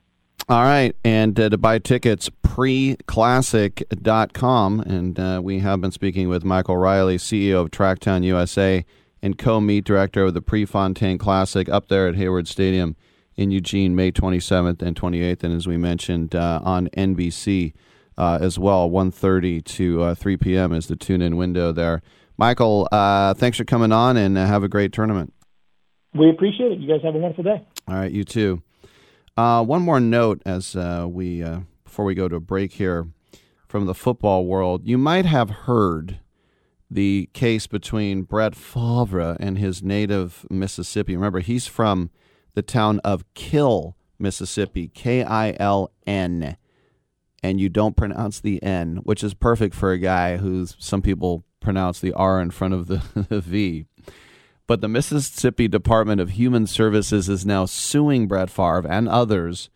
All 0.51 0.63
right. 0.63 0.97
And 1.05 1.39
uh, 1.39 1.51
to 1.51 1.59
buy 1.59 1.79
tickets, 1.79 2.31
preclassic.com. 2.43 4.81
And 4.81 5.21
uh, 5.21 5.43
we 5.45 5.59
have 5.59 5.83
been 5.83 5.93
speaking 5.93 6.31
with 6.31 6.43
Michael 6.43 6.79
Riley, 6.79 7.19
CEO 7.19 7.61
of 7.61 7.71
Tracktown 7.71 8.25
USA 8.25 8.87
and 9.21 9.37
co 9.37 9.61
meet 9.61 9.85
director 9.85 10.25
of 10.25 10.33
the 10.35 10.41
Prefontaine 10.41 11.19
Classic 11.19 11.69
up 11.69 11.89
there 11.89 12.09
at 12.09 12.15
Hayward 12.15 12.49
Stadium 12.49 12.97
in 13.37 13.51
Eugene, 13.51 13.95
May 13.95 14.11
27th 14.11 14.81
and 14.81 14.97
28th. 14.97 15.43
And 15.43 15.55
as 15.55 15.67
we 15.67 15.77
mentioned 15.77 16.35
uh, 16.35 16.63
on 16.65 16.89
NBC 16.97 17.75
uh, 18.19 18.39
as 18.41 18.59
well. 18.59 18.91
1.30 18.91 19.65
to 19.65 20.03
uh, 20.03 20.15
3 20.15 20.37
p.m. 20.39 20.73
is 20.73 20.89
the 20.89 20.97
tune-in 20.97 21.37
window 21.37 21.73
there. 21.73 22.03
Michael, 22.37 22.89
uh, 22.91 23.35
thanks 23.35 23.59
for 23.59 23.65
coming 23.65 23.93
on 23.93 24.17
and 24.17 24.37
uh, 24.37 24.47
have 24.47 24.63
a 24.63 24.69
great 24.69 24.93
tournament. 24.93 25.33
We 26.15 26.31
appreciate 26.31 26.73
it. 26.73 26.79
You 26.81 26.89
guys 26.89 27.03
have 27.05 27.15
a 27.15 27.19
wonderful 27.19 27.45
day. 27.45 27.65
All 27.87 27.95
right, 27.95 28.11
you 28.11 28.25
too. 28.25 28.63
Uh, 29.39 29.63
one 29.63 29.83
more 29.83 30.01
note 30.01 30.43
as 30.45 30.75
uh, 30.75 31.07
we 31.09 31.45
before 31.85 32.05
we 32.05 32.15
go 32.17 32.27
to 32.27 32.35
a 32.35 32.41
break 32.41 32.73
here 32.73 33.07
from 33.69 33.87
the 33.87 33.95
football 33.95 34.45
world. 34.45 34.85
You 34.85 34.99
might 34.99 35.27
have 35.27 35.49
heard 35.51 36.19
the 36.91 37.31
case 37.35 37.69
between 37.69 38.23
Brett 38.23 38.57
Favre 38.57 39.37
and 39.39 39.57
his 39.57 39.81
native 39.81 40.45
Mississippi. 40.51 41.15
Remember, 41.15 41.39
he's 41.39 41.69
from 41.69 42.11
the 42.55 42.63
town 42.63 42.99
of 43.05 43.23
Kill, 43.35 43.97
Mississippi, 44.19 44.89
K 44.89 45.23
I 45.23 45.55
L 45.61 45.93
N 46.05 46.57
and 47.43 47.61
you 47.61 47.69
don't 47.69 47.97
pronounce 47.97 48.41
the 48.41 48.63
N, 48.63 48.97
which 49.05 49.23
is 49.23 49.35
perfect 49.35 49.75
for 49.75 49.93
a 49.93 49.99
guy 49.99 50.39
who's 50.39 50.77
some 50.79 51.03
people 51.03 51.45
pronounce 51.61 52.01
the 52.01 52.13
R 52.13 52.41
in 52.41 52.51
front 52.51 52.75
of 52.75 52.87
the, 52.87 53.03
the 53.29 53.41
V. 53.41 53.87
But 54.69 54.81
the 54.81 54.89
Mississippi 54.89 55.67
Department 55.67 56.21
of 56.21 56.31
Human 56.31 56.69
Services 56.69 57.29
is 57.29 57.45
now 57.45 57.65
suing 57.65 58.29
Brett 58.29 58.51
Favre 58.51 58.87
and 58.89 59.09
others 59.09 59.71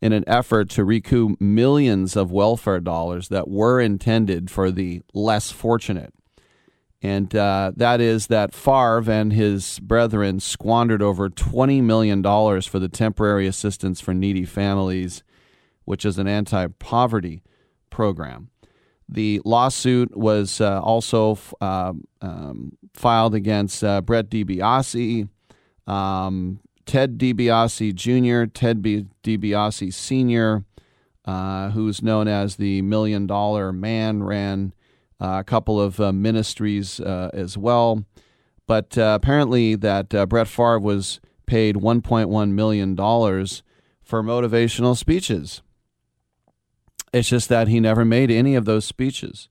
in 0.00 0.12
an 0.12 0.24
effort 0.26 0.68
to 0.70 0.84
recoup 0.84 1.40
millions 1.40 2.16
of 2.16 2.32
welfare 2.32 2.80
dollars 2.80 3.28
that 3.28 3.48
were 3.48 3.80
intended 3.80 4.50
for 4.50 4.72
the 4.72 5.02
less 5.14 5.52
fortunate. 5.52 6.12
And 7.00 7.34
uh, 7.36 7.70
that 7.76 8.00
is 8.00 8.26
that 8.26 8.52
Favre 8.52 9.08
and 9.08 9.32
his 9.32 9.78
brethren 9.78 10.40
squandered 10.40 11.02
over 11.02 11.28
$20 11.28 11.80
million 11.80 12.22
for 12.62 12.80
the 12.80 12.88
temporary 12.88 13.46
assistance 13.46 14.00
for 14.00 14.12
needy 14.12 14.44
families 14.44 15.22
which 15.84 16.04
is 16.04 16.18
an 16.18 16.28
anti 16.28 16.66
poverty 16.78 17.42
program. 17.90 18.50
The 19.12 19.40
lawsuit 19.44 20.16
was 20.16 20.60
uh, 20.60 20.80
also 20.80 21.38
uh, 21.60 21.92
um, 22.22 22.78
filed 22.94 23.34
against 23.34 23.84
uh, 23.84 24.00
Brett 24.00 24.30
DiBiase, 24.30 25.28
um, 25.86 26.60
Ted 26.86 27.18
DiBiase 27.18 27.94
Jr., 27.94 28.50
Ted 28.50 28.80
B- 28.80 29.06
DiBiase 29.22 29.92
Sr., 29.92 30.64
uh, 31.24 31.70
who's 31.70 32.02
known 32.02 32.26
as 32.26 32.56
the 32.56 32.82
Million 32.82 33.26
Dollar 33.26 33.72
Man, 33.72 34.22
ran 34.22 34.72
uh, 35.20 35.36
a 35.40 35.44
couple 35.44 35.80
of 35.80 36.00
uh, 36.00 36.10
ministries 36.12 36.98
as 36.98 37.56
well. 37.56 38.04
But 38.66 38.96
uh, 38.96 39.18
apparently, 39.20 39.74
that 39.76 40.14
uh, 40.14 40.26
Brett 40.26 40.48
Favre 40.48 40.78
was 40.78 41.20
paid 41.46 41.76
1.1 41.76 42.50
million 42.52 42.94
dollars 42.94 43.62
for 44.02 44.22
motivational 44.22 44.96
speeches. 44.96 45.62
It's 47.12 47.28
just 47.28 47.48
that 47.48 47.68
he 47.68 47.80
never 47.80 48.04
made 48.04 48.30
any 48.30 48.54
of 48.54 48.64
those 48.64 48.84
speeches. 48.84 49.48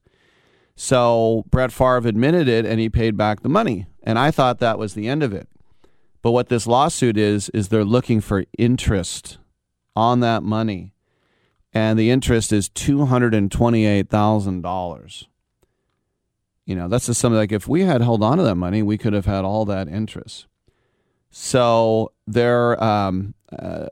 So 0.74 1.44
Brett 1.50 1.72
Favre 1.72 2.08
admitted 2.08 2.48
it 2.48 2.66
and 2.66 2.80
he 2.80 2.88
paid 2.88 3.16
back 3.16 3.42
the 3.42 3.48
money. 3.48 3.86
And 4.02 4.18
I 4.18 4.30
thought 4.30 4.58
that 4.58 4.78
was 4.78 4.94
the 4.94 5.06
end 5.06 5.22
of 5.22 5.32
it. 5.32 5.48
But 6.22 6.32
what 6.32 6.48
this 6.48 6.66
lawsuit 6.66 7.16
is, 7.16 7.48
is 7.50 7.68
they're 7.68 7.84
looking 7.84 8.20
for 8.20 8.44
interest 8.58 9.38
on 9.94 10.20
that 10.20 10.42
money. 10.42 10.92
And 11.72 11.98
the 11.98 12.10
interest 12.10 12.52
is 12.52 12.68
$228,000. 12.70 15.26
You 16.64 16.76
know, 16.76 16.86
that's 16.88 17.06
just 17.06 17.20
something 17.20 17.38
like 17.38 17.52
if 17.52 17.66
we 17.66 17.82
had 17.82 18.02
held 18.02 18.22
on 18.22 18.38
to 18.38 18.44
that 18.44 18.54
money, 18.54 18.82
we 18.82 18.96
could 18.98 19.14
have 19.14 19.26
had 19.26 19.44
all 19.44 19.64
that 19.64 19.88
interest. 19.88 20.46
So 21.30 22.12
there, 22.26 22.82
um, 22.82 23.34
uh, 23.56 23.86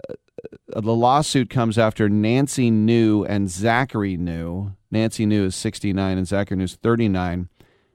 the 0.68 0.94
lawsuit 0.94 1.50
comes 1.50 1.78
after 1.78 2.08
Nancy 2.08 2.70
New 2.70 3.24
and 3.24 3.50
Zachary 3.50 4.16
New. 4.16 4.72
Nancy 4.90 5.26
New 5.26 5.44
is 5.44 5.54
69 5.54 6.18
and 6.18 6.26
Zachary 6.26 6.56
New 6.56 6.64
is 6.64 6.74
39. 6.76 7.48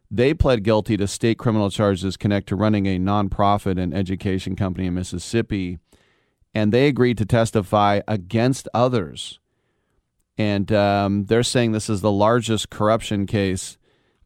They 0.10 0.34
pled 0.34 0.64
guilty 0.64 0.98
to 0.98 1.08
state 1.08 1.38
criminal 1.38 1.70
charges 1.70 2.16
connected 2.16 2.50
to 2.50 2.56
running 2.56 2.86
a 2.86 3.00
nonprofit 3.00 3.82
and 3.82 3.94
education 3.94 4.56
company 4.56 4.88
in 4.88 4.94
Mississippi, 4.94 5.80
and 6.54 6.72
they 6.72 6.88
agreed 6.88 7.18
to 7.18 7.26
testify 7.26 8.02
against 8.08 8.70
others. 8.74 9.40
And 10.38 10.72
um, 10.72 11.26
they're 11.26 11.44
saying 11.44 11.72
this 11.72 11.90
is 11.90 12.02
the 12.02 12.12
largest 12.12 12.70
corruption 12.70 13.26
case 13.26 13.78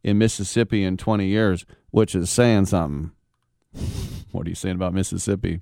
in 0.02 0.18
Mississippi 0.18 0.84
in 0.84 0.96
20 0.96 1.26
years, 1.26 1.66
which 1.90 2.14
is 2.14 2.30
saying 2.30 2.66
something. 2.66 3.12
what 4.32 4.46
are 4.46 4.50
you 4.50 4.54
saying 4.54 4.76
about 4.76 4.94
Mississippi? 4.94 5.60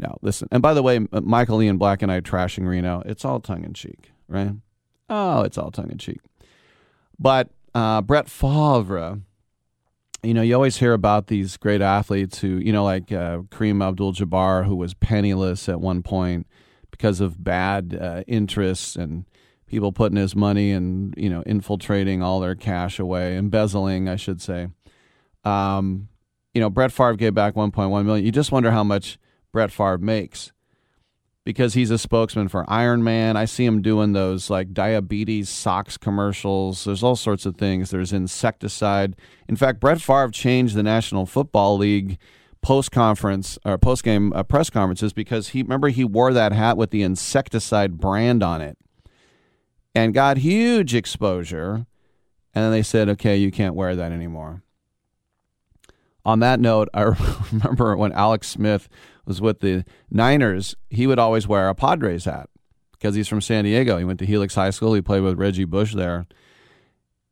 No, 0.00 0.16
listen. 0.22 0.48
And 0.50 0.62
by 0.62 0.72
the 0.72 0.82
way, 0.82 0.98
Michael 1.12 1.62
Ian 1.62 1.76
Black 1.76 2.00
and 2.00 2.10
I 2.10 2.20
trashing 2.20 2.66
Reno. 2.66 3.02
It's 3.04 3.22
all 3.22 3.38
tongue 3.38 3.64
in 3.64 3.74
cheek, 3.74 4.12
right? 4.28 4.52
Oh, 5.10 5.42
it's 5.42 5.58
all 5.58 5.70
tongue 5.70 5.90
in 5.90 5.98
cheek. 5.98 6.20
But 7.18 7.50
uh, 7.74 8.00
Brett 8.00 8.30
Favre, 8.30 9.20
you 10.22 10.32
know, 10.32 10.40
you 10.40 10.54
always 10.54 10.78
hear 10.78 10.94
about 10.94 11.26
these 11.26 11.58
great 11.58 11.82
athletes 11.82 12.38
who, 12.38 12.48
you 12.48 12.72
know, 12.72 12.82
like 12.82 13.12
uh, 13.12 13.40
Kareem 13.50 13.86
Abdul 13.86 14.14
Jabbar, 14.14 14.64
who 14.64 14.74
was 14.74 14.94
penniless 14.94 15.68
at 15.68 15.82
one 15.82 16.02
point 16.02 16.46
because 16.90 17.20
of 17.20 17.44
bad 17.44 17.98
uh, 18.00 18.22
interests 18.26 18.96
and 18.96 19.26
people 19.66 19.92
putting 19.92 20.16
his 20.16 20.34
money 20.34 20.70
and, 20.70 21.14
you 21.18 21.28
know, 21.28 21.42
infiltrating 21.42 22.22
all 22.22 22.40
their 22.40 22.54
cash 22.54 22.98
away, 22.98 23.36
embezzling, 23.36 24.08
I 24.08 24.16
should 24.16 24.40
say. 24.40 24.68
Um, 25.44 26.08
you 26.54 26.60
know, 26.62 26.70
Brett 26.70 26.90
Favre 26.90 27.16
gave 27.16 27.34
back 27.34 27.54
1.1 27.54 28.04
million. 28.06 28.24
You 28.24 28.32
just 28.32 28.50
wonder 28.50 28.70
how 28.70 28.82
much 28.82 29.18
Brett 29.52 29.72
Favre 29.72 29.98
makes 29.98 30.52
because 31.44 31.74
he's 31.74 31.90
a 31.90 31.98
spokesman 31.98 32.48
for 32.48 32.64
Iron 32.68 33.02
Man. 33.02 33.36
I 33.36 33.44
see 33.44 33.64
him 33.64 33.82
doing 33.82 34.12
those 34.12 34.50
like 34.50 34.72
diabetes 34.72 35.48
socks 35.48 35.96
commercials. 35.96 36.84
There's 36.84 37.02
all 37.02 37.16
sorts 37.16 37.46
of 37.46 37.56
things. 37.56 37.90
There's 37.90 38.12
insecticide. 38.12 39.16
In 39.48 39.56
fact, 39.56 39.80
Brett 39.80 40.00
Favre 40.00 40.30
changed 40.30 40.74
the 40.74 40.82
National 40.82 41.26
Football 41.26 41.78
League 41.78 42.18
post 42.62 42.92
conference 42.92 43.58
or 43.64 43.78
post 43.78 44.04
game 44.04 44.32
uh, 44.34 44.42
press 44.42 44.68
conferences 44.68 45.12
because 45.12 45.48
he 45.48 45.62
remember 45.62 45.88
he 45.88 46.04
wore 46.04 46.32
that 46.32 46.52
hat 46.52 46.76
with 46.76 46.90
the 46.90 47.02
insecticide 47.02 47.98
brand 47.98 48.42
on 48.42 48.60
it 48.60 48.76
and 49.94 50.14
got 50.14 50.38
huge 50.38 50.94
exposure. 50.94 51.86
And 52.52 52.64
then 52.64 52.72
they 52.72 52.82
said, 52.82 53.08
okay, 53.10 53.36
you 53.36 53.50
can't 53.50 53.74
wear 53.74 53.94
that 53.96 54.12
anymore. 54.12 54.62
On 56.24 56.40
that 56.40 56.60
note, 56.60 56.88
I 56.92 57.02
remember 57.52 57.96
when 57.96 58.12
Alex 58.12 58.48
Smith 58.48 58.88
was 59.30 59.40
with 59.40 59.60
the 59.60 59.84
Niners, 60.10 60.74
he 60.88 61.06
would 61.06 61.20
always 61.20 61.46
wear 61.46 61.68
a 61.68 61.74
Padres 61.74 62.24
hat 62.24 62.50
because 62.90 63.14
he's 63.14 63.28
from 63.28 63.40
San 63.40 63.62
Diego. 63.62 63.96
He 63.96 64.04
went 64.04 64.18
to 64.18 64.26
Helix 64.26 64.56
High 64.56 64.70
School. 64.70 64.92
He 64.92 65.00
played 65.00 65.22
with 65.22 65.38
Reggie 65.38 65.64
Bush 65.64 65.94
there. 65.94 66.26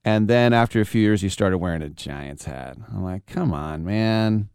And 0.05 0.29
then 0.29 0.53
after 0.53 0.81
a 0.81 0.87
few 0.87 1.03
years, 1.03 1.23
he 1.23 1.29
started 1.29 1.59
wearing 1.59 1.83
a 1.83 1.89
Giants 1.89 2.45
hat. 2.45 2.77
I'm 2.89 3.03
like, 3.03 3.27
come 3.27 3.53
on, 3.53 3.85
man. 3.85 4.49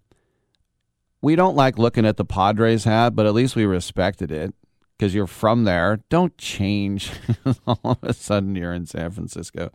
We 1.21 1.35
don't 1.35 1.57
like 1.57 1.77
looking 1.77 2.05
at 2.05 2.15
the 2.15 2.23
Padres 2.23 2.85
hat, 2.85 3.13
but 3.13 3.25
at 3.25 3.33
least 3.33 3.57
we 3.57 3.65
respected 3.65 4.31
it 4.31 4.55
because 4.97 5.13
you're 5.13 5.27
from 5.27 5.65
there. 5.65 5.99
Don't 6.07 6.37
change. 6.37 7.11
All 7.67 7.79
of 7.83 7.97
a 8.03 8.13
sudden, 8.13 8.55
you're 8.55 8.73
in 8.73 8.85
San 8.85 9.11
Francisco. 9.11 9.69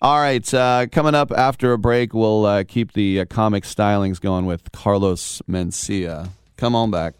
All 0.00 0.20
right, 0.20 0.54
uh, 0.54 0.86
coming 0.92 1.16
up 1.16 1.32
after 1.32 1.72
a 1.72 1.78
break, 1.78 2.14
we'll 2.14 2.46
uh, 2.46 2.64
keep 2.64 2.92
the 2.92 3.20
uh, 3.20 3.24
comic 3.26 3.64
stylings 3.64 4.20
going 4.20 4.46
with 4.46 4.70
Carlos 4.70 5.42
Mencia. 5.50 6.30
Come 6.60 6.74
on 6.74 6.90
back. 6.90 7.19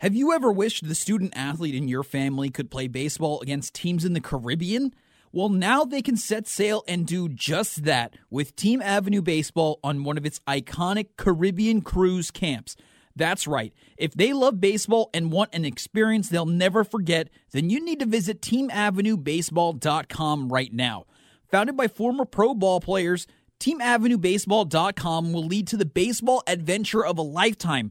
Have 0.00 0.14
you 0.14 0.32
ever 0.32 0.52
wished 0.52 0.86
the 0.86 0.94
student 0.94 1.32
athlete 1.34 1.74
in 1.74 1.88
your 1.88 2.04
family 2.04 2.50
could 2.50 2.70
play 2.70 2.86
baseball 2.86 3.40
against 3.40 3.74
teams 3.74 4.04
in 4.04 4.12
the 4.12 4.20
Caribbean? 4.20 4.94
Well, 5.32 5.48
now 5.48 5.82
they 5.82 6.02
can 6.02 6.16
set 6.16 6.46
sail 6.46 6.84
and 6.86 7.04
do 7.04 7.28
just 7.28 7.82
that 7.82 8.14
with 8.30 8.54
Team 8.54 8.80
Avenue 8.80 9.22
Baseball 9.22 9.80
on 9.82 10.04
one 10.04 10.16
of 10.16 10.24
its 10.24 10.38
iconic 10.46 11.16
Caribbean 11.16 11.80
cruise 11.80 12.30
camps. 12.30 12.76
That's 13.16 13.48
right. 13.48 13.74
If 13.96 14.14
they 14.14 14.32
love 14.32 14.60
baseball 14.60 15.10
and 15.12 15.32
want 15.32 15.52
an 15.52 15.64
experience 15.64 16.28
they'll 16.28 16.46
never 16.46 16.84
forget, 16.84 17.28
then 17.50 17.68
you 17.68 17.84
need 17.84 17.98
to 17.98 18.06
visit 18.06 18.40
teamavenuebaseball.com 18.40 20.48
right 20.48 20.72
now. 20.72 21.06
Founded 21.50 21.76
by 21.76 21.88
former 21.88 22.24
pro 22.24 22.54
ball 22.54 22.80
players, 22.80 23.26
teamavenuebaseball.com 23.58 25.32
will 25.32 25.44
lead 25.44 25.66
to 25.66 25.76
the 25.76 25.84
baseball 25.84 26.44
adventure 26.46 27.04
of 27.04 27.18
a 27.18 27.22
lifetime. 27.22 27.90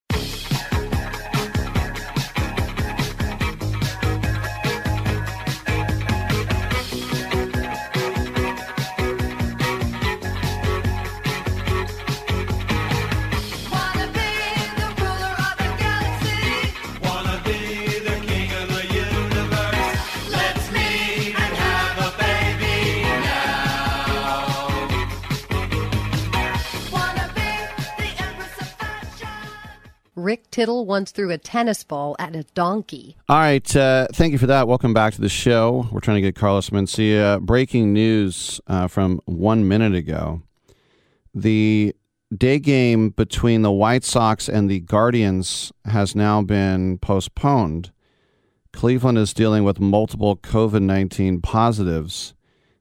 Rick 30.23 30.51
Tittle 30.51 30.85
once 30.85 31.11
threw 31.11 31.31
a 31.31 31.37
tennis 31.37 31.83
ball 31.83 32.15
at 32.19 32.35
a 32.35 32.43
donkey. 32.53 33.15
All 33.27 33.39
right. 33.39 33.75
Uh, 33.75 34.07
thank 34.13 34.31
you 34.31 34.37
for 34.37 34.47
that. 34.47 34.67
Welcome 34.67 34.93
back 34.93 35.13
to 35.13 35.21
the 35.21 35.29
show. 35.29 35.87
We're 35.91 35.99
trying 35.99 36.17
to 36.17 36.21
get 36.21 36.35
Carlos 36.35 36.69
Mencia. 36.69 37.41
Breaking 37.41 37.93
news 37.93 38.61
uh, 38.67 38.87
from 38.87 39.19
one 39.25 39.67
minute 39.67 39.95
ago. 39.95 40.41
The 41.33 41.95
day 42.35 42.59
game 42.59 43.09
between 43.09 43.61
the 43.61 43.71
White 43.71 44.03
Sox 44.03 44.47
and 44.47 44.69
the 44.69 44.79
Guardians 44.79 45.71
has 45.85 46.15
now 46.15 46.41
been 46.41 46.97
postponed. 46.97 47.91
Cleveland 48.73 49.17
is 49.17 49.33
dealing 49.33 49.63
with 49.63 49.79
multiple 49.79 50.37
COVID 50.37 50.81
19 50.81 51.41
positives, 51.41 52.33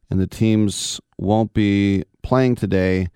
and 0.08 0.20
the 0.20 0.26
teams 0.26 1.00
won't 1.18 1.52
be 1.52 2.04
playing 2.22 2.54
today 2.54 3.08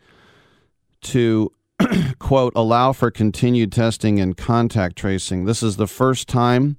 to, 1.02 1.52
quote, 2.18 2.52
allow 2.54 2.92
for 2.92 3.10
continued 3.10 3.72
testing 3.72 4.20
and 4.20 4.36
contact 4.36 4.96
tracing. 4.96 5.44
This 5.44 5.62
is 5.62 5.76
the 5.76 5.86
first 5.86 6.28
time 6.28 6.76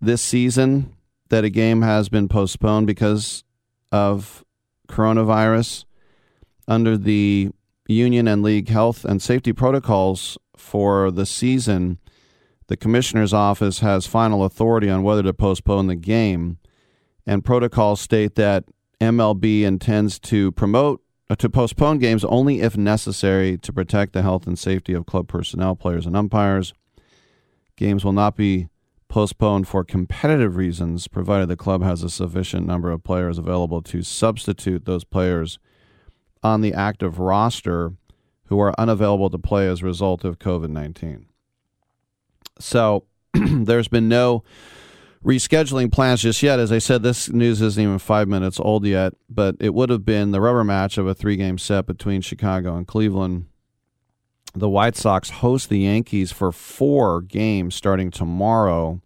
this 0.00 0.22
season 0.22 0.94
that 1.28 1.44
a 1.44 1.50
game 1.50 1.82
has 1.82 2.08
been 2.08 2.28
postponed 2.28 2.86
because 2.86 3.44
of 3.92 4.44
coronavirus 4.88 5.84
under 6.66 6.96
the 6.96 7.50
union 7.86 8.26
and 8.26 8.42
league 8.42 8.68
health 8.68 9.04
and 9.04 9.20
safety 9.20 9.52
protocols 9.52 10.38
for 10.56 11.10
the 11.10 11.26
season 11.26 11.98
the 12.70 12.76
commissioner's 12.76 13.34
office 13.34 13.80
has 13.80 14.06
final 14.06 14.44
authority 14.44 14.88
on 14.88 15.02
whether 15.02 15.24
to 15.24 15.34
postpone 15.34 15.88
the 15.88 15.96
game 15.96 16.56
and 17.26 17.44
protocols 17.44 18.00
state 18.00 18.36
that 18.36 18.64
MLB 19.00 19.62
intends 19.62 20.20
to 20.20 20.52
promote 20.52 21.02
Uh, 21.30 21.36
to 21.36 21.48
postpone 21.48 21.98
games 21.98 22.24
only 22.24 22.60
if 22.60 22.76
necessary 22.76 23.56
to 23.56 23.72
protect 23.72 24.12
the 24.12 24.22
health 24.22 24.48
and 24.48 24.58
safety 24.58 24.92
of 24.92 25.06
club 25.06 25.28
personnel, 25.28 25.76
players 25.76 26.04
and 26.04 26.16
umpires. 26.16 26.74
Games 27.76 28.04
will 28.04 28.12
not 28.12 28.36
be 28.36 28.66
postponed 29.06 29.68
for 29.68 29.84
competitive 29.84 30.56
reasons 30.56 31.06
provided 31.06 31.48
the 31.48 31.56
club 31.56 31.84
has 31.84 32.02
a 32.02 32.10
sufficient 32.10 32.66
number 32.66 32.90
of 32.90 33.04
players 33.04 33.38
available 33.38 33.80
to 33.80 34.02
substitute 34.02 34.84
those 34.86 35.04
players 35.04 35.60
on 36.42 36.62
the 36.62 36.74
active 36.74 37.20
roster 37.20 37.92
who 38.46 38.58
are 38.58 38.74
unavailable 38.76 39.30
to 39.30 39.38
play 39.38 39.68
as 39.68 39.82
a 39.82 39.86
result 39.86 40.24
of 40.24 40.40
COVID 40.40 40.70
19. 40.70 41.26
So 42.58 43.04
there's 43.34 43.88
been 43.88 44.08
no 44.08 44.42
rescheduling 45.24 45.92
plans 45.92 46.22
just 46.22 46.42
yet. 46.42 46.58
As 46.58 46.72
I 46.72 46.78
said, 46.78 47.02
this 47.02 47.30
news 47.30 47.60
isn't 47.60 47.82
even 47.82 47.98
five 47.98 48.28
minutes 48.28 48.58
old 48.58 48.84
yet, 48.86 49.14
but 49.28 49.56
it 49.60 49.74
would 49.74 49.90
have 49.90 50.04
been 50.04 50.30
the 50.30 50.40
rubber 50.40 50.64
match 50.64 50.98
of 50.98 51.06
a 51.06 51.14
three 51.14 51.36
game 51.36 51.58
set 51.58 51.86
between 51.86 52.20
Chicago 52.20 52.76
and 52.76 52.86
Cleveland. 52.86 53.46
The 54.54 54.68
White 54.68 54.96
Sox 54.96 55.30
host 55.30 55.68
the 55.68 55.80
Yankees 55.80 56.32
for 56.32 56.50
four 56.50 57.20
games 57.20 57.74
starting 57.74 58.10
tomorrow. 58.10 59.00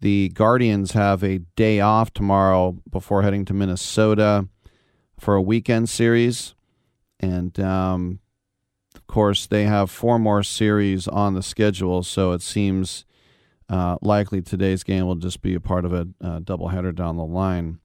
The 0.00 0.30
Guardians 0.30 0.92
have 0.92 1.22
a 1.22 1.38
day 1.56 1.80
off 1.80 2.12
tomorrow 2.12 2.78
before 2.90 3.22
heading 3.22 3.44
to 3.46 3.54
Minnesota 3.54 4.48
for 5.18 5.34
a 5.34 5.42
weekend 5.42 5.88
series. 5.88 6.54
And 7.20 7.58
um, 7.60 8.20
of 8.94 9.06
course, 9.06 9.46
they 9.46 9.64
have 9.64 9.90
four 9.90 10.18
more 10.18 10.42
series 10.42 11.08
on 11.08 11.34
the 11.34 11.42
schedule, 11.42 12.02
so 12.02 12.32
it 12.32 12.42
seems 12.42 13.04
uh, 13.68 13.96
likely 14.02 14.42
today's 14.42 14.82
game 14.82 15.06
will 15.06 15.14
just 15.14 15.42
be 15.42 15.54
a 15.54 15.60
part 15.60 15.84
of 15.84 15.92
a 15.92 16.08
uh, 16.20 16.40
doubleheader 16.40 16.94
down 16.94 17.16
the 17.16 17.24
line. 17.24 17.78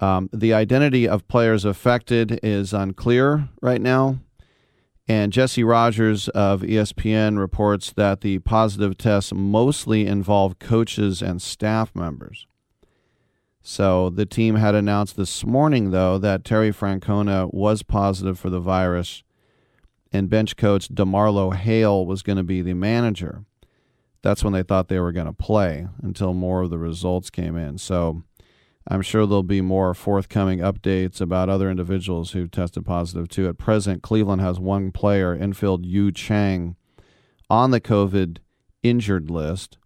Um, 0.00 0.28
the 0.32 0.52
identity 0.52 1.08
of 1.08 1.28
players 1.28 1.64
affected 1.64 2.40
is 2.42 2.72
unclear 2.72 3.48
right 3.60 3.80
now. 3.80 4.18
And 5.08 5.32
Jesse 5.32 5.64
Rogers 5.64 6.28
of 6.28 6.62
ESPN 6.62 7.38
reports 7.38 7.92
that 7.92 8.20
the 8.20 8.38
positive 8.40 8.96
tests 8.96 9.32
mostly 9.32 10.06
involve 10.06 10.58
coaches 10.58 11.22
and 11.22 11.42
staff 11.42 11.94
members. 11.94 12.46
So 13.62 14.10
the 14.10 14.26
team 14.26 14.56
had 14.56 14.74
announced 14.74 15.16
this 15.16 15.44
morning, 15.44 15.90
though, 15.90 16.18
that 16.18 16.44
Terry 16.44 16.72
Francona 16.72 17.52
was 17.52 17.82
positive 17.82 18.38
for 18.38 18.50
the 18.50 18.60
virus, 18.60 19.22
and 20.12 20.28
bench 20.28 20.56
coach 20.56 20.88
DeMarlo 20.88 21.54
Hale 21.54 22.04
was 22.04 22.22
going 22.22 22.38
to 22.38 22.42
be 22.42 22.60
the 22.60 22.74
manager. 22.74 23.44
That's 24.22 24.44
when 24.44 24.52
they 24.52 24.62
thought 24.62 24.88
they 24.88 25.00
were 25.00 25.12
going 25.12 25.26
to 25.26 25.32
play 25.32 25.88
until 26.02 26.32
more 26.32 26.62
of 26.62 26.70
the 26.70 26.78
results 26.78 27.28
came 27.28 27.56
in. 27.56 27.78
So 27.78 28.22
I'm 28.88 29.02
sure 29.02 29.26
there'll 29.26 29.42
be 29.42 29.60
more 29.60 29.94
forthcoming 29.94 30.60
updates 30.60 31.20
about 31.20 31.48
other 31.48 31.70
individuals 31.70 32.32
who 32.32 32.48
tested 32.48 32.84
positive 32.84 33.28
too. 33.28 33.48
At 33.48 33.58
present, 33.58 34.02
Cleveland 34.02 34.40
has 34.40 34.58
one 34.58 34.92
player, 34.92 35.34
infield 35.34 35.86
Yu 35.86 36.12
Chang, 36.12 36.76
on 37.50 37.70
the 37.70 37.80
COVID 37.80 38.38
injured 38.82 39.30
list, 39.30 39.78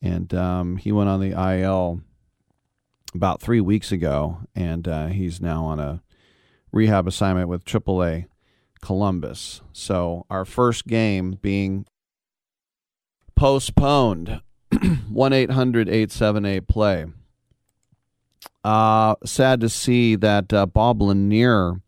and 0.00 0.32
um, 0.34 0.76
he 0.76 0.90
went 0.90 1.08
on 1.08 1.20
the 1.20 1.32
IL 1.32 2.00
about 3.14 3.40
three 3.40 3.60
weeks 3.60 3.92
ago, 3.92 4.40
and 4.54 4.88
uh, 4.88 5.06
he's 5.06 5.40
now 5.40 5.64
on 5.64 5.78
a 5.78 6.02
rehab 6.72 7.06
assignment 7.06 7.48
with 7.48 7.64
AAA 7.64 8.26
Columbus. 8.80 9.62
So 9.72 10.26
our 10.28 10.44
first 10.44 10.86
game 10.86 11.38
being 11.40 11.86
postponed. 13.36 14.40
1 15.08 15.32
800 15.32 15.88
878 15.88 16.68
play. 16.68 17.06
Uh, 18.62 19.14
sad 19.24 19.60
to 19.60 19.68
see 19.68 20.16
that 20.16 20.52
uh, 20.52 20.66
Bob 20.66 21.02
Lanier 21.02 21.80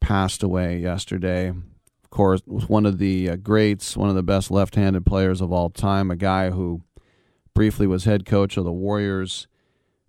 passed 0.00 0.42
away 0.42 0.78
yesterday. 0.78 1.48
Of 1.48 2.10
course, 2.10 2.40
was 2.46 2.68
one 2.68 2.86
of 2.86 2.98
the 2.98 3.30
uh, 3.30 3.36
greats, 3.36 3.96
one 3.96 4.08
of 4.08 4.14
the 4.14 4.22
best 4.22 4.50
left-handed 4.50 5.04
players 5.04 5.40
of 5.40 5.52
all 5.52 5.70
time. 5.70 6.10
A 6.10 6.16
guy 6.16 6.50
who 6.50 6.82
briefly 7.52 7.86
was 7.86 8.04
head 8.04 8.24
coach 8.24 8.56
of 8.56 8.64
the 8.64 8.72
Warriors, 8.72 9.48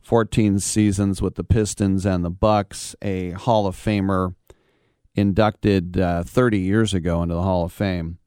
14 0.01 0.59
seasons 0.59 1.21
with 1.21 1.35
the 1.35 1.43
Pistons 1.43 2.05
and 2.05 2.23
the 2.23 2.29
Bucks. 2.29 2.95
A 3.01 3.31
Hall 3.31 3.65
of 3.67 3.75
Famer, 3.75 4.35
inducted 5.15 5.99
uh, 5.99 6.23
30 6.23 6.59
years 6.59 6.93
ago 6.93 7.21
into 7.21 7.35
the 7.35 7.41
Hall 7.41 7.65
of 7.65 7.73
Fame. 7.73 8.17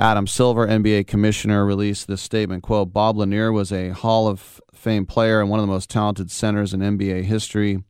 Adam 0.00 0.28
Silver, 0.28 0.64
NBA 0.68 1.08
commissioner, 1.08 1.66
released 1.66 2.06
this 2.06 2.22
statement, 2.22 2.62
quote, 2.62 2.92
Bob 2.92 3.16
Lanier 3.16 3.50
was 3.50 3.72
a 3.72 3.88
Hall 3.88 4.28
of 4.28 4.60
Fame 4.72 5.04
player 5.04 5.40
and 5.40 5.50
one 5.50 5.58
of 5.58 5.66
the 5.66 5.72
most 5.72 5.90
talented 5.90 6.30
centers 6.30 6.72
in 6.72 6.78
NBA 6.78 7.24
history, 7.24 7.82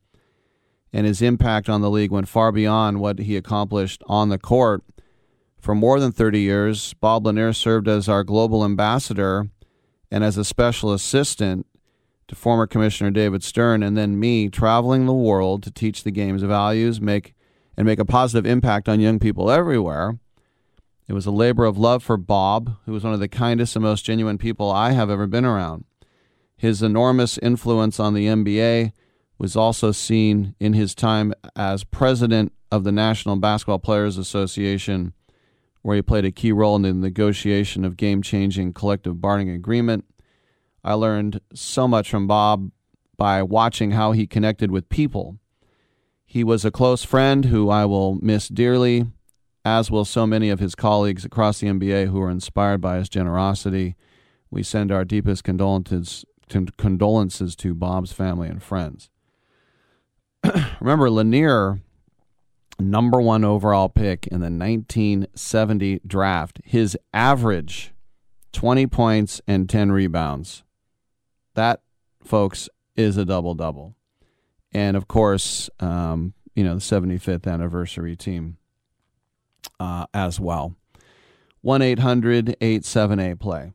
and 0.91 1.05
his 1.05 1.21
impact 1.21 1.69
on 1.69 1.81
the 1.81 1.89
league 1.89 2.09
went 2.09 2.27
far 2.27 2.51
beyond 2.51 2.99
what 2.99 3.19
he 3.19 3.37
accomplished 3.37 4.01
on 4.07 4.29
the 4.29 4.39
court. 4.39 4.81
For 5.59 5.75
more 5.75 5.99
than 5.99 6.11
30 6.11 6.39
years, 6.39 6.95
Bob 6.95 7.27
Lanier 7.27 7.53
served 7.53 7.87
as 7.87 8.09
our 8.09 8.23
global 8.23 8.65
ambassador 8.65 9.49
and 10.09 10.23
as 10.23 10.35
a 10.35 10.43
special 10.43 10.91
assistant 10.91 11.67
to 12.27 12.33
former 12.33 12.65
Commissioner 12.65 13.11
David 13.11 13.43
Stern, 13.43 13.83
and 13.83 13.95
then 13.95 14.19
me 14.19 14.49
traveling 14.49 15.05
the 15.05 15.13
world 15.13 15.61
to 15.61 15.69
teach 15.69 16.03
the 16.03 16.11
game's 16.11 16.41
values, 16.41 16.99
make 16.99 17.35
and 17.77 17.85
make 17.85 17.99
a 17.99 18.05
positive 18.05 18.49
impact 18.49 18.89
on 18.89 18.99
young 18.99 19.19
people 19.19 19.51
everywhere. 19.51 20.17
It 21.09 21.13
was 21.13 21.25
a 21.25 21.31
labor 21.31 21.65
of 21.65 21.79
love 21.79 22.03
for 22.03 22.17
Bob, 22.17 22.75
who 22.85 22.91
was 22.91 23.03
one 23.03 23.13
of 23.13 23.19
the 23.19 23.27
kindest 23.27 23.75
and 23.75 23.81
most 23.81 24.05
genuine 24.05 24.37
people 24.37 24.69
I 24.69 24.91
have 24.91 25.09
ever 25.09 25.25
been 25.25 25.43
around. 25.43 25.85
His 26.55 26.83
enormous 26.83 27.39
influence 27.39 27.99
on 27.99 28.13
the 28.13 28.27
NBA 28.27 28.91
was 29.39 29.55
also 29.55 29.91
seen 29.91 30.53
in 30.59 30.73
his 30.73 30.93
time 30.93 31.33
as 31.55 31.83
president 31.83 32.53
of 32.71 32.83
the 32.83 32.91
National 32.91 33.37
Basketball 33.37 33.79
Players 33.79 34.19
Association, 34.19 35.13
where 35.81 35.95
he 35.95 36.03
played 36.03 36.25
a 36.25 36.31
key 36.31 36.51
role 36.51 36.75
in 36.75 36.83
the 36.83 36.93
negotiation 36.93 37.83
of 37.83 37.97
game 37.97 38.21
changing 38.21 38.73
collective 38.73 39.19
bargaining 39.19 39.55
agreement. 39.55 40.05
I 40.83 40.93
learned 40.93 41.41
so 41.55 41.87
much 41.87 42.07
from 42.07 42.27
Bob 42.27 42.69
by 43.17 43.41
watching 43.41 43.91
how 43.91 44.11
he 44.11 44.27
connected 44.27 44.69
with 44.69 44.89
people. 44.89 45.39
He 46.23 46.43
was 46.43 46.63
a 46.63 46.71
close 46.71 47.03
friend 47.03 47.45
who 47.45 47.71
I 47.71 47.85
will 47.85 48.19
miss 48.21 48.47
dearly 48.47 49.07
as 49.65 49.91
will 49.91 50.05
so 50.05 50.25
many 50.25 50.49
of 50.49 50.59
his 50.59 50.75
colleagues 50.75 51.25
across 51.25 51.59
the 51.59 51.67
NBA 51.67 52.09
who 52.09 52.21
are 52.21 52.29
inspired 52.29 52.81
by 52.81 52.97
his 52.97 53.09
generosity. 53.09 53.95
We 54.49 54.63
send 54.63 54.91
our 54.91 55.05
deepest 55.05 55.43
condolences 55.43 56.25
to, 56.49 56.65
condolences 56.77 57.55
to 57.57 57.73
Bob's 57.73 58.11
family 58.11 58.47
and 58.47 58.61
friends. 58.61 59.09
Remember, 60.79 61.09
Lanier, 61.09 61.81
number 62.79 63.21
one 63.21 63.43
overall 63.43 63.89
pick 63.89 64.25
in 64.27 64.39
the 64.39 64.45
1970 64.45 66.01
draft, 66.07 66.61
his 66.63 66.97
average 67.13 67.93
20 68.53 68.87
points 68.87 69.41
and 69.47 69.69
10 69.69 69.91
rebounds. 69.91 70.63
That, 71.55 71.81
folks, 72.23 72.69
is 72.95 73.17
a 73.17 73.25
double 73.25 73.53
double. 73.53 73.95
And 74.71 74.95
of 74.95 75.07
course, 75.07 75.69
um, 75.79 76.33
you 76.55 76.63
know, 76.63 76.75
the 76.75 76.81
75th 76.81 77.51
anniversary 77.51 78.15
team 78.15 78.57
uh, 79.79 80.05
as 80.13 80.39
well. 80.39 80.75
1 81.61 81.81
800 81.81 82.55
878 82.61 83.39
play. 83.39 83.71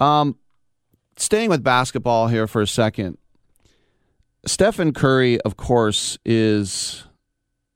Um, 0.00 0.36
staying 1.16 1.50
with 1.50 1.62
basketball 1.62 2.28
here 2.28 2.46
for 2.46 2.62
a 2.62 2.66
second. 2.66 3.18
Stephen 4.46 4.92
Curry, 4.92 5.40
of 5.42 5.56
course, 5.56 6.18
is, 6.24 7.04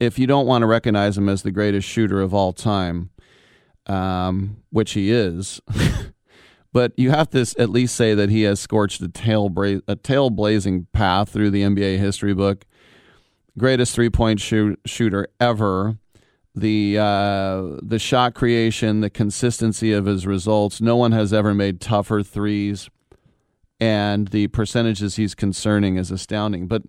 if 0.01 0.19
you 0.19 0.27
don't 0.27 0.47
want 0.47 0.63
to 0.63 0.67
recognize 0.67 1.19
him 1.19 1.29
as 1.29 1.43
the 1.43 1.51
greatest 1.51 1.89
shooter 1.89 2.21
of 2.21 2.33
all 2.33 2.53
time, 2.53 3.11
um, 3.87 4.59
which 4.71 4.93
he 4.93 5.11
is, 5.11 5.61
but 6.73 6.93
you 6.97 7.11
have 7.11 7.31
to 7.31 7.41
at 7.59 7.69
least 7.69 7.95
say 7.97 8.15
that 8.15 8.31
he 8.31 8.43
has 8.43 8.61
scorched 8.61 9.01
a 9.03 9.09
tail 9.09 9.49
bra- 9.49 9.81
a 9.89 9.97
tail-blazing 9.97 10.87
path 10.93 11.31
through 11.31 11.51
the 11.51 11.63
NBA 11.63 11.99
history 11.99 12.35
book. 12.35 12.65
Greatest 13.59 13.95
three-point 13.95 14.41
shoot- 14.41 14.81
shooter 14.87 15.29
ever 15.41 15.99
the 16.55 16.99
uh, 16.99 17.79
the 17.83 17.99
shot 17.99 18.35
creation, 18.35 19.01
the 19.01 19.11
consistency 19.11 19.93
of 19.93 20.05
his 20.05 20.27
results. 20.27 20.81
No 20.81 20.97
one 20.97 21.13
has 21.13 21.33
ever 21.33 21.55
made 21.55 21.81
tougher 21.81 22.23
threes, 22.23 22.91
and 23.81 24.29
the 24.29 24.49
percentages 24.49 25.17
he's 25.17 25.35
concerning 25.35 25.97
is 25.97 26.11
astounding. 26.11 26.67
But 26.67 26.83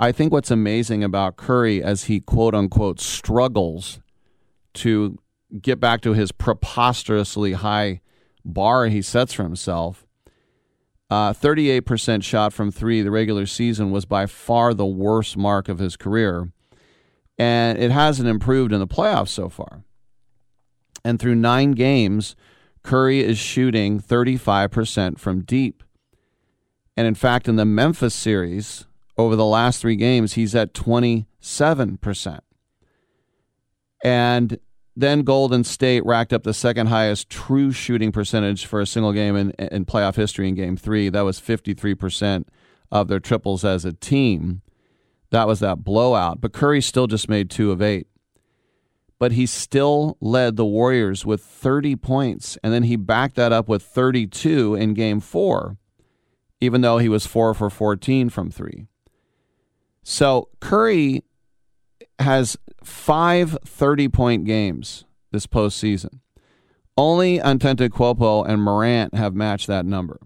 I 0.00 0.12
think 0.12 0.32
what's 0.32 0.50
amazing 0.50 1.04
about 1.04 1.36
Curry 1.36 1.82
as 1.82 2.04
he 2.04 2.20
quote 2.20 2.54
unquote 2.54 3.00
struggles 3.00 4.00
to 4.74 5.18
get 5.60 5.78
back 5.78 6.00
to 6.00 6.14
his 6.14 6.32
preposterously 6.32 7.52
high 7.52 8.00
bar 8.44 8.86
he 8.86 9.02
sets 9.02 9.34
for 9.34 9.42
himself. 9.42 10.06
Uh, 11.10 11.34
38% 11.34 12.24
shot 12.24 12.54
from 12.54 12.70
three 12.70 13.02
the 13.02 13.10
regular 13.10 13.44
season 13.44 13.90
was 13.90 14.06
by 14.06 14.24
far 14.24 14.72
the 14.72 14.86
worst 14.86 15.36
mark 15.36 15.68
of 15.68 15.78
his 15.78 15.94
career 15.94 16.48
and 17.38 17.78
it 17.78 17.90
hasn't 17.90 18.28
improved 18.28 18.72
in 18.72 18.80
the 18.80 18.86
playoffs 18.86 19.28
so 19.28 19.48
far. 19.48 19.84
And 21.04 21.18
through 21.18 21.34
nine 21.34 21.72
games, 21.72 22.36
Curry 22.82 23.20
is 23.20 23.38
shooting 23.38 24.00
35% 24.00 25.18
from 25.18 25.42
deep. 25.42 25.82
And 26.96 27.06
in 27.06 27.14
fact, 27.14 27.48
in 27.48 27.56
the 27.56 27.64
Memphis 27.64 28.14
series, 28.14 28.86
over 29.16 29.36
the 29.36 29.44
last 29.44 29.80
three 29.80 29.96
games, 29.96 30.34
he's 30.34 30.54
at 30.54 30.74
27%. 30.74 32.40
And 34.04 34.58
then 34.94 35.22
Golden 35.22 35.64
State 35.64 36.04
racked 36.04 36.32
up 36.32 36.42
the 36.42 36.52
second 36.52 36.88
highest 36.88 37.30
true 37.30 37.72
shooting 37.72 38.12
percentage 38.12 38.66
for 38.66 38.80
a 38.80 38.86
single 38.86 39.12
game 39.12 39.36
in, 39.36 39.50
in 39.52 39.84
playoff 39.86 40.16
history 40.16 40.48
in 40.48 40.54
game 40.54 40.76
three. 40.76 41.08
That 41.08 41.22
was 41.22 41.40
53% 41.40 42.44
of 42.90 43.08
their 43.08 43.20
triples 43.20 43.64
as 43.64 43.84
a 43.84 43.92
team. 43.92 44.60
That 45.32 45.46
was 45.46 45.60
that 45.60 45.82
blowout. 45.82 46.40
But 46.40 46.52
Curry 46.52 46.82
still 46.82 47.06
just 47.06 47.28
made 47.28 47.50
two 47.50 47.72
of 47.72 47.80
eight. 47.80 48.06
But 49.18 49.32
he 49.32 49.46
still 49.46 50.18
led 50.20 50.56
the 50.56 50.66
Warriors 50.66 51.24
with 51.24 51.42
30 51.42 51.96
points. 51.96 52.58
And 52.62 52.72
then 52.72 52.82
he 52.82 52.96
backed 52.96 53.36
that 53.36 53.50
up 53.50 53.66
with 53.66 53.82
32 53.82 54.74
in 54.74 54.94
game 54.94 55.20
four, 55.20 55.78
even 56.60 56.82
though 56.82 56.98
he 56.98 57.08
was 57.08 57.26
four 57.26 57.54
for 57.54 57.70
14 57.70 58.28
from 58.28 58.50
three. 58.50 58.88
So 60.02 60.48
Curry 60.60 61.24
has 62.18 62.58
five 62.84 63.56
30 63.64 64.08
point 64.08 64.44
games 64.44 65.04
this 65.30 65.46
postseason. 65.46 66.20
Only 66.94 67.38
Antetokounmpo 67.38 68.46
and 68.46 68.60
Morant 68.60 69.14
have 69.14 69.34
matched 69.34 69.66
that 69.68 69.86
number. 69.86 70.20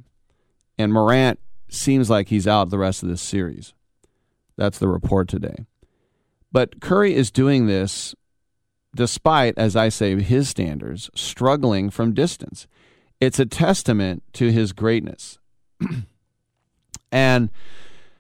And 0.77 0.93
Morant 0.93 1.39
seems 1.69 2.11
like 2.11 2.29
he's 2.29 2.49
out 2.49 2.71
the 2.71 2.79
rest 2.79 3.05
of 3.05 3.09
this 3.09 3.23
series. 3.23 3.73
That's 4.57 4.79
the 4.79 4.89
report 4.89 5.29
today. 5.29 5.67
But 6.53 6.81
Curry 6.81 7.15
is 7.15 7.31
doing 7.31 7.67
this 7.67 8.15
despite, 8.95 9.57
as 9.59 9.77
I 9.77 9.91
say, 9.91 10.19
his 10.21 10.49
standards, 10.49 11.11
struggling 11.15 11.91
from 11.91 12.15
distance. 12.15 12.67
It's 13.21 13.39
a 13.39 13.47
testament 13.47 14.23
to 14.35 14.51
his 14.51 14.73
greatness. 14.73 15.39
and 17.13 17.51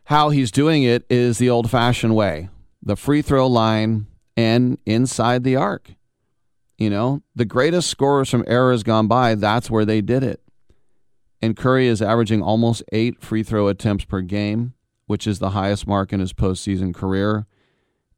how 0.04 0.28
he's 0.30 0.50
doing 0.50 0.82
it 0.82 1.04
is 1.10 1.38
the 1.38 1.50
old 1.50 1.70
fashioned 1.70 2.14
way 2.14 2.48
the 2.82 2.94
free 2.94 3.20
throw 3.20 3.48
line 3.48 4.06
and 4.36 4.78
inside 4.86 5.42
the 5.42 5.56
arc. 5.56 5.94
You 6.78 6.90
know, 6.90 7.22
the 7.34 7.44
greatest 7.44 7.90
scorers 7.90 8.30
from 8.30 8.44
eras 8.46 8.84
gone 8.84 9.08
by, 9.08 9.34
that's 9.34 9.70
where 9.70 9.84
they 9.84 10.00
did 10.00 10.22
it. 10.22 10.40
And 11.42 11.56
Curry 11.56 11.88
is 11.88 12.00
averaging 12.00 12.42
almost 12.42 12.84
eight 12.92 13.20
free 13.20 13.42
throw 13.42 13.66
attempts 13.66 14.04
per 14.04 14.20
game 14.20 14.74
which 15.06 15.26
is 15.26 15.38
the 15.38 15.50
highest 15.50 15.86
mark 15.86 16.12
in 16.12 16.20
his 16.20 16.32
postseason 16.32 16.94
career. 16.94 17.46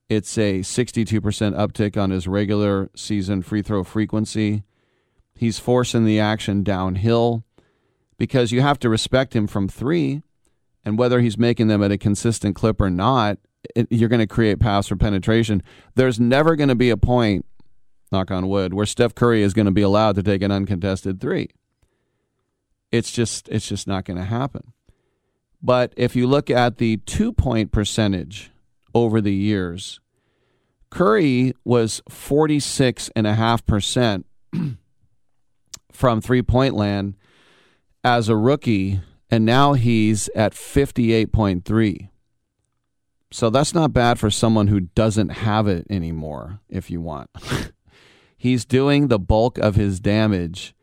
It's 0.08 0.38
a 0.38 0.60
62% 0.60 1.20
uptick 1.20 2.00
on 2.00 2.10
his 2.10 2.26
regular 2.26 2.90
season 2.96 3.42
free 3.42 3.62
throw 3.62 3.84
frequency. 3.84 4.62
He's 5.34 5.58
forcing 5.58 6.04
the 6.04 6.18
action 6.18 6.62
downhill 6.62 7.44
because 8.16 8.50
you 8.50 8.62
have 8.62 8.78
to 8.80 8.88
respect 8.88 9.36
him 9.36 9.46
from 9.46 9.68
three. 9.68 10.22
And 10.84 10.98
whether 10.98 11.20
he's 11.20 11.36
making 11.36 11.68
them 11.68 11.82
at 11.82 11.92
a 11.92 11.98
consistent 11.98 12.56
clip 12.56 12.80
or 12.80 12.88
not, 12.88 13.38
it, 13.74 13.86
you're 13.90 14.08
going 14.08 14.20
to 14.20 14.26
create 14.26 14.60
paths 14.60 14.88
for 14.88 14.96
penetration. 14.96 15.62
There's 15.94 16.18
never 16.18 16.56
going 16.56 16.68
to 16.68 16.74
be 16.74 16.90
a 16.90 16.96
point, 16.96 17.44
knock 18.10 18.30
on 18.30 18.48
wood, 18.48 18.72
where 18.72 18.86
Steph 18.86 19.14
Curry 19.14 19.42
is 19.42 19.52
going 19.52 19.66
to 19.66 19.72
be 19.72 19.82
allowed 19.82 20.14
to 20.16 20.22
take 20.22 20.42
an 20.42 20.50
uncontested 20.50 21.20
three. 21.20 21.50
It's 22.90 23.12
just 23.12 23.48
it's 23.48 23.68
just 23.68 23.86
not 23.86 24.06
going 24.06 24.16
to 24.16 24.24
happen. 24.24 24.72
But 25.62 25.92
if 25.96 26.14
you 26.14 26.26
look 26.26 26.50
at 26.50 26.76
the 26.78 26.98
two 26.98 27.32
point 27.32 27.72
percentage 27.72 28.50
over 28.94 29.20
the 29.20 29.34
years, 29.34 29.98
Curry 30.90 31.54
was 31.64 32.00
46.5% 32.10 34.24
from 35.92 36.20
three 36.20 36.42
point 36.42 36.74
land 36.74 37.14
as 38.04 38.28
a 38.28 38.36
rookie, 38.36 39.00
and 39.30 39.44
now 39.44 39.74
he's 39.74 40.28
at 40.34 40.54
58.3. 40.54 42.08
So 43.30 43.50
that's 43.50 43.74
not 43.74 43.92
bad 43.92 44.18
for 44.18 44.30
someone 44.30 44.68
who 44.68 44.80
doesn't 44.80 45.28
have 45.28 45.66
it 45.66 45.86
anymore, 45.90 46.60
if 46.70 46.90
you 46.90 47.02
want. 47.02 47.28
He's 48.38 48.64
doing 48.64 49.08
the 49.08 49.18
bulk 49.18 49.58
of 49.58 49.74
his 49.74 50.00
damage 50.00 50.74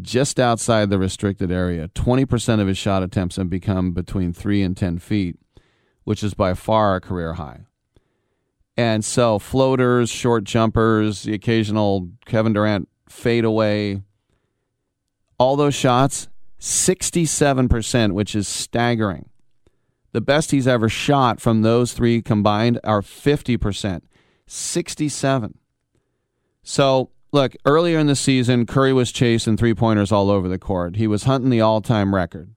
just 0.00 0.40
outside 0.40 0.90
the 0.90 0.98
restricted 0.98 1.50
area. 1.50 1.88
20% 1.88 2.60
of 2.60 2.66
his 2.66 2.78
shot 2.78 3.02
attempts 3.02 3.36
have 3.36 3.50
become 3.50 3.92
between 3.92 4.32
3 4.32 4.62
and 4.62 4.76
10 4.76 4.98
feet, 4.98 5.36
which 6.04 6.22
is 6.22 6.34
by 6.34 6.54
far 6.54 6.96
a 6.96 7.00
career 7.00 7.34
high. 7.34 7.60
And 8.76 9.04
so 9.04 9.38
floaters, 9.38 10.08
short 10.08 10.44
jumpers, 10.44 11.24
the 11.24 11.34
occasional 11.34 12.08
Kevin 12.24 12.54
Durant 12.54 12.88
fadeaway, 13.08 14.02
all 15.38 15.56
those 15.56 15.74
shots, 15.74 16.28
67%, 16.58 18.12
which 18.12 18.34
is 18.34 18.48
staggering. 18.48 19.28
The 20.12 20.20
best 20.20 20.52
he's 20.52 20.68
ever 20.68 20.88
shot 20.88 21.40
from 21.40 21.62
those 21.62 21.92
three 21.92 22.22
combined 22.22 22.78
are 22.84 23.02
50%, 23.02 24.02
67. 24.46 25.58
So, 26.62 27.10
look, 27.32 27.56
earlier 27.64 27.98
in 27.98 28.06
the 28.06 28.14
season, 28.14 28.66
Curry 28.66 28.92
was 28.92 29.10
chasing 29.10 29.56
three 29.56 29.74
pointers 29.74 30.12
all 30.12 30.30
over 30.30 30.48
the 30.48 30.58
court. 30.58 30.96
He 30.96 31.06
was 31.06 31.24
hunting 31.24 31.50
the 31.50 31.60
all 31.60 31.80
time 31.80 32.14
record, 32.14 32.54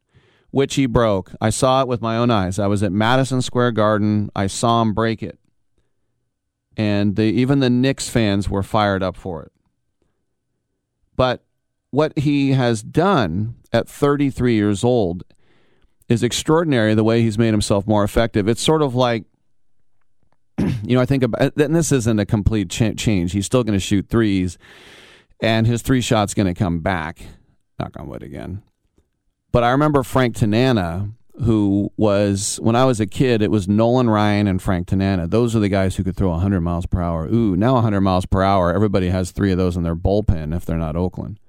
which 0.51 0.75
he 0.75 0.85
broke. 0.85 1.31
I 1.41 1.49
saw 1.49 1.81
it 1.81 1.87
with 1.87 2.01
my 2.01 2.17
own 2.17 2.29
eyes. 2.29 2.59
I 2.59 2.67
was 2.67 2.83
at 2.83 2.91
Madison 2.91 3.41
Square 3.41 3.71
Garden. 3.71 4.29
I 4.35 4.47
saw 4.47 4.81
him 4.81 4.93
break 4.93 5.23
it. 5.23 5.39
And 6.77 7.15
the, 7.15 7.23
even 7.23 7.61
the 7.61 7.69
Knicks 7.69 8.09
fans 8.09 8.49
were 8.49 8.63
fired 8.63 9.01
up 9.01 9.15
for 9.15 9.43
it. 9.43 9.51
But 11.15 11.45
what 11.91 12.17
he 12.19 12.51
has 12.51 12.83
done 12.83 13.55
at 13.71 13.87
33 13.87 14.55
years 14.55 14.83
old 14.83 15.23
is 16.09 16.21
extraordinary 16.21 16.93
the 16.93 17.03
way 17.05 17.21
he's 17.21 17.37
made 17.37 17.51
himself 17.53 17.87
more 17.87 18.03
effective. 18.03 18.49
It's 18.49 18.61
sort 18.61 18.81
of 18.81 18.93
like, 18.93 19.23
you 20.83 20.95
know, 20.95 21.01
I 21.01 21.05
think 21.05 21.23
about, 21.23 21.57
and 21.57 21.75
this 21.75 21.91
isn't 21.91 22.19
a 22.19 22.25
complete 22.25 22.69
ch- 22.69 22.97
change. 22.97 23.31
He's 23.31 23.45
still 23.45 23.63
going 23.63 23.77
to 23.77 23.79
shoot 23.79 24.07
threes, 24.07 24.57
and 25.41 25.67
his 25.67 25.81
three 25.81 26.01
shot's 26.01 26.33
going 26.33 26.47
to 26.47 26.57
come 26.57 26.79
back. 26.79 27.21
Knock 27.79 27.99
on 27.99 28.07
wood 28.07 28.23
again. 28.23 28.63
But 29.51 29.63
I 29.63 29.71
remember 29.71 30.03
Frank 30.03 30.35
Tanana, 30.35 31.11
who 31.41 31.91
was, 31.97 32.57
when 32.61 32.75
I 32.75 32.85
was 32.85 32.99
a 32.99 33.05
kid, 33.05 33.41
it 33.41 33.51
was 33.51 33.67
Nolan 33.67 34.09
Ryan 34.09 34.47
and 34.47 34.61
Frank 34.61 34.87
Tanana. 34.87 35.27
Those 35.27 35.55
are 35.55 35.59
the 35.59 35.69
guys 35.69 35.95
who 35.95 36.03
could 36.03 36.15
throw 36.15 36.29
100 36.29 36.61
miles 36.61 36.85
per 36.85 37.01
hour. 37.01 37.25
Ooh, 37.27 37.55
now 37.55 37.73
100 37.75 38.01
miles 38.01 38.25
per 38.25 38.41
hour. 38.41 38.73
Everybody 38.73 39.09
has 39.09 39.31
three 39.31 39.51
of 39.51 39.57
those 39.57 39.77
in 39.77 39.83
their 39.83 39.95
bullpen 39.95 40.55
if 40.55 40.65
they're 40.65 40.77
not 40.77 40.95
Oakland. 40.95 41.39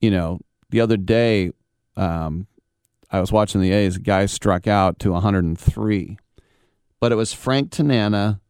You 0.00 0.10
know, 0.10 0.40
the 0.70 0.80
other 0.80 0.96
day, 0.96 1.50
um, 1.96 2.46
I 3.10 3.20
was 3.20 3.32
watching 3.32 3.60
the 3.60 3.72
A's. 3.72 3.98
Guy 3.98 4.26
struck 4.26 4.66
out 4.66 4.98
to 5.00 5.12
103, 5.12 6.18
but 7.00 7.12
it 7.12 7.16
was 7.16 7.32
Frank 7.32 7.70
Tanana 7.70 8.40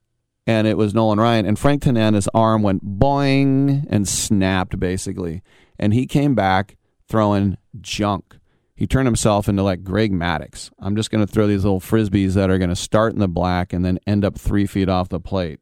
and 0.46 0.66
it 0.66 0.78
was 0.78 0.94
Nolan 0.94 1.20
Ryan. 1.20 1.46
And 1.46 1.58
Frank 1.58 1.82
Tanana's 1.82 2.28
arm 2.32 2.62
went 2.62 2.98
boing 2.98 3.86
and 3.90 4.08
snapped 4.08 4.80
basically, 4.80 5.42
and 5.78 5.92
he 5.92 6.06
came 6.06 6.34
back 6.34 6.76
throwing 7.06 7.58
junk. 7.80 8.38
He 8.74 8.86
turned 8.86 9.06
himself 9.06 9.48
into 9.48 9.62
like 9.62 9.82
Greg 9.82 10.12
Maddux. 10.12 10.70
I'm 10.78 10.94
just 10.96 11.10
going 11.10 11.26
to 11.26 11.30
throw 11.30 11.46
these 11.46 11.64
little 11.64 11.80
frisbees 11.80 12.34
that 12.34 12.48
are 12.48 12.58
going 12.58 12.70
to 12.70 12.76
start 12.76 13.12
in 13.12 13.18
the 13.18 13.28
black 13.28 13.72
and 13.72 13.84
then 13.84 13.98
end 14.06 14.24
up 14.24 14.38
three 14.38 14.66
feet 14.66 14.88
off 14.88 15.08
the 15.08 15.20
plate. 15.20 15.60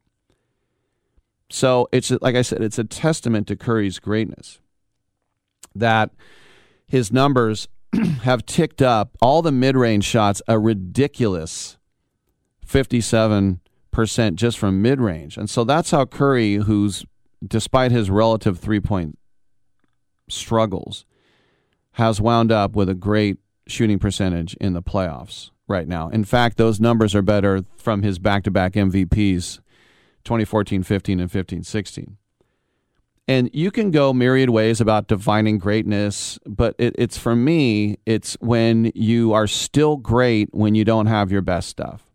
So 1.50 1.88
it's 1.92 2.10
like 2.10 2.36
I 2.36 2.42
said, 2.42 2.62
it's 2.62 2.78
a 2.78 2.84
testament 2.84 3.46
to 3.48 3.56
Curry's 3.56 3.98
greatness 3.98 4.60
that 5.74 6.10
his 6.86 7.12
numbers 7.12 7.68
have 8.22 8.46
ticked 8.46 8.82
up 8.82 9.16
all 9.20 9.42
the 9.42 9.52
mid-range 9.52 10.04
shots 10.04 10.42
a 10.46 10.58
ridiculous 10.58 11.75
57% 12.66 14.34
just 14.34 14.58
from 14.58 14.82
mid-range. 14.82 15.36
And 15.36 15.48
so 15.48 15.64
that's 15.64 15.90
how 15.90 16.04
Curry 16.04 16.54
who's 16.54 17.04
despite 17.46 17.92
his 17.92 18.10
relative 18.10 18.58
three-point 18.58 19.18
struggles 20.28 21.04
has 21.92 22.20
wound 22.20 22.52
up 22.52 22.74
with 22.74 22.88
a 22.88 22.94
great 22.94 23.38
shooting 23.66 23.98
percentage 23.98 24.54
in 24.54 24.72
the 24.72 24.82
playoffs 24.82 25.50
right 25.68 25.88
now. 25.88 26.08
In 26.08 26.24
fact, 26.24 26.56
those 26.56 26.80
numbers 26.80 27.14
are 27.14 27.22
better 27.22 27.64
from 27.76 28.02
his 28.02 28.18
back-to-back 28.18 28.74
MVPs 28.74 29.60
2014, 30.24 30.82
15 30.82 31.20
and 31.20 31.30
15, 31.30 31.62
16. 31.62 32.16
And 33.28 33.50
you 33.52 33.70
can 33.72 33.90
go 33.90 34.12
myriad 34.12 34.50
ways 34.50 34.80
about 34.80 35.08
defining 35.08 35.58
greatness, 35.58 36.38
but 36.46 36.76
it, 36.78 36.94
it's 36.96 37.18
for 37.18 37.34
me, 37.34 37.98
it's 38.06 38.36
when 38.40 38.92
you 38.94 39.32
are 39.32 39.48
still 39.48 39.96
great 39.96 40.48
when 40.52 40.76
you 40.76 40.84
don't 40.84 41.06
have 41.06 41.32
your 41.32 41.42
best 41.42 41.68
stuff. 41.68 42.05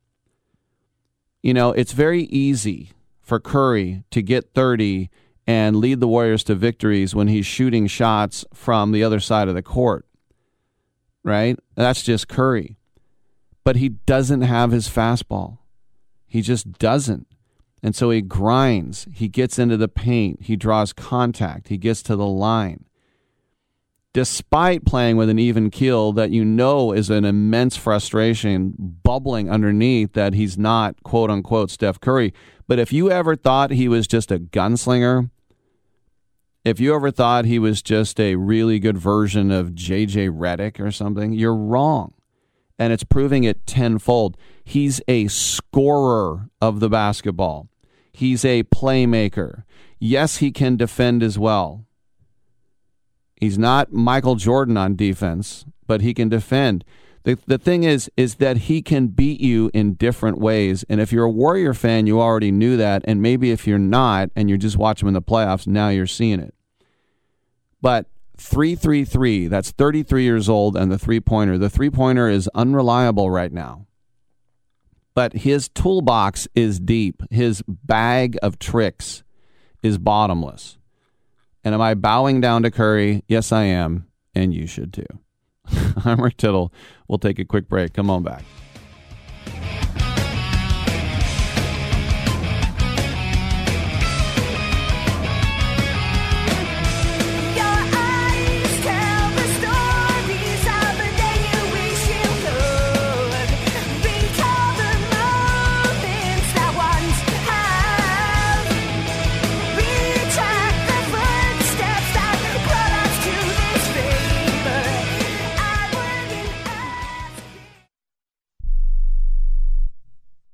You 1.42 1.54
know, 1.54 1.72
it's 1.72 1.94
very 1.94 2.24
easy 2.24 2.92
for 3.22 3.40
Curry 3.40 4.04
to 4.12 4.22
get 4.22 4.54
30 4.54 5.10
and 5.48 5.78
lead 5.78 6.00
the 6.00 6.08
Warriors 6.08 6.44
to 6.46 6.56
victories 6.56 7.16
when 7.16 7.28
he's 7.28 7.46
shooting 7.46 7.88
shots 7.88 8.46
from 8.54 8.92
the 8.92 9.04
other 9.04 9.20
side 9.20 9.48
of 9.48 9.56
the 9.56 9.64
court, 9.64 10.06
right? 11.24 11.58
That's 11.76 12.04
just 12.04 12.28
Curry. 12.28 12.78
But 13.64 13.76
he 13.76 13.90
doesn't 13.90 14.42
have 14.42 14.72
his 14.72 14.88
fastball. 14.88 15.60
He 16.28 16.42
just 16.42 16.74
doesn't. 16.74 17.28
And 17.84 17.96
so 17.96 18.12
he 18.12 18.22
grinds, 18.22 19.08
he 19.12 19.28
gets 19.28 19.58
into 19.58 19.78
the 19.78 19.88
paint, 19.88 20.44
he 20.44 20.56
draws 20.56 20.94
contact, 20.94 21.70
he 21.70 21.78
gets 21.78 22.04
to 22.04 22.16
the 22.16 22.28
line. 22.28 22.86
Despite 24.14 24.86
playing 24.86 25.16
with 25.16 25.30
an 25.30 25.40
even 25.40 25.70
keel 25.70 26.12
that 26.14 26.32
you 26.32 26.44
know 26.44 26.92
is 26.92 27.10
an 27.10 27.24
immense 27.24 27.78
frustration 27.78 28.74
bubbling 28.78 29.50
underneath 29.50 30.14
that 30.14 30.34
he's 30.34 30.58
not 30.58 31.02
quote 31.04 31.30
unquote 31.30 31.72
Steph 31.72 32.02
Curry. 32.02 32.34
But 32.68 32.78
if 32.78 32.92
you 32.92 33.10
ever 33.10 33.38
thought 33.38 33.72
he 33.72 33.88
was 33.88 34.08
just 34.08 34.32
a 34.32 34.40
gunslinger, 34.40 35.30
if 36.64 36.80
you 36.80 36.94
ever 36.94 37.10
thought 37.10 37.46
he 37.46 37.58
was 37.58 37.82
just 37.82 38.20
a 38.20 38.36
really 38.36 38.80
good 38.80 38.98
version 38.98 39.50
of 39.50 39.72
JJ 39.72 40.30
Redick 40.30 40.80
or 40.80 40.92
something, 40.92 41.34
you're 41.34 41.56
wrong. 41.56 42.14
And 42.78 42.92
it's 42.92 43.04
proving 43.04 43.44
it 43.46 43.66
tenfold. 43.66 44.38
He's 44.64 45.02
a 45.08 45.28
scorer 45.28 46.50
of 46.62 46.80
the 46.80 46.90
basketball. 46.90 47.68
He's 48.12 48.44
a 48.44 48.64
playmaker. 48.64 49.64
Yes, 50.00 50.38
he 50.38 50.52
can 50.52 50.78
defend 50.78 51.24
as 51.24 51.40
well. 51.40 51.86
He's 53.42 53.58
not 53.58 53.92
Michael 53.92 54.36
Jordan 54.36 54.78
on 54.78 54.96
defense, 54.96 55.66
but 55.86 56.00
he 56.00 56.14
can 56.14 56.30
defend. 56.30 56.86
The, 57.24 57.38
the 57.46 57.58
thing 57.58 57.84
is 57.84 58.10
is 58.16 58.36
that 58.36 58.58
he 58.58 58.82
can 58.82 59.08
beat 59.08 59.42
you 59.42 59.70
in 59.74 59.96
different 59.96 60.40
ways. 60.40 60.86
And 60.88 61.02
if 61.02 61.12
you're 61.12 61.26
a 61.26 61.30
Warrior 61.30 61.74
fan, 61.74 62.08
you 62.08 62.22
already 62.22 62.52
knew 62.52 62.78
that. 62.78 63.04
And 63.06 63.22
maybe 63.22 63.52
if 63.52 63.68
you're 63.68 63.78
not 63.78 64.30
and 64.36 64.48
you're 64.48 64.58
just 64.58 64.78
watching 64.78 65.08
him 65.08 65.10
in 65.10 65.14
the 65.16 65.22
playoffs, 65.22 65.68
now 65.68 65.90
you're 65.90 66.08
seeing 66.08 66.40
it. 66.40 66.54
But 67.82 68.06
333, 68.38 69.48
that's 69.48 69.72
33 69.72 70.24
years 70.24 70.48
old, 70.48 70.78
and 70.78 70.92
the 70.92 70.98
three 70.98 71.20
pointer. 71.20 71.58
The 71.58 71.70
three 71.70 71.90
pointer 71.90 72.30
is 72.30 72.50
unreliable 72.56 73.30
right 73.30 73.52
now 73.52 73.86
but 75.14 75.34
his 75.34 75.70
toolbox 75.70 76.48
is 76.56 76.80
deep. 76.80 77.22
His 77.30 77.64
bag 77.68 78.38
of 78.42 78.60
tricks 78.60 79.24
is 79.84 79.98
bottomless. 79.98 80.78
And 81.64 81.76
am 81.76 81.82
I 81.82 81.94
bowing 81.94 82.42
down 82.42 82.64
to 82.64 82.72
Curry? 82.72 83.24
Yes, 83.28 83.52
I 83.52 83.64
am. 83.64 84.08
And 84.34 84.54
you 84.54 84.66
should 84.68 84.94
too. 84.94 85.06
I'm 86.06 86.22
Rick 86.22 86.38
Tittle. 86.38 86.74
We'll 87.08 87.20
take 87.20 87.40
a 87.40 87.46
quick 87.46 87.68
break. 87.68 87.94
Come 87.94 88.10
on 88.10 88.24
back. 88.24 88.44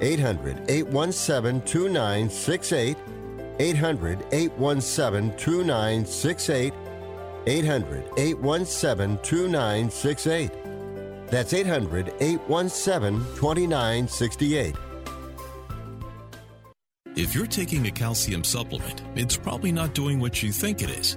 800 0.00 0.70
817 0.70 1.60
2968. 1.62 2.96
800 3.58 4.26
817 4.32 5.36
2968. 5.36 6.74
800 7.46 8.04
817 8.16 9.18
2968. 9.22 10.50
That's 11.28 11.52
800 11.52 12.14
817 12.20 13.20
2968. 13.36 14.74
If 17.16 17.34
you're 17.34 17.46
taking 17.46 17.86
a 17.86 17.90
calcium 17.90 18.44
supplement, 18.44 19.02
it's 19.14 19.38
probably 19.38 19.72
not 19.72 19.94
doing 19.94 20.20
what 20.20 20.42
you 20.42 20.52
think 20.52 20.82
it 20.82 20.90
is. 20.90 21.16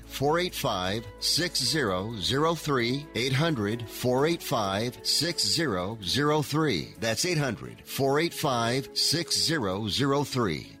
485 0.11 1.07
6003. 1.19 3.07
800 3.15 3.89
485 3.89 4.99
6003. 5.03 6.95
That's 6.99 7.25
800 7.25 7.81
485 7.85 8.89
6003. 8.93 10.80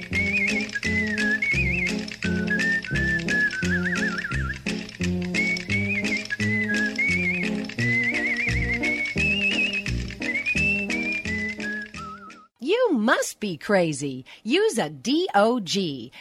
You 12.71 12.93
must 12.93 13.41
be 13.41 13.57
crazy. 13.57 14.23
Use 14.43 14.77
a 14.77 14.89
DOG. 14.89 15.75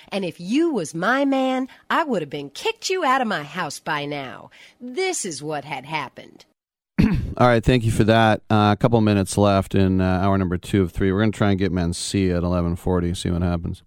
And 0.08 0.24
if 0.24 0.40
you 0.40 0.72
was 0.72 0.96
my 0.96 1.24
man, 1.24 1.68
I 1.88 2.02
would 2.02 2.22
have 2.22 2.28
been 2.28 2.50
kicked 2.50 2.90
you 2.90 3.04
out 3.04 3.20
of 3.20 3.28
my 3.28 3.44
house 3.44 3.78
by 3.78 4.04
now. 4.04 4.50
This 4.80 5.24
is 5.24 5.44
what 5.44 5.64
had 5.64 5.84
happened. 5.84 6.44
All 7.00 7.46
right, 7.46 7.62
thank 7.62 7.84
you 7.84 7.92
for 7.92 8.02
that. 8.02 8.42
Uh, 8.50 8.70
a 8.72 8.76
couple 8.76 9.00
minutes 9.00 9.38
left 9.38 9.76
in 9.76 10.00
uh, 10.00 10.04
hour 10.04 10.36
number 10.38 10.58
two 10.58 10.82
of 10.82 10.90
three. 10.90 11.12
We're 11.12 11.20
going 11.20 11.30
to 11.30 11.38
try 11.38 11.50
and 11.50 11.58
get 11.58 11.70
Mencia 11.70 12.38
at 12.38 12.42
eleven 12.42 12.74
forty. 12.74 13.14
See 13.14 13.30
what 13.30 13.42
happens. 13.42 13.84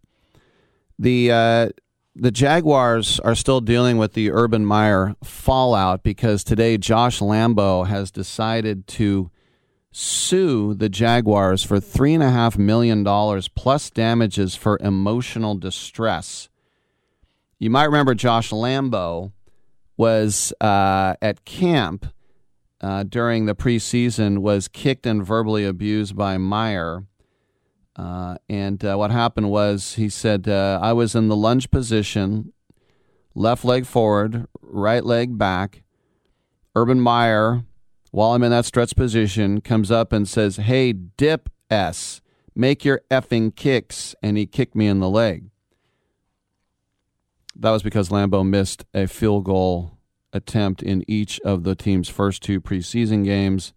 The 0.98 1.32
uh, 1.34 1.70
the 2.16 2.32
Jaguars 2.32 3.20
are 3.20 3.36
still 3.36 3.60
dealing 3.60 3.98
with 3.98 4.14
the 4.14 4.32
Urban 4.32 4.66
Meyer 4.66 5.18
fallout 5.22 6.02
because 6.02 6.46
today 6.46 6.78
Josh 6.78 7.20
Lambo 7.20 7.86
has 7.86 8.10
decided 8.10 8.88
to 8.88 9.30
sue 9.94 10.74
the 10.74 10.90
Jaguars 10.90 11.64
for 11.64 11.80
three 11.80 12.14
and 12.16 12.24
a 12.24 12.32
half 12.32 12.58
million 12.58 13.04
dollars 13.04 13.48
plus 13.48 13.90
damages 13.90 14.56
for 14.56 14.78
emotional 14.82 15.56
distress. 15.56 16.50
You 17.60 17.70
might 17.70 17.86
remember 17.86 18.16
Josh 18.16 18.50
Lambo 18.50 19.32
was 19.96 20.52
uh, 20.60 21.14
at 21.22 21.46
camp 21.46 22.08
uh, 22.82 23.04
during 23.04 23.46
the 23.46 23.56
preseason 23.56 24.40
was 24.40 24.68
kicked 24.68 25.06
and 25.06 25.26
verbally 25.26 25.64
abused 25.64 26.18
by 26.18 26.38
Meyer. 26.38 27.06
Uh, 27.96 28.36
and 28.50 28.84
uh, 28.84 28.96
what 28.96 29.12
happened 29.12 29.52
was 29.52 29.94
he 29.94 30.10
said, 30.10 30.48
uh, 30.48 30.80
I 30.82 30.92
was 30.94 31.14
in 31.14 31.28
the 31.28 31.36
lunge 31.36 31.70
position, 31.70 32.52
left 33.36 33.64
leg 33.64 33.86
forward, 33.86 34.48
right 34.60 35.06
leg 35.06 35.38
back. 35.38 35.84
Urban 36.76 37.00
Meyer, 37.00 37.64
while 38.14 38.34
I'm 38.34 38.44
in 38.44 38.52
that 38.52 38.66
stretch 38.66 38.96
position, 38.96 39.60
comes 39.60 39.90
up 39.90 40.14
and 40.14 40.28
says, 40.28 40.58
Hey, 40.58 40.94
dip 40.94 41.50
S, 41.72 42.22
make 42.54 42.86
your 42.86 43.02
effing 43.10 43.56
kicks. 43.56 44.14
And 44.22 44.38
he 44.38 44.46
kicked 44.46 44.76
me 44.76 44.86
in 44.86 45.00
the 45.00 45.10
leg. 45.10 45.50
That 47.56 47.72
was 47.72 47.82
because 47.82 48.10
Lambo 48.10 48.48
missed 48.48 48.86
a 48.94 49.08
field 49.08 49.46
goal 49.46 49.98
attempt 50.32 50.84
in 50.84 51.04
each 51.08 51.40
of 51.40 51.64
the 51.64 51.74
team's 51.74 52.08
first 52.08 52.44
two 52.44 52.62
preseason 52.62 53.24
games. 53.24 53.74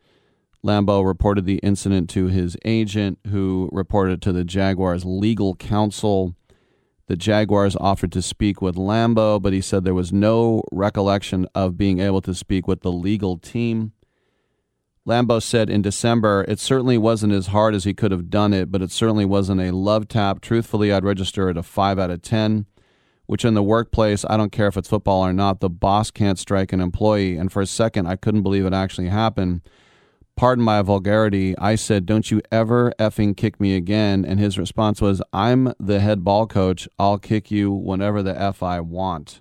Lambo 0.63 1.03
reported 1.03 1.47
the 1.47 1.61
incident 1.63 2.11
to 2.11 2.27
his 2.27 2.59
agent, 2.67 3.19
who 3.29 3.71
reported 3.73 4.21
to 4.21 4.33
the 4.33 4.45
Jaguars' 4.45 5.07
legal 5.07 5.57
counsel. 5.57 6.37
The 7.07 7.17
Jaguars 7.17 7.75
offered 7.77 8.13
to 8.13 8.21
speak 8.21 8.61
with 8.61 8.77
Lambo, 8.77 9.41
but 9.41 9.55
he 9.55 9.63
said 9.63 9.85
there 9.85 9.95
was 9.95 10.13
no 10.13 10.63
recollection 10.71 11.47
of 11.55 11.79
being 11.79 12.01
able 12.01 12.21
to 12.21 12.35
speak 12.35 12.69
with 12.69 12.83
the 12.83 12.93
legal 12.93 13.39
team. 13.39 13.93
Lambo 15.07 15.41
said 15.41 15.71
in 15.71 15.83
December, 15.83 16.45
it 16.49 16.59
certainly 16.59 16.99
wasn't 16.99 17.33
as 17.33 17.49
hard 17.49 17.75
as 17.75 17.85
he 17.85 17.95
could 17.95 18.11
have 18.11 18.29
done 18.29 18.53
it, 18.53 18.73
but 18.73 18.83
it 18.83 18.91
certainly 18.91 19.25
wasn't 19.25 19.61
a 19.61 19.71
love 19.71 20.09
tap. 20.09 20.41
Truthfully, 20.41 20.93
I'd 20.93 21.05
register 21.05 21.49
it 21.49 21.57
a 21.57 21.63
5 21.63 21.99
out 21.99 22.11
of 22.11 22.23
10. 22.23 22.67
which 23.27 23.45
in 23.45 23.55
the 23.55 23.63
workplace, 23.63 24.25
I 24.29 24.37
don't 24.37 24.53
care 24.53 24.69
if 24.69 24.77
it's 24.77 24.89
football 24.89 25.27
or 25.27 25.33
not, 25.33 25.59
the 25.61 25.69
boss 25.69 26.13
can't 26.13 26.39
strike 26.39 26.73
an 26.73 26.81
employee. 26.81 27.37
And 27.37 27.51
for 27.51 27.61
a 27.61 27.67
second, 27.67 28.07
I 28.07 28.15
couldn't 28.15 28.45
believe 28.45 28.65
it 28.65 28.73
actually 28.73 29.09
happened. 29.09 29.63
Pardon 30.37 30.65
my 30.65 30.83
vulgarity. 30.83 31.57
I 31.59 31.75
said, 31.77 32.07
Don't 32.07 32.31
you 32.31 32.41
ever 32.53 32.93
effing 33.01 33.37
kick 33.37 33.59
me 33.59 33.75
again. 33.75 34.25
And 34.25 34.39
his 34.39 34.59
response 34.59 35.01
was, 35.01 35.23
I'm 35.33 35.73
the 35.81 35.99
head 35.99 36.23
ball 36.23 36.47
coach. 36.47 36.89
I'll 36.99 37.19
kick 37.19 37.51
you 37.51 37.73
whenever 37.73 38.23
the 38.23 38.39
F 38.41 38.63
I 38.63 38.81
want. 38.81 39.41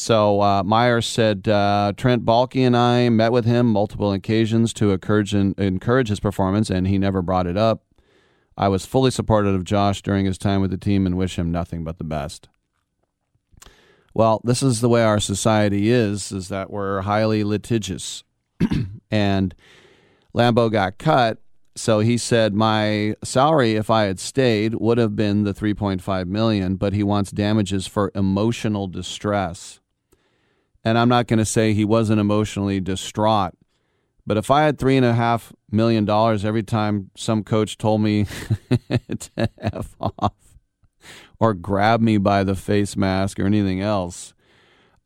So 0.00 0.40
uh, 0.42 1.00
said 1.00 1.48
uh, 1.48 1.92
Trent 1.96 2.24
Baalke 2.24 2.64
and 2.64 2.76
I 2.76 3.08
met 3.08 3.32
with 3.32 3.44
him 3.44 3.66
multiple 3.66 4.12
occasions 4.12 4.72
to 4.74 4.92
encourage, 4.92 5.34
encourage 5.34 6.08
his 6.08 6.20
performance, 6.20 6.70
and 6.70 6.86
he 6.86 6.98
never 6.98 7.20
brought 7.20 7.48
it 7.48 7.56
up. 7.56 7.82
I 8.56 8.68
was 8.68 8.86
fully 8.86 9.10
supportive 9.10 9.56
of 9.56 9.64
Josh 9.64 10.00
during 10.00 10.24
his 10.24 10.38
time 10.38 10.60
with 10.60 10.70
the 10.70 10.78
team 10.78 11.04
and 11.04 11.18
wish 11.18 11.36
him 11.36 11.50
nothing 11.50 11.82
but 11.82 11.98
the 11.98 12.04
best. 12.04 12.48
Well, 14.14 14.40
this 14.44 14.62
is 14.62 14.80
the 14.80 14.88
way 14.88 15.02
our 15.02 15.18
society 15.18 15.90
is, 15.90 16.30
is 16.30 16.46
that 16.46 16.70
we're 16.70 17.00
highly 17.00 17.42
litigious. 17.42 18.22
and 19.10 19.52
Lambo 20.32 20.70
got 20.70 20.98
cut, 20.98 21.38
so 21.74 21.98
he 21.98 22.18
said 22.18 22.54
my 22.54 23.16
salary 23.24 23.74
if 23.74 23.90
I 23.90 24.04
had 24.04 24.20
stayed 24.20 24.76
would 24.76 24.98
have 24.98 25.16
been 25.16 25.42
the 25.42 25.52
3.5 25.52 26.28
million, 26.28 26.76
but 26.76 26.92
he 26.92 27.02
wants 27.02 27.32
damages 27.32 27.88
for 27.88 28.12
emotional 28.14 28.86
distress. 28.86 29.80
And 30.88 30.98
I'm 30.98 31.08
not 31.08 31.26
going 31.26 31.38
to 31.38 31.44
say 31.44 31.72
he 31.72 31.84
wasn't 31.84 32.20
emotionally 32.20 32.80
distraught 32.80 33.54
but 34.28 34.36
if 34.36 34.50
I 34.50 34.64
had 34.64 34.78
three 34.78 34.98
and 34.98 35.06
a 35.06 35.14
half 35.14 35.54
million 35.70 36.04
dollars 36.04 36.44
every 36.44 36.62
time 36.62 37.10
some 37.16 37.42
coach 37.42 37.78
told 37.78 38.02
me 38.02 38.26
to 39.18 39.48
F 39.58 39.96
off 39.98 40.34
or 41.40 41.54
grab 41.54 42.02
me 42.02 42.18
by 42.18 42.44
the 42.44 42.54
face 42.54 42.94
mask 42.94 43.40
or 43.40 43.46
anything 43.46 43.80
else, 43.80 44.34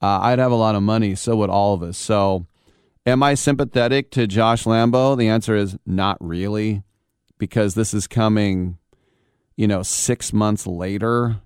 uh, 0.03 0.19
I'd 0.23 0.41
have 0.41 0.51
a 0.51 0.57
lot 0.57 0.75
of 0.75 0.83
money. 0.83 1.15
So 1.15 1.37
would 1.37 1.51
all 1.51 1.73
of 1.73 1.85
us. 1.85 1.97
So, 1.97 2.47
am 3.07 3.23
I 3.23 3.35
sympathetic 3.35 4.11
to 4.11 4.27
Josh 4.27 4.65
Lambo? 4.65 5.17
The 5.17 5.29
answer 5.29 5.55
is 5.55 5.77
not 5.87 6.17
really, 6.21 6.83
because 7.39 7.77
this 7.77 7.95
is 7.95 8.09
coming, 8.09 8.77
you 9.55 9.69
know, 9.69 9.85
six 9.85 10.33
months 10.33 10.67
later. 10.67 11.37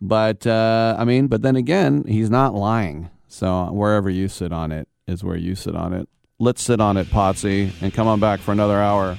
But, 0.00 0.46
uh, 0.46 0.96
I 0.98 1.04
mean, 1.04 1.26
but 1.26 1.42
then 1.42 1.56
again, 1.56 2.04
he's 2.08 2.30
not 2.30 2.54
lying. 2.54 3.10
So, 3.34 3.64
wherever 3.72 4.08
you 4.08 4.28
sit 4.28 4.52
on 4.52 4.70
it 4.70 4.86
is 5.08 5.24
where 5.24 5.36
you 5.36 5.56
sit 5.56 5.74
on 5.74 5.92
it. 5.92 6.08
Let's 6.38 6.62
sit 6.62 6.80
on 6.80 6.96
it, 6.96 7.08
Potsy, 7.08 7.72
and 7.82 7.92
come 7.92 8.06
on 8.06 8.20
back 8.20 8.38
for 8.38 8.52
another 8.52 8.80
hour. 8.80 9.18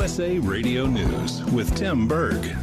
USA 0.00 0.38
Radio 0.38 0.86
News 0.86 1.44
with 1.52 1.76
Tim 1.76 2.08
Berg. 2.08 2.56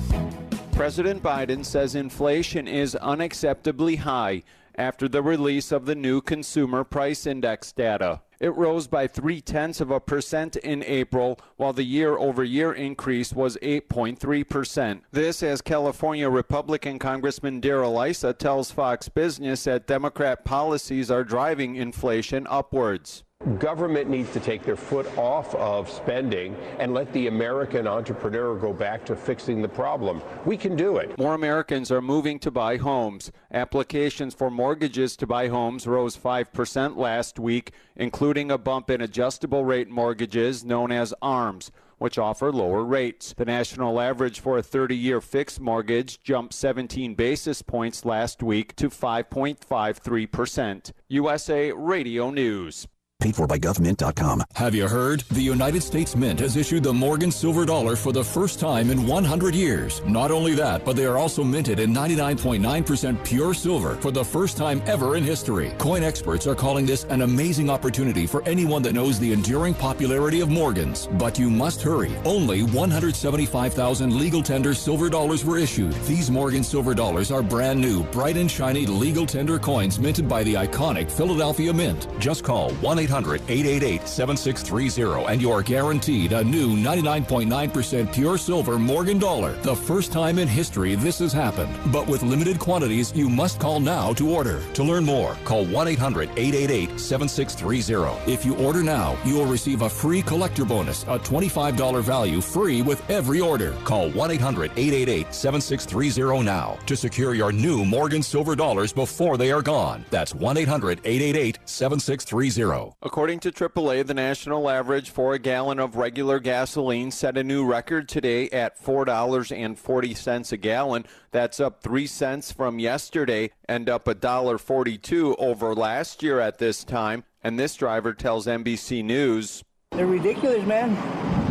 President 0.71 1.21
Biden 1.21 1.63
says 1.63 1.93
inflation 1.93 2.67
is 2.67 2.97
unacceptably 2.99 3.99
high 3.99 4.41
after 4.73 5.07
the 5.07 5.21
release 5.21 5.71
of 5.71 5.85
the 5.85 5.93
new 5.93 6.19
Consumer 6.19 6.83
Price 6.83 7.27
Index 7.27 7.71
data. 7.71 8.21
It 8.39 8.55
rose 8.55 8.87
by 8.87 9.05
three 9.05 9.39
tenths 9.39 9.79
of 9.79 9.91
a 9.91 9.99
percent 9.99 10.55
in 10.55 10.81
April, 10.81 11.39
while 11.57 11.73
the 11.73 11.83
year 11.83 12.17
over 12.17 12.43
year 12.43 12.73
increase 12.73 13.31
was 13.31 13.55
8.3%. 13.61 15.01
This, 15.11 15.43
as 15.43 15.61
California 15.61 16.31
Republican 16.31 16.97
Congressman 16.97 17.59
Darrell 17.59 18.01
Issa 18.01 18.33
tells 18.33 18.71
Fox 18.71 19.09
Business 19.09 19.65
that 19.65 19.85
Democrat 19.85 20.43
policies 20.43 21.11
are 21.11 21.23
driving 21.23 21.75
inflation 21.75 22.47
upwards. 22.49 23.23
Government 23.59 24.09
needs 24.09 24.33
to 24.33 24.41
take 24.41 24.63
their 24.63 24.75
foot 24.75 25.07
off 25.17 25.55
of 25.55 25.89
spending 25.89 26.53
and 26.79 26.93
let 26.93 27.13
the 27.13 27.27
American 27.27 27.87
entrepreneur 27.87 28.55
go 28.55 28.73
back 28.73 29.05
to 29.05 29.15
fixing 29.15 29.61
the 29.61 29.69
problem. 29.69 30.21
We 30.45 30.57
can 30.57 30.75
do 30.75 30.97
it. 30.97 31.17
More 31.17 31.33
Americans 31.33 31.89
are 31.89 32.01
moving 32.01 32.39
to 32.39 32.51
buy 32.51 32.75
homes. 32.75 33.31
Applications 33.51 34.33
for 34.33 34.51
mortgages 34.51 35.15
to 35.17 35.25
buy 35.25 35.47
homes 35.47 35.87
rose 35.87 36.17
5% 36.17 36.97
last 36.97 37.39
week, 37.39 37.71
including 37.95 38.51
a 38.51 38.57
bump 38.57 38.89
in 38.89 38.99
adjustable 38.99 39.63
rate 39.63 39.89
mortgages 39.89 40.65
known 40.65 40.91
as 40.91 41.13
ARMs 41.21 41.71
which 41.99 42.19
offer 42.19 42.51
lower 42.51 42.83
rates. 42.83 43.33
The 43.35 43.45
national 43.45 43.99
average 43.99 44.39
for 44.39 44.59
a 44.59 44.63
30 44.63 44.95
year 44.95 45.19
fixed 45.19 45.59
mortgage 45.59 46.21
jumped 46.21 46.53
17 46.53 47.15
basis 47.15 47.63
points 47.63 48.05
last 48.05 48.43
week 48.43 48.75
to 48.75 48.89
5.53%. 48.89 50.91
USA 51.07 51.71
Radio 51.71 52.29
News. 52.29 52.87
Paid 53.19 53.35
for 53.35 53.47
by 53.47 53.57
GovMint.com. 53.57 54.43
Have 54.53 54.75
you 54.75 54.87
heard? 54.87 55.21
The 55.31 55.41
United 55.41 55.81
States 55.81 56.15
Mint 56.15 56.39
has 56.39 56.55
issued 56.55 56.83
the 56.83 56.93
Morgan 56.93 57.31
Silver 57.31 57.65
Dollar 57.65 57.95
for 57.95 58.13
the 58.13 58.23
first 58.23 58.59
time 58.59 58.91
in 58.91 59.07
100 59.07 59.55
years. 59.55 60.03
Not 60.05 60.29
only 60.29 60.53
that, 60.53 60.85
but 60.85 60.95
they 60.95 61.05
are 61.05 61.17
also 61.17 61.43
minted 61.43 61.79
in 61.79 61.91
99.9% 61.91 63.25
pure 63.25 63.55
silver 63.55 63.95
for 63.95 64.11
the 64.11 64.23
first 64.23 64.55
time 64.55 64.83
ever 64.85 65.15
in 65.15 65.23
history. 65.23 65.73
Coin 65.79 66.03
experts 66.03 66.45
are 66.45 66.53
calling 66.53 66.85
this 66.85 67.05
an 67.05 67.23
amazing 67.23 67.71
opportunity 67.71 68.27
for 68.27 68.47
anyone 68.47 68.83
that 68.83 68.93
knows 68.93 69.19
the 69.19 69.33
enduring 69.33 69.73
popularity 69.73 70.41
of 70.41 70.49
Morgans. 70.49 71.07
But 71.13 71.39
you 71.39 71.49
must 71.49 71.81
hurry. 71.81 72.15
Only 72.23 72.61
175,000 72.61 74.15
legal 74.15 74.43
tender 74.43 74.75
silver 74.75 75.09
dollars 75.09 75.43
were 75.43 75.57
issued. 75.57 75.93
These 76.05 76.29
Morgan 76.29 76.63
Silver 76.63 76.93
Dollars 76.93 77.31
are 77.31 77.41
brand 77.41 77.81
new, 77.81 78.03
bright 78.03 78.37
and 78.37 78.49
shiny 78.49 78.85
legal 78.85 79.25
tender 79.25 79.57
coins 79.57 79.97
minted 79.97 80.29
by 80.29 80.43
the 80.43 80.53
iconic 80.53 81.09
Philadelphia 81.09 81.73
Mint. 81.73 82.07
Just 82.19 82.43
call 82.43 82.69
1 82.73 83.06
800 83.07 83.41
888 83.47 84.05
7630 84.05 85.31
and 85.31 85.41
you're 85.41 85.61
guaranteed 85.61 86.33
a 86.33 86.43
new 86.43 86.75
99.9% 86.75 88.13
pure 88.13 88.37
silver 88.37 88.77
Morgan 88.77 89.17
dollar. 89.17 89.53
The 89.61 89.75
first 89.75 90.11
time 90.11 90.37
in 90.37 90.47
history 90.47 90.95
this 90.95 91.19
has 91.19 91.31
happened. 91.31 91.73
But 91.89 92.07
with 92.07 92.21
limited 92.21 92.59
quantities, 92.59 93.13
you 93.15 93.29
must 93.29 93.61
call 93.61 93.79
now 93.79 94.11
to 94.15 94.29
order. 94.29 94.61
To 94.73 94.83
learn 94.83 95.05
more, 95.05 95.35
call 95.45 95.65
1 95.65 95.87
800 95.87 96.31
888 96.31 96.99
7630. 96.99 98.29
If 98.29 98.45
you 98.45 98.57
order 98.57 98.83
now, 98.83 99.17
you 99.23 99.35
will 99.35 99.45
receive 99.45 99.83
a 99.83 99.89
free 99.89 100.21
collector 100.21 100.65
bonus, 100.65 101.03
a 101.03 101.17
$25 101.17 102.03
value 102.03 102.41
free 102.41 102.81
with 102.81 103.09
every 103.09 103.39
order. 103.39 103.71
Call 103.85 104.09
1 104.09 104.31
800 104.31 104.71
888 104.75 105.33
7630 105.33 106.43
now 106.43 106.77
to 106.85 106.97
secure 106.97 107.33
your 107.33 107.53
new 107.53 107.85
Morgan 107.85 108.21
silver 108.21 108.53
dollars 108.55 108.91
before 108.91 109.37
they 109.37 109.49
are 109.49 109.61
gone. 109.61 110.03
That's 110.09 110.35
1 110.35 110.57
800 110.57 110.99
888 111.05 111.59
7630. 111.63 112.96
According 113.03 113.41
to 113.41 113.51
AAA, 113.51 114.07
the 114.07 114.15
national 114.15 114.67
average 114.67 115.11
for 115.11 115.33
a 115.33 115.39
gallon 115.39 115.77
of 115.77 115.97
regular 115.97 116.39
gasoline 116.39 117.11
set 117.11 117.37
a 117.37 117.43
new 117.43 117.63
record 117.63 118.09
today 118.09 118.49
at 118.49 118.83
$4.40 118.83 120.51
a 120.51 120.57
gallon. 120.57 121.05
That's 121.29 121.59
up 121.59 121.83
3 121.83 122.07
cents 122.07 122.51
from 122.51 122.79
yesterday 122.79 123.51
and 123.69 123.87
up 123.87 124.05
$1.42 124.05 125.35
over 125.37 125.75
last 125.75 126.23
year 126.23 126.39
at 126.39 126.57
this 126.57 126.83
time. 126.83 127.23
And 127.43 127.59
this 127.59 127.75
driver 127.75 128.13
tells 128.13 128.47
NBC 128.47 129.05
News 129.05 129.63
they're 129.97 130.05
ridiculous, 130.05 130.65
man. 130.67 130.95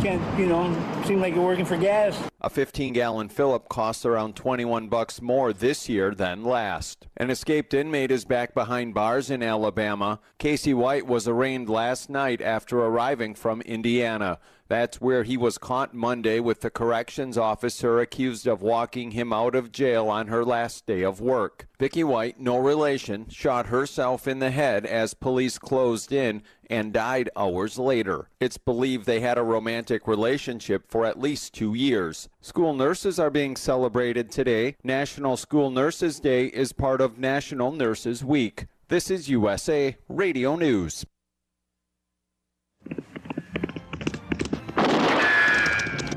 Can't, 0.01 0.39
you 0.39 0.45
know, 0.45 0.71
seem 1.05 1.19
like 1.19 1.35
you're 1.35 1.43
working 1.43 1.65
for 1.65 1.75
gas. 1.75 2.17
A 2.39 2.49
15 2.49 2.93
gallon 2.93 3.27
fill 3.27 3.53
up 3.53 3.67
costs 3.67 4.05
around 4.05 4.37
21 4.37 4.87
bucks 4.87 5.21
more 5.21 5.51
this 5.51 5.89
year 5.89 6.15
than 6.15 6.43
last. 6.43 7.07
An 7.17 7.29
escaped 7.29 7.73
inmate 7.73 8.09
is 8.09 8.23
back 8.23 8.53
behind 8.53 8.93
bars 8.93 9.29
in 9.29 9.43
Alabama. 9.43 10.19
Casey 10.37 10.73
White 10.73 11.07
was 11.07 11.27
arraigned 11.27 11.67
last 11.67 12.09
night 12.09 12.41
after 12.41 12.79
arriving 12.79 13.35
from 13.35 13.59
Indiana. 13.61 14.39
That's 14.67 14.99
where 14.99 15.23
he 15.23 15.37
was 15.37 15.57
caught 15.57 15.93
Monday 15.93 16.39
with 16.39 16.61
the 16.61 16.69
corrections 16.69 17.37
officer 17.37 17.99
accused 17.99 18.47
of 18.47 18.61
walking 18.61 19.11
him 19.11 19.31
out 19.31 19.55
of 19.55 19.71
jail 19.71 20.09
on 20.09 20.27
her 20.27 20.43
last 20.43 20.85
day 20.85 21.03
of 21.03 21.21
work. 21.21 21.67
Vicky 21.79 22.03
White, 22.03 22.39
no 22.39 22.57
relation, 22.57 23.29
shot 23.29 23.67
herself 23.67 24.27
in 24.27 24.39
the 24.39 24.51
head 24.51 24.85
as 24.85 25.13
police 25.13 25.57
closed 25.57 26.11
in 26.11 26.43
and 26.69 26.91
died 26.91 27.29
hours 27.35 27.79
later. 27.79 28.29
It's 28.39 28.57
believed 28.57 29.05
they 29.05 29.21
had 29.21 29.37
a 29.37 29.43
romantic 29.43 30.07
relationship 30.07 30.89
for 30.89 31.05
at 31.05 31.19
least 31.19 31.53
two 31.53 31.73
years. 31.73 32.27
School 32.41 32.73
nurses 32.73 33.19
are 33.19 33.29
being 33.29 33.55
celebrated 33.55 34.31
today. 34.31 34.75
National 34.83 35.37
School 35.37 35.71
Nurses 35.71 36.19
Day 36.19 36.47
is 36.47 36.73
part 36.73 36.99
of 36.99 37.17
National 37.17 37.71
Nurses 37.71 38.23
Week. 38.23 38.65
This 38.89 39.09
is 39.11 39.29
USA 39.29 39.97
Radio 40.09 40.55
News. 40.55 41.05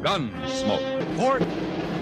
Gunsmoke. 0.02 1.16
Fort 1.16 1.42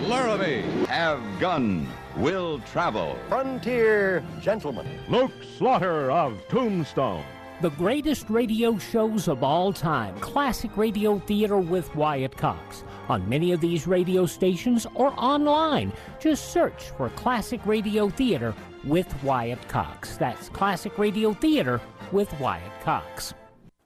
Laramie. 0.08 0.62
Have 0.86 1.20
gun. 1.38 1.86
Will 2.16 2.60
travel. 2.60 3.16
Frontier 3.28 4.24
gentlemen. 4.40 4.86
Luke 5.08 5.32
Slaughter 5.56 6.10
of 6.10 6.40
Tombstone. 6.48 7.24
The 7.60 7.70
greatest 7.70 8.30
radio 8.30 8.78
shows 8.78 9.26
of 9.26 9.42
all 9.42 9.72
time. 9.72 10.16
Classic 10.20 10.76
Radio 10.76 11.18
Theater 11.18 11.58
with 11.58 11.94
Wyatt 11.96 12.36
Cox. 12.36 12.84
On 13.08 13.28
many 13.28 13.50
of 13.50 13.60
these 13.60 13.86
radio 13.88 14.26
stations 14.26 14.86
or 14.94 15.12
online. 15.18 15.92
Just 16.20 16.52
search 16.52 16.90
for 16.96 17.08
Classic 17.10 17.60
Radio 17.66 18.08
Theater 18.10 18.54
with 18.84 19.12
Wyatt 19.24 19.66
Cox. 19.68 20.16
That's 20.16 20.48
Classic 20.50 20.96
Radio 20.98 21.32
Theater 21.34 21.80
with 22.12 22.32
Wyatt 22.38 22.80
Cox. 22.84 23.34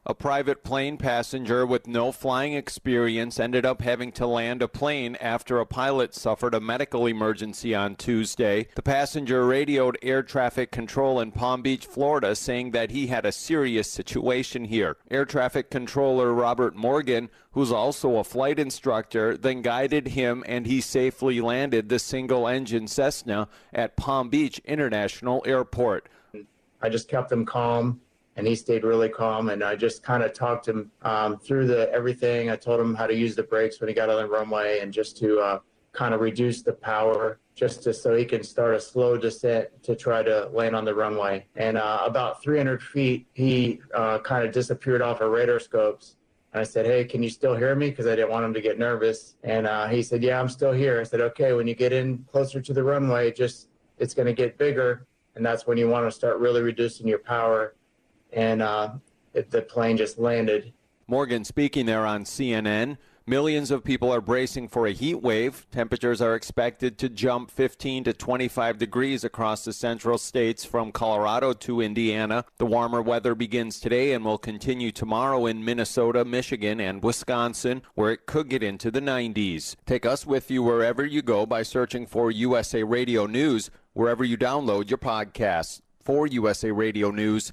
A 0.05 0.15
private 0.15 0.65
plane 0.65 0.97
passenger 0.97 1.65
with 1.65 1.87
no 1.87 2.11
flying 2.11 2.55
experience 2.55 3.39
ended 3.39 3.65
up 3.65 3.83
having 3.83 4.11
to 4.12 4.27
land 4.27 4.61
a 4.61 4.66
plane 4.66 5.15
after 5.20 5.61
a 5.61 5.66
pilot 5.66 6.12
suffered 6.12 6.55
a 6.55 6.61
medical 6.61 7.07
emergency 7.07 7.73
on 7.73 7.95
Tuesday. 7.95 8.66
The 8.74 8.83
passenger 8.83 9.47
radioed 9.47 9.97
air 10.03 10.24
traffic 10.24 10.73
control 10.73 11.20
in 11.20 11.31
Palm 11.31 11.62
Beach, 11.62 11.87
Florida, 11.87 12.35
saying 12.35 12.73
that 12.73 12.91
he 12.91 13.07
had 13.07 13.24
a 13.24 13.31
serious 13.31 13.89
situation 13.89 14.65
here. 14.65 14.97
Air 15.09 15.24
traffic 15.24 15.70
controller 15.70 16.33
Robert 16.33 16.74
Morgan, 16.74 17.31
who's 17.53 17.70
also 17.70 18.16
a 18.16 18.24
flight 18.24 18.59
instructor, 18.59 19.37
then 19.37 19.62
guided 19.62 20.09
him 20.09 20.43
and 20.49 20.66
he 20.66 20.81
safely 20.81 21.41
landed 21.41 21.89
the 21.89 22.01
single 22.01 22.49
engine 22.49 22.89
Cessna 22.89 23.47
at 23.73 23.97
Palm 23.97 24.31
Beach 24.31 24.61
International 24.65 25.45
Airport. 25.47 26.09
I 26.81 26.89
just 26.89 27.09
kept 27.09 27.31
him 27.31 27.47
calm 27.47 28.01
and 28.37 28.47
he 28.47 28.55
stayed 28.55 28.85
really 28.85 29.09
calm. 29.09 29.51
And 29.51 29.63
I 29.63 29.77
just 29.77 30.03
kind 30.03 30.23
of 30.23 30.33
talked 30.33 30.69
him 30.69 30.91
um, 31.03 31.39
through 31.39 31.67
the 31.67 31.93
everything. 31.93 32.51
I 32.51 32.57
told 32.57 32.81
him 32.81 32.95
how 32.95 33.07
to 33.07 33.15
use 33.15 33.35
the 33.35 33.43
brakes 33.43 33.81
when 33.81 33.89
he 33.89 33.95
got 33.95 34.09
on 34.09 34.17
the 34.17 34.29
runway, 34.29 34.81
and 34.81 34.93
just 34.93 35.17
to 35.19 35.41
uh, 35.41 35.59
kind 35.93 36.15
of 36.15 36.21
reduce 36.21 36.63
the 36.63 36.73
power, 36.73 37.39
just 37.55 37.83
to 37.83 37.93
so 37.93 38.17
he 38.17 38.25
can 38.25 38.43
start 38.43 38.75
a 38.75 38.81
slow 38.81 39.17
descent 39.17 39.69
to 39.83 39.95
try 39.95 40.23
to 40.23 40.49
land 40.53 40.75
on 40.75 40.85
the 40.85 40.95
runway. 40.95 41.47
And 41.57 41.77
uh, 41.77 42.03
about 42.05 42.43
300 42.43 42.83
feet, 42.83 43.27
he 43.35 43.81
uh, 43.95 44.19
kind 44.21 44.47
of 44.47 44.53
disappeared 44.53 45.03
off 45.03 45.21
our 45.21 45.31
radar 45.31 45.61
scopes. 45.61 46.17
I 46.55 46.65
said, 46.65 46.85
"Hey, 46.85 47.05
can 47.05 47.23
you 47.23 47.31
still 47.31 47.57
hear 47.57 47.75
me?" 47.75 47.91
Because 47.91 48.07
I 48.07 48.15
didn't 48.17 48.31
want 48.31 48.45
him 48.45 48.55
to 48.55 48.61
get 48.61 48.79
nervous. 48.79 49.37
And 49.43 49.67
uh, 49.67 49.89
he 49.89 50.03
said, 50.03 50.23
"Yeah, 50.23 50.41
I'm 50.41 50.49
still 50.49 50.73
here." 50.73 51.01
I 51.01 51.05
said, 51.05 51.21
"Okay, 51.21 51.53
when 51.53 51.67
you 51.67 51.75
get 51.75 51.93
in 51.93 52.25
closer 52.31 52.61
to 52.61 52.73
the 52.73 52.83
runway, 52.83 53.33
just 53.33 53.69
it's 53.99 54.15
going 54.15 54.27
to 54.27 54.35
get 54.35 54.59
bigger, 54.59 55.07
and 55.35 55.45
that's 55.45 55.67
when 55.67 55.79
you 55.79 55.89
want 55.89 56.07
to 56.07 56.11
start 56.11 56.39
really 56.39 56.63
reducing 56.63 57.07
your 57.07 57.21
power." 57.21 57.75
And 58.33 58.63
uh, 58.63 58.93
it, 59.35 59.51
the 59.51 59.63
plane 59.63 59.97
just 59.97 60.19
landed. 60.19 60.73
Morgan 61.07 61.45
speaking 61.45 61.87
there 61.87 62.07
on 62.07 62.25
CNN. 62.25 62.97
Millions 63.27 63.71
of 63.71 63.85
people 63.85 64.11
are 64.11 64.21
bracing 64.21 64.67
for 64.67 64.87
a 64.89 64.93
heat 64.93 65.23
wave. 65.23 65.65
Temperatures 65.71 66.21
are 66.21 66.35
expected 66.35 66.99
to 66.99 67.09
jump 67.09 67.53
15 67.53 68.03
to 68.05 68.13
25 68.13 68.79
degrees 68.79 69.23
across 69.23 69.65
the 69.65 69.73
central 69.73 70.19
states 70.19 70.65
from 70.65 70.91
Colorado 70.91 71.53
to 71.53 71.81
Indiana. 71.81 72.45
The 72.59 72.67
warmer 72.67 73.01
weather 73.01 73.37
begins 73.37 73.79
today 73.79 74.13
and 74.13 74.25
will 74.25 74.39
continue 74.39 74.91
tomorrow 74.91 75.47
in 75.47 75.65
Minnesota, 75.65 76.25
Michigan, 76.25 76.81
and 76.81 77.01
Wisconsin, 77.01 77.83
where 77.95 78.11
it 78.11 78.27
could 78.27 78.49
get 78.49 78.65
into 78.65 78.91
the 78.91 79.01
90s. 79.01 79.77
Take 79.87 80.05
us 80.05 80.27
with 80.27 80.51
you 80.51 80.65
wherever 80.65 81.07
you 81.07 81.23
go 81.23 81.47
by 81.47 81.63
searching 81.63 82.07
for 82.07 82.33
USA 82.33 82.83
Radio 82.83 83.27
News, 83.27 83.71
wherever 83.93 84.25
you 84.25 84.37
download 84.37 84.91
your 84.91 84.99
podcasts. 84.99 85.81
For 86.03 86.27
USA 86.27 86.73
Radio 86.73 87.13
News, 87.13 87.53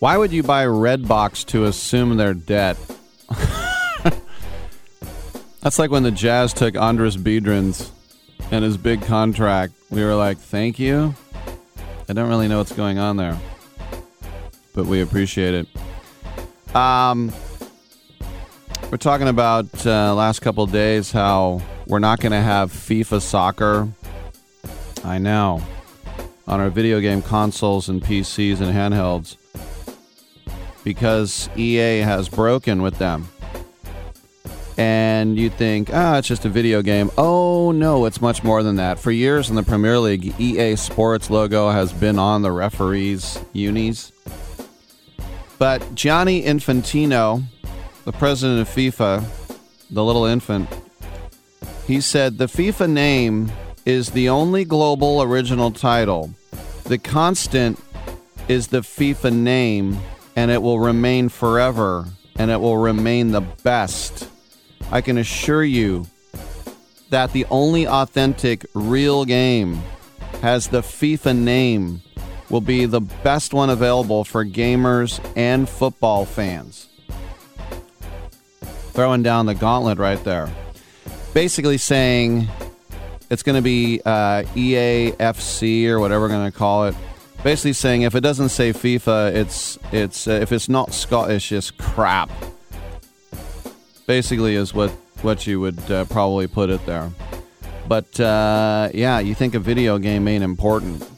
Why 0.00 0.16
would 0.16 0.32
you 0.32 0.42
buy 0.42 0.64
Redbox 0.64 1.44
to 1.48 1.66
assume 1.66 2.16
their 2.16 2.32
debt? 2.32 2.78
That's 5.60 5.78
like 5.78 5.90
when 5.90 6.04
the 6.04 6.10
Jazz 6.10 6.54
took 6.54 6.72
Andris 6.72 7.18
Biedrins 7.18 7.90
and 8.50 8.64
his 8.64 8.78
big 8.78 9.02
contract. 9.02 9.74
We 9.90 10.02
were 10.02 10.14
like, 10.14 10.38
thank 10.38 10.78
you. 10.78 11.14
I 12.08 12.14
don't 12.14 12.30
really 12.30 12.48
know 12.48 12.56
what's 12.56 12.72
going 12.72 12.98
on 12.98 13.18
there, 13.18 13.38
but 14.74 14.86
we 14.86 15.02
appreciate 15.02 15.52
it. 15.52 16.74
Um, 16.74 17.30
we're 18.90 18.96
talking 18.96 19.28
about 19.28 19.86
uh, 19.86 20.14
last 20.14 20.40
couple 20.40 20.64
days 20.64 21.12
how 21.12 21.60
we're 21.86 21.98
not 21.98 22.20
going 22.20 22.32
to 22.32 22.40
have 22.40 22.72
FIFA 22.72 23.20
soccer. 23.20 23.86
I 25.04 25.18
know 25.18 25.62
on 26.46 26.58
our 26.58 26.70
video 26.70 27.00
game 27.00 27.20
consoles 27.20 27.90
and 27.90 28.00
PCs 28.00 28.62
and 28.62 28.74
handhelds 28.74 29.36
because 30.84 31.48
EA 31.56 31.98
has 31.98 32.28
broken 32.28 32.82
with 32.82 32.98
them. 32.98 33.28
And 34.76 35.38
you 35.38 35.50
think, 35.50 35.90
ah, 35.92 36.18
it's 36.18 36.28
just 36.28 36.46
a 36.46 36.48
video 36.48 36.80
game. 36.80 37.10
Oh, 37.18 37.70
no, 37.70 38.06
it's 38.06 38.22
much 38.22 38.42
more 38.42 38.62
than 38.62 38.76
that. 38.76 38.98
For 38.98 39.10
years 39.10 39.50
in 39.50 39.56
the 39.56 39.62
Premier 39.62 39.98
League, 39.98 40.34
EA 40.40 40.76
Sports 40.76 41.28
logo 41.28 41.70
has 41.70 41.92
been 41.92 42.18
on 42.18 42.40
the 42.40 42.50
referees' 42.50 43.38
unis. 43.52 44.10
But 45.58 45.94
Gianni 45.94 46.42
Infantino, 46.42 47.44
the 48.04 48.12
president 48.12 48.60
of 48.60 48.68
FIFA, 48.68 49.22
the 49.90 50.02
little 50.02 50.24
infant, 50.24 50.68
he 51.86 52.00
said 52.00 52.38
the 52.38 52.46
FIFA 52.46 52.88
name 52.88 53.52
is 53.84 54.10
the 54.10 54.30
only 54.30 54.64
global 54.64 55.20
original 55.20 55.70
title. 55.70 56.30
The 56.84 56.96
constant 56.96 57.78
is 58.48 58.68
the 58.68 58.80
FIFA 58.80 59.34
name 59.34 59.98
and 60.40 60.50
it 60.50 60.62
will 60.62 60.80
remain 60.80 61.28
forever 61.28 62.06
and 62.36 62.50
it 62.50 62.58
will 62.58 62.78
remain 62.78 63.30
the 63.30 63.42
best. 63.42 64.26
I 64.90 65.02
can 65.02 65.18
assure 65.18 65.62
you 65.62 66.06
that 67.10 67.34
the 67.34 67.44
only 67.50 67.86
authentic 67.86 68.64
real 68.72 69.26
game 69.26 69.82
has 70.40 70.68
the 70.68 70.80
FIFA 70.80 71.36
name 71.36 72.00
will 72.48 72.62
be 72.62 72.86
the 72.86 73.02
best 73.02 73.52
one 73.52 73.68
available 73.68 74.24
for 74.24 74.42
gamers 74.46 75.20
and 75.36 75.68
football 75.68 76.24
fans. 76.24 76.88
Throwing 78.94 79.22
down 79.22 79.44
the 79.44 79.54
gauntlet 79.54 79.98
right 79.98 80.24
there. 80.24 80.50
Basically 81.34 81.76
saying 81.76 82.48
It's 83.28 83.42
going 83.42 83.56
to 83.56 83.62
be 83.62 84.00
uh, 84.06 84.42
EAFC 84.56 85.86
or 85.88 86.00
whatever 86.00 86.22
we're 86.22 86.28
going 86.28 86.50
to 86.50 86.58
call 86.58 86.86
it. 86.86 86.94
Basically, 87.42 87.72
saying 87.72 88.02
if 88.02 88.14
it 88.14 88.20
doesn't 88.20 88.50
say 88.50 88.72
FIFA, 88.72 89.34
it's 89.34 89.78
it's 89.92 90.28
uh, 90.28 90.32
if 90.32 90.52
it's 90.52 90.68
not 90.68 90.92
Scottish, 90.92 91.52
it's 91.52 91.70
crap. 91.70 92.30
Basically, 94.06 94.56
is 94.56 94.74
what 94.74 94.90
what 95.22 95.46
you 95.46 95.60
would 95.60 95.90
uh, 95.90 96.04
probably 96.06 96.46
put 96.46 96.68
it 96.68 96.84
there. 96.84 97.10
But 97.88 98.20
uh, 98.20 98.90
yeah, 98.92 99.20
you 99.20 99.34
think 99.34 99.54
a 99.54 99.58
video 99.58 99.98
game 99.98 100.28
ain't 100.28 100.44
important. 100.44 101.08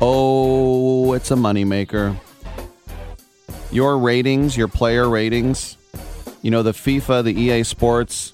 Oh, 0.00 1.12
it's 1.12 1.30
a 1.30 1.34
moneymaker. 1.34 2.16
Your 3.70 3.98
ratings, 3.98 4.56
your 4.56 4.68
player 4.68 5.08
ratings, 5.08 5.76
you 6.42 6.50
know, 6.50 6.62
the 6.62 6.72
FIFA, 6.72 7.24
the 7.24 7.38
EA 7.38 7.62
Sports 7.62 8.32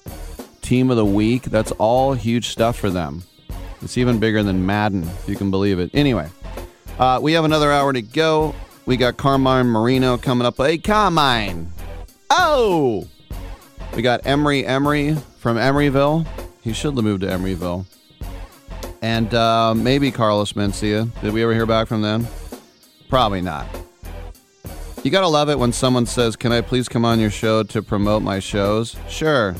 team 0.61 0.89
of 0.89 0.97
the 0.97 1.05
week, 1.05 1.43
that's 1.43 1.71
all 1.73 2.13
huge 2.13 2.49
stuff 2.49 2.77
for 2.77 2.89
them. 2.89 3.23
It's 3.81 3.97
even 3.97 4.19
bigger 4.19 4.43
than 4.43 4.65
Madden, 4.65 5.03
if 5.03 5.29
you 5.29 5.35
can 5.35 5.51
believe 5.51 5.79
it. 5.79 5.91
Anyway, 5.93 6.29
uh, 6.99 7.19
we 7.21 7.33
have 7.33 7.45
another 7.45 7.71
hour 7.71 7.93
to 7.93 8.01
go. 8.01 8.55
We 8.85 8.97
got 8.97 9.17
Carmine 9.17 9.67
Marino 9.67 10.17
coming 10.17 10.45
up. 10.45 10.57
Hey, 10.57 10.77
Carmine! 10.77 11.71
Oh! 12.29 13.07
We 13.95 14.01
got 14.01 14.25
Emery 14.25 14.65
Emery 14.65 15.15
from 15.39 15.57
Emeryville. 15.57 16.27
He 16.61 16.73
should 16.73 16.95
have 16.95 17.03
moved 17.03 17.21
to 17.21 17.27
Emeryville. 17.27 17.85
And 19.01 19.33
uh, 19.33 19.73
maybe 19.75 20.11
Carlos 20.11 20.53
Mencia. 20.53 21.09
Did 21.21 21.33
we 21.33 21.43
ever 21.43 21.53
hear 21.53 21.65
back 21.65 21.87
from 21.87 22.01
them? 22.01 22.27
Probably 23.09 23.41
not. 23.41 23.67
You 25.03 25.11
gotta 25.11 25.27
love 25.27 25.49
it 25.49 25.59
when 25.59 25.71
someone 25.71 26.07
says, 26.07 26.35
Can 26.35 26.51
I 26.51 26.61
please 26.61 26.89
come 26.89 27.05
on 27.05 27.19
your 27.19 27.29
show 27.29 27.61
to 27.63 27.81
promote 27.83 28.23
my 28.23 28.39
shows? 28.39 28.95
Sure. 29.07 29.55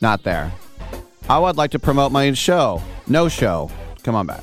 Not 0.00 0.22
there. 0.24 0.50
I 1.28 1.38
would 1.38 1.56
like 1.56 1.72
to 1.72 1.78
promote 1.78 2.10
my 2.10 2.32
show. 2.32 2.82
No 3.06 3.28
show. 3.28 3.70
Come 4.02 4.14
on 4.14 4.26
back. 4.26 4.42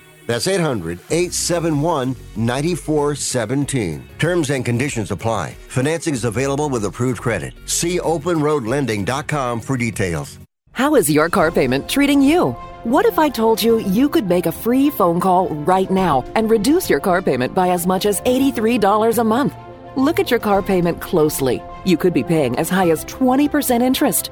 That's 0.31 0.47
800 0.47 0.99
871 1.09 2.15
9417. 2.37 4.07
Terms 4.17 4.49
and 4.49 4.63
conditions 4.63 5.11
apply. 5.11 5.55
Financing 5.67 6.13
is 6.13 6.23
available 6.23 6.69
with 6.69 6.85
approved 6.85 7.21
credit. 7.21 7.53
See 7.65 7.99
openroadlending.com 7.99 9.59
for 9.59 9.75
details. 9.75 10.39
How 10.71 10.95
is 10.95 11.09
your 11.09 11.27
car 11.27 11.51
payment 11.51 11.89
treating 11.89 12.21
you? 12.21 12.51
What 12.85 13.05
if 13.05 13.19
I 13.19 13.27
told 13.27 13.61
you 13.61 13.79
you 13.79 14.07
could 14.07 14.29
make 14.29 14.45
a 14.45 14.53
free 14.53 14.89
phone 14.89 15.19
call 15.19 15.49
right 15.49 15.91
now 15.91 16.23
and 16.35 16.49
reduce 16.49 16.89
your 16.89 17.01
car 17.01 17.21
payment 17.21 17.53
by 17.53 17.67
as 17.67 17.85
much 17.85 18.05
as 18.05 18.21
$83 18.21 19.17
a 19.17 19.23
month? 19.25 19.53
Look 19.97 20.17
at 20.17 20.31
your 20.31 20.39
car 20.39 20.61
payment 20.61 21.01
closely. 21.01 21.61
You 21.83 21.97
could 21.97 22.13
be 22.13 22.23
paying 22.23 22.57
as 22.57 22.69
high 22.69 22.89
as 22.89 23.03
20% 23.03 23.81
interest. 23.81 24.31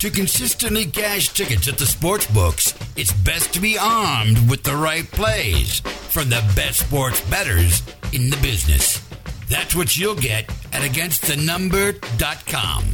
To 0.00 0.10
consistently 0.10 0.84
cash 0.84 1.30
tickets 1.30 1.68
at 1.68 1.78
the 1.78 1.86
sports 1.86 2.26
books, 2.26 2.74
it's 2.96 3.14
best 3.14 3.54
to 3.54 3.60
be 3.60 3.78
armed 3.78 4.50
with 4.50 4.62
the 4.62 4.76
right 4.76 5.10
plays 5.10 5.80
from 5.80 6.28
the 6.28 6.44
best 6.54 6.80
sports 6.80 7.22
bettors 7.30 7.82
in 8.12 8.28
the 8.28 8.36
business. 8.36 9.00
That's 9.48 9.74
what 9.74 9.96
you'll 9.96 10.14
get 10.14 10.50
at 10.74 10.82
againstthenumber.com. 10.82 12.84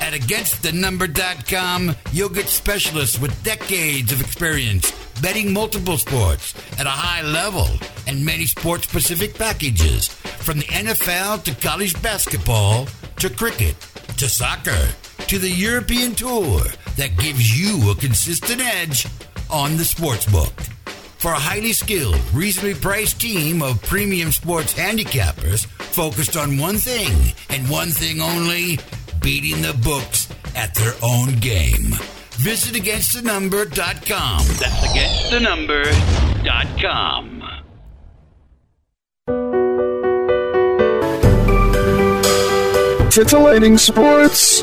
At 0.00 0.12
againstthenumber.com, 0.12 1.96
you'll 2.12 2.28
get 2.28 2.46
specialists 2.46 3.18
with 3.18 3.42
decades 3.42 4.12
of 4.12 4.20
experience 4.20 4.92
betting 5.20 5.52
multiple 5.52 5.98
sports 5.98 6.54
at 6.78 6.86
a 6.86 6.90
high 6.90 7.22
level 7.22 7.66
and 8.06 8.24
many 8.24 8.46
sports 8.46 8.86
specific 8.86 9.34
packages 9.34 10.06
from 10.08 10.58
the 10.58 10.64
NFL 10.66 11.42
to 11.42 11.52
college 11.56 12.00
basketball 12.02 12.86
to 13.16 13.28
cricket 13.30 13.74
to 14.16 14.28
soccer 14.28 14.86
to 15.28 15.38
the 15.38 15.48
European 15.50 16.14
Tour 16.14 16.60
that 16.96 17.16
gives 17.18 17.58
you 17.58 17.90
a 17.90 17.94
consistent 17.94 18.60
edge 18.60 19.06
on 19.50 19.76
the 19.76 19.84
sports 19.84 20.26
book. 20.30 20.52
For 21.18 21.30
a 21.32 21.38
highly 21.38 21.72
skilled, 21.72 22.18
reasonably 22.34 22.74
priced 22.74 23.20
team 23.20 23.62
of 23.62 23.80
premium 23.82 24.32
sports 24.32 24.74
handicappers 24.74 25.66
focused 25.66 26.36
on 26.36 26.58
one 26.58 26.76
thing 26.76 27.32
and 27.50 27.68
one 27.70 27.90
thing 27.90 28.20
only 28.20 28.78
beating 29.20 29.62
the 29.62 29.74
books 29.84 30.28
at 30.56 30.74
their 30.74 30.94
own 31.02 31.34
game. 31.36 31.92
Visit 32.32 32.74
againstthenumber.com. 32.82 34.38
That's 34.58 34.86
againstthenumber.com. 34.86 37.38
Titillating 43.10 43.76
Sports 43.76 44.62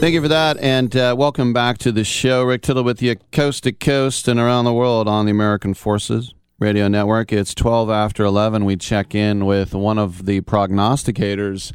Thank 0.00 0.14
you 0.14 0.22
for 0.22 0.28
that, 0.28 0.56
and 0.56 0.96
uh, 0.96 1.14
welcome 1.16 1.52
back 1.52 1.76
to 1.76 1.92
the 1.92 2.04
show. 2.04 2.42
Rick 2.42 2.62
Tittle 2.62 2.84
with 2.84 3.02
you, 3.02 3.16
coast 3.32 3.64
to 3.64 3.72
coast 3.72 4.28
and 4.28 4.40
around 4.40 4.64
the 4.64 4.72
world 4.72 5.06
on 5.06 5.26
the 5.26 5.30
American 5.30 5.74
Forces 5.74 6.32
Radio 6.58 6.88
Network. 6.88 7.34
It's 7.34 7.54
12 7.54 7.90
after 7.90 8.24
11. 8.24 8.64
We 8.64 8.76
check 8.76 9.14
in 9.14 9.44
with 9.44 9.74
one 9.74 9.98
of 9.98 10.24
the 10.24 10.40
prognosticators 10.40 11.74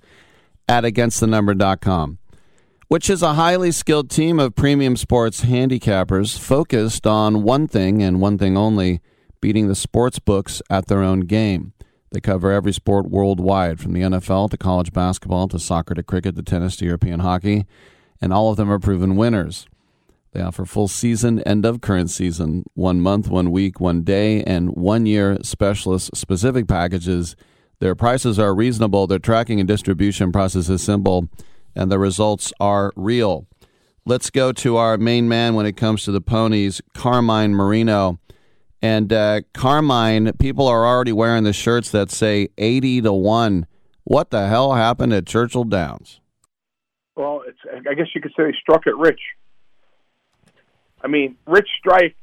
at 0.68 0.84
againstthenumber.com, 0.85 2.18
which 2.88 3.11
is 3.11 3.22
a 3.22 3.35
highly 3.35 3.72
skilled 3.72 4.10
team 4.10 4.39
of 4.39 4.56
premium 4.56 4.97
sports 4.97 5.45
handicappers 5.45 6.35
focused 6.35 7.06
on 7.06 7.43
one 7.43 7.68
thing 7.68 8.02
and 8.02 8.19
one 8.19 8.39
thing 8.39 8.57
only 8.57 9.02
beating 9.39 9.68
the 9.68 9.76
sports 9.76 10.18
books 10.18 10.64
at 10.68 10.88
their 10.88 11.03
own 11.03 11.19
game. 11.19 11.73
They 12.11 12.22
cover 12.22 12.52
every 12.52 12.73
sport 12.73 13.07
worldwide, 13.07 13.80
from 13.80 13.93
the 13.93 14.02
NFL 14.02 14.49
to 14.49 14.57
college 14.57 14.91
basketball 14.91 15.47
to 15.49 15.60
soccer 15.60 15.93
to 15.93 16.02
cricket 16.02 16.35
to 16.38 16.41
tennis 16.41 16.76
to 16.77 16.85
European 16.85 17.19
hockey, 17.19 17.68
and 18.21 18.33
all 18.33 18.49
of 18.49 18.57
them 18.57 18.71
are 18.71 18.79
proven 18.79 19.15
winners. 19.15 19.67
They 20.35 20.41
offer 20.41 20.65
full 20.65 20.89
season, 20.89 21.39
end 21.43 21.65
of 21.65 21.79
current 21.79 22.09
season, 22.09 22.65
one 22.73 22.99
month, 22.99 23.29
one 23.29 23.51
week, 23.51 23.79
one 23.79 24.03
day, 24.03 24.43
and 24.43 24.75
one 24.75 25.05
year 25.05 25.37
specialist 25.43 26.15
specific 26.15 26.67
packages. 26.67 27.37
Their 27.79 27.95
prices 27.95 28.37
are 28.37 28.53
reasonable, 28.53 29.07
their 29.07 29.19
tracking 29.19 29.61
and 29.61 29.67
distribution 29.67 30.33
process 30.33 30.67
is 30.67 30.83
simple, 30.83 31.29
and 31.73 31.89
the 31.89 31.99
results 31.99 32.51
are 32.59 32.91
real. 32.97 33.47
Let's 34.05 34.29
go 34.29 34.51
to 34.51 34.75
our 34.77 34.97
main 34.97 35.27
man 35.27 35.55
when 35.55 35.65
it 35.65 35.77
comes 35.77 36.03
to 36.03 36.11
the 36.11 36.21
ponies, 36.21 36.81
Carmine 36.93 37.55
Marino. 37.55 38.19
And 38.81 39.11
uh, 39.11 39.41
Carmine, 39.53 40.33
people 40.33 40.67
are 40.67 40.85
already 40.85 41.11
wearing 41.11 41.43
the 41.43 41.53
shirts 41.53 41.89
that 41.91 42.11
say 42.11 42.49
80 42.57 43.01
to 43.03 43.13
1. 43.13 43.65
What 44.03 44.29
the 44.29 44.47
hell 44.47 44.73
happened 44.73 45.13
at 45.13 45.25
Churchill 45.25 45.63
Downs? 45.63 46.19
Well, 47.15 47.43
it's, 47.47 47.59
I 47.89 47.93
guess 47.93 48.07
you 48.13 48.21
could 48.21 48.33
say 48.35 48.43
they 48.43 48.55
struck 48.61 48.87
it 48.87 48.95
rich. 48.97 49.21
I 51.01 51.07
mean, 51.07 51.37
Rich 51.45 51.69
Strike. 51.79 52.15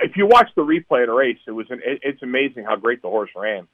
If 0.00 0.16
you 0.16 0.26
watch 0.26 0.50
the 0.54 0.62
replay 0.62 1.02
of 1.02 1.08
the 1.08 1.14
race, 1.14 1.38
it 1.46 1.52
was 1.52 1.66
an, 1.70 1.80
it, 1.84 2.00
it's 2.02 2.22
amazing 2.22 2.64
how 2.64 2.76
great 2.76 3.00
the 3.00 3.08
horse 3.08 3.30
ran. 3.34 3.66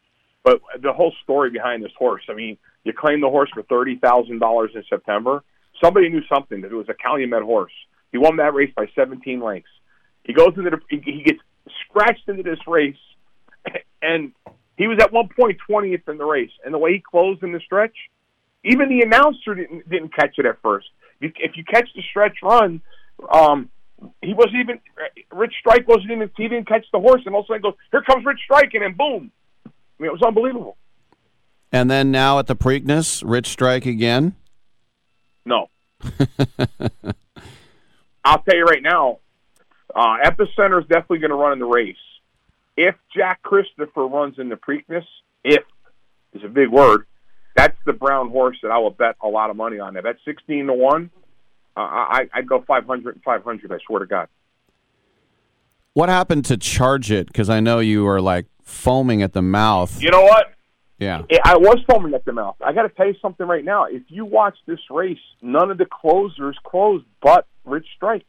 But 0.45 0.61
the 0.81 0.93
whole 0.93 1.13
story 1.25 1.51
behind 1.51 1.83
this 1.83 1.93
horse. 1.99 2.23
I 2.31 2.35
mean, 2.35 2.57
you 2.85 2.93
claimed 2.93 3.23
the 3.23 3.29
horse 3.29 3.51
for 3.53 3.63
thirty 3.65 3.99
thousand 3.99 4.39
dollars 4.39 4.71
in 4.75 4.85
September. 4.89 5.43
Somebody 5.83 6.09
knew 6.09 6.23
something 6.33 6.61
that 6.63 6.71
it 6.71 6.75
was 6.75 6.89
a 6.89 6.95
Calumet 6.95 7.43
horse. 7.43 7.73
He 8.13 8.19
won 8.19 8.37
that 8.37 8.55
race 8.55 8.73
by 8.75 8.87
seventeen 8.95 9.41
lengths. 9.41 9.69
He 10.25 10.33
goes 10.33 10.53
into 10.57 10.71
the 10.71 10.81
he, 10.89 11.01
he 11.05 11.23
gets 11.23 11.41
scratched 11.89 12.29
into 12.29 12.45
this 12.45 12.61
race, 12.67 12.97
and 14.01 14.33
he 14.77 14.87
was 14.87 14.99
at 15.01 15.13
one 15.13 15.29
point 15.29 15.59
twentieth 15.67 16.09
in 16.09 16.19
the 16.19 16.25
race. 16.25 16.53
And 16.65 16.73
the 16.73 16.79
way 16.79 16.93
he 16.93 17.01
closed 17.01 17.43
in 17.43 17.53
the 17.53 17.61
stretch, 17.61 17.97
even 18.65 18.89
the 18.89 19.01
announcer 19.01 19.55
didn't 19.55 19.89
didn't 19.89 20.15
catch 20.15 20.39
it 20.39 20.47
at 20.47 20.61
first. 20.63 20.87
If, 21.21 21.57
you 21.57 21.65
catch 21.65 21.89
the 21.97 22.03
stretch 22.11 22.37
run, 22.43 22.81
um, 23.29 23.71
he 24.23 24.35
wasn't 24.35 24.57
even 24.57 24.81
Rich 25.33 25.55
Strike 25.61 25.89
wasn't 25.89 26.13
even 26.13 26.31
he 26.37 26.49
didn't 26.49 26.69
catch 26.69 26.87
the 26.93 27.01
horse, 27.01 27.23
and 27.27 27.35
all 27.35 27.41
of 27.41 27.47
a 27.47 27.49
sudden 27.49 27.63
goes, 27.63 27.75
"Here 27.91 28.03
comes 28.03 28.25
Rich 28.25 28.41
Strike," 28.45 28.75
and 28.75 28.83
then 28.83 28.95
boom. 28.95 29.33
I 29.67 29.71
mean, 29.99 30.11
it 30.11 30.13
was 30.13 30.23
unbelievable. 30.23 30.77
And 31.73 31.91
then 31.91 32.11
now 32.11 32.39
at 32.39 32.47
the 32.47 32.57
Preakness, 32.57 33.23
Rich 33.27 33.49
Strike 33.49 33.85
again. 33.85 34.37
No, 35.45 35.69
I'll 38.25 38.43
tell 38.43 38.57
you 38.57 38.65
right 38.65 38.83
now, 38.83 39.19
uh, 39.95 40.17
Epicenter 40.25 40.81
is 40.81 40.89
definitely 40.89 41.19
going 41.19 41.31
to 41.31 41.37
run 41.37 41.53
in 41.53 41.59
the 41.59 41.67
race. 41.67 41.97
If 42.77 42.95
Jack 43.15 43.43
Christopher 43.43 44.07
runs 44.07 44.39
in 44.39 44.49
the 44.49 44.57
Preakness, 44.57 45.05
if 45.43 45.65
is 46.33 46.43
a 46.45 46.49
big 46.49 46.69
word, 46.69 47.07
that's 47.59 47.77
the 47.87 47.93
brown 47.93 48.31
horse 48.31 48.57
that 48.63 48.71
I 48.71 48.79
will 48.79 48.91
bet 48.91 49.17
a 49.21 49.27
lot 49.27 49.51
of 49.51 49.57
money 49.57 49.81
on. 49.81 49.95
That 49.95 50.05
that's 50.05 50.21
sixteen 50.25 50.67
to 50.67 50.75
one. 50.75 51.11
Uh, 51.77 51.81
I 51.81 52.29
I'd 52.33 52.49
go 52.49 52.63
500 52.67 53.17
and 53.17 53.25
500, 53.25 53.73
I 53.73 53.79
swear 53.87 54.01
to 54.01 54.07
God. 54.07 54.29
What 55.93 56.09
happened 56.09 56.45
to 56.47 56.57
Charge 56.57 57.11
It? 57.11 57.27
Because 57.27 57.51
I 57.51 57.61
know 57.61 57.81
you 57.81 58.05
were 58.05 58.21
like 58.21 58.47
foaming 58.63 59.23
at 59.23 59.33
the 59.33 59.43
mouth. 59.43 60.01
You 60.01 60.11
know 60.11 60.23
what? 60.23 60.53
Yeah. 60.99 61.23
I 61.45 61.57
was 61.57 61.79
foaming 61.89 62.15
at 62.15 62.25
the 62.25 62.33
mouth. 62.33 62.57
I 62.65 62.73
got 62.73 62.83
to 62.83 62.89
tell 62.89 63.07
you 63.07 63.15
something 63.23 63.47
right 63.47 63.65
now. 63.65 63.85
If 63.85 64.03
you 64.09 64.25
watch 64.25 64.57
this 64.67 64.81
race, 64.91 65.19
none 65.41 65.71
of 65.71 65.79
the 65.79 65.87
closers 65.87 66.57
closed 66.65 67.05
but 67.23 67.47
Rich 67.65 67.87
Strike. 67.97 68.27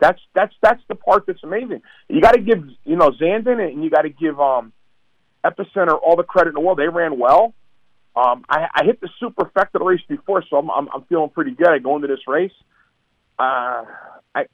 That's 0.00 0.20
that's 0.34 0.54
that's 0.60 0.82
the 0.88 0.96
part 0.96 1.24
that's 1.26 1.42
amazing. 1.44 1.82
You 2.08 2.20
got 2.20 2.32
to 2.32 2.40
give 2.40 2.64
you 2.84 2.96
know 2.96 3.10
Zandon 3.10 3.60
and 3.60 3.82
you 3.82 3.90
got 3.90 4.02
to 4.02 4.10
give 4.10 4.40
um, 4.40 4.72
Epicenter 5.44 5.98
all 6.00 6.16
the 6.16 6.24
credit 6.24 6.50
in 6.50 6.54
the 6.54 6.60
world. 6.60 6.78
They 6.78 6.88
ran 6.88 7.18
well. 7.18 7.54
Um, 8.16 8.44
I, 8.48 8.68
I 8.74 8.84
hit 8.84 9.00
the 9.00 9.08
superfecta 9.20 9.84
race 9.84 10.00
before, 10.08 10.44
so 10.48 10.56
I'm, 10.56 10.70
I'm 10.70 10.88
I'm 10.94 11.02
feeling 11.04 11.30
pretty 11.30 11.50
good. 11.52 11.68
I 11.68 11.78
go 11.78 11.96
into 11.96 12.06
this 12.08 12.20
race. 12.28 12.52
Uh, 13.38 13.82
I 14.34 14.44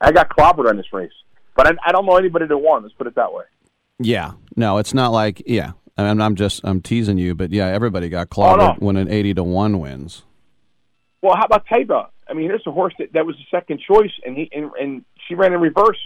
I 0.00 0.12
got 0.12 0.28
clobbered 0.28 0.68
on 0.68 0.76
this 0.76 0.92
race, 0.92 1.12
but 1.56 1.66
I, 1.66 1.70
I 1.86 1.92
don't 1.92 2.04
know 2.06 2.16
anybody 2.16 2.46
that 2.46 2.58
won. 2.58 2.82
Let's 2.82 2.94
put 2.94 3.06
it 3.06 3.14
that 3.14 3.32
way. 3.32 3.44
Yeah. 3.98 4.32
No, 4.56 4.78
it's 4.78 4.92
not 4.92 5.12
like 5.12 5.42
yeah. 5.46 5.72
I 5.96 6.04
mean, 6.08 6.20
I'm 6.20 6.34
just 6.36 6.60
I'm 6.64 6.80
teasing 6.82 7.18
you, 7.18 7.34
but 7.34 7.50
yeah, 7.50 7.66
everybody 7.68 8.08
got 8.08 8.28
clobbered 8.28 8.60
Oh, 8.60 8.72
no. 8.72 8.76
when 8.78 8.96
an 8.96 9.08
eighty 9.08 9.32
to 9.34 9.42
one 9.42 9.78
wins. 9.80 10.22
Well, 11.22 11.36
how 11.36 11.44
about 11.44 11.66
Taiba? 11.66 12.08
I 12.32 12.34
mean, 12.34 12.46
here's 12.48 12.66
a 12.66 12.72
horse 12.72 12.94
that, 12.98 13.12
that 13.12 13.26
was 13.26 13.36
the 13.36 13.44
second 13.50 13.80
choice, 13.80 14.10
and 14.24 14.34
he 14.34 14.48
and, 14.54 14.70
and 14.80 15.04
she 15.28 15.34
ran 15.34 15.52
in 15.52 15.60
reverse. 15.60 15.98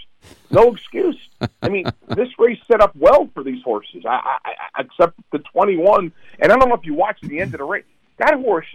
No 0.51 0.73
excuse. 0.73 1.17
I 1.61 1.69
mean, 1.69 1.85
this 2.09 2.27
race 2.37 2.59
set 2.69 2.81
up 2.81 2.93
well 2.97 3.29
for 3.33 3.43
these 3.43 3.63
horses. 3.63 4.03
I, 4.05 4.37
I, 4.43 4.51
I 4.75 4.81
except 4.81 5.17
the 5.31 5.39
21, 5.39 6.11
and 6.39 6.51
I 6.51 6.57
don't 6.57 6.67
know 6.67 6.75
if 6.75 6.85
you 6.85 6.95
watched 6.95 7.25
the 7.25 7.39
end 7.39 7.53
of 7.53 7.59
the 7.59 7.63
race. 7.63 7.85
That 8.17 8.33
horse, 8.33 8.65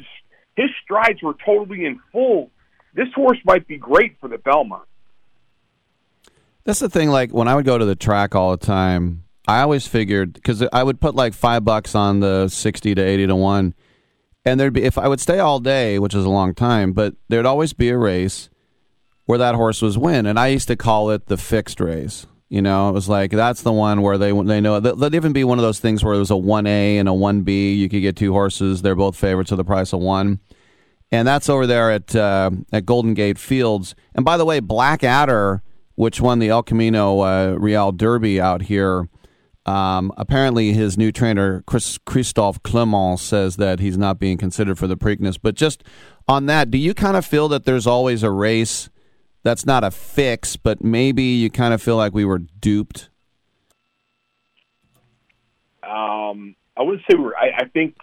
his 0.57 0.70
strides 0.83 1.23
were 1.23 1.35
totally 1.45 1.85
in 1.85 2.01
full. 2.11 2.51
This 2.95 3.09
horse 3.15 3.39
might 3.45 3.69
be 3.69 3.77
great 3.77 4.16
for 4.19 4.29
the 4.29 4.39
Belmont. 4.39 4.89
That's 6.65 6.79
the 6.81 6.89
thing. 6.89 7.11
Like 7.11 7.33
when 7.33 7.49
I 7.49 7.55
would 7.55 7.66
go 7.66 7.77
to 7.77 7.85
the 7.85 7.97
track 7.97 8.35
all 8.35 8.53
the 8.53 8.65
time, 8.65 9.24
I 9.47 9.61
always 9.61 9.87
figured 9.87 10.33
because 10.33 10.66
I 10.73 10.83
would 10.83 11.03
put 11.03 11.15
like 11.15 11.35
five 11.35 11.66
bucks 11.66 11.95
on 11.95 12.20
the 12.20 12.49
sixty 12.49 12.95
to 12.95 13.03
eighty 13.03 13.27
to 13.27 13.37
one, 13.37 13.74
and 14.44 14.59
there'd 14.59 14.73
be 14.73 14.82
if 14.82 14.98
I 14.98 15.09
would 15.09 15.20
stay 15.20 15.39
all 15.39 15.60
day, 15.60 15.98
which 15.98 16.14
is 16.14 16.24
a 16.24 16.31
long 16.31 16.55
time, 16.55 16.93
but 16.93 17.14
there'd 17.28 17.47
always 17.47 17.73
be 17.73 17.89
a 17.89 17.98
race 17.98 18.51
where 19.27 19.39
that 19.39 19.55
horse 19.55 19.81
was 19.82 19.97
win, 19.97 20.27
and 20.27 20.39
I 20.39 20.48
used 20.48 20.69
to 20.69 20.77
call 20.77 21.10
it 21.10 21.27
the 21.27 21.36
fixed 21.36 21.81
race. 21.81 22.27
You 22.48 22.60
know, 22.60 22.90
it 22.90 22.93
was 22.93 23.09
like 23.09 23.31
that's 23.31 23.62
the 23.62 23.73
one 23.73 24.02
where 24.02 24.19
they 24.19 24.32
they 24.32 24.60
know 24.60 24.78
there'd 24.81 25.14
even 25.14 25.32
be 25.32 25.44
one 25.44 25.59
of 25.59 25.62
those 25.62 25.81
things 25.81 26.05
where 26.05 26.14
it 26.14 26.19
was 26.19 26.31
a 26.31 26.36
one 26.36 26.66
A 26.66 26.98
and 26.98 27.09
a 27.09 27.14
one 27.14 27.43
B. 27.43 27.74
You 27.74 27.89
could 27.89 28.02
get 28.02 28.16
two 28.16 28.32
horses; 28.32 28.82
they're 28.82 28.94
both 28.94 29.16
favorites 29.16 29.52
of 29.52 29.56
the 29.56 29.64
price 29.64 29.93
of 29.93 30.01
one 30.01 30.40
and 31.12 31.28
that's 31.28 31.48
over 31.48 31.66
there 31.66 31.93
at 31.93 32.16
uh, 32.16 32.51
at 32.73 32.86
Golden 32.86 33.14
Gate 33.14 33.39
Fields. 33.39 33.94
And 34.14 34.24
by 34.24 34.39
the 34.39 34.47
way, 34.47 34.59
Black 34.59 35.05
Adder, 35.05 35.62
which 35.94 36.20
won 36.20 36.39
the 36.39 36.48
El 36.48 36.62
Camino 36.62 37.20
uh, 37.20 37.56
Real 37.59 37.93
Derby 37.93 38.40
out 38.40 38.62
here, 38.62 39.09
um, 39.64 40.12
apparently 40.16 40.72
his 40.72 40.98
new 40.98 41.12
trainer 41.12 41.62
Chris 41.66 41.98
Christophe 41.98 42.62
Clement 42.62 43.18
says 43.20 43.56
that 43.56 43.80
he's 43.80 43.97
not 43.97 44.18
being 44.18 44.36
considered 44.36 44.78
for 44.78 44.86
the 44.86 44.97
Preakness. 44.97 45.39
But 45.40 45.55
just 45.55 45.84
on 46.26 46.47
that, 46.47 46.70
do 46.70 46.78
you 46.78 46.94
kind 46.94 47.16
of 47.16 47.24
feel 47.24 47.48
that 47.48 47.64
there's 47.64 47.86
always 47.86 48.22
a 48.22 48.30
race 48.30 48.90
that's 49.43 49.66
not 49.66 49.84
a 49.84 49.90
fix, 49.90 50.56
but 50.56 50.82
maybe 50.82 51.22
you 51.22 51.51
kind 51.51 51.74
of 51.74 51.82
feel 51.82 51.97
like 51.97 52.12
we 52.12 52.24
were 52.24 52.39
duped? 52.39 53.09
Um, 55.82 56.55
I 56.76 56.82
wouldn't 56.82 57.02
say 57.10 57.16
we're. 57.16 57.34
I, 57.34 57.51
I 57.59 57.64
think 57.66 57.97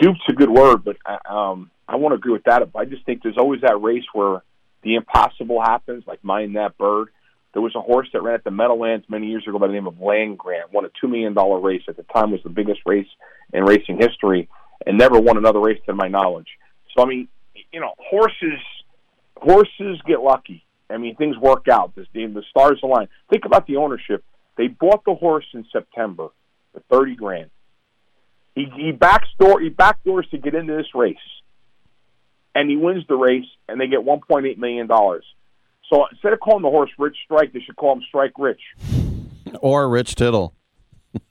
dupe's 0.00 0.20
a 0.28 0.32
good 0.32 0.50
word, 0.50 0.84
but 0.84 0.96
I, 1.04 1.18
um, 1.28 1.70
I 1.88 1.96
won't 1.96 2.14
agree 2.14 2.32
with 2.32 2.44
that. 2.44 2.62
I 2.74 2.84
just 2.84 3.04
think 3.04 3.22
there's 3.22 3.38
always 3.38 3.60
that 3.62 3.80
race 3.80 4.04
where 4.12 4.42
the 4.82 4.94
impossible 4.94 5.60
happens, 5.60 6.04
like 6.06 6.22
Mine 6.22 6.54
That 6.54 6.78
Bird. 6.78 7.08
There 7.54 7.62
was 7.62 7.74
a 7.76 7.80
horse 7.80 8.08
that 8.12 8.22
ran 8.22 8.34
at 8.34 8.44
the 8.44 8.50
Meadowlands 8.50 9.06
many 9.08 9.28
years 9.28 9.44
ago 9.46 9.58
by 9.60 9.68
the 9.68 9.72
name 9.72 9.86
of 9.86 10.00
Land 10.00 10.38
Grant, 10.38 10.72
won 10.72 10.84
a 10.84 10.90
two 11.00 11.08
million 11.08 11.34
dollar 11.34 11.60
race 11.60 11.82
at 11.88 11.96
the 11.96 12.02
time 12.02 12.32
was 12.32 12.40
the 12.42 12.50
biggest 12.50 12.80
race 12.84 13.06
in 13.52 13.62
racing 13.64 13.98
history, 13.98 14.48
and 14.84 14.98
never 14.98 15.20
won 15.20 15.38
another 15.38 15.60
race 15.60 15.80
to 15.86 15.94
my 15.94 16.08
knowledge. 16.08 16.48
So 16.94 17.04
I 17.04 17.06
mean, 17.06 17.28
you 17.72 17.80
know, 17.80 17.92
horses 17.98 18.60
horses 19.36 20.00
get 20.06 20.20
lucky. 20.20 20.64
I 20.90 20.98
mean, 20.98 21.14
things 21.16 21.38
work 21.38 21.68
out. 21.68 21.94
This 21.94 22.06
the 22.12 22.42
stars 22.50 22.80
align. 22.82 23.08
Think 23.30 23.44
about 23.44 23.66
the 23.66 23.76
ownership. 23.76 24.24
They 24.56 24.66
bought 24.66 25.04
the 25.04 25.14
horse 25.14 25.46
in 25.54 25.64
September 25.72 26.28
for 26.72 26.80
thirty 26.90 27.14
grand. 27.14 27.50
He 28.56 28.66
he 28.76 28.90
backdoor 28.90 29.60
he 29.60 29.70
backdoors 29.70 30.28
to 30.30 30.38
get 30.38 30.56
into 30.56 30.76
this 30.76 30.92
race, 30.92 31.16
and 32.54 32.68
he 32.68 32.76
wins 32.76 33.04
the 33.08 33.16
race, 33.16 33.46
and 33.68 33.80
they 33.80 33.86
get 33.86 34.02
one 34.02 34.20
point 34.20 34.46
eight 34.46 34.58
million 34.58 34.88
dollars. 34.88 35.24
So 35.90 36.04
instead 36.10 36.32
of 36.32 36.40
calling 36.40 36.62
the 36.62 36.70
horse 36.70 36.90
Rich 36.98 37.16
Strike, 37.24 37.52
they 37.52 37.60
should 37.60 37.76
call 37.76 37.92
him 37.94 38.02
Strike 38.08 38.32
Rich. 38.38 38.60
Or 39.60 39.88
Rich 39.88 40.14
Tittle? 40.16 40.54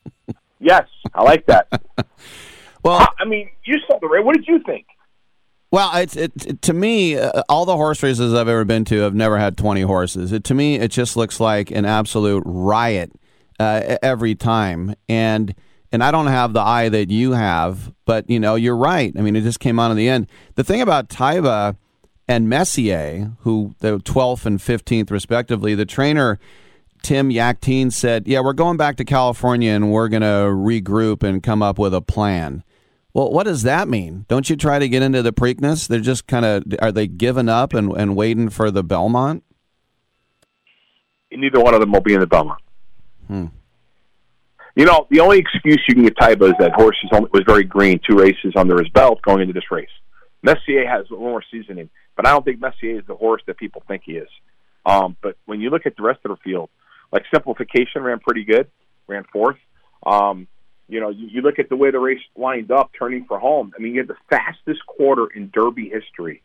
Yes, 0.59 0.87
I 1.13 1.23
like 1.23 1.45
that. 1.47 1.67
well, 2.85 2.99
I, 2.99 3.07
I 3.19 3.25
mean, 3.25 3.49
you 3.65 3.75
saw 3.85 3.99
the 3.99 4.07
race. 4.07 4.23
What 4.23 4.33
did 4.37 4.47
you 4.47 4.59
think? 4.65 4.85
Well, 5.71 5.93
it's 5.97 6.15
it, 6.15 6.31
it- 6.45 6.61
to 6.61 6.71
me 6.71 7.17
uh, 7.17 7.43
all 7.49 7.65
the 7.65 7.75
horse 7.75 8.01
races 8.01 8.33
I've 8.33 8.47
ever 8.47 8.63
been 8.63 8.85
to 8.85 8.99
have 9.01 9.13
never 9.13 9.37
had 9.37 9.57
20 9.57 9.81
horses. 9.81 10.31
It, 10.31 10.45
to 10.45 10.53
me, 10.53 10.75
it 10.75 10.89
just 10.89 11.17
looks 11.17 11.41
like 11.41 11.69
an 11.69 11.83
absolute 11.83 12.43
riot 12.45 13.11
uh, 13.59 13.97
every 14.01 14.35
time. 14.35 14.95
And 15.09 15.53
and 15.91 16.01
I 16.01 16.11
don't 16.11 16.27
have 16.27 16.53
the 16.53 16.61
eye 16.61 16.87
that 16.87 17.09
you 17.09 17.33
have, 17.33 17.91
but 18.05 18.29
you 18.29 18.39
know 18.39 18.55
you're 18.55 18.77
right. 18.77 19.11
I 19.17 19.21
mean, 19.21 19.35
it 19.35 19.41
just 19.41 19.59
came 19.59 19.79
on 19.79 19.91
in 19.91 19.97
the 19.97 20.07
end. 20.07 20.27
The 20.55 20.63
thing 20.63 20.79
about 20.81 21.09
Taiba 21.09 21.75
and 22.27 22.49
Messier, 22.49 23.31
who 23.41 23.75
the 23.79 23.99
12th 23.99 24.45
and 24.45 24.59
15th 24.59 25.11
respectively, 25.11 25.75
the 25.75 25.85
trainer. 25.85 26.39
Tim 27.01 27.29
Yakteen 27.29 27.91
said, 27.91 28.27
"Yeah, 28.27 28.39
we're 28.39 28.53
going 28.53 28.77
back 28.77 28.95
to 28.95 29.03
California 29.03 29.71
and 29.71 29.91
we're 29.91 30.07
going 30.07 30.21
to 30.21 30.47
regroup 30.47 31.21
and 31.21 31.43
come 31.43 31.61
up 31.61 31.77
with 31.77 31.93
a 31.93 32.01
plan." 32.01 32.63
Well, 33.13 33.31
what 33.31 33.43
does 33.43 33.63
that 33.63 33.87
mean? 33.87 34.25
Don't 34.27 34.49
you 34.49 34.55
try 34.55 34.79
to 34.79 34.89
get 34.89 35.03
into 35.03 35.21
the 35.21 35.33
Preakness? 35.33 35.87
They're 35.87 35.99
just 35.99 36.27
kind 36.27 36.45
of 36.45 36.63
are 36.81 36.91
they 36.91 37.07
giving 37.07 37.49
up 37.49 37.73
and, 37.73 37.91
and 37.91 38.15
waiting 38.15 38.49
for 38.49 38.71
the 38.71 38.83
Belmont? 38.83 39.43
Neither 41.31 41.59
one 41.59 41.73
of 41.73 41.79
them 41.79 41.91
will 41.91 42.01
be 42.01 42.13
in 42.13 42.19
the 42.19 42.27
Belmont. 42.27 42.61
Hmm. 43.27 43.45
You 44.75 44.85
know, 44.85 45.07
the 45.11 45.19
only 45.19 45.37
excuse 45.37 45.83
you 45.87 45.93
can 45.93 46.03
give 46.03 46.15
Taiba 46.15 46.47
is 46.47 46.55
that 46.59 46.71
horse 46.73 46.97
is 47.03 47.09
only, 47.13 47.29
was 47.31 47.43
very 47.45 47.63
green, 47.63 47.99
two 48.07 48.17
races 48.17 48.53
under 48.55 48.79
his 48.79 48.89
belt 48.89 49.21
going 49.21 49.41
into 49.41 49.53
this 49.53 49.69
race. 49.69 49.89
Messier 50.41 50.87
has 50.87 51.05
more 51.11 51.43
seasoning, 51.51 51.89
but 52.15 52.27
I 52.27 52.31
don't 52.31 52.43
think 52.43 52.59
Messier 52.59 52.99
is 52.99 53.05
the 53.07 53.15
horse 53.15 53.41
that 53.47 53.57
people 53.57 53.83
think 53.87 54.03
he 54.05 54.13
is. 54.13 54.29
Um, 54.85 55.15
but 55.21 55.37
when 55.45 55.61
you 55.61 55.69
look 55.69 55.85
at 55.85 55.95
the 55.95 56.03
rest 56.03 56.19
of 56.25 56.31
the 56.31 56.37
field, 56.43 56.69
like 57.11 57.23
Simplification 57.33 58.01
ran 58.01 58.19
pretty 58.19 58.43
good, 58.43 58.67
ran 59.07 59.23
fourth. 59.31 59.57
Um, 60.05 60.47
you 60.89 60.99
know, 60.99 61.09
you, 61.09 61.27
you 61.27 61.41
look 61.41 61.59
at 61.59 61.69
the 61.69 61.75
way 61.75 61.91
the 61.91 61.99
race 61.99 62.19
lined 62.35 62.71
up, 62.71 62.91
turning 62.97 63.25
for 63.25 63.39
home. 63.39 63.71
I 63.77 63.81
mean, 63.81 63.93
you 63.93 64.01
had 64.01 64.07
the 64.07 64.17
fastest 64.29 64.85
quarter 64.85 65.27
in 65.33 65.49
Derby 65.53 65.89
history, 65.89 66.43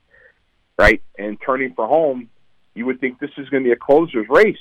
right? 0.79 1.03
And 1.19 1.39
turning 1.45 1.75
for 1.75 1.87
home, 1.87 2.29
you 2.75 2.87
would 2.87 3.01
think 3.01 3.19
this 3.19 3.31
is 3.37 3.49
going 3.49 3.65
to 3.65 3.69
be 3.69 3.73
a 3.73 3.77
closer's 3.77 4.27
race. 4.29 4.57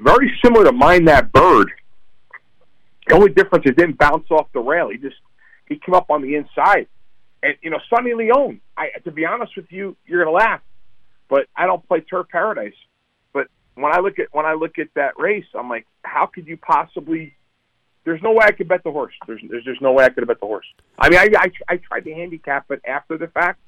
Very 0.00 0.38
similar 0.44 0.64
to 0.64 0.72
Mine 0.72 1.06
That 1.06 1.32
Bird. 1.32 1.72
The 3.06 3.14
only 3.14 3.32
difference 3.32 3.64
is 3.64 3.70
it 3.70 3.76
didn't 3.76 3.98
bounce 3.98 4.30
off 4.30 4.48
the 4.52 4.60
rail. 4.60 4.90
He 4.90 4.98
just 4.98 5.16
he 5.66 5.76
came 5.76 5.94
up 5.94 6.10
on 6.10 6.22
the 6.22 6.34
inside. 6.34 6.86
And 7.42 7.54
you 7.62 7.70
know, 7.70 7.78
Sonny 7.88 8.14
Leon. 8.14 8.60
I 8.76 8.90
to 9.04 9.10
be 9.10 9.24
honest 9.24 9.56
with 9.56 9.70
you, 9.70 9.96
you're 10.06 10.24
gonna 10.24 10.36
laugh, 10.36 10.60
but 11.28 11.46
I 11.56 11.66
don't 11.66 11.86
play 11.86 12.00
Turf 12.00 12.26
Paradise. 12.30 12.74
But 13.32 13.48
when 13.74 13.92
I 13.92 14.00
look 14.00 14.18
at 14.18 14.28
when 14.32 14.46
I 14.46 14.54
look 14.54 14.78
at 14.78 14.88
that 14.94 15.18
race, 15.18 15.46
I'm 15.54 15.68
like, 15.68 15.86
how 16.02 16.26
could 16.26 16.46
you 16.46 16.56
possibly? 16.56 17.34
There's 18.04 18.22
no 18.22 18.32
way 18.32 18.44
I 18.44 18.52
could 18.52 18.68
bet 18.68 18.82
the 18.84 18.90
horse. 18.90 19.14
There's 19.26 19.40
there's 19.48 19.64
just 19.64 19.82
no 19.82 19.92
way 19.92 20.04
I 20.04 20.08
could 20.08 20.22
have 20.22 20.28
bet 20.28 20.40
the 20.40 20.46
horse. 20.46 20.66
I 20.98 21.10
mean, 21.10 21.18
I 21.18 21.28
I, 21.36 21.74
I 21.74 21.76
tried 21.76 22.04
to 22.04 22.14
handicap 22.14 22.70
it 22.70 22.80
after 22.86 23.18
the 23.18 23.28
fact. 23.28 23.60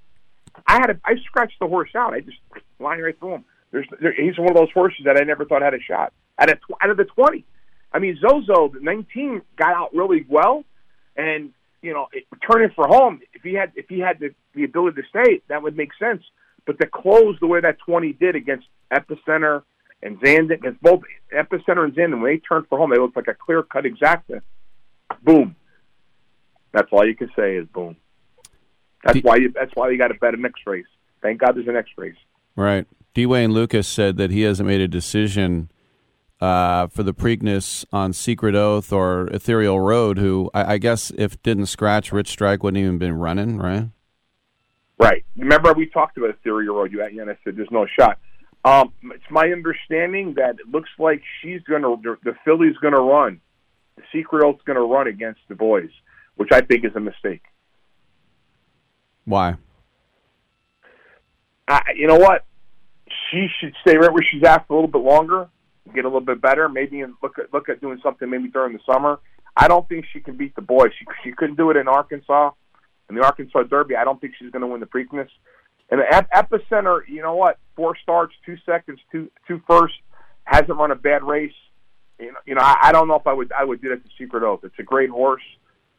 I 0.67 0.75
had 0.75 0.91
a, 0.91 1.01
I 1.05 1.15
scratched 1.25 1.59
the 1.61 1.69
horse 1.69 1.91
out. 1.95 2.15
I 2.15 2.21
just 2.21 2.39
lined 2.79 3.03
right 3.03 3.19
through 3.19 3.35
him. 3.35 3.45
There's 3.71 3.87
there, 4.01 4.13
he's 4.13 4.39
one 4.39 4.51
of 4.51 4.57
those 4.57 4.73
horses 4.73 5.03
that 5.05 5.17
I 5.17 5.25
never 5.25 5.45
thought 5.45 5.63
had 5.63 5.75
a 5.75 5.81
shot. 5.81 6.13
Out 6.39 6.51
of 6.51 6.59
out 6.83 6.91
of 6.91 6.97
the 6.97 7.05
twenty, 7.05 7.45
I 7.93 7.99
mean 7.99 8.19
Zozo 8.21 8.69
the 8.69 8.81
19 8.81 9.43
got 9.57 9.75
out 9.75 9.95
really 9.95 10.25
well, 10.29 10.65
and 11.17 11.53
you 11.83 11.93
know 11.93 12.09
it, 12.13 12.25
turning 12.49 12.71
for 12.75 12.87
home. 12.87 13.21
If 13.33 13.43
he 13.43 13.55
had 13.55 13.73
if 13.75 13.89
he 13.89 13.99
had 13.99 14.19
the, 14.19 14.35
the 14.55 14.65
ability 14.65 15.03
to 15.03 15.09
stay, 15.09 15.41
that 15.49 15.63
would 15.63 15.77
make 15.77 15.91
sense. 15.99 16.23
But 16.67 16.79
to 16.81 16.87
close 16.87 17.37
the 17.41 17.47
way 17.47 17.61
that 17.61 17.79
20 17.79 18.13
did 18.15 18.37
against 18.37 18.67
Epicenter 18.93 19.63
and 20.03 20.21
Zandon, 20.21 20.55
against 20.55 20.81
both 20.83 21.01
Epicenter 21.33 21.85
and 21.85 21.95
Zandon, 21.95 22.21
when 22.21 22.33
they 22.33 22.39
turned 22.39 22.67
for 22.69 22.79
home, 22.79 22.91
they 22.91 22.99
looked 22.99 23.17
like 23.17 23.29
a 23.29 23.35
clear 23.35 23.63
cut 23.63 23.85
exacta. 23.85 24.41
Boom. 25.23 25.57
That's 26.73 26.89
all 26.93 27.07
you 27.07 27.17
can 27.17 27.31
say 27.37 27.57
is 27.57 27.67
boom. 27.69 27.97
That's 29.05 29.19
why 29.21 29.37
you. 29.37 29.53
That's 29.53 29.73
why 29.75 29.91
you 29.91 29.99
got 29.99 30.09
to 30.09 30.15
bet 30.15 30.35
a 30.35 30.37
next 30.37 30.67
race. 30.67 30.87
Thank 31.23 31.41
God 31.41 31.57
there's 31.57 31.69
a 31.69 31.73
next 31.73 31.93
race. 31.97 32.17
Right. 32.57 32.87
D. 33.15 33.27
Wayne 33.27 33.53
Lukas 33.53 33.89
said 33.89 34.17
that 34.19 34.31
he 34.31 34.43
hasn't 34.43 34.69
made 34.69 34.81
a 34.81 34.89
decision 34.89 35.71
uh, 36.41 36.87
for 36.87 37.03
the 37.03 37.13
Preakness 37.13 37.85
on 37.93 38.13
Secret 38.13 38.55
Oath 38.55 38.93
or 38.93 39.27
Ethereal 39.29 39.81
Road, 39.81 40.19
who 40.19 40.51
I, 40.55 40.75
I, 40.75 40.79
guess 40.79 41.13
if 41.19 41.41
didn't 41.43 41.67
scratch, 41.67 42.13
Rich 42.13 42.29
Strike 42.29 42.63
wouldn't 42.63 42.83
even 42.83 42.99
been 42.99 43.15
running, 43.15 43.59
right? 43.59 43.89
Right. 44.99 45.25
Remember 45.37 45.73
we 45.73 45.87
talked 45.87 46.17
about 46.17 46.31
Ethereal 46.31 46.77
Road. 46.77 46.93
You, 46.93 47.03
and 47.03 47.31
I 47.31 47.37
said 47.45 47.57
there's 47.57 47.71
no 47.71 47.87
shot. 47.99 48.19
Um, 48.65 48.93
it's 49.05 49.31
my 49.31 49.51
understanding 49.51 50.35
that 50.37 50.57
it 50.61 50.71
looks 50.71 50.91
like 50.99 51.23
she's 51.41 51.63
going 51.63 51.83
to 51.83 52.19
the 52.23 52.35
filly's 52.45 52.77
going 52.79 52.95
to 52.95 53.01
run. 53.01 53.41
The 53.97 54.03
Secret 54.13 54.45
Oath's 54.45 54.63
going 54.65 54.77
to 54.77 54.83
run 54.83 55.07
against 55.07 55.41
the 55.49 55.55
boys, 55.55 55.91
which 56.37 56.51
I 56.53 56.61
think 56.61 56.85
is 56.85 56.95
a 56.95 57.01
mistake. 57.01 57.43
Why? 59.25 59.57
Uh, 61.69 61.81
you 61.95 62.07
know 62.07 62.19
what? 62.19 62.45
She 63.31 63.47
should 63.61 63.75
stay 63.81 63.97
right 63.97 64.13
where 64.13 64.25
she's 64.31 64.43
at 64.43 64.67
for 64.67 64.75
a 64.75 64.77
little 64.77 64.91
bit 64.91 65.03
longer, 65.03 65.49
get 65.95 66.05
a 66.05 66.09
little 66.09 66.21
bit 66.21 66.41
better, 66.41 66.69
maybe 66.69 67.05
look 67.23 67.39
at 67.39 67.53
look 67.53 67.69
at 67.69 67.81
doing 67.81 68.01
something 68.03 68.29
maybe 68.29 68.49
during 68.49 68.73
the 68.73 68.81
summer. 68.91 69.19
I 69.57 69.69
don't 69.69 69.89
think 69.89 70.07
she 70.13 70.21
can 70.21 70.37
beat 70.37 70.55
the 70.55 70.63
boys. 70.63 70.91
She 70.99 71.07
she 71.25 71.33
couldn't 71.33 71.57
do 71.57 71.71
it 71.71 71.77
in 71.77 71.89
Arkansas, 71.89 72.51
in 73.09 73.17
the 73.17 73.25
Arkansas 73.25 73.65
Derby. 73.65 73.97
I 73.97 74.05
don't 74.05 74.21
think 74.21 74.35
she's 74.39 74.51
going 74.51 74.63
to 74.63 74.69
win 74.69 74.81
the 74.81 74.87
Preakness. 74.87 75.29
And 75.91 76.01
the 76.01 76.27
epicenter, 76.35 77.01
you 77.09 77.21
know 77.21 77.35
what? 77.35 77.59
Four 77.75 77.97
starts, 78.03 78.35
two 78.47 78.57
seconds, 78.65 79.01
two 79.11 79.31
two 79.47 79.61
first. 79.69 79.95
Hasn't 80.45 80.79
run 80.79 80.91
a 80.91 80.97
bad 80.97 81.23
race. 81.23 81.53
You 82.19 82.55
know. 82.55 82.61
I, 82.61 82.77
I 82.85 82.93
don't 82.93 83.09
know 83.09 83.17
if 83.17 83.27
I 83.27 83.33
would 83.33 83.53
I 83.53 83.65
would 83.65 83.83
do 83.83 83.89
that 83.91 84.05
to 84.05 84.11
Secret 84.19 84.43
Oath. 84.43 84.61
It's 84.63 84.79
a 84.79 84.85
great 84.85 85.11
horse. 85.11 85.43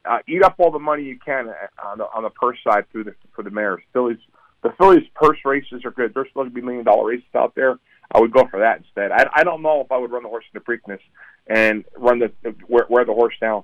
Uh, 0.03 0.17
eat 0.27 0.43
up 0.43 0.55
all 0.57 0.71
the 0.71 0.79
money 0.79 1.03
you 1.03 1.19
can 1.23 1.53
on 1.83 1.97
the 1.97 2.05
on 2.05 2.23
the 2.23 2.29
purse 2.29 2.57
side 2.63 2.85
through 2.91 3.03
the 3.03 3.15
for 3.35 3.43
the 3.43 3.51
mares. 3.51 3.81
Fillies 3.93 4.17
the 4.63 4.71
fillies 4.77 5.07
purse 5.15 5.39
races 5.45 5.83
are 5.85 5.91
good. 5.91 6.13
There's 6.13 6.27
supposed 6.29 6.49
to 6.49 6.53
be 6.53 6.61
million 6.61 6.85
dollar 6.85 7.09
races 7.09 7.25
out 7.35 7.53
there. 7.55 7.77
I 8.13 8.19
would 8.19 8.31
go 8.31 8.45
for 8.49 8.59
that 8.59 8.77
instead. 8.77 9.11
I, 9.11 9.29
I 9.33 9.43
don't 9.43 9.61
know 9.61 9.81
if 9.81 9.91
I 9.91 9.97
would 9.97 10.11
run 10.11 10.23
the 10.23 10.29
horse 10.29 10.45
in 10.53 10.59
the 10.59 10.65
Preakness 10.65 10.99
and 11.47 11.85
run 11.97 12.19
the, 12.19 12.31
the 12.43 12.55
wear, 12.67 12.85
wear 12.89 13.05
the 13.05 13.13
horse 13.13 13.35
down. 13.39 13.63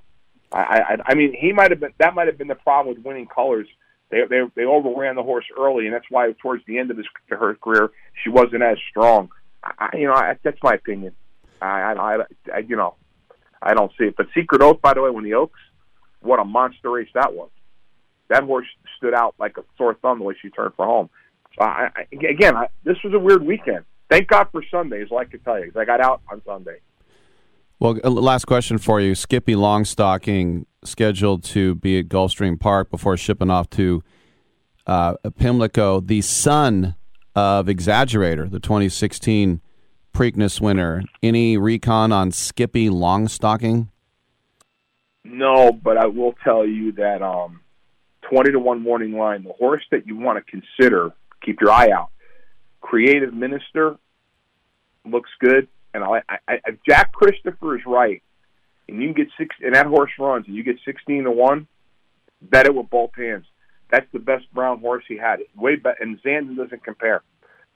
I, 0.50 0.58
I 0.58 0.96
I 1.08 1.14
mean 1.14 1.34
he 1.38 1.52
might 1.52 1.70
have 1.70 1.80
been 1.80 1.92
that 1.98 2.14
might 2.14 2.26
have 2.26 2.38
been 2.38 2.48
the 2.48 2.54
problem 2.54 2.94
with 2.94 3.04
Winning 3.04 3.26
Colors. 3.26 3.68
They 4.10 4.22
they 4.28 4.40
they 4.54 4.64
overran 4.64 5.16
the 5.16 5.22
horse 5.22 5.44
early, 5.58 5.86
and 5.86 5.94
that's 5.94 6.06
why 6.10 6.32
towards 6.40 6.64
the 6.66 6.78
end 6.78 6.90
of 6.90 6.96
his 6.96 7.06
her 7.28 7.54
career 7.56 7.90
she 8.24 8.30
wasn't 8.30 8.62
as 8.62 8.78
strong. 8.90 9.30
I, 9.62 9.90
you 9.94 10.06
know 10.06 10.14
I, 10.14 10.36
that's 10.42 10.62
my 10.62 10.74
opinion. 10.74 11.14
I, 11.60 11.92
I 11.92 12.16
I 12.54 12.58
you 12.60 12.76
know 12.76 12.94
I 13.60 13.74
don't 13.74 13.92
see 13.98 14.04
it. 14.04 14.16
But 14.16 14.28
Secret 14.34 14.62
Oath, 14.62 14.80
by 14.80 14.94
the 14.94 15.02
way, 15.02 15.10
when 15.10 15.24
the 15.24 15.34
Oaks, 15.34 15.60
what 16.20 16.40
a 16.40 16.44
monster 16.44 16.90
race 16.90 17.08
that 17.14 17.34
was. 17.34 17.50
That 18.28 18.44
horse 18.44 18.66
stood 18.96 19.14
out 19.14 19.34
like 19.38 19.56
a 19.58 19.64
sore 19.76 19.94
thumb 19.94 20.18
the 20.18 20.24
way 20.24 20.36
she 20.40 20.50
turned 20.50 20.74
for 20.74 20.84
home. 20.84 21.10
So 21.58 21.64
I, 21.64 21.90
I, 21.96 22.06
again, 22.12 22.56
I, 22.56 22.68
this 22.84 22.96
was 23.02 23.14
a 23.14 23.18
weird 23.18 23.42
weekend. 23.42 23.84
Thank 24.08 24.28
God 24.28 24.48
for 24.50 24.62
Sundays, 24.70 25.10
like 25.10 25.28
I 25.34 25.38
tell 25.38 25.58
you, 25.58 25.66
because 25.66 25.80
I 25.80 25.84
got 25.84 26.00
out 26.00 26.22
on 26.30 26.42
Sunday. 26.44 26.80
Well, 27.80 27.94
last 27.94 28.46
question 28.46 28.78
for 28.78 29.00
you. 29.00 29.14
Skippy 29.14 29.54
Longstocking 29.54 30.64
scheduled 30.82 31.44
to 31.44 31.74
be 31.76 31.98
at 31.98 32.08
Gulfstream 32.08 32.58
Park 32.58 32.90
before 32.90 33.16
shipping 33.16 33.50
off 33.50 33.70
to 33.70 34.02
uh, 34.86 35.14
Pimlico. 35.38 36.00
The 36.00 36.22
son 36.22 36.96
of 37.36 37.66
Exaggerator, 37.66 38.50
the 38.50 38.58
2016 38.58 39.60
Preakness 40.12 40.60
winner. 40.60 41.04
Any 41.22 41.56
recon 41.56 42.10
on 42.10 42.32
Skippy 42.32 42.88
Longstocking? 42.88 43.88
No, 45.22 45.70
but 45.70 45.96
I 45.96 46.06
will 46.06 46.34
tell 46.42 46.66
you 46.66 46.92
that 46.92 47.22
um, 47.22 47.60
20 48.22 48.52
to 48.52 48.58
1 48.58 48.82
morning 48.82 49.12
line, 49.12 49.44
the 49.44 49.52
horse 49.52 49.84
that 49.92 50.06
you 50.06 50.16
want 50.16 50.44
to 50.44 50.50
consider, 50.50 51.12
keep 51.44 51.60
your 51.60 51.70
eye 51.70 51.90
out. 51.90 52.10
Creative 52.80 53.32
Minister 53.32 53.96
looks 55.04 55.30
good. 55.40 55.68
And 55.94 56.04
I, 56.04 56.22
I, 56.28 56.60
if 56.66 56.76
Jack 56.86 57.12
Christopher 57.12 57.76
is 57.76 57.82
right, 57.86 58.22
and 58.88 59.02
you 59.02 59.12
get 59.12 59.28
six, 59.38 59.54
and 59.60 59.74
that 59.74 59.86
horse 59.86 60.10
runs, 60.18 60.46
and 60.46 60.56
you 60.56 60.62
get 60.62 60.76
16 60.84 61.24
to 61.24 61.30
1, 61.30 61.66
bet 62.42 62.66
it 62.66 62.74
with 62.74 62.90
both 62.90 63.10
hands. 63.16 63.46
That's 63.90 64.06
the 64.12 64.18
best 64.18 64.44
brown 64.52 64.80
horse 64.80 65.04
he 65.08 65.16
had. 65.16 65.40
Way 65.56 65.76
better, 65.76 65.96
and 66.00 66.20
Zandon 66.22 66.56
doesn't 66.56 66.84
compare. 66.84 67.22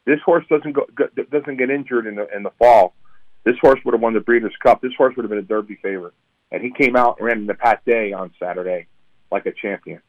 This 0.05 0.21
horse 0.25 0.45
doesn't 0.51 0.73
go, 0.73 0.87
doesn't 1.31 1.57
get 1.57 1.71
injured 1.71 2.07
in 2.07 2.17
the 2.17 2.27
in 2.35 2.43
the 2.43 2.51
fall. 2.59 2.95
This 3.45 3.57
horse 3.61 3.81
would 3.85 3.95
have 3.95 4.01
won 4.01 4.15
the 4.15 4.21
Breeders' 4.21 4.55
Cup. 4.63 4.83
This 4.83 4.93
horse 4.97 5.17
would 5.17 5.25
have 5.25 5.31
been 5.31 5.39
a 5.39 5.43
Derby 5.43 5.79
favorite, 5.83 6.15
and 6.51 6.63
he 6.63 6.71
came 6.71 6.97
out 6.97 7.17
and 7.19 7.27
ran 7.27 7.39
in 7.39 7.47
the 7.47 7.55
Pat 7.55 7.85
Day 7.85 8.13
on 8.13 8.33
Saturday 8.39 8.89
like 9.31 9.47
a 9.47 9.53
champion 9.53 10.01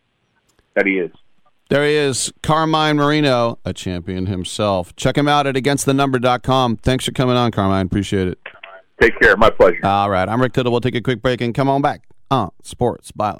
that 0.75 0.85
he 0.85 0.99
is. 0.99 1.11
There 1.73 1.87
he 1.87 1.95
is, 1.95 2.31
Carmine 2.43 2.97
Marino, 2.97 3.57
a 3.65 3.73
champion 3.73 4.27
himself. 4.27 4.95
Check 4.95 5.17
him 5.17 5.27
out 5.27 5.47
at 5.47 5.55
againstthenumber.com. 5.55 6.77
Thanks 6.77 7.05
for 7.05 7.11
coming 7.13 7.35
on, 7.35 7.49
Carmine. 7.49 7.87
Appreciate 7.87 8.27
it. 8.27 8.37
Take 9.01 9.19
care. 9.19 9.35
My 9.37 9.49
pleasure. 9.49 9.83
All 9.83 10.11
right. 10.11 10.29
I'm 10.29 10.39
Rick 10.39 10.53
Tittle. 10.53 10.71
We'll 10.71 10.81
take 10.81 10.93
a 10.93 11.01
quick 11.01 11.23
break 11.23 11.41
and 11.41 11.51
come 11.51 11.69
on 11.69 11.81
back 11.81 12.03
on 12.29 12.51
Sports 12.61 13.11
Byline. 13.11 13.39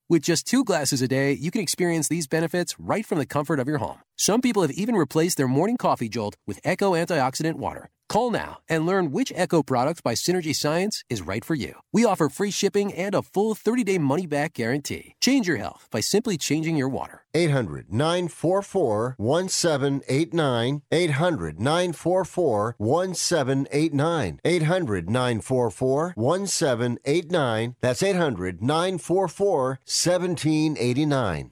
With 0.11 0.23
just 0.23 0.45
two 0.45 0.65
glasses 0.65 1.01
a 1.01 1.07
day, 1.07 1.31
you 1.31 1.51
can 1.51 1.61
experience 1.61 2.09
these 2.09 2.27
benefits 2.27 2.77
right 2.77 3.05
from 3.05 3.17
the 3.17 3.25
comfort 3.25 3.59
of 3.59 3.67
your 3.69 3.77
home. 3.77 3.99
Some 4.17 4.41
people 4.41 4.61
have 4.61 4.71
even 4.71 4.97
replaced 4.97 5.37
their 5.37 5.47
morning 5.47 5.77
coffee 5.77 6.09
jolt 6.09 6.35
with 6.45 6.59
Echo 6.65 6.91
Antioxidant 6.95 7.55
Water. 7.55 7.89
Call 8.11 8.29
now 8.29 8.57
and 8.67 8.85
learn 8.85 9.13
which 9.13 9.31
Echo 9.37 9.63
product 9.63 10.03
by 10.03 10.15
Synergy 10.15 10.53
Science 10.53 11.05
is 11.09 11.21
right 11.21 11.45
for 11.45 11.55
you. 11.55 11.75
We 11.93 12.03
offer 12.03 12.27
free 12.27 12.51
shipping 12.51 12.91
and 12.91 13.15
a 13.15 13.21
full 13.21 13.55
30 13.55 13.85
day 13.85 13.97
money 13.99 14.25
back 14.27 14.55
guarantee. 14.55 15.15
Change 15.21 15.47
your 15.47 15.55
health 15.55 15.87
by 15.89 16.01
simply 16.01 16.37
changing 16.37 16.75
your 16.75 16.89
water. 16.89 17.23
800 17.33 17.93
944 17.93 19.15
1789. 19.17 20.81
800 20.91 21.59
944 21.61 22.75
1789. 22.77 24.39
800 24.43 25.09
944 25.09 26.13
1789. 26.17 27.75
That's 27.79 28.03
800 28.03 28.61
944 28.61 29.57
1789. 29.67 29.77
1789. 30.01 31.51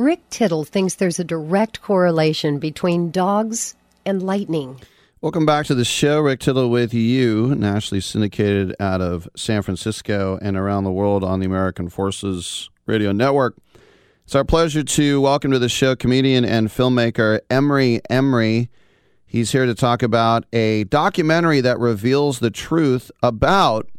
Rick 0.00 0.30
Tittle 0.30 0.64
thinks 0.64 0.94
there's 0.94 1.20
a 1.20 1.24
direct 1.24 1.82
correlation 1.82 2.58
between 2.58 3.10
dogs 3.10 3.74
and 4.06 4.22
lightning. 4.22 4.80
Welcome 5.20 5.44
back 5.44 5.66
to 5.66 5.74
the 5.74 5.84
show. 5.84 6.20
Rick 6.20 6.40
Tittle 6.40 6.70
with 6.70 6.94
you, 6.94 7.54
nationally 7.54 8.00
syndicated 8.00 8.74
out 8.80 9.02
of 9.02 9.28
San 9.36 9.60
Francisco 9.60 10.38
and 10.40 10.56
around 10.56 10.84
the 10.84 10.90
world 10.90 11.22
on 11.22 11.40
the 11.40 11.44
American 11.44 11.90
Forces 11.90 12.70
Radio 12.86 13.12
Network. 13.12 13.58
It's 14.24 14.34
our 14.34 14.42
pleasure 14.42 14.82
to 14.82 15.20
welcome 15.20 15.50
to 15.50 15.58
the 15.58 15.68
show 15.68 15.94
comedian 15.94 16.46
and 16.46 16.68
filmmaker 16.68 17.40
Emory 17.50 18.00
Emery. 18.08 18.70
He's 19.26 19.52
here 19.52 19.66
to 19.66 19.74
talk 19.74 20.02
about 20.02 20.46
a 20.50 20.84
documentary 20.84 21.60
that 21.60 21.78
reveals 21.78 22.38
the 22.38 22.50
truth 22.50 23.10
about 23.22 23.90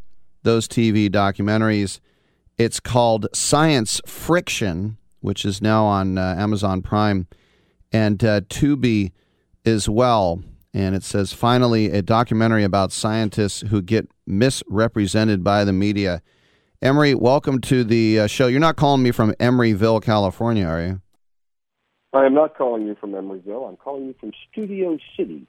those 0.41 0.67
TV 0.67 1.11
documentaries. 1.11 1.99
It's 2.57 2.79
called 2.79 3.27
Science 3.35 4.01
Friction, 4.07 4.97
which 5.21 5.45
is 5.45 5.61
now 5.61 5.85
on 5.85 6.17
uh, 6.17 6.35
Amazon 6.37 6.81
Prime 6.81 7.27
and 7.91 8.23
uh, 8.23 8.41
Tubi 8.41 9.11
as 9.65 9.87
well. 9.87 10.43
And 10.73 10.95
it 10.95 11.03
says, 11.03 11.33
finally, 11.33 11.91
a 11.91 12.01
documentary 12.01 12.63
about 12.63 12.91
scientists 12.91 13.61
who 13.61 13.81
get 13.81 14.09
misrepresented 14.25 15.43
by 15.43 15.65
the 15.65 15.73
media. 15.73 16.21
Emery, 16.81 17.13
welcome 17.13 17.59
to 17.61 17.83
the 17.83 18.21
uh, 18.21 18.27
show. 18.27 18.47
You're 18.47 18.59
not 18.59 18.77
calling 18.77 19.03
me 19.03 19.11
from 19.11 19.33
Emeryville, 19.33 20.01
California, 20.01 20.65
are 20.65 20.81
you? 20.81 21.01
I 22.13 22.25
am 22.25 22.33
not 22.33 22.57
calling 22.57 22.87
you 22.87 22.95
from 22.95 23.11
Emeryville. 23.11 23.69
I'm 23.69 23.77
calling 23.77 24.07
you 24.07 24.15
from 24.19 24.31
Studio 24.51 24.97
City. 25.15 25.45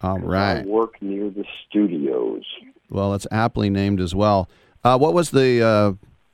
All 0.00 0.18
right. 0.18 0.58
I 0.58 0.62
work 0.62 1.00
near 1.00 1.30
the 1.30 1.44
studios. 1.68 2.42
Well, 2.88 3.14
it's 3.14 3.26
aptly 3.30 3.70
named 3.70 4.00
as 4.00 4.14
well. 4.14 4.48
Uh, 4.82 4.98
what 4.98 5.14
was 5.14 5.30
the 5.30 5.62
uh, 5.62 5.92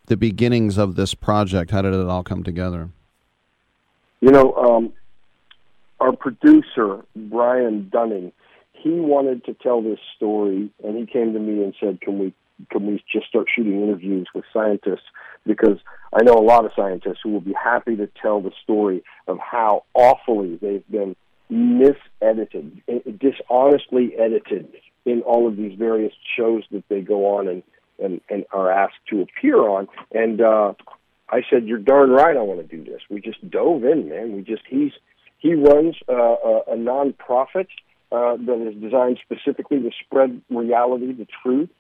the 0.09 0.17
beginnings 0.17 0.79
of 0.79 0.97
this 0.97 1.15
project? 1.15 1.71
How 1.71 1.83
did 1.83 1.95
it 1.95 2.07
all 2.07 2.23
come 2.23 2.43
together? 2.43 2.91
You 4.21 4.33
know, 4.33 4.53
um, 4.55 4.93
our 6.01 6.13
producer 6.13 7.05
Brian 7.15 7.89
Dunning, 7.89 8.33
he 8.73 8.91
wanted 8.91 9.45
to 9.45 9.55
tell 9.55 9.83
this 9.83 9.99
story, 10.17 10.71
and 10.83 10.97
he 10.97 11.07
came 11.07 11.33
to 11.33 11.39
me 11.39 11.63
and 11.63 11.75
said, 11.81 12.01
"Can 12.01 12.19
we 12.19 12.33
can 12.71 12.87
we 12.87 13.03
just 13.11 13.29
start 13.29 13.47
shooting 13.55 13.83
interviews 13.83 14.27
with 14.35 14.45
scientists? 14.53 15.07
Because 15.47 15.79
I 16.13 16.23
know 16.23 16.35
a 16.35 16.43
lot 16.43 16.65
of 16.65 16.73
scientists 16.75 17.19
who 17.23 17.31
will 17.31 17.41
be 17.41 17.53
happy 17.53 17.97
to 17.97 18.09
tell 18.21 18.41
the 18.41 18.53
story 18.63 19.03
of 19.27 19.39
how 19.39 19.85
awfully 19.95 20.59
they've 20.61 20.89
been 20.91 21.15
misedited, 21.51 22.83
eh, 22.89 22.99
dishonestly 23.19 24.17
edited 24.19 24.69
in 25.05 25.23
all 25.23 25.47
of 25.47 25.57
these 25.57 25.79
various 25.79 26.13
shows 26.37 26.65
that 26.71 26.85
they 26.89 27.01
go 27.01 27.39
on 27.39 27.49
and 27.49 27.63
and, 27.99 28.21
and 28.29 28.45
are 28.53 28.71
asked 28.71 29.01
to 29.11 29.23
appear 29.23 29.59
on. 29.59 29.89
And 30.13 30.41
uh, 30.41 30.75
I 31.29 31.43
said, 31.51 31.67
"You're 31.67 31.79
darn 31.79 32.11
right. 32.11 32.37
I 32.37 32.43
want 32.43 32.61
to 32.61 32.77
do 32.77 32.85
this." 32.85 33.03
We 33.11 33.21
just 33.21 33.49
dove 33.51 33.85
in, 33.85 34.09
man. 34.09 34.35
We 34.35 34.43
just 34.43 34.63
he's 34.69 34.93
he 35.39 35.55
runs 35.55 35.97
uh, 36.09 36.15
a, 36.15 36.61
a 36.73 36.77
nonprofit 36.77 37.69
uh, 38.11 38.37
that 38.37 38.69
is 38.69 38.81
designed 38.81 39.19
specifically 39.23 39.81
to 39.81 39.91
spread 40.05 40.41
reality, 40.51 41.13
the 41.13 41.27
truth. 41.43 41.71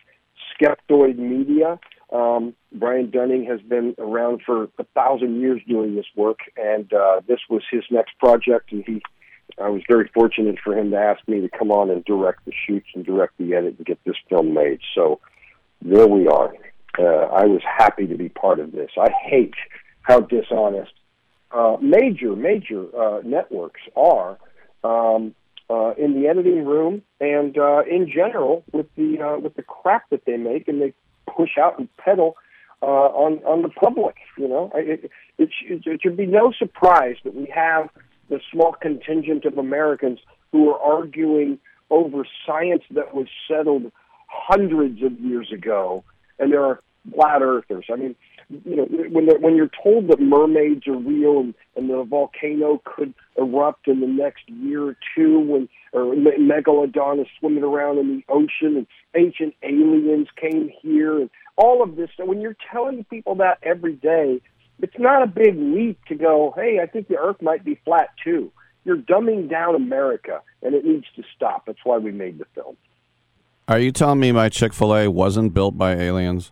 Skeptoid 0.54 1.18
Media. 1.18 1.78
Um, 2.12 2.54
Brian 2.72 3.10
Dunning 3.10 3.44
has 3.46 3.60
been 3.60 3.94
around 3.98 4.42
for 4.44 4.64
a 4.78 4.84
thousand 4.94 5.40
years 5.40 5.60
doing 5.68 5.94
this 5.94 6.06
work, 6.16 6.38
and 6.56 6.90
uh, 6.92 7.20
this 7.26 7.40
was 7.50 7.62
his 7.70 7.84
next 7.90 8.18
project. 8.18 8.72
And 8.72 8.84
he, 8.86 9.02
I 9.62 9.68
was 9.68 9.82
very 9.88 10.10
fortunate 10.14 10.56
for 10.62 10.76
him 10.76 10.90
to 10.92 10.96
ask 10.96 11.26
me 11.28 11.40
to 11.40 11.48
come 11.48 11.70
on 11.70 11.90
and 11.90 12.04
direct 12.04 12.44
the 12.46 12.52
shoots 12.66 12.88
and 12.94 13.04
direct 13.04 13.36
the 13.38 13.54
edit 13.54 13.76
and 13.76 13.86
get 13.86 13.98
this 14.04 14.16
film 14.28 14.54
made. 14.54 14.80
So 14.94 15.20
there 15.82 16.06
we 16.06 16.26
are. 16.26 16.52
Uh, 16.98 17.02
I 17.02 17.44
was 17.44 17.60
happy 17.64 18.06
to 18.06 18.16
be 18.16 18.28
part 18.28 18.58
of 18.58 18.72
this. 18.72 18.90
I 18.98 19.10
hate 19.24 19.54
how 20.02 20.20
dishonest 20.20 20.92
uh, 21.52 21.76
major, 21.80 22.34
major 22.34 22.84
uh, 22.96 23.20
networks 23.24 23.80
are 23.96 24.38
um, 24.84 25.34
uh, 25.70 25.92
in 25.98 26.20
the 26.20 26.28
editing 26.28 26.64
room 26.64 27.02
and 27.20 27.56
uh, 27.58 27.82
in 27.90 28.10
general 28.12 28.64
with 28.72 28.86
the 28.96 29.20
uh, 29.20 29.38
with 29.38 29.54
the 29.54 29.62
crap 29.62 30.08
that 30.10 30.24
they 30.24 30.36
make 30.36 30.68
and 30.68 30.80
they 30.80 30.92
push 31.26 31.58
out 31.60 31.78
and 31.78 31.88
peddle 31.96 32.36
on 32.80 33.38
on 33.44 33.62
the 33.62 33.68
public. 33.68 34.16
You 34.36 34.48
know, 34.48 34.72
it, 34.74 35.10
it, 35.38 35.50
it, 35.68 35.82
it 35.86 36.00
should 36.02 36.16
be 36.16 36.26
no 36.26 36.52
surprise 36.58 37.16
that 37.24 37.34
we 37.34 37.46
have 37.54 37.88
the 38.28 38.40
small 38.52 38.72
contingent 38.72 39.44
of 39.44 39.58
Americans 39.58 40.20
who 40.52 40.70
are 40.70 40.80
arguing 40.80 41.58
over 41.90 42.26
science 42.46 42.82
that 42.90 43.14
was 43.14 43.26
settled 43.48 43.90
hundreds 44.28 45.02
of 45.02 45.18
years 45.20 45.52
ago, 45.52 46.04
and 46.38 46.52
there 46.52 46.64
are 46.64 46.80
flat 47.14 47.42
earthers. 47.42 47.86
I 47.92 47.96
mean, 47.96 48.14
you 48.64 48.76
know, 48.76 48.84
when 49.10 49.26
when 49.42 49.56
you're 49.56 49.70
told 49.82 50.08
that 50.08 50.20
mermaids 50.20 50.86
are 50.86 50.96
real 50.96 51.40
and, 51.40 51.54
and 51.76 51.90
the 51.90 52.02
volcano 52.04 52.80
could 52.84 53.12
erupt 53.36 53.88
in 53.88 54.00
the 54.00 54.06
next 54.06 54.48
year 54.48 54.88
or 54.88 54.96
two, 55.14 55.40
when 55.40 55.68
or 55.92 56.14
megalodon 56.14 57.20
is 57.20 57.26
swimming 57.38 57.64
around 57.64 57.98
in 57.98 58.08
the 58.16 58.24
ocean, 58.32 58.76
and 58.76 58.86
ancient 59.14 59.54
aliens 59.62 60.28
came 60.36 60.70
here, 60.82 61.18
and 61.20 61.30
all 61.56 61.82
of 61.82 61.96
this. 61.96 62.10
So 62.16 62.24
when 62.24 62.40
you're 62.40 62.56
telling 62.72 63.04
people 63.04 63.34
that 63.36 63.58
every 63.62 63.94
day, 63.94 64.40
it's 64.80 64.98
not 64.98 65.22
a 65.22 65.26
big 65.26 65.56
leap 65.56 65.98
to 66.06 66.14
go, 66.14 66.54
hey, 66.56 66.78
I 66.82 66.86
think 66.86 67.08
the 67.08 67.18
Earth 67.18 67.42
might 67.42 67.64
be 67.64 67.80
flat 67.84 68.10
too. 68.22 68.50
You're 68.84 68.96
dumbing 68.96 69.50
down 69.50 69.74
America, 69.74 70.40
and 70.62 70.74
it 70.74 70.84
needs 70.84 71.06
to 71.16 71.22
stop. 71.36 71.66
That's 71.66 71.84
why 71.84 71.98
we 71.98 72.12
made 72.12 72.38
the 72.38 72.46
film. 72.54 72.76
Are 73.68 73.78
you 73.78 73.92
telling 73.92 74.18
me 74.18 74.32
my 74.32 74.48
Chick 74.48 74.72
Fil 74.72 74.96
A 74.96 75.08
wasn't 75.08 75.52
built 75.52 75.76
by 75.76 75.94
aliens? 75.94 76.50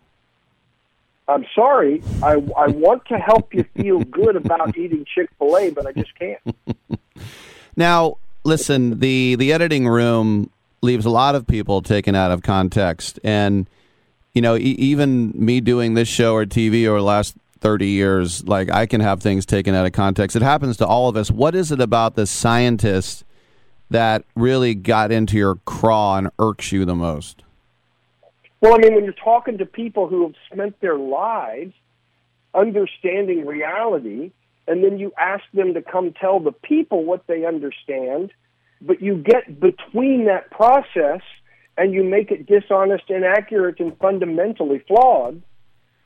I'm 1.27 1.45
sorry. 1.55 2.03
I, 2.21 2.33
I 2.55 2.67
want 2.67 3.05
to 3.07 3.17
help 3.17 3.55
you 3.55 3.65
feel 3.75 3.99
good 4.01 4.35
about 4.35 4.77
eating 4.77 5.03
Chick 5.03 5.29
Fil 5.39 5.57
A, 5.57 5.71
but 5.71 5.87
I 5.87 5.93
just 5.93 6.11
can't. 6.17 6.55
now, 7.75 8.17
listen. 8.43 8.99
the 8.99 9.35
The 9.35 9.51
editing 9.51 9.87
room 9.87 10.51
leaves 10.81 11.05
a 11.05 11.09
lot 11.09 11.33
of 11.33 11.47
people 11.47 11.81
taken 11.81 12.13
out 12.13 12.29
of 12.29 12.43
context, 12.43 13.19
and 13.23 13.67
you 14.35 14.41
know, 14.43 14.55
e- 14.55 14.77
even 14.77 15.33
me 15.35 15.59
doing 15.59 15.95
this 15.95 16.07
show 16.07 16.35
or 16.35 16.45
TV 16.45 16.85
over 16.85 16.99
the 16.99 17.03
last 17.03 17.35
30 17.61 17.87
years, 17.87 18.47
like 18.47 18.71
I 18.71 18.85
can 18.85 19.01
have 19.01 19.23
things 19.23 19.43
taken 19.43 19.73
out 19.73 19.87
of 19.87 19.91
context. 19.91 20.35
It 20.35 20.43
happens 20.43 20.77
to 20.77 20.85
all 20.85 21.09
of 21.09 21.17
us. 21.17 21.31
What 21.31 21.55
is 21.55 21.71
it 21.71 21.81
about 21.81 22.13
the 22.13 22.27
scientist 22.27 23.25
that 23.89 24.23
really 24.35 24.75
got 24.75 25.11
into 25.11 25.37
your 25.37 25.55
craw 25.65 26.17
and 26.17 26.29
irks 26.39 26.71
you 26.71 26.85
the 26.85 26.95
most? 26.95 27.43
Well, 28.61 28.73
I 28.73 28.77
mean, 28.77 28.95
when 28.95 29.03
you're 29.03 29.13
talking 29.13 29.59
to 29.59 29.65
people 29.65 30.07
who 30.07 30.23
have 30.23 30.35
spent 30.51 30.79
their 30.81 30.97
lives 30.97 31.73
understanding 32.53 33.45
reality, 33.45 34.31
and 34.67 34.83
then 34.83 34.97
you 34.97 35.13
ask 35.17 35.43
them 35.53 35.75
to 35.75 35.81
come 35.81 36.13
tell 36.13 36.39
the 36.39 36.51
people 36.51 37.05
what 37.05 37.27
they 37.27 37.45
understand, 37.45 38.31
but 38.81 39.01
you 39.01 39.17
get 39.17 39.59
between 39.59 40.25
that 40.25 40.51
process 40.51 41.21
and 41.77 41.93
you 41.93 42.03
make 42.03 42.31
it 42.31 42.47
dishonest, 42.47 43.03
inaccurate, 43.09 43.79
and 43.79 43.97
fundamentally 43.99 44.83
flawed, 44.87 45.41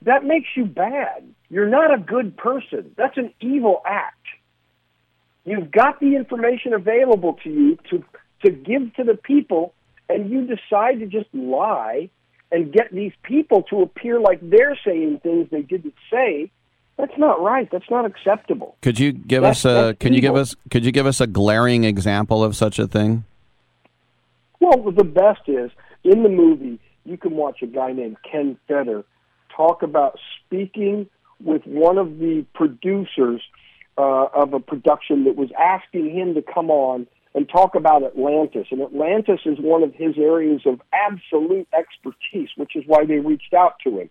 that 0.02 0.24
makes 0.24 0.48
you 0.54 0.66
bad. 0.66 1.24
You're 1.48 1.68
not 1.68 1.92
a 1.92 1.98
good 1.98 2.36
person. 2.36 2.92
That's 2.96 3.16
an 3.16 3.32
evil 3.40 3.82
act. 3.86 4.21
You've 5.44 5.70
got 5.70 6.00
the 6.00 6.14
information 6.16 6.72
available 6.72 7.38
to 7.44 7.50
you 7.50 7.78
to, 7.90 8.04
to 8.44 8.50
give 8.50 8.94
to 8.94 9.04
the 9.04 9.16
people, 9.16 9.74
and 10.08 10.30
you 10.30 10.42
decide 10.46 11.00
to 11.00 11.06
just 11.06 11.32
lie 11.34 12.10
and 12.50 12.72
get 12.72 12.92
these 12.92 13.12
people 13.22 13.62
to 13.70 13.82
appear 13.82 14.20
like 14.20 14.38
they're 14.42 14.78
saying 14.84 15.20
things 15.22 15.48
they 15.50 15.62
didn't 15.62 15.94
say, 16.10 16.50
that's 16.98 17.16
not 17.16 17.40
right. 17.42 17.68
That's 17.72 17.90
not 17.90 18.04
acceptable. 18.04 18.76
Could 18.82 18.98
you 19.00 19.12
give 19.12 19.42
That's- 19.42 19.64
us 19.64 19.70
a 19.70 19.74
that's 19.86 19.98
could 19.98 20.14
you 20.14 20.20
give 20.20 20.36
us 20.36 20.54
could 20.70 20.84
you 20.84 20.92
give 20.92 21.06
us 21.06 21.20
a 21.20 21.26
glaring 21.26 21.84
example 21.84 22.44
of 22.44 22.54
such 22.54 22.78
a 22.78 22.86
thing? 22.86 23.24
Well, 24.60 24.92
the 24.92 25.02
best 25.04 25.40
is 25.48 25.70
in 26.04 26.22
the 26.22 26.28
movie, 26.28 26.78
you 27.04 27.16
can 27.16 27.32
watch 27.32 27.62
a 27.62 27.66
guy 27.66 27.92
named 27.92 28.18
Ken 28.30 28.56
Feder 28.68 29.04
talk 29.56 29.82
about 29.82 30.18
speaking 30.46 31.08
with 31.42 31.66
one 31.66 31.98
of 31.98 32.18
the 32.18 32.44
producers 32.54 33.42
uh, 33.98 34.26
of 34.34 34.54
a 34.54 34.60
production 34.60 35.24
that 35.24 35.36
was 35.36 35.50
asking 35.58 36.10
him 36.14 36.34
to 36.34 36.42
come 36.42 36.70
on 36.70 37.06
and 37.34 37.48
talk 37.48 37.74
about 37.74 38.02
Atlantis. 38.02 38.66
And 38.70 38.82
Atlantis 38.82 39.40
is 39.46 39.58
one 39.58 39.82
of 39.82 39.94
his 39.94 40.16
areas 40.18 40.62
of 40.66 40.80
absolute 40.92 41.68
expertise, 41.76 42.50
which 42.56 42.76
is 42.76 42.84
why 42.86 43.04
they 43.04 43.18
reached 43.18 43.54
out 43.54 43.74
to 43.84 44.00
him. 44.00 44.10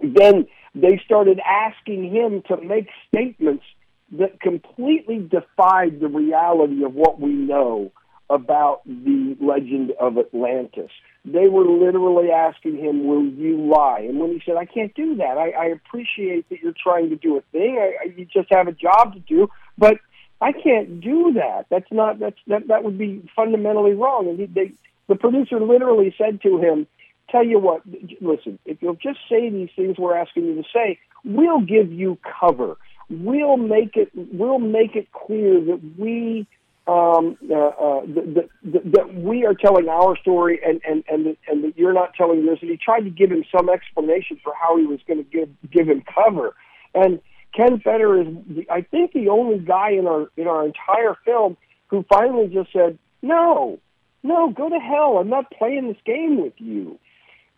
Then 0.00 0.46
they 0.74 1.00
started 1.04 1.40
asking 1.40 2.12
him 2.12 2.42
to 2.48 2.60
make 2.60 2.88
statements 3.08 3.64
that 4.12 4.40
completely 4.40 5.18
defied 5.18 6.00
the 6.00 6.08
reality 6.08 6.84
of 6.84 6.94
what 6.94 7.20
we 7.20 7.32
know 7.32 7.92
about 8.32 8.80
the 8.86 9.36
legend 9.40 9.92
of 10.00 10.16
Atlantis. 10.16 10.90
They 11.24 11.48
were 11.48 11.66
literally 11.66 12.30
asking 12.30 12.78
him, 12.78 13.06
Will 13.06 13.24
you 13.24 13.70
lie? 13.70 14.00
And 14.00 14.18
when 14.18 14.32
he 14.32 14.42
said, 14.44 14.56
I 14.56 14.64
can't 14.64 14.94
do 14.94 15.16
that, 15.16 15.36
I, 15.38 15.50
I 15.50 15.64
appreciate 15.66 16.48
that 16.48 16.60
you're 16.60 16.74
trying 16.82 17.10
to 17.10 17.16
do 17.16 17.36
a 17.36 17.42
thing. 17.52 17.78
I, 17.78 18.04
I, 18.04 18.12
you 18.16 18.24
just 18.24 18.48
have 18.50 18.68
a 18.68 18.72
job 18.72 19.12
to 19.14 19.20
do, 19.20 19.48
but 19.76 19.98
I 20.40 20.52
can't 20.52 21.00
do 21.00 21.34
that. 21.34 21.66
That's 21.70 21.90
not, 21.92 22.18
that's, 22.18 22.38
that, 22.48 22.68
that 22.68 22.82
would 22.82 22.98
be 22.98 23.28
fundamentally 23.36 23.92
wrong. 23.92 24.28
And 24.28 24.40
he, 24.40 24.46
they, 24.46 24.72
the 25.08 25.14
producer 25.14 25.60
literally 25.60 26.14
said 26.16 26.40
to 26.42 26.58
him, 26.58 26.86
Tell 27.30 27.44
you 27.46 27.58
what, 27.58 27.82
listen, 28.20 28.58
if 28.66 28.82
you'll 28.82 28.94
just 28.94 29.20
say 29.28 29.48
these 29.48 29.70
things 29.76 29.96
we're 29.98 30.16
asking 30.16 30.44
you 30.44 30.54
to 30.56 30.64
say, 30.74 30.98
we'll 31.24 31.60
give 31.60 31.90
you 31.90 32.18
cover. 32.40 32.76
We'll 33.08 33.56
make 33.56 33.96
it, 33.96 34.10
we'll 34.14 34.58
make 34.58 34.96
it 34.96 35.10
clear 35.12 35.60
that 35.64 35.80
we 35.96 36.46
um, 36.86 37.36
uh, 37.48 37.54
uh, 37.54 38.00
that, 38.06 38.48
that, 38.64 38.92
that 38.92 39.14
we 39.14 39.46
are 39.46 39.54
telling 39.54 39.88
our 39.88 40.16
story 40.16 40.60
and, 40.66 40.80
and, 40.86 41.04
and, 41.08 41.26
that- 41.26 41.38
and 41.48 41.64
that 41.64 41.78
you're 41.78 41.92
not 41.92 42.14
telling 42.14 42.44
yours. 42.44 42.58
And 42.60 42.70
he 42.70 42.76
tried 42.76 43.02
to 43.02 43.10
give 43.10 43.30
him 43.30 43.44
some 43.56 43.68
explanation 43.68 44.40
for 44.42 44.52
how 44.60 44.76
he 44.76 44.86
was 44.86 44.98
going 45.06 45.24
to 45.24 45.30
give, 45.30 45.48
give 45.70 45.88
him 45.88 46.02
cover. 46.12 46.54
And 46.94 47.20
Ken 47.56 47.80
Feder 47.80 48.20
is, 48.20 48.26
the, 48.48 48.66
I 48.70 48.82
think, 48.82 49.12
the 49.12 49.28
only 49.28 49.58
guy 49.58 49.90
in 49.90 50.06
our, 50.06 50.28
in 50.36 50.48
our 50.48 50.64
entire 50.66 51.16
film 51.24 51.56
who 51.88 52.04
finally 52.08 52.48
just 52.48 52.72
said, 52.72 52.98
no, 53.22 53.78
no, 54.24 54.50
go 54.50 54.68
to 54.68 54.78
hell. 54.78 55.18
I'm 55.18 55.28
not 55.28 55.50
playing 55.50 55.88
this 55.88 56.02
game 56.04 56.42
with 56.42 56.54
you. 56.56 56.98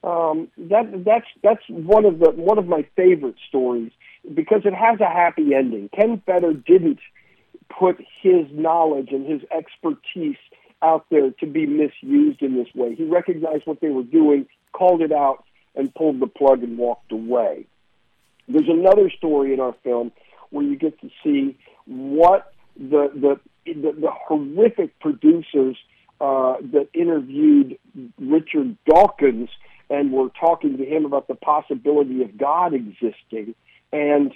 Um, 0.03 0.49
that 0.59 1.03
that's 1.03 1.25
that's 1.43 1.62
one 1.69 2.05
of 2.05 2.19
the 2.19 2.31
one 2.31 2.59
of 2.59 2.67
my 2.67 2.86
favorite 2.94 3.36
stories 3.49 3.91
because 4.35 4.61
it 4.67 4.75
has 4.75 5.01
a 5.01 5.09
happy 5.09 5.55
ending. 5.55 5.89
Ken 5.99 6.20
Feder 6.27 6.53
didn't 6.53 6.99
put 7.68 7.99
his 8.23 8.47
knowledge 8.52 9.09
and 9.10 9.26
his 9.26 9.43
expertise 9.51 10.36
out 10.83 11.07
there 11.10 11.31
to 11.31 11.47
be 11.47 11.67
misused 11.67 12.43
in 12.43 12.57
this 12.57 12.68
way. 12.75 12.94
He 12.94 13.05
recognized 13.05 13.67
what 13.67 13.81
they 13.81 13.89
were 13.89 14.02
doing, 14.02 14.47
called 14.73 15.01
it 15.01 15.12
out, 15.12 15.44
and 15.75 15.94
pulled 15.94 16.20
the 16.20 16.26
plug 16.26 16.62
and 16.62 16.78
walked 16.78 17.10
away. 17.10 17.67
There's 18.49 18.68
another 18.68 19.10
story 19.10 19.55
in 19.55 19.60
our 19.60 19.75
film 19.83 20.12
where 20.51 20.65
you 20.65 20.76
get 20.76 21.01
to 21.01 21.10
see 21.23 21.57
what 21.86 22.52
the 22.76 23.10
the 23.15 23.41
the, 23.67 23.93
the 23.93 24.10
horrific 24.10 24.99
producers 25.01 25.76
uh, 26.20 26.57
that 26.73 26.89
interviewed 26.93 27.78
Richard 28.18 28.76
Dawkins 28.86 29.49
and 29.91 30.12
were 30.12 30.28
talking 30.39 30.76
to 30.76 30.84
him 30.84 31.05
about 31.05 31.28
the 31.28 31.34
possibility 31.34 32.23
of 32.23 32.36
God 32.36 32.75
existing 32.75 33.55
and 33.93 34.33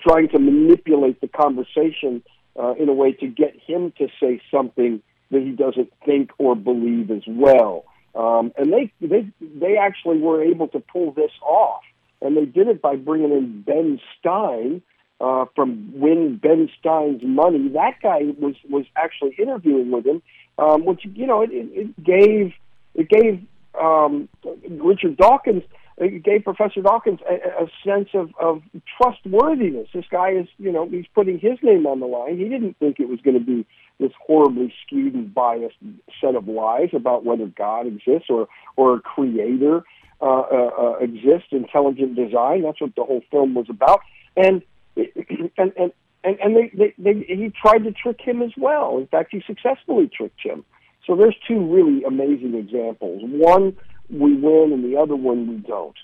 trying 0.00 0.28
to 0.30 0.38
manipulate 0.38 1.20
the 1.20 1.28
conversation 1.28 2.22
uh, 2.58 2.74
in 2.74 2.88
a 2.88 2.92
way 2.92 3.12
to 3.12 3.26
get 3.26 3.54
him 3.66 3.92
to 3.98 4.08
say 4.20 4.40
something 4.50 5.02
that 5.30 5.42
he 5.42 5.50
doesn't 5.50 5.92
think 6.04 6.30
or 6.38 6.54
believe 6.54 7.10
as 7.10 7.22
well. 7.26 7.84
Um, 8.14 8.52
and 8.56 8.72
they 8.72 8.92
they 9.00 9.28
they 9.40 9.76
actually 9.76 10.18
were 10.18 10.42
able 10.42 10.68
to 10.68 10.80
pull 10.80 11.12
this 11.12 11.32
off, 11.42 11.82
and 12.22 12.36
they 12.36 12.46
did 12.46 12.68
it 12.68 12.80
by 12.80 12.96
bringing 12.96 13.32
in 13.32 13.62
Ben 13.62 14.00
Stein 14.18 14.80
uh, 15.20 15.44
from 15.54 15.92
Win 15.94 16.38
Ben 16.42 16.70
Stein's 16.78 17.22
Money. 17.22 17.68
That 17.68 18.00
guy 18.02 18.20
was 18.38 18.54
was 18.70 18.86
actually 18.96 19.36
interviewing 19.38 19.90
with 19.90 20.06
him, 20.06 20.22
um, 20.58 20.86
which 20.86 21.02
you 21.04 21.26
know 21.26 21.42
it, 21.42 21.50
it, 21.52 21.68
it 21.74 22.04
gave 22.04 22.52
it 22.94 23.08
gave 23.10 23.42
um, 23.78 24.28
Richard 24.70 25.18
Dawkins, 25.18 25.64
it 25.98 26.22
gave 26.22 26.44
Professor 26.44 26.82
Dawkins 26.82 27.20
a, 27.28 27.64
a 27.64 27.68
sense 27.84 28.08
of, 28.12 28.30
of 28.38 28.62
trustworthiness. 29.00 29.88
This 29.94 30.04
guy 30.10 30.32
is, 30.32 30.46
you 30.58 30.70
know, 30.70 30.88
he's 30.88 31.06
putting 31.14 31.38
his 31.38 31.58
name 31.62 31.86
on 31.86 32.00
the 32.00 32.06
line. 32.06 32.36
He 32.36 32.48
didn't 32.48 32.78
think 32.78 33.00
it 33.00 33.08
was 33.08 33.20
going 33.20 33.38
to 33.38 33.44
be 33.44 33.66
this 33.98 34.12
horribly 34.26 34.74
skewed 34.84 35.14
and 35.14 35.32
biased 35.32 35.76
set 36.20 36.34
of 36.34 36.48
lies 36.48 36.90
about 36.92 37.24
whether 37.24 37.46
God 37.46 37.86
exists 37.86 38.28
or 38.28 38.48
or 38.76 38.96
a 38.96 39.00
creator 39.00 39.84
uh, 40.20 40.24
uh, 40.24 40.70
uh, 40.78 40.96
exists, 40.98 41.48
intelligent 41.50 42.14
design. 42.14 42.62
That's 42.62 42.80
what 42.80 42.94
the 42.94 43.04
whole 43.04 43.22
film 43.30 43.54
was 43.54 43.66
about. 43.70 44.00
And 44.36 44.62
and 44.96 45.72
and 45.76 45.92
and, 46.24 46.38
and 46.40 46.56
they, 46.56 46.70
they, 46.76 46.94
they 46.98 47.24
he 47.26 47.52
tried 47.58 47.84
to 47.84 47.92
trick 47.92 48.20
him 48.20 48.42
as 48.42 48.52
well. 48.58 48.98
In 48.98 49.06
fact, 49.06 49.28
he 49.32 49.42
successfully 49.46 50.10
tricked 50.14 50.40
him. 50.42 50.64
So 51.06 51.16
there's 51.16 51.36
two 51.46 51.64
really 51.72 52.02
amazing 52.04 52.54
examples. 52.54 53.22
One 53.24 53.76
we 54.10 54.34
win, 54.34 54.72
and 54.72 54.84
the 54.84 54.96
other 54.96 55.16
one 55.16 55.48
we 55.48 55.56
don't. 55.56 55.96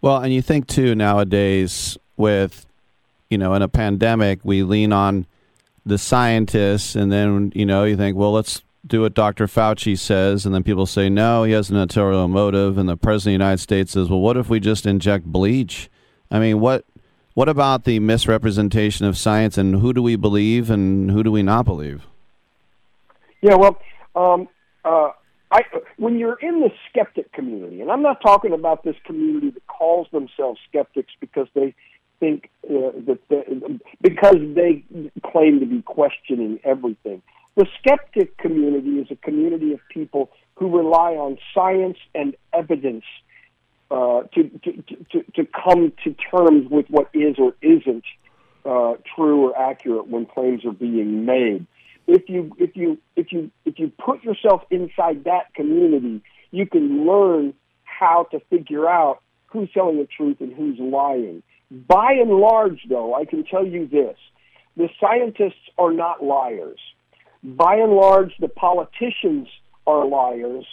Well, 0.00 0.18
and 0.18 0.32
you 0.32 0.42
think 0.42 0.66
too 0.66 0.94
nowadays 0.94 1.96
with 2.16 2.66
you 3.30 3.38
know 3.38 3.54
in 3.54 3.62
a 3.62 3.68
pandemic 3.68 4.40
we 4.44 4.62
lean 4.62 4.92
on 4.92 5.26
the 5.84 5.98
scientists, 5.98 6.94
and 6.94 7.10
then 7.10 7.52
you 7.54 7.66
know 7.66 7.84
you 7.84 7.96
think, 7.96 8.16
well, 8.16 8.32
let's 8.32 8.62
do 8.86 9.02
what 9.02 9.14
Dr. 9.14 9.46
Fauci 9.46 9.96
says, 9.96 10.44
and 10.44 10.54
then 10.54 10.62
people 10.62 10.86
say 10.86 11.08
no, 11.08 11.44
he 11.44 11.52
has 11.52 11.70
an 11.70 11.76
ulterior 11.76 12.26
motive, 12.26 12.78
and 12.78 12.88
the 12.88 12.96
president 12.96 13.34
of 13.34 13.38
the 13.38 13.44
United 13.44 13.62
States 13.62 13.92
says, 13.92 14.08
well, 14.08 14.20
what 14.20 14.36
if 14.36 14.48
we 14.48 14.58
just 14.58 14.86
inject 14.86 15.24
bleach? 15.24 15.88
I 16.30 16.38
mean, 16.38 16.60
what 16.60 16.84
what 17.34 17.48
about 17.48 17.84
the 17.84 17.98
misrepresentation 17.98 19.06
of 19.06 19.16
science, 19.16 19.56
and 19.56 19.76
who 19.76 19.92
do 19.92 20.02
we 20.02 20.16
believe, 20.16 20.70
and 20.70 21.10
who 21.10 21.22
do 21.22 21.30
we 21.30 21.42
not 21.42 21.64
believe? 21.64 22.06
Yeah, 23.40 23.54
well, 23.54 23.80
um, 24.14 24.48
uh, 24.84 25.10
I, 25.52 25.60
when 25.98 26.18
you're 26.18 26.38
in 26.40 26.60
the 26.60 26.70
skeptic 26.88 27.30
community, 27.32 27.82
and 27.82 27.90
I'm 27.90 28.02
not 28.02 28.22
talking 28.22 28.52
about 28.52 28.84
this 28.84 28.96
community 29.04 29.50
that 29.50 29.66
calls 29.66 30.08
themselves 30.10 30.58
skeptics 30.68 31.12
because 31.20 31.46
they 31.54 31.74
think 32.20 32.48
uh, 32.64 32.92
that 33.06 33.18
the, 33.28 33.80
because 34.00 34.36
they 34.54 34.82
claim 35.30 35.60
to 35.60 35.66
be 35.66 35.82
questioning 35.82 36.58
everything. 36.64 37.20
The 37.56 37.66
skeptic 37.78 38.38
community 38.38 38.98
is 39.00 39.08
a 39.10 39.16
community 39.16 39.74
of 39.74 39.80
people 39.90 40.30
who 40.54 40.74
rely 40.74 41.12
on 41.16 41.36
science 41.54 41.98
and 42.14 42.34
evidence 42.54 43.04
uh, 43.90 44.22
to, 44.34 44.48
to, 44.64 44.72
to, 45.10 45.22
to 45.34 45.46
come 45.64 45.92
to 46.04 46.14
terms 46.30 46.70
with 46.70 46.86
what 46.88 47.10
is 47.12 47.36
or 47.38 47.54
isn't 47.60 48.04
uh, 48.64 48.94
true 49.14 49.48
or 49.48 49.58
accurate 49.58 50.06
when 50.08 50.24
claims 50.24 50.64
are 50.64 50.72
being 50.72 51.26
made. 51.26 51.66
If 52.06 52.28
you 52.28 52.54
if 52.58 52.76
you 52.76 52.98
if 53.16 53.32
you 53.32 53.50
if 53.64 53.78
you 53.78 53.92
put 54.04 54.22
yourself 54.24 54.62
inside 54.70 55.24
that 55.24 55.54
community, 55.54 56.22
you 56.50 56.66
can 56.66 57.06
learn 57.06 57.54
how 57.84 58.26
to 58.32 58.40
figure 58.50 58.88
out 58.88 59.22
who's 59.46 59.70
telling 59.72 59.98
the 59.98 60.06
truth 60.06 60.38
and 60.40 60.52
who's 60.52 60.78
lying. 60.78 61.42
By 61.70 62.12
and 62.12 62.30
large, 62.30 62.80
though, 62.88 63.14
I 63.14 63.24
can 63.24 63.44
tell 63.44 63.66
you 63.66 63.86
this: 63.86 64.16
the 64.76 64.88
scientists 65.00 65.70
are 65.78 65.92
not 65.92 66.22
liars. 66.22 66.80
By 67.44 67.76
and 67.76 67.92
large, 67.92 68.32
the 68.38 68.48
politicians 68.48 69.48
are 69.86 70.06
liars, 70.06 70.64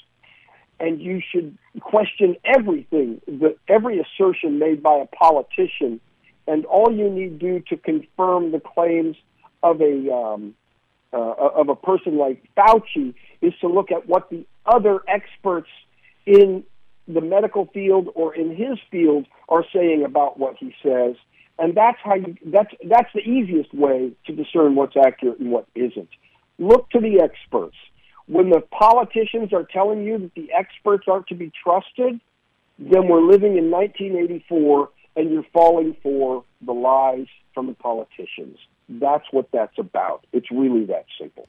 and 0.79 1.01
you 1.01 1.21
should 1.31 1.57
question 1.81 2.35
everything, 2.45 3.21
the, 3.27 3.55
every 3.67 3.99
assertion 3.99 4.59
made 4.59 4.83
by 4.83 4.97
a 4.97 5.05
politician, 5.07 5.99
and 6.47 6.65
all 6.65 6.91
you 6.95 7.09
need 7.09 7.39
do 7.39 7.59
to 7.69 7.77
confirm 7.77 8.51
the 8.51 8.59
claims 8.59 9.15
of 9.63 9.81
a 9.81 10.13
um, 10.13 10.55
uh, 11.13 11.17
of 11.17 11.69
a 11.69 11.75
person 11.75 12.17
like 12.17 12.43
Fauci 12.57 13.13
is 13.41 13.53
to 13.61 13.67
look 13.67 13.91
at 13.91 14.07
what 14.07 14.29
the 14.29 14.45
other 14.65 15.01
experts 15.07 15.69
in 16.25 16.63
the 17.07 17.21
medical 17.21 17.65
field 17.67 18.09
or 18.15 18.35
in 18.35 18.55
his 18.55 18.77
field 18.91 19.25
are 19.47 19.65
saying 19.73 20.03
about 20.05 20.39
what 20.39 20.55
he 20.59 20.73
says, 20.83 21.15
and 21.57 21.75
that's 21.75 21.97
how 22.03 22.15
you 22.15 22.35
that's 22.45 22.73
that's 22.87 23.09
the 23.13 23.21
easiest 23.21 23.73
way 23.73 24.11
to 24.27 24.33
discern 24.33 24.75
what's 24.75 24.95
accurate 24.95 25.39
and 25.39 25.51
what 25.51 25.67
isn't. 25.75 26.09
Look 26.59 26.89
to 26.91 26.99
the 26.99 27.21
experts 27.21 27.75
when 28.29 28.51
the 28.51 28.61
politicians 28.61 29.51
are 29.53 29.63
telling 29.63 30.03
you 30.03 30.19
that 30.19 30.35
the 30.35 30.53
experts 30.53 31.05
aren't 31.07 31.27
to 31.27 31.35
be 31.35 31.51
trusted, 31.63 32.21
then 32.77 33.07
we're 33.07 33.21
living 33.21 33.57
in 33.57 33.71
1984 33.71 34.89
and 35.15 35.31
you're 35.31 35.45
falling 35.51 35.97
for 36.03 36.45
the 36.61 36.71
lies 36.71 37.25
from 37.55 37.65
the 37.65 37.73
politicians. 37.73 38.57
That's 38.89 39.25
what 39.31 39.49
that's 39.51 39.77
about. 39.77 40.25
It's 40.33 40.49
really 40.51 40.85
that 40.85 41.05
simple. 41.19 41.47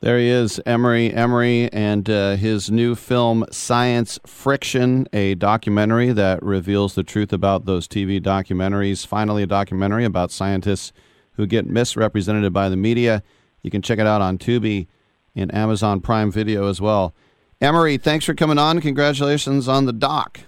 There 0.00 0.18
he 0.18 0.28
is, 0.28 0.60
Emory 0.66 1.10
Emery, 1.12 1.72
and 1.72 2.08
uh, 2.10 2.36
his 2.36 2.70
new 2.70 2.94
film, 2.94 3.46
Science 3.50 4.18
Friction, 4.26 5.08
a 5.10 5.34
documentary 5.34 6.12
that 6.12 6.42
reveals 6.42 6.94
the 6.94 7.02
truth 7.02 7.32
about 7.32 7.64
those 7.64 7.88
TV 7.88 8.20
documentaries. 8.20 9.06
Finally, 9.06 9.44
a 9.44 9.46
documentary 9.46 10.04
about 10.04 10.30
scientists 10.30 10.92
who 11.32 11.46
get 11.46 11.66
misrepresented 11.66 12.52
by 12.52 12.68
the 12.68 12.76
media. 12.76 13.22
You 13.62 13.70
can 13.70 13.80
check 13.80 13.98
it 13.98 14.06
out 14.06 14.20
on 14.20 14.36
Tubi 14.36 14.86
and 15.34 15.52
Amazon 15.54 16.00
Prime 16.00 16.30
Video 16.30 16.68
as 16.68 16.78
well. 16.78 17.14
Emery, 17.60 17.96
thanks 17.96 18.26
for 18.26 18.34
coming 18.34 18.58
on. 18.58 18.80
Congratulations 18.82 19.66
on 19.66 19.86
the 19.86 19.92
doc. 19.94 20.40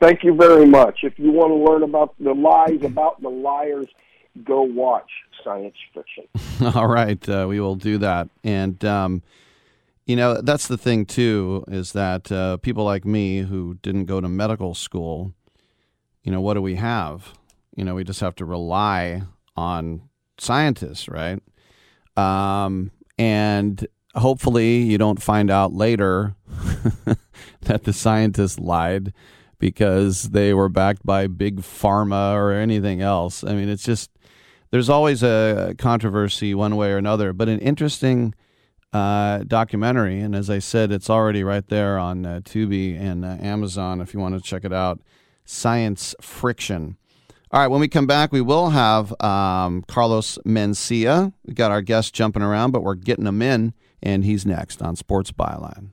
Thank 0.00 0.22
you 0.22 0.34
very 0.34 0.66
much. 0.66 1.00
If 1.02 1.18
you 1.18 1.32
want 1.32 1.50
to 1.50 1.72
learn 1.72 1.82
about 1.82 2.14
the 2.18 2.34
lies 2.34 2.82
about 2.82 3.22
the 3.22 3.30
liars, 3.30 3.86
go 4.44 4.62
watch 4.62 5.10
science 5.44 5.76
fiction. 5.94 6.24
All 6.74 6.86
right, 6.86 7.26
uh, 7.28 7.46
we 7.48 7.60
will 7.60 7.76
do 7.76 7.98
that. 7.98 8.28
And 8.44 8.84
um, 8.84 9.22
you 10.06 10.16
know 10.16 10.40
that's 10.40 10.68
the 10.68 10.78
thing 10.78 11.06
too 11.06 11.64
is 11.68 11.92
that 11.92 12.30
uh, 12.32 12.56
people 12.58 12.84
like 12.84 13.04
me 13.04 13.40
who 13.40 13.78
didn't 13.82 14.06
go 14.06 14.20
to 14.20 14.28
medical 14.28 14.74
school, 14.74 15.32
you 16.22 16.32
know, 16.32 16.40
what 16.40 16.54
do 16.54 16.62
we 16.62 16.76
have? 16.76 17.34
You 17.76 17.84
know, 17.84 17.94
we 17.94 18.04
just 18.04 18.20
have 18.20 18.34
to 18.36 18.44
rely 18.44 19.22
on 19.56 20.02
scientists, 20.38 21.08
right? 21.08 21.40
Um, 22.16 22.90
and 23.18 23.86
hopefully 24.14 24.82
you 24.82 24.98
don't 24.98 25.22
find 25.22 25.50
out 25.50 25.72
later 25.72 26.34
that 27.62 27.84
the 27.84 27.92
scientists 27.92 28.58
lied 28.58 29.12
because 29.58 30.30
they 30.30 30.52
were 30.52 30.68
backed 30.68 31.06
by 31.06 31.26
big 31.28 31.60
pharma 31.60 32.34
or 32.34 32.52
anything 32.52 33.00
else. 33.00 33.44
I 33.44 33.54
mean, 33.54 33.68
it's 33.68 33.84
just 33.84 34.10
there's 34.72 34.88
always 34.88 35.22
a 35.22 35.74
controversy 35.78 36.54
one 36.54 36.76
way 36.76 36.90
or 36.90 36.96
another, 36.96 37.32
but 37.32 37.48
an 37.48 37.58
interesting 37.60 38.34
uh, 38.92 39.44
documentary. 39.46 40.18
And 40.18 40.34
as 40.34 40.48
I 40.48 40.58
said, 40.58 40.90
it's 40.90 41.10
already 41.10 41.44
right 41.44 41.66
there 41.68 41.98
on 41.98 42.24
uh, 42.24 42.40
Tubi 42.42 42.98
and 42.98 43.24
uh, 43.24 43.36
Amazon 43.40 44.00
if 44.00 44.14
you 44.14 44.18
want 44.20 44.34
to 44.34 44.40
check 44.40 44.64
it 44.64 44.72
out. 44.72 45.00
Science 45.44 46.14
Friction. 46.22 46.96
All 47.50 47.60
right, 47.60 47.66
when 47.66 47.80
we 47.80 47.88
come 47.88 48.06
back, 48.06 48.32
we 48.32 48.40
will 48.40 48.70
have 48.70 49.14
um, 49.20 49.82
Carlos 49.86 50.38
Mencia. 50.46 51.34
We 51.44 51.52
got 51.52 51.70
our 51.70 51.82
guests 51.82 52.10
jumping 52.10 52.40
around, 52.42 52.70
but 52.70 52.82
we're 52.82 52.94
getting 52.94 53.24
them 53.24 53.42
in, 53.42 53.74
and 54.02 54.24
he's 54.24 54.46
next 54.46 54.80
on 54.80 54.96
Sports 54.96 55.32
Byline. 55.32 55.88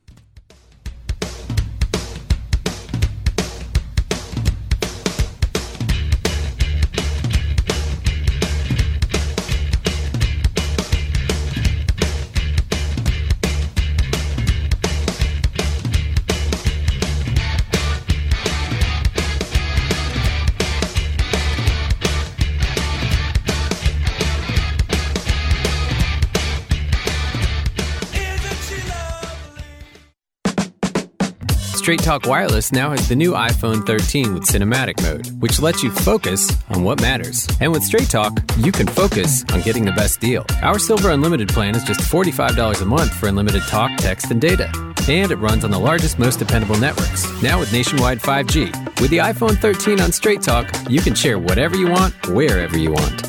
Straight 31.90 32.04
Talk 32.04 32.28
Wireless 32.28 32.72
now 32.72 32.92
has 32.92 33.10
the 33.10 33.16
new 33.16 33.32
iPhone 33.32 33.84
13 33.84 34.36
with 34.36 34.44
cinematic 34.44 35.02
mode, 35.02 35.26
which 35.42 35.60
lets 35.60 35.82
you 35.82 35.90
focus 35.90 36.56
on 36.70 36.84
what 36.84 37.02
matters. 37.02 37.48
And 37.60 37.72
with 37.72 37.82
Straight 37.82 38.12
Talk, 38.12 38.40
you 38.58 38.72
can 38.72 38.86
focus 38.86 39.44
on 39.52 39.62
getting 39.62 39.86
the 39.86 39.92
best 39.94 40.20
deal. 40.20 40.46
Our 40.62 40.78
Silver 40.78 41.10
Unlimited 41.10 41.50
plan 41.50 41.74
is 41.74 41.84
just 41.84 42.02
$45 42.02 42.84
a 42.84 42.86
month 42.86 43.12
for 43.16 43.28
unlimited 43.28 43.64
talk, 43.64 43.90
text, 43.98 44.30
and 44.30 44.40
data. 44.40 44.70
And 45.10 45.32
it 45.32 45.38
runs 45.38 45.64
on 45.64 45.72
the 45.72 45.80
largest, 45.80 46.20
most 46.20 46.38
dependable 46.38 46.80
networks, 46.80 47.26
now 47.42 47.60
with 47.60 47.74
nationwide 47.74 48.20
5G. 48.20 49.02
With 49.02 49.10
the 49.10 49.18
iPhone 49.18 49.58
13 49.58 50.00
on 50.00 50.12
Straight 50.12 50.44
Talk, 50.44 50.72
you 50.88 51.02
can 51.02 51.16
share 51.16 51.40
whatever 51.40 51.76
you 51.76 51.90
want, 51.90 52.14
wherever 52.28 52.78
you 52.78 52.92
want. 52.92 53.26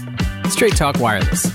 Straight 0.52 0.76
Talk 0.76 1.00
Wireless. 1.00 1.46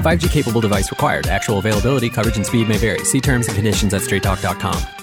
5G 0.00 0.30
capable 0.30 0.62
device 0.62 0.90
required. 0.90 1.26
Actual 1.26 1.58
availability, 1.58 2.08
coverage, 2.08 2.38
and 2.38 2.46
speed 2.46 2.70
may 2.70 2.78
vary. 2.78 3.04
See 3.04 3.20
terms 3.20 3.48
and 3.48 3.54
conditions 3.54 3.92
at 3.92 4.00
straighttalk.com. 4.00 4.93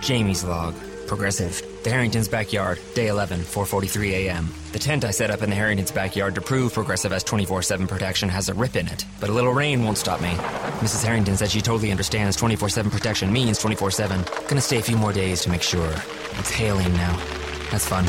Jamie's 0.00 0.44
log. 0.44 0.74
Progressive. 1.06 1.60
The 1.82 1.90
Harrington's 1.90 2.28
backyard, 2.28 2.78
day 2.94 3.08
11, 3.08 3.40
4:43 3.40 4.10
a.m. 4.12 4.48
The 4.72 4.78
tent 4.78 5.04
I 5.04 5.10
set 5.10 5.30
up 5.30 5.42
in 5.42 5.50
the 5.50 5.56
Harrington's 5.56 5.90
backyard 5.90 6.36
to 6.36 6.40
prove 6.40 6.72
Progressive 6.72 7.10
has 7.10 7.24
24/7 7.24 7.88
protection 7.88 8.28
has 8.28 8.48
a 8.48 8.54
rip 8.54 8.76
in 8.76 8.86
it, 8.86 9.04
but 9.18 9.28
a 9.28 9.32
little 9.32 9.52
rain 9.52 9.82
won't 9.82 9.98
stop 9.98 10.20
me. 10.20 10.30
Mrs. 10.78 11.04
Harrington 11.04 11.36
said 11.36 11.50
she 11.50 11.60
totally 11.60 11.90
understands 11.90 12.36
24/7 12.36 12.90
protection 12.90 13.32
means 13.32 13.58
24/7. 13.58 14.24
Gonna 14.46 14.60
stay 14.60 14.78
a 14.78 14.82
few 14.82 14.96
more 14.96 15.12
days 15.12 15.40
to 15.42 15.50
make 15.50 15.62
sure. 15.62 15.92
It's 16.38 16.50
hailing 16.50 16.92
now. 16.94 17.18
That's 17.72 17.86
fun. 17.86 18.06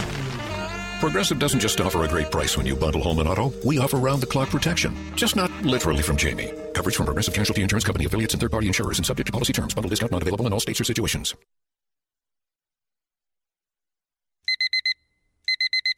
Progressive 1.00 1.40
doesn't 1.40 1.60
just 1.60 1.82
offer 1.82 2.04
a 2.04 2.08
great 2.08 2.30
price 2.30 2.56
when 2.56 2.68
you 2.68 2.76
bundle 2.76 3.02
home 3.02 3.18
and 3.18 3.28
auto. 3.28 3.52
We 3.66 3.80
offer 3.80 3.98
round 3.98 4.22
the 4.22 4.28
clock 4.28 4.52
protection. 4.52 4.96
Just 5.16 5.36
not 5.36 5.50
literally 5.64 6.04
from 6.04 6.18
Jamie. 6.18 6.54
Coverage 6.74 6.96
from 6.96 7.08
Progressive 7.08 7.34
Casualty 7.34 7.64
Insurance 7.64 7.86
Company 7.86 8.06
affiliates 8.06 8.36
and 8.36 8.42
third 8.42 8.52
party 8.52 8.68
insurers 8.68 9.00
and 9.00 9.06
subject 9.06 9.26
to 9.26 9.32
policy 9.32 9.54
terms. 9.54 9.74
Bundle 9.74 9.90
discount 9.90 10.12
not 10.12 10.22
available 10.22 10.46
in 10.46 10.54
all 10.54 10.60
states 10.60 10.80
or 10.80 10.84
situations. 10.84 11.34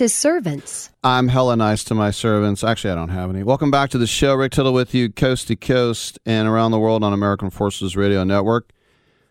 His 0.00 0.12
servants. 0.12 0.90
I'm 1.04 1.28
hella 1.28 1.56
nice 1.56 1.84
to 1.84 1.94
my 1.94 2.10
servants. 2.10 2.64
Actually, 2.64 2.90
I 2.90 2.94
don't 2.96 3.10
have 3.10 3.30
any. 3.30 3.44
Welcome 3.44 3.70
back 3.70 3.90
to 3.90 3.98
the 3.98 4.06
show. 4.08 4.34
Rick 4.34 4.52
Tittle 4.52 4.72
with 4.72 4.92
you, 4.94 5.12
coast 5.12 5.46
to 5.48 5.56
coast 5.56 6.18
and 6.26 6.48
around 6.48 6.72
the 6.72 6.80
world 6.80 7.04
on 7.04 7.12
American 7.12 7.50
Forces 7.50 7.96
Radio 7.96 8.24
Network. 8.24 8.72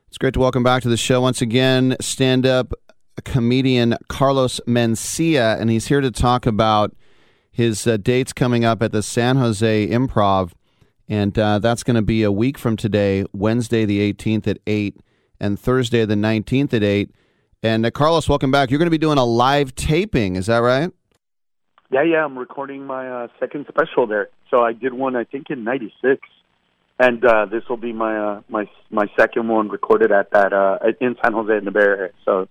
It's 0.07 0.17
great 0.17 0.33
to 0.35 0.39
welcome 0.39 0.63
back 0.63 0.81
to 0.83 0.89
the 0.89 0.97
show 0.97 1.19
once 1.21 1.41
again. 1.41 1.97
Stand 1.99 2.45
up 2.45 2.73
comedian 3.21 3.95
Carlos 4.07 4.59
Mencia, 4.67 5.59
and 5.59 5.69
he's 5.69 5.87
here 5.87 6.01
to 6.01 6.11
talk 6.11 6.45
about 6.45 6.95
his 7.51 7.85
uh, 7.85 7.97
dates 7.97 8.33
coming 8.33 8.65
up 8.65 8.81
at 8.81 8.91
the 8.91 9.03
San 9.03 9.37
Jose 9.37 9.87
Improv. 9.87 10.51
And 11.07 11.37
uh, 11.37 11.59
that's 11.59 11.83
going 11.83 11.95
to 11.95 12.01
be 12.01 12.23
a 12.23 12.31
week 12.31 12.57
from 12.57 12.77
today, 12.77 13.25
Wednesday 13.33 13.85
the 13.85 14.13
18th 14.13 14.47
at 14.47 14.59
8, 14.67 14.97
and 15.39 15.59
Thursday 15.59 16.05
the 16.05 16.15
19th 16.15 16.73
at 16.73 16.83
8. 16.83 17.11
And 17.61 17.85
uh, 17.85 17.91
Carlos, 17.91 18.29
welcome 18.29 18.51
back. 18.51 18.69
You're 18.69 18.77
going 18.77 18.87
to 18.87 18.91
be 18.91 18.97
doing 18.97 19.17
a 19.17 19.25
live 19.25 19.75
taping, 19.75 20.37
is 20.37 20.45
that 20.45 20.59
right? 20.59 20.91
Yeah, 21.91 22.03
yeah, 22.03 22.23
I'm 22.23 22.37
recording 22.37 22.85
my 22.85 23.09
uh, 23.09 23.27
second 23.39 23.65
special 23.67 24.07
there. 24.07 24.29
So 24.49 24.61
I 24.63 24.71
did 24.71 24.93
one, 24.93 25.15
I 25.15 25.25
think, 25.25 25.49
in 25.49 25.63
'96, 25.65 26.21
and 26.99 27.23
uh, 27.25 27.47
this 27.47 27.63
will 27.67 27.77
be 27.77 27.91
my 27.91 28.17
uh, 28.17 28.41
my 28.47 28.69
my 28.89 29.07
second 29.19 29.49
one 29.49 29.67
recorded 29.67 30.11
at 30.11 30.31
that 30.31 30.53
uh, 30.53 30.77
in 31.01 31.17
San 31.21 31.33
Jose 31.33 31.57
in 31.57 31.65
the 31.65 31.71
Bay 31.71 31.81
Area. 31.81 32.11
So, 32.23 32.47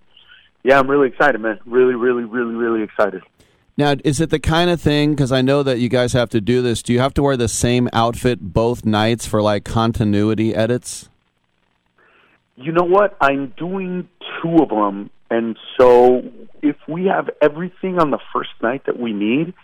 yeah, 0.63 0.79
I'm 0.79 0.91
really 0.91 1.09
excited, 1.09 1.41
man. 1.41 1.59
Really, 1.65 1.95
really, 1.95 2.25
really, 2.25 2.55
really 2.55 2.83
excited. 2.83 3.23
Now, 3.79 3.95
is 4.05 4.21
it 4.21 4.29
the 4.29 4.41
kind 4.41 4.69
of 4.69 4.81
thing? 4.81 5.13
Because 5.13 5.33
I 5.33 5.41
know 5.41 5.63
that 5.63 5.79
you 5.79 5.89
guys 5.89 6.13
have 6.13 6.29
to 6.31 6.41
do 6.41 6.61
this. 6.61 6.83
Do 6.83 6.93
you 6.93 6.99
have 6.99 7.15
to 7.15 7.23
wear 7.23 7.37
the 7.37 7.49
same 7.49 7.89
outfit 7.95 8.41
both 8.41 8.85
nights 8.85 9.25
for 9.25 9.41
like 9.41 9.65
continuity 9.65 10.55
edits? 10.55 11.08
You 12.61 12.73
know 12.73 12.85
what? 12.85 13.17
I'm 13.21 13.53
doing 13.57 14.09
two 14.43 14.57
of 14.63 14.69
them, 14.69 15.11
and 15.31 15.57
so 15.79 16.23
if 16.63 16.77
we 16.89 17.07
have 17.07 17.31
everything 17.41 17.99
on 17.99 18.11
the 18.11 18.19
first 18.33 18.51
night 18.63 18.87
that 18.87 18.99
we 18.99 19.13
need, 19.13 19.55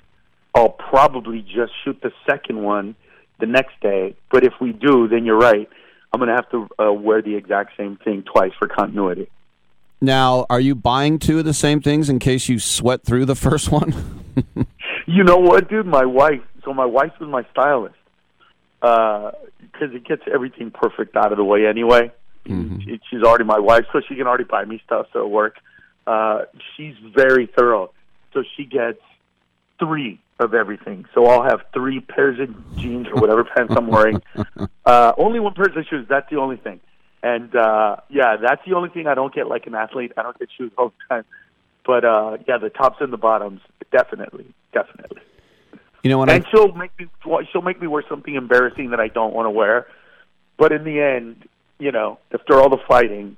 I'll 0.55 0.69
probably 0.69 1.41
just 1.41 1.73
shoot 1.85 2.01
the 2.03 2.13
second 2.29 2.63
one 2.63 2.95
the 3.41 3.47
next 3.47 3.81
day. 3.81 4.15
But 4.31 4.45
if 4.45 4.53
we 4.61 4.73
do, 4.73 5.09
then 5.09 5.25
you're 5.25 5.39
right. 5.39 5.69
I'm 6.13 6.21
going 6.21 6.29
to 6.29 6.37
have 6.37 6.51
to 6.51 6.69
uh, 6.79 6.93
wear 6.93 7.21
the 7.21 7.35
exact 7.35 7.77
same 7.77 7.97
thing 7.97 8.23
twice 8.23 8.53
for 8.59 8.69
continuity. 8.69 9.29
Now, 10.01 10.47
are 10.49 10.61
you 10.61 10.77
buying 10.77 11.19
two 11.19 11.41
of 11.41 11.45
the 11.45 11.55
same 11.55 11.81
things 11.81 12.09
in 12.09 12.21
case 12.21 12.49
you 12.49 12.61
sweat 12.61 13.03
through 13.03 13.25
the 13.25 13.35
first 13.35 13.73
one? 13.73 14.25
You 15.07 15.23
know 15.23 15.37
what, 15.37 15.69
dude? 15.69 15.87
My 15.87 16.05
wife. 16.05 16.41
So 16.65 16.73
my 16.73 16.87
wife 16.87 17.13
was 17.21 17.29
my 17.29 17.45
stylist 17.53 17.95
because 18.81 19.95
it 19.95 20.07
gets 20.07 20.23
everything 20.33 20.71
perfect 20.71 21.17
out 21.17 21.31
of 21.31 21.39
the 21.39 21.45
way 21.45 21.67
anyway. 21.67 22.11
She, 22.85 23.01
she's 23.11 23.23
already 23.23 23.45
my 23.45 23.59
wife, 23.59 23.87
so 23.93 24.01
she 24.07 24.17
can 24.17 24.27
already 24.27 24.45
buy 24.45 24.65
me 24.65 24.81
stuff 24.85 25.07
so 25.13 25.25
it 25.25 25.31
works. 25.31 25.61
Uh, 26.07 26.43
she's 26.77 26.95
very 27.15 27.47
thorough, 27.47 27.91
so 28.33 28.43
she 28.57 28.65
gets 28.65 29.01
three 29.79 30.21
of 30.41 30.55
everything. 30.55 31.07
So 31.15 31.27
I'll 31.27 31.45
have 31.45 31.63
three 31.73 32.01
pairs 32.01 32.39
of 32.41 32.77
jeans 32.77 33.07
or 33.09 33.21
whatever 33.21 33.45
pants 33.57 33.75
I'm 33.77 33.89
wearing. 33.89 34.23
Uh, 34.87 35.15
only 35.17 35.41
one 35.41 35.55
pair 35.55 35.65
of 35.65 35.87
shoes. 35.87 36.05
That's 36.11 36.29
the 36.29 36.37
only 36.37 36.59
thing. 36.59 36.79
And 37.23 37.57
uh, 37.57 37.97
yeah, 38.11 38.37
that's 38.37 38.61
the 38.67 38.75
only 38.75 38.91
thing 38.91 39.07
I 39.07 39.15
don't 39.15 39.35
get 39.35 39.49
like 39.49 39.67
an 39.67 39.75
athlete. 39.75 40.13
I 40.15 40.23
don't 40.23 40.39
get 40.39 40.51
shoes 40.59 40.73
all 40.77 40.91
the 40.91 41.15
time. 41.15 41.25
But 41.87 42.05
uh, 42.05 42.37
yeah, 42.47 42.59
the 42.59 42.69
tops 42.69 42.99
and 43.01 43.11
the 43.11 43.17
bottoms, 43.17 43.63
definitely, 43.91 44.45
definitely. 44.75 45.23
You 46.03 46.11
know 46.11 46.19
when 46.19 46.29
and 46.29 46.45
I 46.45 46.51
she'll 46.51 46.73
make 46.73 46.91
me 46.99 47.07
she'll 47.51 47.63
make 47.63 47.81
me 47.81 47.87
wear 47.87 48.05
something 48.11 48.35
embarrassing 48.35 48.91
that 48.91 49.01
I 49.01 49.09
don't 49.09 49.33
want 49.33 49.47
to 49.47 49.51
wear. 49.51 49.87
But 50.59 50.73
in 50.73 50.85
the 50.85 51.01
end, 51.01 51.49
you 51.79 51.93
know, 51.93 52.19
after 52.33 52.61
all 52.61 52.69
the 52.69 52.83
fighting, 52.89 53.37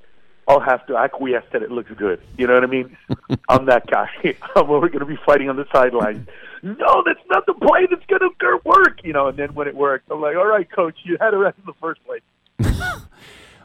I'll 0.49 0.61
have 0.61 0.87
to 0.87 0.97
acquiesce 0.97 1.45
that 1.53 1.63
it 1.63 1.71
looks 1.71 1.91
good. 1.97 2.21
You 2.39 2.47
know 2.47 2.55
what 2.55 2.63
I 2.63 2.67
mean? 2.67 2.97
I'm 3.49 3.67
that 3.67 3.87
guy. 3.87 4.09
I'm 4.57 4.69
we're 4.69 4.89
going 4.89 5.01
to 5.01 5.07
be 5.07 5.19
fighting 5.27 5.49
on 5.49 5.57
the 5.57 5.67
sidelines. 5.73 6.27
No, 6.63 7.03
that's 7.05 7.21
not 7.31 7.47
the 7.47 7.55
play 7.55 7.87
that's 7.91 8.07
going 8.07 8.21
to 8.21 8.61
work. 8.65 9.05
You 9.05 9.13
know, 9.13 9.29
and 9.29 9.37
then 9.37 9.55
when 9.55 9.69
it 9.69 9.75
works, 9.75 10.05
I'm 10.11 10.21
like, 10.21 10.37
all 10.37 10.47
right, 10.47 10.71
coach, 10.71 10.97
you 11.05 11.17
had 11.21 11.35
it 11.35 11.37
right 11.37 11.55
in 11.57 11.65
the 11.67 11.75
first 11.81 12.01
place. 12.05 12.23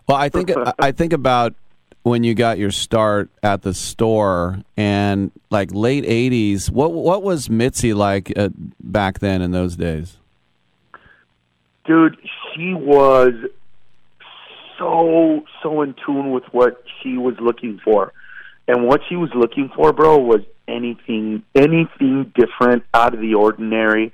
Well, 0.07 0.17
I 0.19 0.27
think 0.27 0.51
I 0.77 0.91
think 0.91 1.13
about 1.13 1.53
when 2.03 2.25
you 2.25 2.33
got 2.33 2.57
your 2.57 2.71
start 2.71 3.29
at 3.41 3.61
the 3.61 3.73
store 3.73 4.59
and 4.75 5.31
like 5.49 5.73
late 5.73 6.03
'80s. 6.03 6.69
What 6.69 6.91
what 6.91 7.23
was 7.23 7.49
Mitzi 7.49 7.93
like 7.93 8.33
uh, 8.35 8.49
back 8.83 9.19
then 9.19 9.41
in 9.41 9.51
those 9.51 9.77
days? 9.77 10.17
Dude, 11.85 12.17
she 12.53 12.73
was 12.73 13.33
so 14.81 15.43
so 15.61 15.81
in 15.83 15.95
tune 16.05 16.31
with 16.31 16.43
what 16.51 16.83
she 17.01 17.17
was 17.17 17.35
looking 17.39 17.79
for, 17.83 18.11
and 18.67 18.87
what 18.87 19.01
she 19.07 19.15
was 19.15 19.29
looking 19.35 19.69
for, 19.75 19.93
bro, 19.93 20.17
was 20.17 20.41
anything 20.67 21.43
anything 21.55 22.33
different, 22.35 22.83
out 22.93 23.13
of 23.13 23.21
the 23.21 23.35
ordinary, 23.35 24.11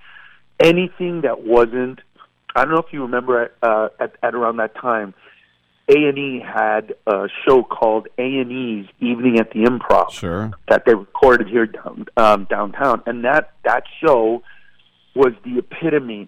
anything 0.60 1.22
that 1.22 1.44
wasn't. 1.44 2.00
I 2.56 2.66
don't 2.66 2.74
know 2.74 2.80
if 2.86 2.92
you 2.92 3.04
remember 3.04 3.52
uh, 3.64 3.90
at 4.00 4.16
at 4.22 4.36
around 4.36 4.58
that 4.58 4.76
time. 4.76 5.14
A 5.90 5.94
and 5.94 6.18
E 6.18 6.44
had 6.46 6.96
a 7.06 7.30
show 7.48 7.64
called 7.64 8.10
A 8.18 8.22
and 8.22 8.52
E's 8.52 8.88
Evening 9.00 9.40
at 9.40 9.52
the 9.52 9.60
Improv 9.60 10.12
Sure. 10.12 10.52
that 10.68 10.84
they 10.86 10.94
recorded 10.94 11.48
here 11.48 11.66
down, 11.66 12.08
um, 12.18 12.46
downtown, 12.50 13.02
and 13.06 13.24
that 13.24 13.54
that 13.64 13.84
show 14.04 14.44
was 15.16 15.32
the 15.46 15.60
epitome 15.60 16.28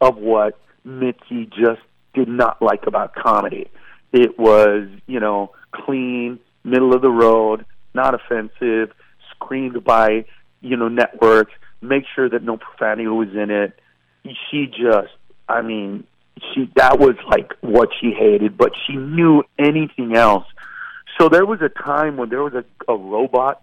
of 0.00 0.16
what 0.16 0.58
Mitzi 0.84 1.46
just 1.46 1.85
did 2.16 2.28
not 2.28 2.60
like 2.60 2.86
about 2.86 3.14
comedy. 3.14 3.68
It 4.12 4.38
was, 4.38 4.88
you 5.06 5.20
know, 5.20 5.52
clean, 5.72 6.40
middle 6.64 6.94
of 6.94 7.02
the 7.02 7.10
road, 7.10 7.64
not 7.94 8.14
offensive, 8.14 8.92
screened 9.30 9.84
by, 9.84 10.24
you 10.62 10.76
know, 10.76 10.88
networks, 10.88 11.52
make 11.80 12.04
sure 12.14 12.28
that 12.28 12.42
no 12.42 12.56
profanity 12.56 13.06
was 13.06 13.28
in 13.34 13.50
it. 13.50 13.78
She 14.50 14.66
just, 14.66 15.14
I 15.48 15.62
mean, 15.62 16.04
she 16.52 16.70
that 16.74 16.98
was 16.98 17.14
like 17.28 17.52
what 17.60 17.90
she 18.00 18.12
hated, 18.12 18.56
but 18.56 18.72
she 18.86 18.96
knew 18.96 19.44
anything 19.58 20.16
else. 20.16 20.46
So 21.18 21.28
there 21.28 21.46
was 21.46 21.60
a 21.62 21.68
time 21.68 22.16
when 22.16 22.28
there 22.30 22.42
was 22.42 22.54
a, 22.54 22.64
a 22.92 22.96
robot, 22.96 23.62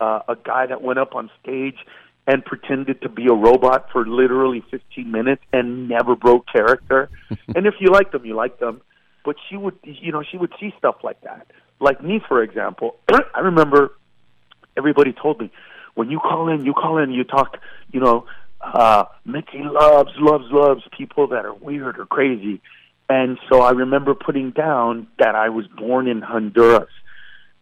uh, 0.00 0.20
a 0.28 0.36
guy 0.36 0.66
that 0.66 0.82
went 0.82 0.98
up 0.98 1.14
on 1.14 1.30
stage 1.42 1.78
and 2.26 2.44
pretended 2.44 3.02
to 3.02 3.08
be 3.08 3.26
a 3.26 3.32
robot 3.32 3.88
for 3.92 4.06
literally 4.06 4.64
15 4.70 5.10
minutes 5.10 5.42
and 5.52 5.88
never 5.88 6.16
broke 6.16 6.46
character. 6.50 7.10
and 7.54 7.66
if 7.66 7.74
you 7.80 7.90
liked 7.90 8.12
them, 8.12 8.24
you 8.24 8.34
liked 8.34 8.60
them. 8.60 8.80
But 9.24 9.36
she 9.48 9.56
would, 9.56 9.78
you 9.82 10.12
know, 10.12 10.22
she 10.22 10.36
would 10.36 10.52
see 10.58 10.72
stuff 10.78 10.96
like 11.02 11.20
that. 11.22 11.46
Like 11.80 12.02
me, 12.02 12.20
for 12.26 12.42
example, 12.42 12.96
I 13.34 13.40
remember 13.40 13.92
everybody 14.76 15.12
told 15.12 15.40
me 15.40 15.50
when 15.94 16.10
you 16.10 16.18
call 16.18 16.48
in, 16.48 16.64
you 16.64 16.72
call 16.72 16.98
in, 16.98 17.10
you 17.12 17.24
talk, 17.24 17.58
you 17.92 18.00
know, 18.00 18.26
uh, 18.60 19.04
Mitzi 19.24 19.62
loves, 19.62 20.10
loves, 20.18 20.44
loves 20.50 20.82
people 20.96 21.28
that 21.28 21.44
are 21.44 21.54
weird 21.54 21.98
or 21.98 22.06
crazy. 22.06 22.60
And 23.08 23.38
so 23.50 23.60
I 23.60 23.72
remember 23.72 24.14
putting 24.14 24.50
down 24.50 25.06
that 25.18 25.34
I 25.34 25.50
was 25.50 25.66
born 25.66 26.08
in 26.08 26.22
Honduras. 26.22 26.88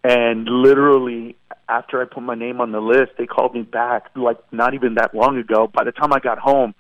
And 0.05 0.47
literally, 0.49 1.37
after 1.69 2.03
I 2.03 2.07
put 2.07 2.23
my 2.23 2.35
name 2.35 2.61
on 2.61 2.73
the 2.73 2.81
list, 2.81 3.13
they 3.19 3.27
called 3.27 3.55
me 3.55 3.63
back, 3.63 4.07
like 4.17 4.39
not 4.53 4.75
even 4.75 4.95
that 4.95 5.15
long 5.15 5.39
ago. 5.39 5.71
By 5.73 5.85
the 5.85 5.93
time 5.93 6.13
I 6.13 6.19
got 6.19 6.39
home, 6.39 6.75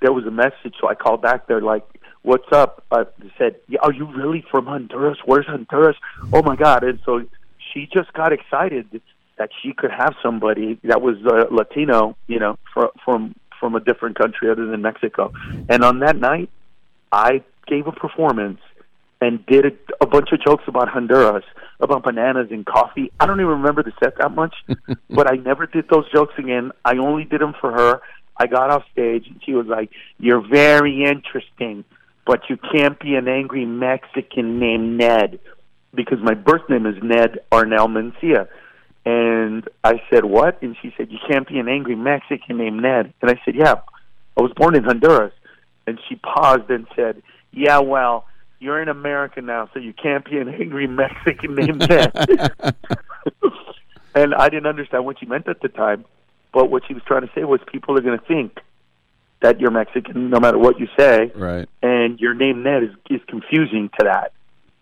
there 0.00 0.12
was 0.12 0.24
a 0.24 0.30
message. 0.30 0.74
So 0.80 0.88
I 0.88 0.94
called 0.94 1.22
back. 1.22 1.46
They're 1.46 1.60
like, 1.60 1.84
What's 2.22 2.52
up? 2.52 2.84
I 2.90 3.04
said, 3.38 3.56
yeah, 3.66 3.80
Are 3.82 3.92
you 3.92 4.04
really 4.04 4.44
from 4.50 4.66
Honduras? 4.66 5.18
Where's 5.24 5.46
Honduras? 5.46 5.96
Oh 6.32 6.42
my 6.42 6.54
God. 6.54 6.84
And 6.84 7.00
so 7.04 7.24
she 7.72 7.88
just 7.92 8.12
got 8.12 8.32
excited 8.32 9.00
that 9.38 9.48
she 9.62 9.72
could 9.72 9.90
have 9.90 10.14
somebody 10.22 10.78
that 10.84 11.00
was 11.00 11.16
uh, 11.26 11.46
Latino, 11.50 12.16
you 12.26 12.38
know, 12.38 12.58
from, 12.74 12.90
from 13.04 13.34
from 13.58 13.74
a 13.74 13.80
different 13.80 14.18
country 14.18 14.50
other 14.50 14.66
than 14.66 14.80
Mexico. 14.80 15.32
And 15.68 15.84
on 15.84 16.00
that 16.00 16.16
night, 16.16 16.48
I 17.12 17.42
gave 17.66 17.86
a 17.86 17.92
performance 17.92 18.60
and 19.20 19.44
did 19.44 19.66
a, 19.66 19.70
a 20.00 20.06
bunch 20.06 20.32
of 20.32 20.42
jokes 20.42 20.64
about 20.66 20.88
Honduras, 20.88 21.44
about 21.80 22.04
bananas 22.04 22.48
and 22.50 22.64
coffee. 22.64 23.10
I 23.18 23.26
don't 23.26 23.40
even 23.40 23.52
remember 23.52 23.82
the 23.82 23.92
set 24.02 24.18
that 24.18 24.32
much, 24.32 24.54
but 25.10 25.30
I 25.30 25.36
never 25.36 25.66
did 25.66 25.88
those 25.88 26.10
jokes 26.12 26.34
again. 26.38 26.72
I 26.84 26.96
only 26.98 27.24
did 27.24 27.40
them 27.40 27.54
for 27.60 27.72
her. 27.72 28.00
I 28.36 28.46
got 28.46 28.70
off 28.70 28.84
stage 28.92 29.26
and 29.28 29.40
she 29.44 29.52
was 29.52 29.66
like, 29.66 29.90
"You're 30.18 30.46
very 30.46 31.04
interesting, 31.04 31.84
but 32.26 32.48
you 32.48 32.56
can't 32.56 32.98
be 32.98 33.14
an 33.14 33.28
angry 33.28 33.66
Mexican 33.66 34.58
named 34.58 34.98
Ned 34.98 35.40
because 35.94 36.18
my 36.22 36.34
birth 36.34 36.68
name 36.68 36.86
is 36.86 37.02
Ned 37.02 37.40
Arnel 37.50 37.88
Mencia." 37.88 38.48
And 39.04 39.68
I 39.82 40.02
said, 40.10 40.24
"What?" 40.24 40.60
And 40.62 40.76
she 40.80 40.92
said, 40.96 41.10
"You 41.10 41.18
can't 41.28 41.48
be 41.48 41.58
an 41.58 41.68
angry 41.68 41.96
Mexican 41.96 42.58
named 42.58 42.82
Ned." 42.82 43.12
And 43.20 43.30
I 43.30 43.40
said, 43.44 43.54
"Yeah, 43.54 43.74
I 44.36 44.42
was 44.42 44.52
born 44.56 44.74
in 44.76 44.84
Honduras." 44.84 45.32
And 45.86 45.98
she 46.08 46.16
paused 46.16 46.70
and 46.70 46.86
said, 46.94 47.22
"Yeah, 47.52 47.80
well, 47.80 48.26
you're 48.60 48.80
in 48.80 48.88
America 48.88 49.40
now, 49.42 49.68
so 49.74 49.80
you 49.80 49.92
can't 49.92 50.24
be 50.24 50.38
an 50.38 50.48
angry 50.48 50.86
Mexican 50.86 51.54
named 51.54 51.88
Ned." 51.88 52.12
and 54.14 54.34
I 54.34 54.48
didn't 54.48 54.66
understand 54.66 55.04
what 55.04 55.18
she 55.18 55.26
meant 55.26 55.48
at 55.48 55.60
the 55.60 55.68
time, 55.68 56.04
but 56.52 56.70
what 56.70 56.82
she 56.86 56.94
was 56.94 57.02
trying 57.04 57.22
to 57.22 57.30
say 57.34 57.44
was 57.44 57.60
people 57.70 57.96
are 57.98 58.00
going 58.02 58.18
to 58.18 58.24
think 58.26 58.58
that 59.40 59.58
you're 59.60 59.70
Mexican 59.70 60.30
no 60.30 60.38
matter 60.38 60.58
what 60.58 60.78
you 60.78 60.86
say, 60.98 61.32
Right. 61.34 61.68
and 61.82 62.20
your 62.20 62.34
name 62.34 62.62
Ned 62.62 62.82
is 62.84 62.90
is 63.08 63.20
confusing 63.26 63.90
to 63.98 64.04
that. 64.04 64.32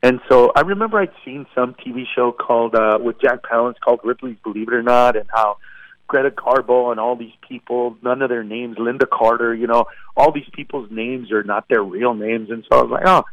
And 0.03 0.21
so 0.29 0.53
I 0.55 0.61
remember 0.61 0.99
I'd 0.99 1.11
seen 1.25 1.47
some 1.55 1.75
TV 1.75 2.05
show 2.15 2.31
called 2.33 2.75
uh, 2.75 2.99
with 3.01 3.21
Jack 3.21 3.43
Palance 3.43 3.75
called 3.81 4.01
Ripley's 4.05 4.37
Believe 4.45 4.69
It 4.69 4.75
or 4.75 4.83
Not, 4.83 5.17
and 5.17 5.29
how 5.33 5.59
Greta 6.07 6.31
Garbo 6.31 6.91
and 6.93 6.99
all 7.01 7.17
these 7.17 7.33
people, 7.47 7.97
none 8.03 8.23
of 8.23 8.31
their 8.31 8.45
names, 8.45 8.79
Lynda 8.79 9.09
Carter, 9.11 9.55
you 9.55 9.67
know, 9.67 9.87
all 10.17 10.33
these 10.33 10.49
people's 10.53 10.91
names 10.91 11.31
are 11.33 11.43
not 11.43 11.69
their 11.69 11.83
real 11.83 12.15
names. 12.15 12.49
And 12.51 12.65
so 12.71 12.79
I 12.79 12.83
was 12.83 12.91
like, 12.91 13.03
oh, 13.07 13.25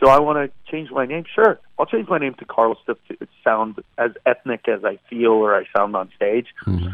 so 0.00 0.08
I 0.08 0.20
want 0.20 0.38
to 0.38 0.70
change 0.70 0.90
my 0.90 1.06
name. 1.06 1.24
Sure, 1.34 1.58
I'll 1.78 1.86
change 1.86 2.08
my 2.08 2.18
name 2.18 2.34
to 2.34 2.44
Carlos 2.44 2.78
to 2.86 2.96
sound 3.42 3.82
as 3.96 4.12
ethnic 4.26 4.68
as 4.68 4.84
I 4.84 4.98
feel 5.10 5.32
or 5.32 5.56
I 5.56 5.64
sound 5.76 5.96
on 5.96 6.10
stage. 6.14 6.46
Mm-hmm. 6.66 6.88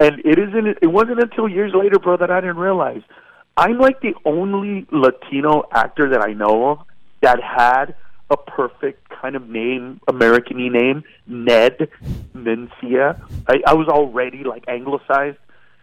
And 0.00 0.18
it 0.20 0.38
isn't. 0.38 0.78
It 0.82 0.86
wasn't 0.86 1.20
until 1.20 1.48
years 1.48 1.72
later, 1.74 1.98
bro, 1.98 2.16
that 2.16 2.30
I 2.30 2.40
didn't 2.40 2.56
realize 2.56 3.02
I'm 3.56 3.78
like 3.78 4.00
the 4.00 4.14
only 4.24 4.86
Latino 4.90 5.64
actor 5.72 6.10
that 6.10 6.22
I 6.22 6.32
know 6.32 6.70
of 6.70 6.78
that 7.20 7.40
had 7.42 7.94
a 8.30 8.36
perfect 8.36 9.08
kind 9.10 9.36
of 9.36 9.48
name, 9.48 10.00
American-y 10.08 10.68
name, 10.68 11.02
Ned 11.26 11.88
Mencia. 12.34 13.20
I, 13.48 13.60
I 13.66 13.74
was 13.74 13.88
already 13.88 14.44
like 14.44 14.64
anglicized, 14.68 15.38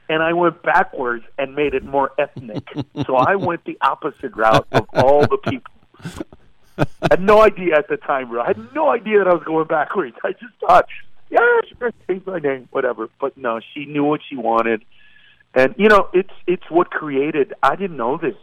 and 0.10 0.24
I 0.24 0.34
went 0.34 0.64
backwards 0.64 1.26
and 1.38 1.56
made 1.56 1.74
it 1.74 1.84
more 1.84 2.12
ethnic. 2.18 2.64
so 3.06 3.16
I 3.16 3.36
went 3.36 3.66
the 3.66 3.78
opposite 3.82 4.36
route 4.36 4.68
of 4.72 4.88
all 4.94 5.22
the 5.22 5.38
people. 5.38 5.74
I 6.78 6.86
had 7.12 7.22
no 7.22 7.42
idea 7.42 7.78
at 7.78 7.88
the 7.88 7.98
time, 7.98 8.30
bro. 8.30 8.42
I 8.42 8.48
had 8.48 8.74
no 8.74 8.90
idea 8.90 9.20
that 9.20 9.28
I 9.28 9.34
was 9.34 9.44
going 9.44 9.68
backwards. 9.68 10.16
I 10.24 10.32
just 10.34 10.54
thought, 10.60 10.88
yeah, 11.30 11.40
sure, 11.78 11.92
change 12.08 12.26
my 12.26 12.40
name, 12.40 12.68
whatever. 12.72 13.10
But 13.20 13.38
no, 13.38 13.60
she 13.74 13.86
knew 13.86 14.04
what 14.04 14.22
she 14.30 14.36
wanted, 14.36 14.84
and 15.54 15.76
you 15.78 15.90
know, 15.90 16.10
it's 16.14 16.34
it's 16.46 16.70
what 16.70 16.90
created. 16.90 17.54
I 17.62 17.76
didn't 17.76 17.98
know 17.98 18.18
this 18.18 18.36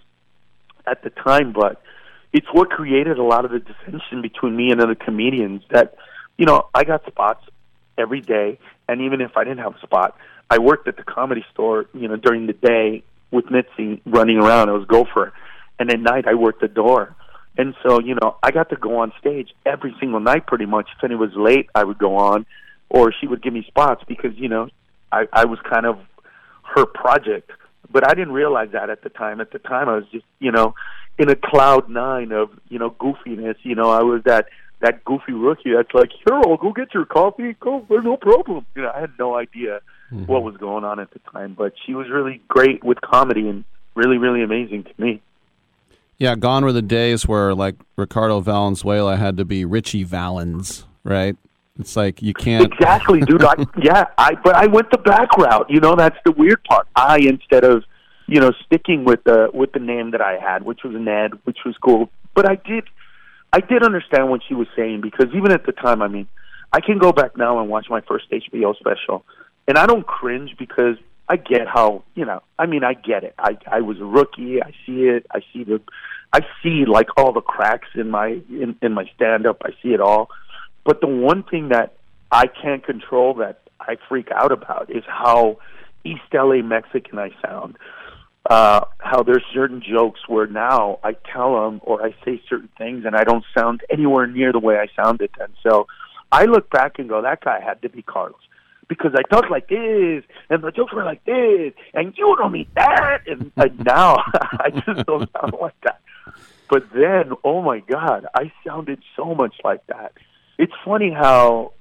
at 0.86 1.02
the 1.02 1.10
time, 1.10 1.52
but 1.52 1.80
it's 2.32 2.46
what 2.52 2.70
created 2.70 3.18
a 3.18 3.22
lot 3.22 3.44
of 3.44 3.52
the 3.52 3.60
dissension 3.60 4.20
between 4.20 4.56
me 4.56 4.70
and 4.70 4.80
other 4.80 4.94
comedians. 4.94 5.62
That 5.70 5.96
you 6.36 6.46
know, 6.46 6.68
I 6.74 6.84
got 6.84 7.06
spots 7.06 7.44
every 7.96 8.20
day, 8.20 8.58
and 8.88 9.00
even 9.02 9.20
if 9.20 9.36
I 9.36 9.44
didn't 9.44 9.60
have 9.60 9.76
a 9.76 9.80
spot, 9.80 10.16
I 10.50 10.58
worked 10.58 10.88
at 10.88 10.96
the 10.96 11.04
comedy 11.04 11.44
store. 11.52 11.86
You 11.94 12.08
know, 12.08 12.16
during 12.16 12.46
the 12.46 12.52
day 12.52 13.04
with 13.34 13.50
Mitzi 13.50 14.00
running 14.06 14.38
around. 14.38 14.70
I 14.70 14.72
was 14.72 14.86
gopher, 14.86 15.32
and 15.78 15.90
at 15.90 16.00
night 16.00 16.26
I 16.26 16.34
worked 16.34 16.60
the 16.60 16.68
door. 16.68 17.14
And 17.56 17.74
so, 17.82 18.00
you 18.00 18.16
know, 18.16 18.36
I 18.42 18.50
got 18.50 18.70
to 18.70 18.76
go 18.76 18.98
on 18.98 19.12
stage 19.20 19.54
every 19.64 19.94
single 20.00 20.20
night 20.20 20.46
pretty 20.46 20.66
much. 20.66 20.88
If 21.02 21.10
it 21.10 21.14
was 21.14 21.30
late, 21.36 21.68
I 21.74 21.84
would 21.84 21.98
go 21.98 22.16
on, 22.16 22.46
or 22.88 23.12
she 23.12 23.26
would 23.26 23.42
give 23.42 23.52
me 23.52 23.64
spots 23.66 24.02
because, 24.08 24.32
you 24.36 24.48
know, 24.48 24.68
I, 25.12 25.26
I 25.32 25.44
was 25.44 25.58
kind 25.68 25.86
of 25.86 25.98
her 26.74 26.84
project. 26.86 27.50
But 27.90 28.08
I 28.08 28.14
didn't 28.14 28.32
realize 28.32 28.70
that 28.72 28.90
at 28.90 29.02
the 29.02 29.08
time. 29.08 29.40
At 29.40 29.52
the 29.52 29.60
time, 29.60 29.88
I 29.88 29.96
was 29.96 30.04
just, 30.10 30.24
you 30.40 30.50
know, 30.50 30.74
in 31.18 31.28
a 31.30 31.36
cloud 31.36 31.88
nine 31.88 32.32
of, 32.32 32.50
you 32.68 32.78
know, 32.78 32.90
goofiness. 32.90 33.56
You 33.62 33.76
know, 33.76 33.90
I 33.90 34.02
was 34.02 34.22
that 34.24 34.46
that 34.80 35.04
goofy 35.04 35.32
rookie 35.32 35.72
that's 35.72 35.94
like, 35.94 36.10
here, 36.10 36.36
I'll 36.36 36.56
go 36.56 36.72
get 36.72 36.92
your 36.92 37.04
coffee. 37.04 37.54
Go, 37.60 37.86
no 37.88 38.16
problem. 38.16 38.66
You 38.74 38.82
know, 38.82 38.92
I 38.94 39.00
had 39.00 39.12
no 39.18 39.36
idea 39.36 39.80
Mm-hmm. 40.12 40.30
what 40.30 40.42
was 40.42 40.56
going 40.58 40.84
on 40.84 41.00
at 41.00 41.10
the 41.12 41.18
time, 41.32 41.54
but 41.56 41.72
she 41.84 41.94
was 41.94 42.10
really 42.10 42.40
great 42.46 42.84
with 42.84 43.00
comedy 43.00 43.48
and 43.48 43.64
really, 43.94 44.18
really 44.18 44.42
amazing 44.42 44.84
to 44.84 44.90
me. 44.98 45.22
Yeah, 46.18 46.36
gone 46.36 46.64
were 46.64 46.72
the 46.72 46.82
days 46.82 47.26
where 47.26 47.54
like 47.54 47.76
Ricardo 47.96 48.40
Valenzuela 48.40 49.16
had 49.16 49.36
to 49.36 49.44
be 49.44 49.64
Ritchie 49.64 50.04
Valens, 50.04 50.84
right? 51.02 51.36
It's 51.78 51.96
like 51.96 52.22
you 52.22 52.34
can't 52.34 52.64
Exactly, 52.72 53.20
dude. 53.20 53.42
I, 53.42 53.54
yeah, 53.82 54.04
I 54.16 54.34
but 54.44 54.54
I 54.54 54.66
went 54.66 54.90
the 54.90 54.98
back 54.98 55.36
route. 55.36 55.66
You 55.68 55.80
know, 55.80 55.96
that's 55.96 56.16
the 56.24 56.32
weird 56.32 56.62
part. 56.64 56.86
I 56.94 57.18
instead 57.18 57.64
of 57.64 57.84
you 58.26 58.40
know 58.40 58.52
sticking 58.64 59.04
with 59.04 59.24
the 59.24 59.50
with 59.52 59.72
the 59.72 59.80
name 59.80 60.12
that 60.12 60.20
I 60.20 60.38
had, 60.38 60.62
which 60.62 60.84
was 60.84 60.94
Ned, 60.94 61.32
which 61.44 61.58
was 61.66 61.76
cool. 61.78 62.10
But 62.34 62.48
I 62.48 62.56
did, 62.56 62.84
I 63.52 63.60
did 63.60 63.82
understand 63.82 64.30
what 64.30 64.40
she 64.46 64.54
was 64.54 64.68
saying 64.76 65.00
because 65.00 65.26
even 65.34 65.50
at 65.50 65.66
the 65.66 65.72
time, 65.72 66.00
I 66.00 66.08
mean, 66.08 66.28
I 66.72 66.80
can 66.80 66.98
go 66.98 67.12
back 67.12 67.36
now 67.36 67.60
and 67.60 67.68
watch 67.68 67.86
my 67.90 68.00
first 68.02 68.30
HBO 68.30 68.76
special, 68.76 69.24
and 69.66 69.76
I 69.76 69.86
don't 69.86 70.06
cringe 70.06 70.54
because 70.56 70.96
I 71.28 71.36
get 71.36 71.66
how 71.66 72.04
you 72.14 72.24
know. 72.24 72.42
I 72.58 72.66
mean, 72.66 72.84
I 72.84 72.94
get 72.94 73.24
it. 73.24 73.34
I 73.38 73.56
I 73.66 73.80
was 73.80 73.98
a 74.00 74.04
rookie. 74.04 74.62
I 74.62 74.72
see 74.84 75.04
it. 75.04 75.26
I 75.30 75.40
see 75.52 75.64
the, 75.64 75.80
I 76.32 76.40
see 76.62 76.84
like 76.86 77.08
all 77.16 77.32
the 77.32 77.40
cracks 77.40 77.88
in 77.94 78.10
my 78.10 78.40
in, 78.50 78.76
in 78.82 78.92
my 78.92 79.08
stand 79.14 79.46
up. 79.46 79.62
I 79.64 79.70
see 79.82 79.94
it 79.94 80.00
all. 80.00 80.28
But 80.84 81.00
the 81.00 81.06
one 81.06 81.42
thing 81.42 81.70
that 81.70 81.96
I 82.30 82.46
can't 82.46 82.84
control 82.84 83.34
that 83.34 83.62
I 83.80 83.96
freak 84.08 84.28
out 84.30 84.52
about 84.52 84.90
is 84.90 85.02
how 85.06 85.58
East 86.04 86.22
LA 86.32 86.62
Mexican 86.62 87.18
I 87.18 87.30
sound. 87.42 87.76
Uh, 88.50 88.84
how 88.98 89.22
there's 89.22 89.42
certain 89.54 89.82
jokes 89.82 90.20
where 90.28 90.46
now 90.46 90.98
I 91.02 91.14
tell 91.32 91.64
them 91.64 91.80
or 91.82 92.04
I 92.04 92.14
say 92.26 92.42
certain 92.46 92.68
things 92.76 93.06
and 93.06 93.16
I 93.16 93.24
don't 93.24 93.44
sound 93.56 93.80
anywhere 93.88 94.26
near 94.26 94.52
the 94.52 94.58
way 94.58 94.76
I 94.76 94.88
sounded 94.94 95.30
then. 95.38 95.48
So 95.62 95.86
I 96.30 96.44
look 96.44 96.68
back 96.68 96.98
and 96.98 97.08
go, 97.08 97.22
that 97.22 97.42
guy 97.42 97.60
had 97.60 97.80
to 97.80 97.88
be 97.88 98.02
Carlos 98.02 98.36
because 98.88 99.12
I 99.14 99.22
talk 99.22 99.50
like 99.50 99.68
this 99.68 100.24
and 100.50 100.62
the 100.62 100.70
jokes 100.70 100.92
were 100.92 101.04
like 101.04 101.24
this 101.24 101.72
and 101.94 102.14
you 102.16 102.34
don't 102.38 102.52
need 102.52 102.68
that 102.74 103.22
and, 103.26 103.50
and 103.56 103.84
now 103.84 104.16
I 104.34 104.70
just 104.70 105.06
don't 105.06 105.30
sound 105.40 105.54
like 105.60 105.80
that. 105.84 106.00
But 106.68 106.90
then, 106.92 107.32
oh 107.44 107.62
my 107.62 107.80
God, 107.80 108.26
I 108.34 108.52
sounded 108.66 109.02
so 109.16 109.34
much 109.34 109.54
like 109.62 109.86
that. 109.88 110.12
It's 110.58 110.72
funny 110.84 111.10
how, 111.10 111.72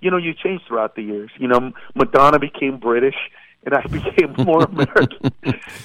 you 0.00 0.10
know, 0.10 0.16
you 0.16 0.34
change 0.34 0.62
throughout 0.66 0.96
the 0.96 1.02
years. 1.02 1.30
You 1.38 1.48
know, 1.48 1.72
Madonna 1.94 2.38
became 2.38 2.78
British 2.78 3.16
and 3.64 3.74
I 3.74 3.82
became 3.86 4.34
more 4.38 4.64
American. 4.64 5.32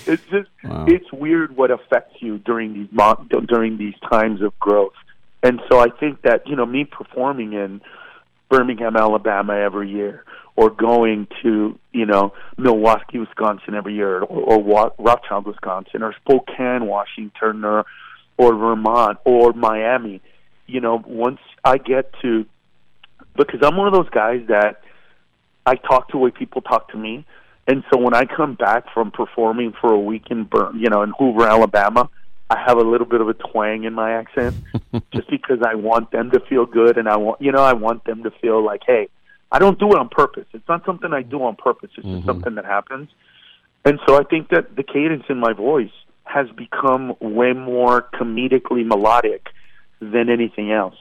it's 0.06 0.24
just, 0.32 0.50
it's 0.64 1.12
weird 1.12 1.56
what 1.56 1.72
affects 1.72 2.22
you 2.22 2.38
during 2.40 2.74
these 2.74 2.88
mo- 2.92 3.26
during 3.48 3.78
these 3.78 3.96
times 4.10 4.42
of 4.42 4.58
growth. 4.60 4.94
And 5.44 5.62
so 5.70 5.80
I 5.80 5.90
think 5.90 6.22
that 6.24 6.48
you 6.48 6.56
know 6.56 6.66
me 6.66 6.86
performing 6.86 7.54
in 7.54 7.82
Birmingham, 8.50 8.96
Alabama 8.96 9.54
every 9.54 9.90
year, 9.90 10.24
or 10.56 10.70
going 10.70 11.28
to 11.44 11.78
you 11.92 12.06
know 12.06 12.34
Milwaukee, 12.58 13.20
Wisconsin 13.20 13.76
every 13.76 13.96
year, 13.96 14.22
or, 14.22 14.60
or 14.60 14.94
Rothschild, 14.98 15.46
Wisconsin, 15.46 16.04
or 16.04 16.14
Spokane, 16.22 16.86
Washington, 16.86 17.64
or 17.66 17.86
or 18.38 18.56
Vermont, 18.56 19.20
or 19.26 19.54
Miami. 19.54 20.22
You 20.68 20.82
know, 20.82 21.02
once 21.06 21.40
I 21.64 21.78
get 21.78 22.12
to 22.22 22.46
because 23.36 23.60
I'm 23.64 23.78
one 23.78 23.88
of 23.88 23.94
those 23.94 24.10
guys 24.10 24.42
that 24.48 24.82
I 25.66 25.76
talk 25.76 26.10
to 26.10 26.14
the 26.14 26.18
way 26.18 26.32
people 26.32 26.62
talk 26.62 26.92
to 26.92 26.98
me. 26.98 27.26
And 27.68 27.84
so 27.92 28.00
when 28.00 28.14
I 28.14 28.26
come 28.26 28.54
back 28.54 28.86
from 28.94 29.12
performing 29.12 29.74
for 29.82 29.92
a 29.92 30.00
week 30.00 30.28
in 30.30 30.44
Bur- 30.44 30.74
you 30.76 30.90
know 30.90 31.02
in 31.02 31.14
Hoover, 31.18 31.48
Alabama, 31.48 32.10
I 32.50 32.64
have 32.68 32.78
a 32.78 32.84
little 32.84 33.08
bit 33.08 33.22
of 33.22 33.28
a 33.28 33.34
twang 33.34 33.86
in 33.86 33.94
my 33.94 34.12
accent, 34.12 34.56
just 35.14 35.30
because 35.30 35.60
I 35.66 35.76
want 35.76 36.12
them 36.12 36.30
to 36.32 36.40
feel 36.42 36.66
good, 36.66 36.98
and 36.98 37.10
I 37.10 37.18
want 37.18 37.42
you 37.42 37.52
know 37.52 37.64
I 37.64 37.74
want 37.74 38.04
them 38.06 38.24
to 38.24 38.32
feel 38.42 38.64
like, 38.64 38.82
hey, 38.86 39.10
I 39.52 39.60
don't 39.60 39.80
do 39.80 39.88
it 39.92 39.98
on 39.98 40.10
purpose. 40.10 40.46
It's 40.54 40.68
not 40.68 40.86
something 40.86 41.12
I 41.12 41.24
do 41.24 41.44
on 41.44 41.56
purpose. 41.56 41.90
It's 41.96 42.06
just 42.06 42.08
mm-hmm. 42.08 42.26
something 42.28 42.56
that 42.56 42.66
happens. 42.66 43.10
And 43.84 44.00
so 44.08 44.20
I 44.20 44.24
think 44.24 44.50
that 44.50 44.76
the 44.76 44.84
cadence 44.84 45.26
in 45.30 45.40
my 45.40 45.54
voice 45.54 45.92
has 46.24 46.48
become 46.52 47.16
way 47.20 47.54
more 47.54 48.02
comedically 48.14 48.86
melodic 48.86 49.48
than 50.00 50.30
anything 50.30 50.72
else, 50.72 50.96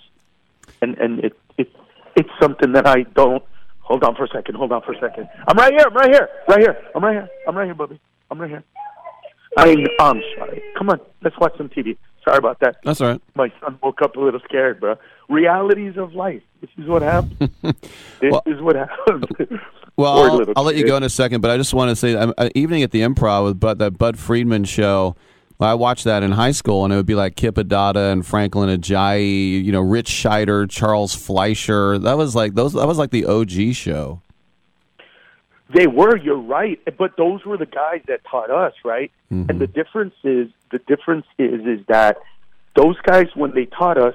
and 0.81 0.97
and 0.99 1.21
it 1.21 1.39
it 1.59 1.69
it's 2.17 2.31
something 2.41 2.73
that 2.73 2.87
I 2.87 3.03
don't. 3.03 3.43
Hold 3.81 4.03
on 4.03 4.15
for 4.15 4.25
a 4.25 4.29
second. 4.29 4.55
Hold 4.55 4.73
on 4.73 4.81
for 4.81 4.93
a 4.93 5.01
second. 5.01 5.29
I'm 5.47 5.59
right 5.59 5.73
here. 5.73 5.85
I'm 5.87 5.95
right 5.95 6.11
here. 6.11 6.29
Right 6.49 6.61
here. 6.61 6.77
I'm 6.95 7.05
right 7.05 7.13
here. 7.13 7.29
I'm 7.47 7.57
right 7.57 7.67
here, 7.67 7.75
Bubby. 7.75 8.01
I'm 8.31 8.41
right 8.41 8.49
here. 8.49 8.65
I 9.57 9.67
mean, 9.67 9.87
I'm 10.01 10.21
sorry. 10.37 10.63
Come 10.77 10.91
on, 10.91 11.01
let's 11.23 11.39
watch 11.39 11.57
some 11.57 11.69
TV. 11.69 11.97
Sorry 12.25 12.39
about 12.39 12.61
that. 12.61 12.77
That's 12.85 13.01
all 13.01 13.09
right. 13.09 13.23
My 13.35 13.53
son 13.61 13.79
woke 13.83 14.01
up 14.03 14.17
a 14.17 14.21
little 14.21 14.41
scared, 14.45 14.81
bro. 14.81 14.97
Realities 15.29 15.97
of 15.97 16.15
life. 16.15 16.43
This 16.61 16.71
is 16.79 16.89
what 16.89 17.03
happens. 17.03 17.51
this 18.21 18.35
is 18.47 18.61
what 18.61 18.77
happens. 18.77 19.25
Well, 19.97 20.41
I'll, 20.41 20.53
I'll 20.57 20.65
let 20.65 20.75
you 20.75 20.85
go 20.85 20.97
in 20.97 21.05
a 21.05 21.09
second, 21.09 21.41
but 21.41 21.53
I 21.53 21.57
just 21.57 21.73
want 21.73 21.91
to 21.91 21.95
say, 21.95 22.17
um, 22.17 22.35
uh, 22.37 22.49
evening 22.57 22.83
at 22.83 22.91
the 22.91 23.03
Improv 23.03 23.45
with 23.45 23.61
Budd, 23.61 23.79
that 23.79 23.97
Budd 23.97 24.19
Friedman 24.19 24.65
show. 24.65 25.15
I 25.61 25.75
watched 25.75 26.03
that 26.05 26.25
in 26.25 26.33
high 26.33 26.51
school, 26.51 26.85
and 26.85 26.93
it 26.93 26.97
would 26.97 27.07
be 27.07 27.15
like 27.15 27.37
Kip 27.37 27.55
Addotta 27.55 28.13
and 28.13 28.27
Franklyn 28.27 28.77
Ajaye, 28.77 29.65
you 29.65 29.71
know, 29.71 29.81
Ritch 29.81 30.11
Shydner, 30.11 30.69
Charles 30.69 31.15
Fleischer. 31.15 31.99
That 32.01 32.19
was 32.19 32.35
like 32.35 32.55
those. 32.55 32.73
That 32.73 32.89
was 32.89 32.99
like 32.99 33.13
the 33.13 33.25
OG 33.25 33.75
show. 33.75 34.21
They 35.73 35.87
were. 35.87 36.17
You're 36.17 36.37
right. 36.37 36.79
But 36.99 37.17
those 37.17 37.45
were 37.45 37.57
the 37.57 37.67
guys 37.67 38.03
that 38.09 38.21
taught 38.31 38.51
us, 38.51 38.75
right? 38.85 39.11
Mm-hmm. 39.33 39.51
And 39.51 39.61
the 39.61 39.67
difference 39.67 40.15
is 40.23 40.49
the 40.71 40.79
difference 40.87 41.27
is 41.39 41.61
is 41.61 41.87
that 41.89 42.19
those 42.77 42.97
guys 43.01 43.27
when 43.35 43.55
they 43.55 43.67
taught 43.67 43.99
us, 43.99 44.15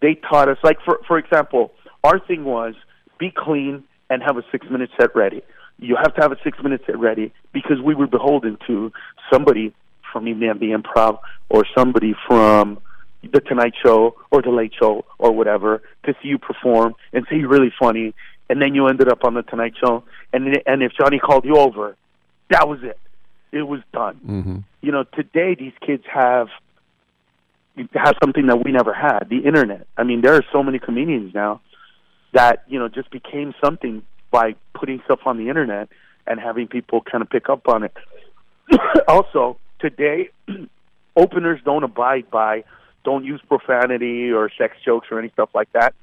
they 0.00 0.14
taught 0.14 0.48
us 0.48 0.58
like 0.62 0.78
for 0.84 1.00
for 1.06 1.18
example, 1.18 1.72
our 2.02 2.18
thing 2.18 2.44
was 2.44 2.74
be 3.18 3.30
clean 3.36 3.84
and 4.08 4.22
have 4.22 4.36
a 4.36 4.42
six 4.50 4.66
minute 4.70 4.90
set 4.98 5.14
ready. 5.14 5.42
You 5.78 5.96
have 5.96 6.14
to 6.14 6.22
have 6.22 6.32
a 6.32 6.38
six 6.42 6.58
minute 6.62 6.82
set 6.86 6.98
ready 6.98 7.32
because 7.52 7.80
we 7.82 7.94
were 7.94 8.06
beholden 8.06 8.58
to 8.66 8.92
somebody 9.30 9.74
from 10.12 10.28
even 10.28 10.58
the 10.58 10.76
improv 10.76 11.18
or 11.48 11.64
somebody 11.76 12.14
from 12.26 12.78
the 13.22 13.40
Tonight 13.40 13.74
Show 13.84 14.16
or 14.30 14.42
the 14.42 14.50
Late 14.50 14.72
Show 14.78 15.04
or 15.18 15.32
whatever 15.32 15.82
to 16.04 16.14
see 16.22 16.28
you 16.28 16.38
perform 16.38 16.94
and 17.12 17.26
say 17.28 17.36
you're 17.36 17.48
really 17.48 17.72
funny, 17.78 18.14
and 18.50 18.60
then 18.60 18.74
you 18.74 18.88
ended 18.88 19.08
up 19.08 19.24
on 19.24 19.34
the 19.34 19.42
Tonight 19.42 19.74
Show, 19.80 20.02
and 20.32 20.58
and 20.66 20.82
if 20.82 20.92
Johnny 21.00 21.20
called 21.20 21.44
you 21.44 21.56
over, 21.56 21.96
that 22.50 22.68
was 22.68 22.80
it. 22.82 22.98
It 23.52 23.62
was 23.62 23.80
done. 23.92 24.20
Mm-hmm. 24.26 24.56
You 24.82 24.92
know, 24.92 25.04
today 25.04 25.54
these 25.54 25.72
kids 25.86 26.02
have 26.12 26.48
have 27.94 28.16
something 28.20 28.48
that 28.48 28.64
we 28.64 28.72
never 28.72 28.92
had: 28.92 29.28
the 29.30 29.38
internet. 29.38 29.86
I 29.96 30.02
mean, 30.02 30.20
there 30.20 30.34
are 30.34 30.44
so 30.52 30.64
many 30.64 30.80
comedians 30.80 31.32
now 31.32 31.60
that 32.32 32.64
you 32.66 32.80
know 32.80 32.88
just 32.88 33.10
became 33.12 33.54
something 33.64 34.02
by 34.32 34.56
putting 34.74 35.00
stuff 35.04 35.20
on 35.26 35.38
the 35.38 35.48
internet 35.48 35.88
and 36.26 36.40
having 36.40 36.66
people 36.66 37.02
kind 37.02 37.22
of 37.22 37.30
pick 37.30 37.48
up 37.48 37.68
on 37.68 37.84
it. 37.84 37.96
also, 39.08 39.58
today 39.78 40.30
openers 41.16 41.60
don't 41.64 41.84
abide 41.84 42.28
by 42.32 42.64
don't 43.04 43.24
use 43.24 43.40
profanity 43.46 44.32
or 44.32 44.50
sex 44.58 44.76
jokes 44.84 45.06
or 45.12 45.20
any 45.20 45.30
stuff 45.30 45.50
like 45.54 45.72
that. 45.72 45.94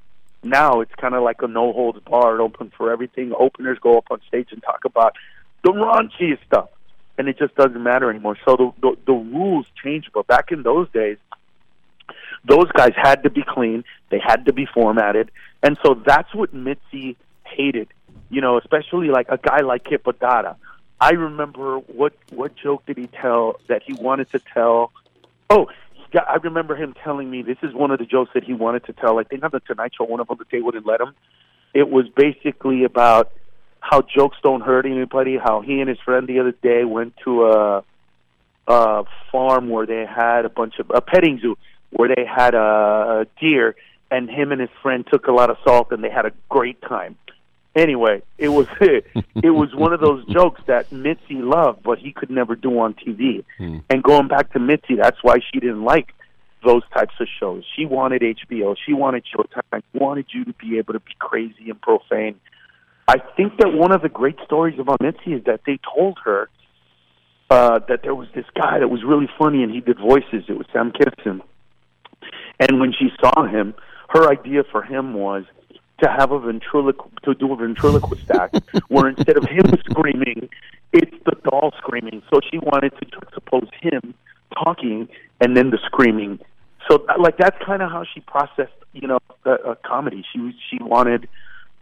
Now 0.44 0.82
it's 0.82 0.94
kind 0.96 1.16
of 1.16 1.24
like 1.24 1.42
a 1.42 1.48
no 1.48 1.74
holds 1.74 2.00
barred, 2.00 2.40
open 2.40 2.72
for 2.78 2.92
everything. 2.92 3.34
Openers 3.38 3.80
go 3.80 3.98
up 3.98 4.06
on 4.12 4.22
stage 4.28 4.50
and 4.52 4.62
talk 4.62 4.86
about 4.86 5.16
the 5.64 5.72
raunchiest 5.72 6.46
stuff, 6.46 6.70
and 7.18 7.28
it 7.28 7.38
just 7.38 7.56
doesn't 7.56 7.82
matter 7.82 8.10
anymore. 8.10 8.38
So 8.46 8.56
the 8.56 8.72
the, 8.82 8.98
the 9.08 9.14
rules 9.14 9.66
change. 9.84 10.10
But 10.14 10.28
back 10.28 10.52
in 10.52 10.64
those 10.64 10.90
days, 10.92 11.18
those 12.46 12.72
guys 12.72 12.94
had 12.96 13.24
to 13.24 13.30
be 13.30 13.44
clean. 13.44 13.84
They 14.10 14.20
had 14.20 14.46
to 14.46 14.54
be 14.54 14.66
formatted, 14.66 15.32
and 15.64 15.78
so 15.84 15.96
that's 16.06 16.34
what 16.34 16.54
Mitzi 16.54 17.18
hated. 17.44 17.88
You 18.30 18.42
know, 18.42 18.58
especially 18.58 19.08
like 19.08 19.28
a 19.30 19.38
guy 19.38 19.62
like 19.62 19.84
Kip 19.84 20.04
Addotta. 20.04 20.56
I 21.00 21.12
remember 21.12 21.78
what 21.80 22.14
what 22.30 22.56
joke 22.56 22.86
did 22.86 22.98
he 22.98 23.08
tell 23.08 23.60
that 23.68 23.84
he 23.84 23.94
wanted 23.94 24.32
to 24.32 24.40
tell? 24.40 24.92
Oh, 25.50 25.70
got, 26.12 26.28
I 26.30 26.36
remember 26.36 26.76
him 26.76 26.94
telling 27.04 27.30
me 27.30 27.42
this 27.42 27.58
is 27.64 27.74
one 27.74 27.92
of 27.92 28.00
the 28.00 28.06
jokes 28.06 28.32
that 28.34 28.44
he 28.44 28.54
wanted 28.54 28.86
to 28.86 28.94
tell. 28.94 29.20
I 29.20 29.24
think 29.24 29.44
on 29.44 29.52
the 29.52 29.60
Tonight 29.62 29.94
Show, 29.98 30.06
one 30.06 30.20
of 30.20 30.28
them 30.28 30.38
the 30.38 30.46
they 30.52 30.62
wouldn't 30.62 30.86
let 30.86 31.02
him. 31.02 31.14
It 31.74 31.90
was 31.90 32.06
basically 32.16 32.84
about 32.84 33.32
how 33.80 34.02
jokes 34.02 34.38
don't 34.44 34.62
hurt 34.62 34.86
anybody. 34.86 35.38
How 35.38 35.62
he 35.62 35.80
and 35.80 35.90
his 35.90 36.00
friend 36.00 36.28
the 36.28 36.40
other 36.40 36.52
day 36.52 36.84
went 36.86 37.14
to 37.26 37.46
a 37.46 37.84
a 38.68 39.04
farm 39.32 39.70
where 39.70 39.86
they 39.86 40.06
had 40.06 40.46
a 40.46 40.50
bunch 40.50 40.80
of 40.80 40.92
a 40.94 41.02
petting 41.02 41.40
zoo 41.42 41.58
where 41.92 42.10
they 42.14 42.26
had 42.26 42.54
a, 42.54 42.58
a 43.22 43.26
deer, 43.40 43.76
and 44.12 44.30
him 44.30 44.52
and 44.52 44.60
his 44.60 44.70
friend 44.82 45.06
took 45.12 45.28
a 45.28 45.32
lot 45.32 45.50
of 45.50 45.58
salt 45.64 45.92
and 45.92 46.04
they 46.04 46.10
had 46.10 46.26
a 46.26 46.32
great 46.50 46.82
time. 46.82 47.18
Anyway, 47.78 48.24
it 48.40 48.50
was 48.50 48.66
it 48.82 49.52
was 49.52 49.70
one 49.76 49.94
of 49.94 50.00
those 50.00 50.26
jokes 50.26 50.62
that 50.66 50.92
Mitzi 50.92 51.36
loved, 51.36 51.84
but 51.84 52.00
he 52.00 52.12
could 52.12 52.32
never 52.32 52.56
do 52.56 52.80
on 52.80 52.96
TV. 52.96 53.44
And 53.60 54.02
going 54.04 54.28
back 54.28 54.52
to 54.54 54.60
Mitzi, 54.60 54.96
that's 54.96 55.18
why 55.22 55.36
she 55.52 55.60
didn't 55.60 55.84
like 55.84 56.14
those 56.66 56.82
types 56.92 57.14
of 57.20 57.28
shows. 57.40 57.64
She 57.76 57.86
wanted 57.86 58.24
HBO. 58.24 58.76
She 58.84 58.94
wanted 58.94 59.24
Showtime. 59.26 59.84
She 59.92 59.98
wanted 60.00 60.26
you 60.34 60.46
to 60.46 60.54
be 60.54 60.80
able 60.80 60.94
to 60.94 61.00
be 61.00 61.14
crazy 61.20 61.70
and 61.70 61.80
profane. 61.80 62.40
I 63.08 63.18
think 63.38 63.58
that 63.60 63.72
one 63.72 63.92
of 63.92 64.02
the 64.02 64.10
great 64.10 64.38
stories 64.44 64.80
about 64.80 65.00
Mitzi 65.00 65.34
is 65.34 65.44
that 65.46 65.62
they 65.68 65.80
told 65.96 66.18
her 66.26 66.50
uh, 67.52 67.80
that 67.88 68.02
there 68.02 68.16
was 68.16 68.28
this 68.34 68.46
guy 68.56 68.80
that 68.80 68.88
was 68.90 69.04
really 69.06 69.30
funny 69.38 69.62
and 69.62 69.72
he 69.72 69.82
did 69.82 70.00
voices. 70.00 70.46
It 70.50 70.58
was 70.58 70.66
Sam 70.74 70.92
Kinison. 70.92 71.42
And 72.60 72.80
when 72.80 72.92
she 72.92 73.10
saw 73.22 73.46
him, 73.46 73.76
her 74.10 74.30
idea 74.30 74.64
for 74.72 74.82
him 74.82 75.14
was 75.14 75.46
to 76.00 76.10
have 76.10 76.32
a 76.32 76.40
ventriloquist 76.40 77.16
to 77.24 77.34
do 77.36 77.52
a 77.54 77.56
ventriloquist 77.56 78.30
act 78.32 78.60
where 78.88 79.10
instead 79.10 79.38
of 79.38 79.44
him 79.46 79.66
screaming, 79.90 80.50
it's 80.94 81.16
the 81.26 81.36
doll 81.50 81.74
screaming. 81.78 82.22
So 82.32 82.40
she 82.52 82.60
wanted 82.60 82.94
to 83.00 83.06
juxtapose 83.06 83.70
him 83.82 84.14
talking 84.54 85.08
and 85.42 85.58
then 85.58 85.70
the 85.72 85.80
screaming. 85.86 86.40
So 86.90 87.06
like 87.20 87.38
that's 87.38 87.58
kind 87.66 87.82
of 87.82 87.92
how 87.92 88.04
she 88.14 88.22
processed, 88.22 88.72
you 88.94 89.08
know, 89.08 89.20
a, 89.46 89.52
a 89.52 89.76
comedy. 89.76 90.24
She 90.34 90.40
was 90.40 90.54
she 90.70 90.78
wanted 90.82 91.28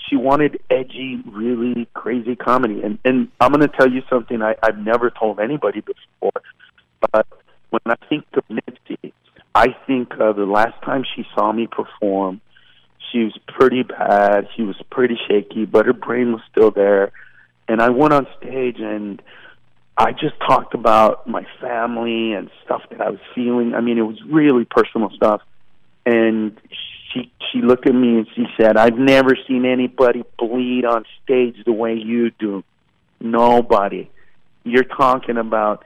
she 0.10 0.16
wanted 0.16 0.60
edgy, 0.70 1.22
really 1.28 1.88
crazy 1.94 2.36
comedy. 2.36 2.82
And 2.84 3.00
and 3.06 3.30
I'm 3.40 3.52
going 3.52 3.68
to 3.68 3.76
tell 3.76 3.92
you 3.92 4.02
something 4.10 4.42
I, 4.42 4.56
I've 4.64 4.78
never 4.78 5.10
told 5.10 5.40
anybody 5.40 5.82
before, 5.82 6.42
but 7.12 7.28
when 7.70 7.82
I 7.86 7.96
think 8.08 8.26
of 8.34 8.44
Mitzi, 8.50 9.14
I 9.54 9.76
think 9.88 10.14
uh, 10.20 10.34
the 10.34 10.46
last 10.46 10.82
time 10.84 11.04
she 11.16 11.26
saw 11.36 11.52
me 11.52 11.68
perform, 11.68 12.42
she 13.12 13.24
was 13.24 13.38
pretty 13.48 13.84
bad. 13.84 14.48
She 14.56 14.64
was 14.64 14.76
pretty 14.90 15.18
shaky, 15.28 15.66
but 15.66 15.86
her 15.86 15.94
brain 15.94 16.34
was 16.34 16.42
still 16.52 16.72
there. 16.72 17.12
And 17.68 17.82
I 17.82 17.90
went 17.90 18.14
on 18.14 18.28
stage 18.38 18.80
and 18.80 19.22
I 19.98 20.12
just 20.12 20.40
talked 20.46 20.74
about 20.74 21.28
my 21.28 21.46
family 21.62 22.34
and 22.34 22.50
stuff 22.64 22.82
that 22.92 23.02
I 23.02 23.10
was 23.10 23.20
feeling. 23.34 23.74
I 23.74 23.82
mean, 23.82 23.98
it 23.98 24.04
was 24.04 24.22
really 24.30 24.66
personal 24.66 25.10
stuff. 25.12 25.42
And 26.06 26.60
she 27.12 27.32
she 27.52 27.62
looked 27.62 27.88
at 27.88 27.96
me 27.96 28.18
and 28.18 28.28
she 28.36 28.46
said, 28.58 28.78
"I've 28.78 28.98
never 28.98 29.36
seen 29.48 29.66
anybody 29.66 30.24
bleed 30.38 30.86
on 30.86 31.06
stage 31.24 31.56
the 31.66 31.72
way 31.72 31.96
you 31.96 32.32
do. 32.32 32.64
Nobody. 33.20 34.10
You're 34.64 34.84
talking 34.84 35.38
about 35.38 35.86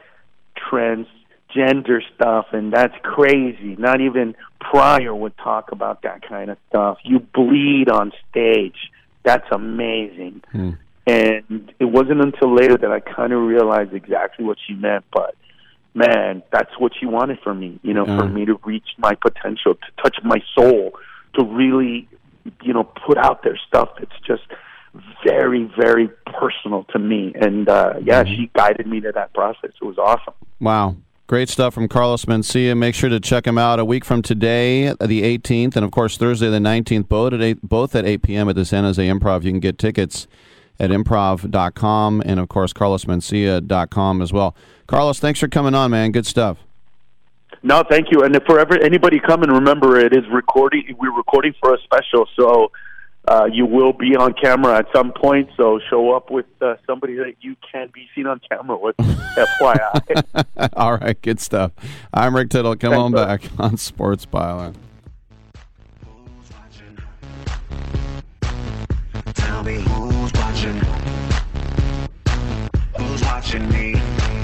transgender 1.56 2.00
stuff, 2.16 2.48
and 2.52 2.72
that's 2.72 2.96
crazy. 3.04 3.76
Not 3.78 4.02
even 4.02 4.36
Pryor 4.60 5.16
would 5.16 5.38
talk 5.38 5.72
about 5.72 6.04
that 6.04 6.28
kind 6.28 6.50
of 6.50 6.58
stuff. 6.70 6.98
You 7.04 7.20
bleed 7.20 7.90
on 7.90 8.12
stage. 8.30 8.92
That's 9.24 9.48
amazing." 9.52 10.44
Hmm. 10.52 10.72
And 11.08 11.74
it 11.80 11.86
wasn't 11.86 12.22
until 12.22 12.54
later 12.54 12.78
that 12.78 12.92
I 12.92 13.00
kind 13.00 13.34
of 13.34 13.42
realized 13.42 13.94
exactly 13.94 14.46
what 14.46 14.58
she 14.68 14.74
meant, 14.76 15.06
but 15.12 15.36
man, 15.96 16.44
that's 16.52 16.72
what 16.78 16.92
she 17.00 17.08
wanted 17.08 17.40
from 17.40 17.60
me, 17.60 17.80
you 17.82 17.94
know, 17.94 18.06
for 18.06 18.28
me 18.28 18.46
to 18.46 18.60
reach 18.64 18.88
my 18.98 19.16
potential, 19.16 19.74
to 19.74 20.04
touch 20.04 20.18
my 20.24 20.40
soul, 20.56 20.94
to 21.34 21.44
really, 21.44 22.08
you 22.62 22.74
know, 22.74 22.84
put 22.84 23.18
out 23.18 23.44
their 23.44 23.58
stuff 23.68 23.90
that's 23.98 24.20
just 24.26 24.44
very, 25.26 25.72
very 25.80 26.10
personal 26.26 26.84
to 26.92 27.00
me. 27.00 27.34
And 27.36 27.68
uh 27.68 27.96
yeah, 28.04 28.24
she 28.24 28.50
guided 28.56 28.86
me 28.86 29.00
to 29.02 29.12
that 29.12 29.34
process. 29.34 29.72
It 29.82 29.86
was 29.86 29.98
awesome. 29.98 30.34
Wow. 30.60 30.96
Great 31.30 31.48
stuff 31.48 31.76
from 31.76 31.88
Carlos 31.88 32.26
Mencia. 32.26 32.76
Make 32.76 32.96
sure 32.96 33.08
to 33.08 33.20
check 33.20 33.46
him 33.46 33.60
out 33.60 33.78
a 33.78 33.86
week 33.86 34.04
from 34.04 34.24
today, 34.24 34.88
the 35.00 35.22
18th, 35.38 35.76
and 35.76 35.86
of 35.86 35.92
course 35.92 36.18
Thursday, 36.18 36.50
the 36.50 36.58
19th, 36.58 37.08
both 37.08 37.34
at 37.34 37.42
8, 37.44 37.62
both 37.62 37.96
at 37.96 38.04
8 38.04 38.24
p.m. 38.24 38.50
at 38.50 38.56
the 38.56 38.66
San 38.66 38.84
Jose 38.84 39.08
Improv. 39.08 39.44
You 39.44 39.52
can 39.52 39.60
get 39.60 39.78
tickets 39.78 40.26
at 40.80 40.90
improv.com 40.90 42.24
and, 42.26 42.40
of 42.40 42.50
course, 42.50 42.74
carlosmencia.com 42.74 44.24
as 44.24 44.34
well. 44.34 44.56
Carlos, 44.88 45.20
thanks 45.20 45.40
for 45.40 45.48
coming 45.48 45.76
on, 45.76 45.92
man. 45.92 46.12
Good 46.12 46.26
stuff. 46.26 46.58
No, 47.62 47.84
thank 47.88 48.08
you. 48.10 48.22
And 48.22 48.36
if 48.36 48.42
for 48.46 48.60
ever 48.60 48.80
anybody 48.82 49.20
coming, 49.20 49.52
remember 49.52 50.00
it 50.00 50.14
is 50.14 50.24
recording. 50.32 50.96
We're 51.00 51.16
recording 51.16 51.54
for 51.62 51.76
a 51.76 51.78
special, 51.84 52.28
so 52.36 52.72
uh, 53.28 53.46
you 53.52 53.66
will 53.66 53.94
be 53.94 54.16
on 54.16 54.34
camera 54.34 54.78
at 54.78 54.88
some 54.94 55.12
point. 55.12 55.50
So 55.58 55.80
show 55.90 56.16
up 56.16 56.32
with 56.32 56.46
uh, 56.62 56.76
somebody 56.88 57.16
that 57.16 57.36
you 57.42 57.56
can 57.72 57.90
be 57.94 58.08
seen 58.16 58.28
on 58.28 58.40
camera 58.50 58.78
with. 58.78 58.96
FYI. 59.40 60.70
All 60.74 60.98
right, 60.98 61.20
good 61.22 61.40
stuff. 61.40 61.72
I'm 62.14 62.36
Rick 62.36 62.50
Tittle. 62.50 62.76
Come 62.76 62.94
on 62.94 63.12
back 63.12 63.44
on 63.58 63.78
Sports 63.78 64.26
Byline. 64.26 64.76
Tell 69.34 69.64
me 69.64 69.76
who's 69.76 70.34
watching? 70.34 70.82
Who's 72.98 73.22
watching 73.22 73.70
me? 73.70 74.39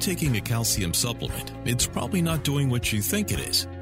Taking 0.00 0.36
a 0.36 0.40
calcium 0.40 0.94
supplement, 0.94 1.52
it's 1.64 1.86
probably 1.86 2.22
not 2.22 2.44
doing 2.44 2.70
what 2.70 2.92
you 2.92 3.02
think 3.02 3.30
it 3.30 3.40
is. 3.40 3.66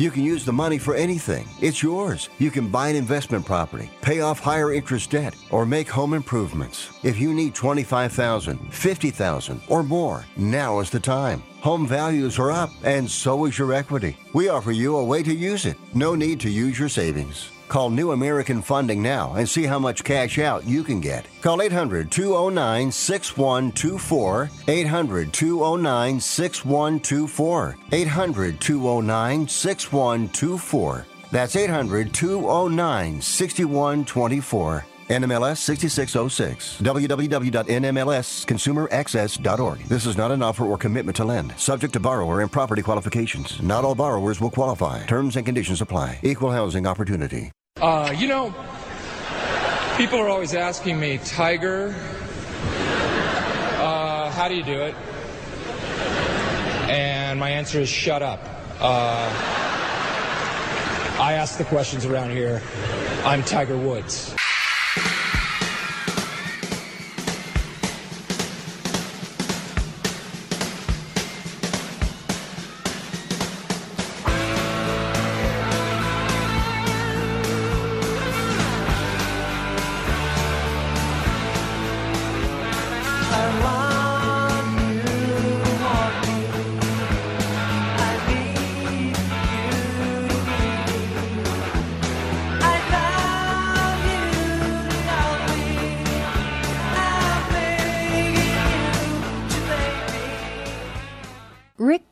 You 0.00 0.10
can 0.10 0.24
use 0.24 0.46
the 0.46 0.52
money 0.54 0.78
for 0.78 0.94
anything. 0.94 1.46
It's 1.60 1.82
yours. 1.82 2.30
You 2.38 2.50
can 2.50 2.68
buy 2.68 2.88
an 2.88 2.96
investment 2.96 3.44
property, 3.44 3.90
pay 4.00 4.22
off 4.22 4.40
higher 4.40 4.72
interest 4.72 5.10
debt, 5.10 5.36
or 5.50 5.66
make 5.66 5.90
home 5.90 6.14
improvements. 6.14 6.88
If 7.02 7.18
you 7.18 7.34
need 7.34 7.54
25,000, 7.54 8.72
50,000 8.72 9.60
or 9.68 9.82
more, 9.82 10.24
now 10.38 10.80
is 10.80 10.88
the 10.88 11.00
time. 11.00 11.42
Home 11.60 11.86
values 11.86 12.38
are 12.38 12.50
up 12.50 12.70
and 12.82 13.10
so 13.10 13.44
is 13.44 13.58
your 13.58 13.74
equity. 13.74 14.16
We 14.32 14.48
offer 14.48 14.72
you 14.72 14.96
a 14.96 15.04
way 15.04 15.22
to 15.22 15.34
use 15.34 15.66
it. 15.66 15.76
No 15.92 16.14
need 16.14 16.40
to 16.40 16.48
use 16.48 16.78
your 16.78 16.88
savings. 16.88 17.50
Call 17.70 17.88
New 17.88 18.10
American 18.10 18.60
Funding 18.62 19.00
now 19.00 19.34
and 19.34 19.48
see 19.48 19.62
how 19.62 19.78
much 19.78 20.02
cash 20.02 20.40
out 20.40 20.66
you 20.66 20.82
can 20.82 21.00
get. 21.00 21.24
Call 21.40 21.62
800 21.62 22.10
209 22.10 22.90
6124. 22.90 24.50
800 24.66 25.32
209 25.32 26.20
6124. 26.20 27.76
800 27.92 28.60
209 28.60 29.48
6124. 29.48 31.06
That's 31.30 31.54
800 31.54 32.12
209 32.12 33.22
6124. 33.22 34.84
NMLS 35.10 35.58
6606. 35.58 36.80
www.nmlsconsumeraccess.org. 36.80 39.78
This 39.86 40.06
is 40.06 40.16
not 40.16 40.32
an 40.32 40.42
offer 40.42 40.64
or 40.64 40.76
commitment 40.76 41.14
to 41.16 41.24
lend. 41.24 41.56
Subject 41.56 41.92
to 41.92 42.00
borrower 42.00 42.40
and 42.40 42.50
property 42.50 42.82
qualifications. 42.82 43.62
Not 43.62 43.84
all 43.84 43.94
borrowers 43.94 44.40
will 44.40 44.50
qualify. 44.50 45.06
Terms 45.06 45.36
and 45.36 45.46
conditions 45.46 45.80
apply. 45.80 46.18
Equal 46.24 46.50
housing 46.50 46.84
opportunity. 46.86 47.52
Uh, 47.80 48.14
you 48.14 48.28
know, 48.28 48.54
people 49.96 50.18
are 50.18 50.28
always 50.28 50.54
asking 50.54 51.00
me, 51.00 51.18
Tiger, 51.24 51.94
uh, 53.78 54.30
how 54.32 54.48
do 54.48 54.54
you 54.54 54.62
do 54.62 54.82
it? 54.82 54.94
And 56.90 57.40
my 57.40 57.48
answer 57.48 57.80
is 57.80 57.88
shut 57.88 58.22
up. 58.22 58.40
Uh, 58.80 59.30
I 61.18 61.32
ask 61.32 61.56
the 61.56 61.64
questions 61.64 62.04
around 62.04 62.32
here. 62.32 62.60
I'm 63.24 63.42
Tiger 63.42 63.78
Woods. 63.78 64.34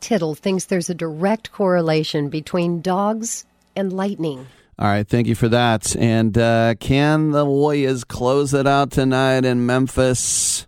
Tittle 0.08 0.34
thinks 0.34 0.64
there's 0.64 0.88
a 0.88 0.94
direct 0.94 1.52
correlation 1.52 2.30
between 2.30 2.80
dogs 2.80 3.44
and 3.76 3.92
lightning. 3.92 4.46
All 4.78 4.88
right, 4.88 5.06
thank 5.06 5.26
you 5.26 5.34
for 5.34 5.50
that. 5.50 5.94
And 5.96 6.38
uh, 6.38 6.76
can 6.80 7.32
the 7.32 7.44
Warriors 7.44 8.04
close 8.04 8.54
it 8.54 8.66
out 8.66 8.90
tonight 8.90 9.44
in 9.44 9.66
Memphis? 9.66 10.66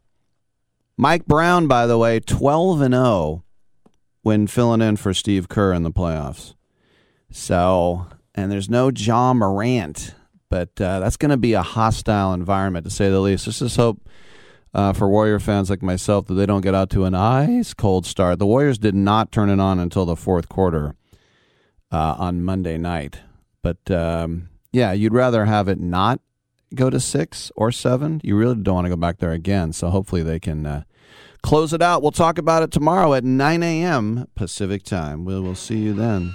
Mike 0.98 1.24
Brown, 1.24 1.68
by 1.68 1.86
the 1.86 1.96
way, 1.96 2.20
12 2.20 2.82
and 2.82 2.92
0 2.92 3.42
when 4.20 4.46
filling 4.46 4.82
in 4.82 4.96
for 4.96 5.14
Steve 5.14 5.48
Kerr 5.48 5.72
in 5.72 5.84
the 5.84 5.90
playoffs. 5.90 6.52
So, 7.30 8.08
and 8.34 8.52
there's 8.52 8.68
no 8.68 8.90
Ja 8.94 9.32
Morant, 9.32 10.14
but 10.50 10.78
uh, 10.78 11.00
that's 11.00 11.16
going 11.16 11.30
to 11.30 11.38
be 11.38 11.54
a 11.54 11.62
hostile 11.62 12.34
environment 12.34 12.84
to 12.84 12.90
say 12.90 13.08
the 13.08 13.20
least. 13.20 13.46
Let's 13.46 13.60
just 13.60 13.76
hope 13.78 14.06
uh, 14.72 14.92
for 14.92 15.08
Warrior 15.08 15.38
fans 15.40 15.70
like 15.70 15.82
myself 15.82 16.26
that 16.26 16.34
they 16.34 16.46
don't 16.46 16.60
get 16.60 16.74
out 16.74 16.90
to 16.90 17.04
an 17.04 17.14
ice 17.14 17.74
cold 17.74 18.06
start. 18.06 18.38
The 18.38 18.46
Warriors 18.46 18.78
did 18.78 18.94
not 18.94 19.32
turn 19.32 19.50
it 19.50 19.60
on 19.60 19.78
until 19.78 20.04
the 20.04 20.16
fourth 20.16 20.48
quarter 20.48 20.94
uh, 21.90 22.14
on 22.18 22.42
Monday 22.42 22.78
night. 22.78 23.20
But 23.62 23.90
um, 23.90 24.48
yeah, 24.72 24.92
you'd 24.92 25.14
rather 25.14 25.44
have 25.44 25.68
it 25.68 25.80
not 25.80 26.20
go 26.74 26.88
to 26.88 27.00
six 27.00 27.50
or 27.56 27.72
seven. 27.72 28.20
You 28.22 28.36
really 28.36 28.54
don't 28.54 28.76
want 28.76 28.84
to 28.86 28.90
go 28.90 28.96
back 28.96 29.18
there 29.18 29.32
again. 29.32 29.72
So 29.72 29.90
hopefully 29.90 30.22
they 30.22 30.38
can 30.38 30.64
uh, 30.66 30.84
close 31.42 31.72
it 31.72 31.82
out. 31.82 32.02
We'll 32.02 32.12
talk 32.12 32.38
about 32.38 32.62
it 32.62 32.70
tomorrow 32.70 33.14
at 33.14 33.24
9 33.24 33.62
a.m. 33.62 34.26
Pacific 34.34 34.84
time. 34.84 35.24
We 35.24 35.38
will 35.40 35.56
see 35.56 35.78
you 35.78 35.92
then. 35.92 36.34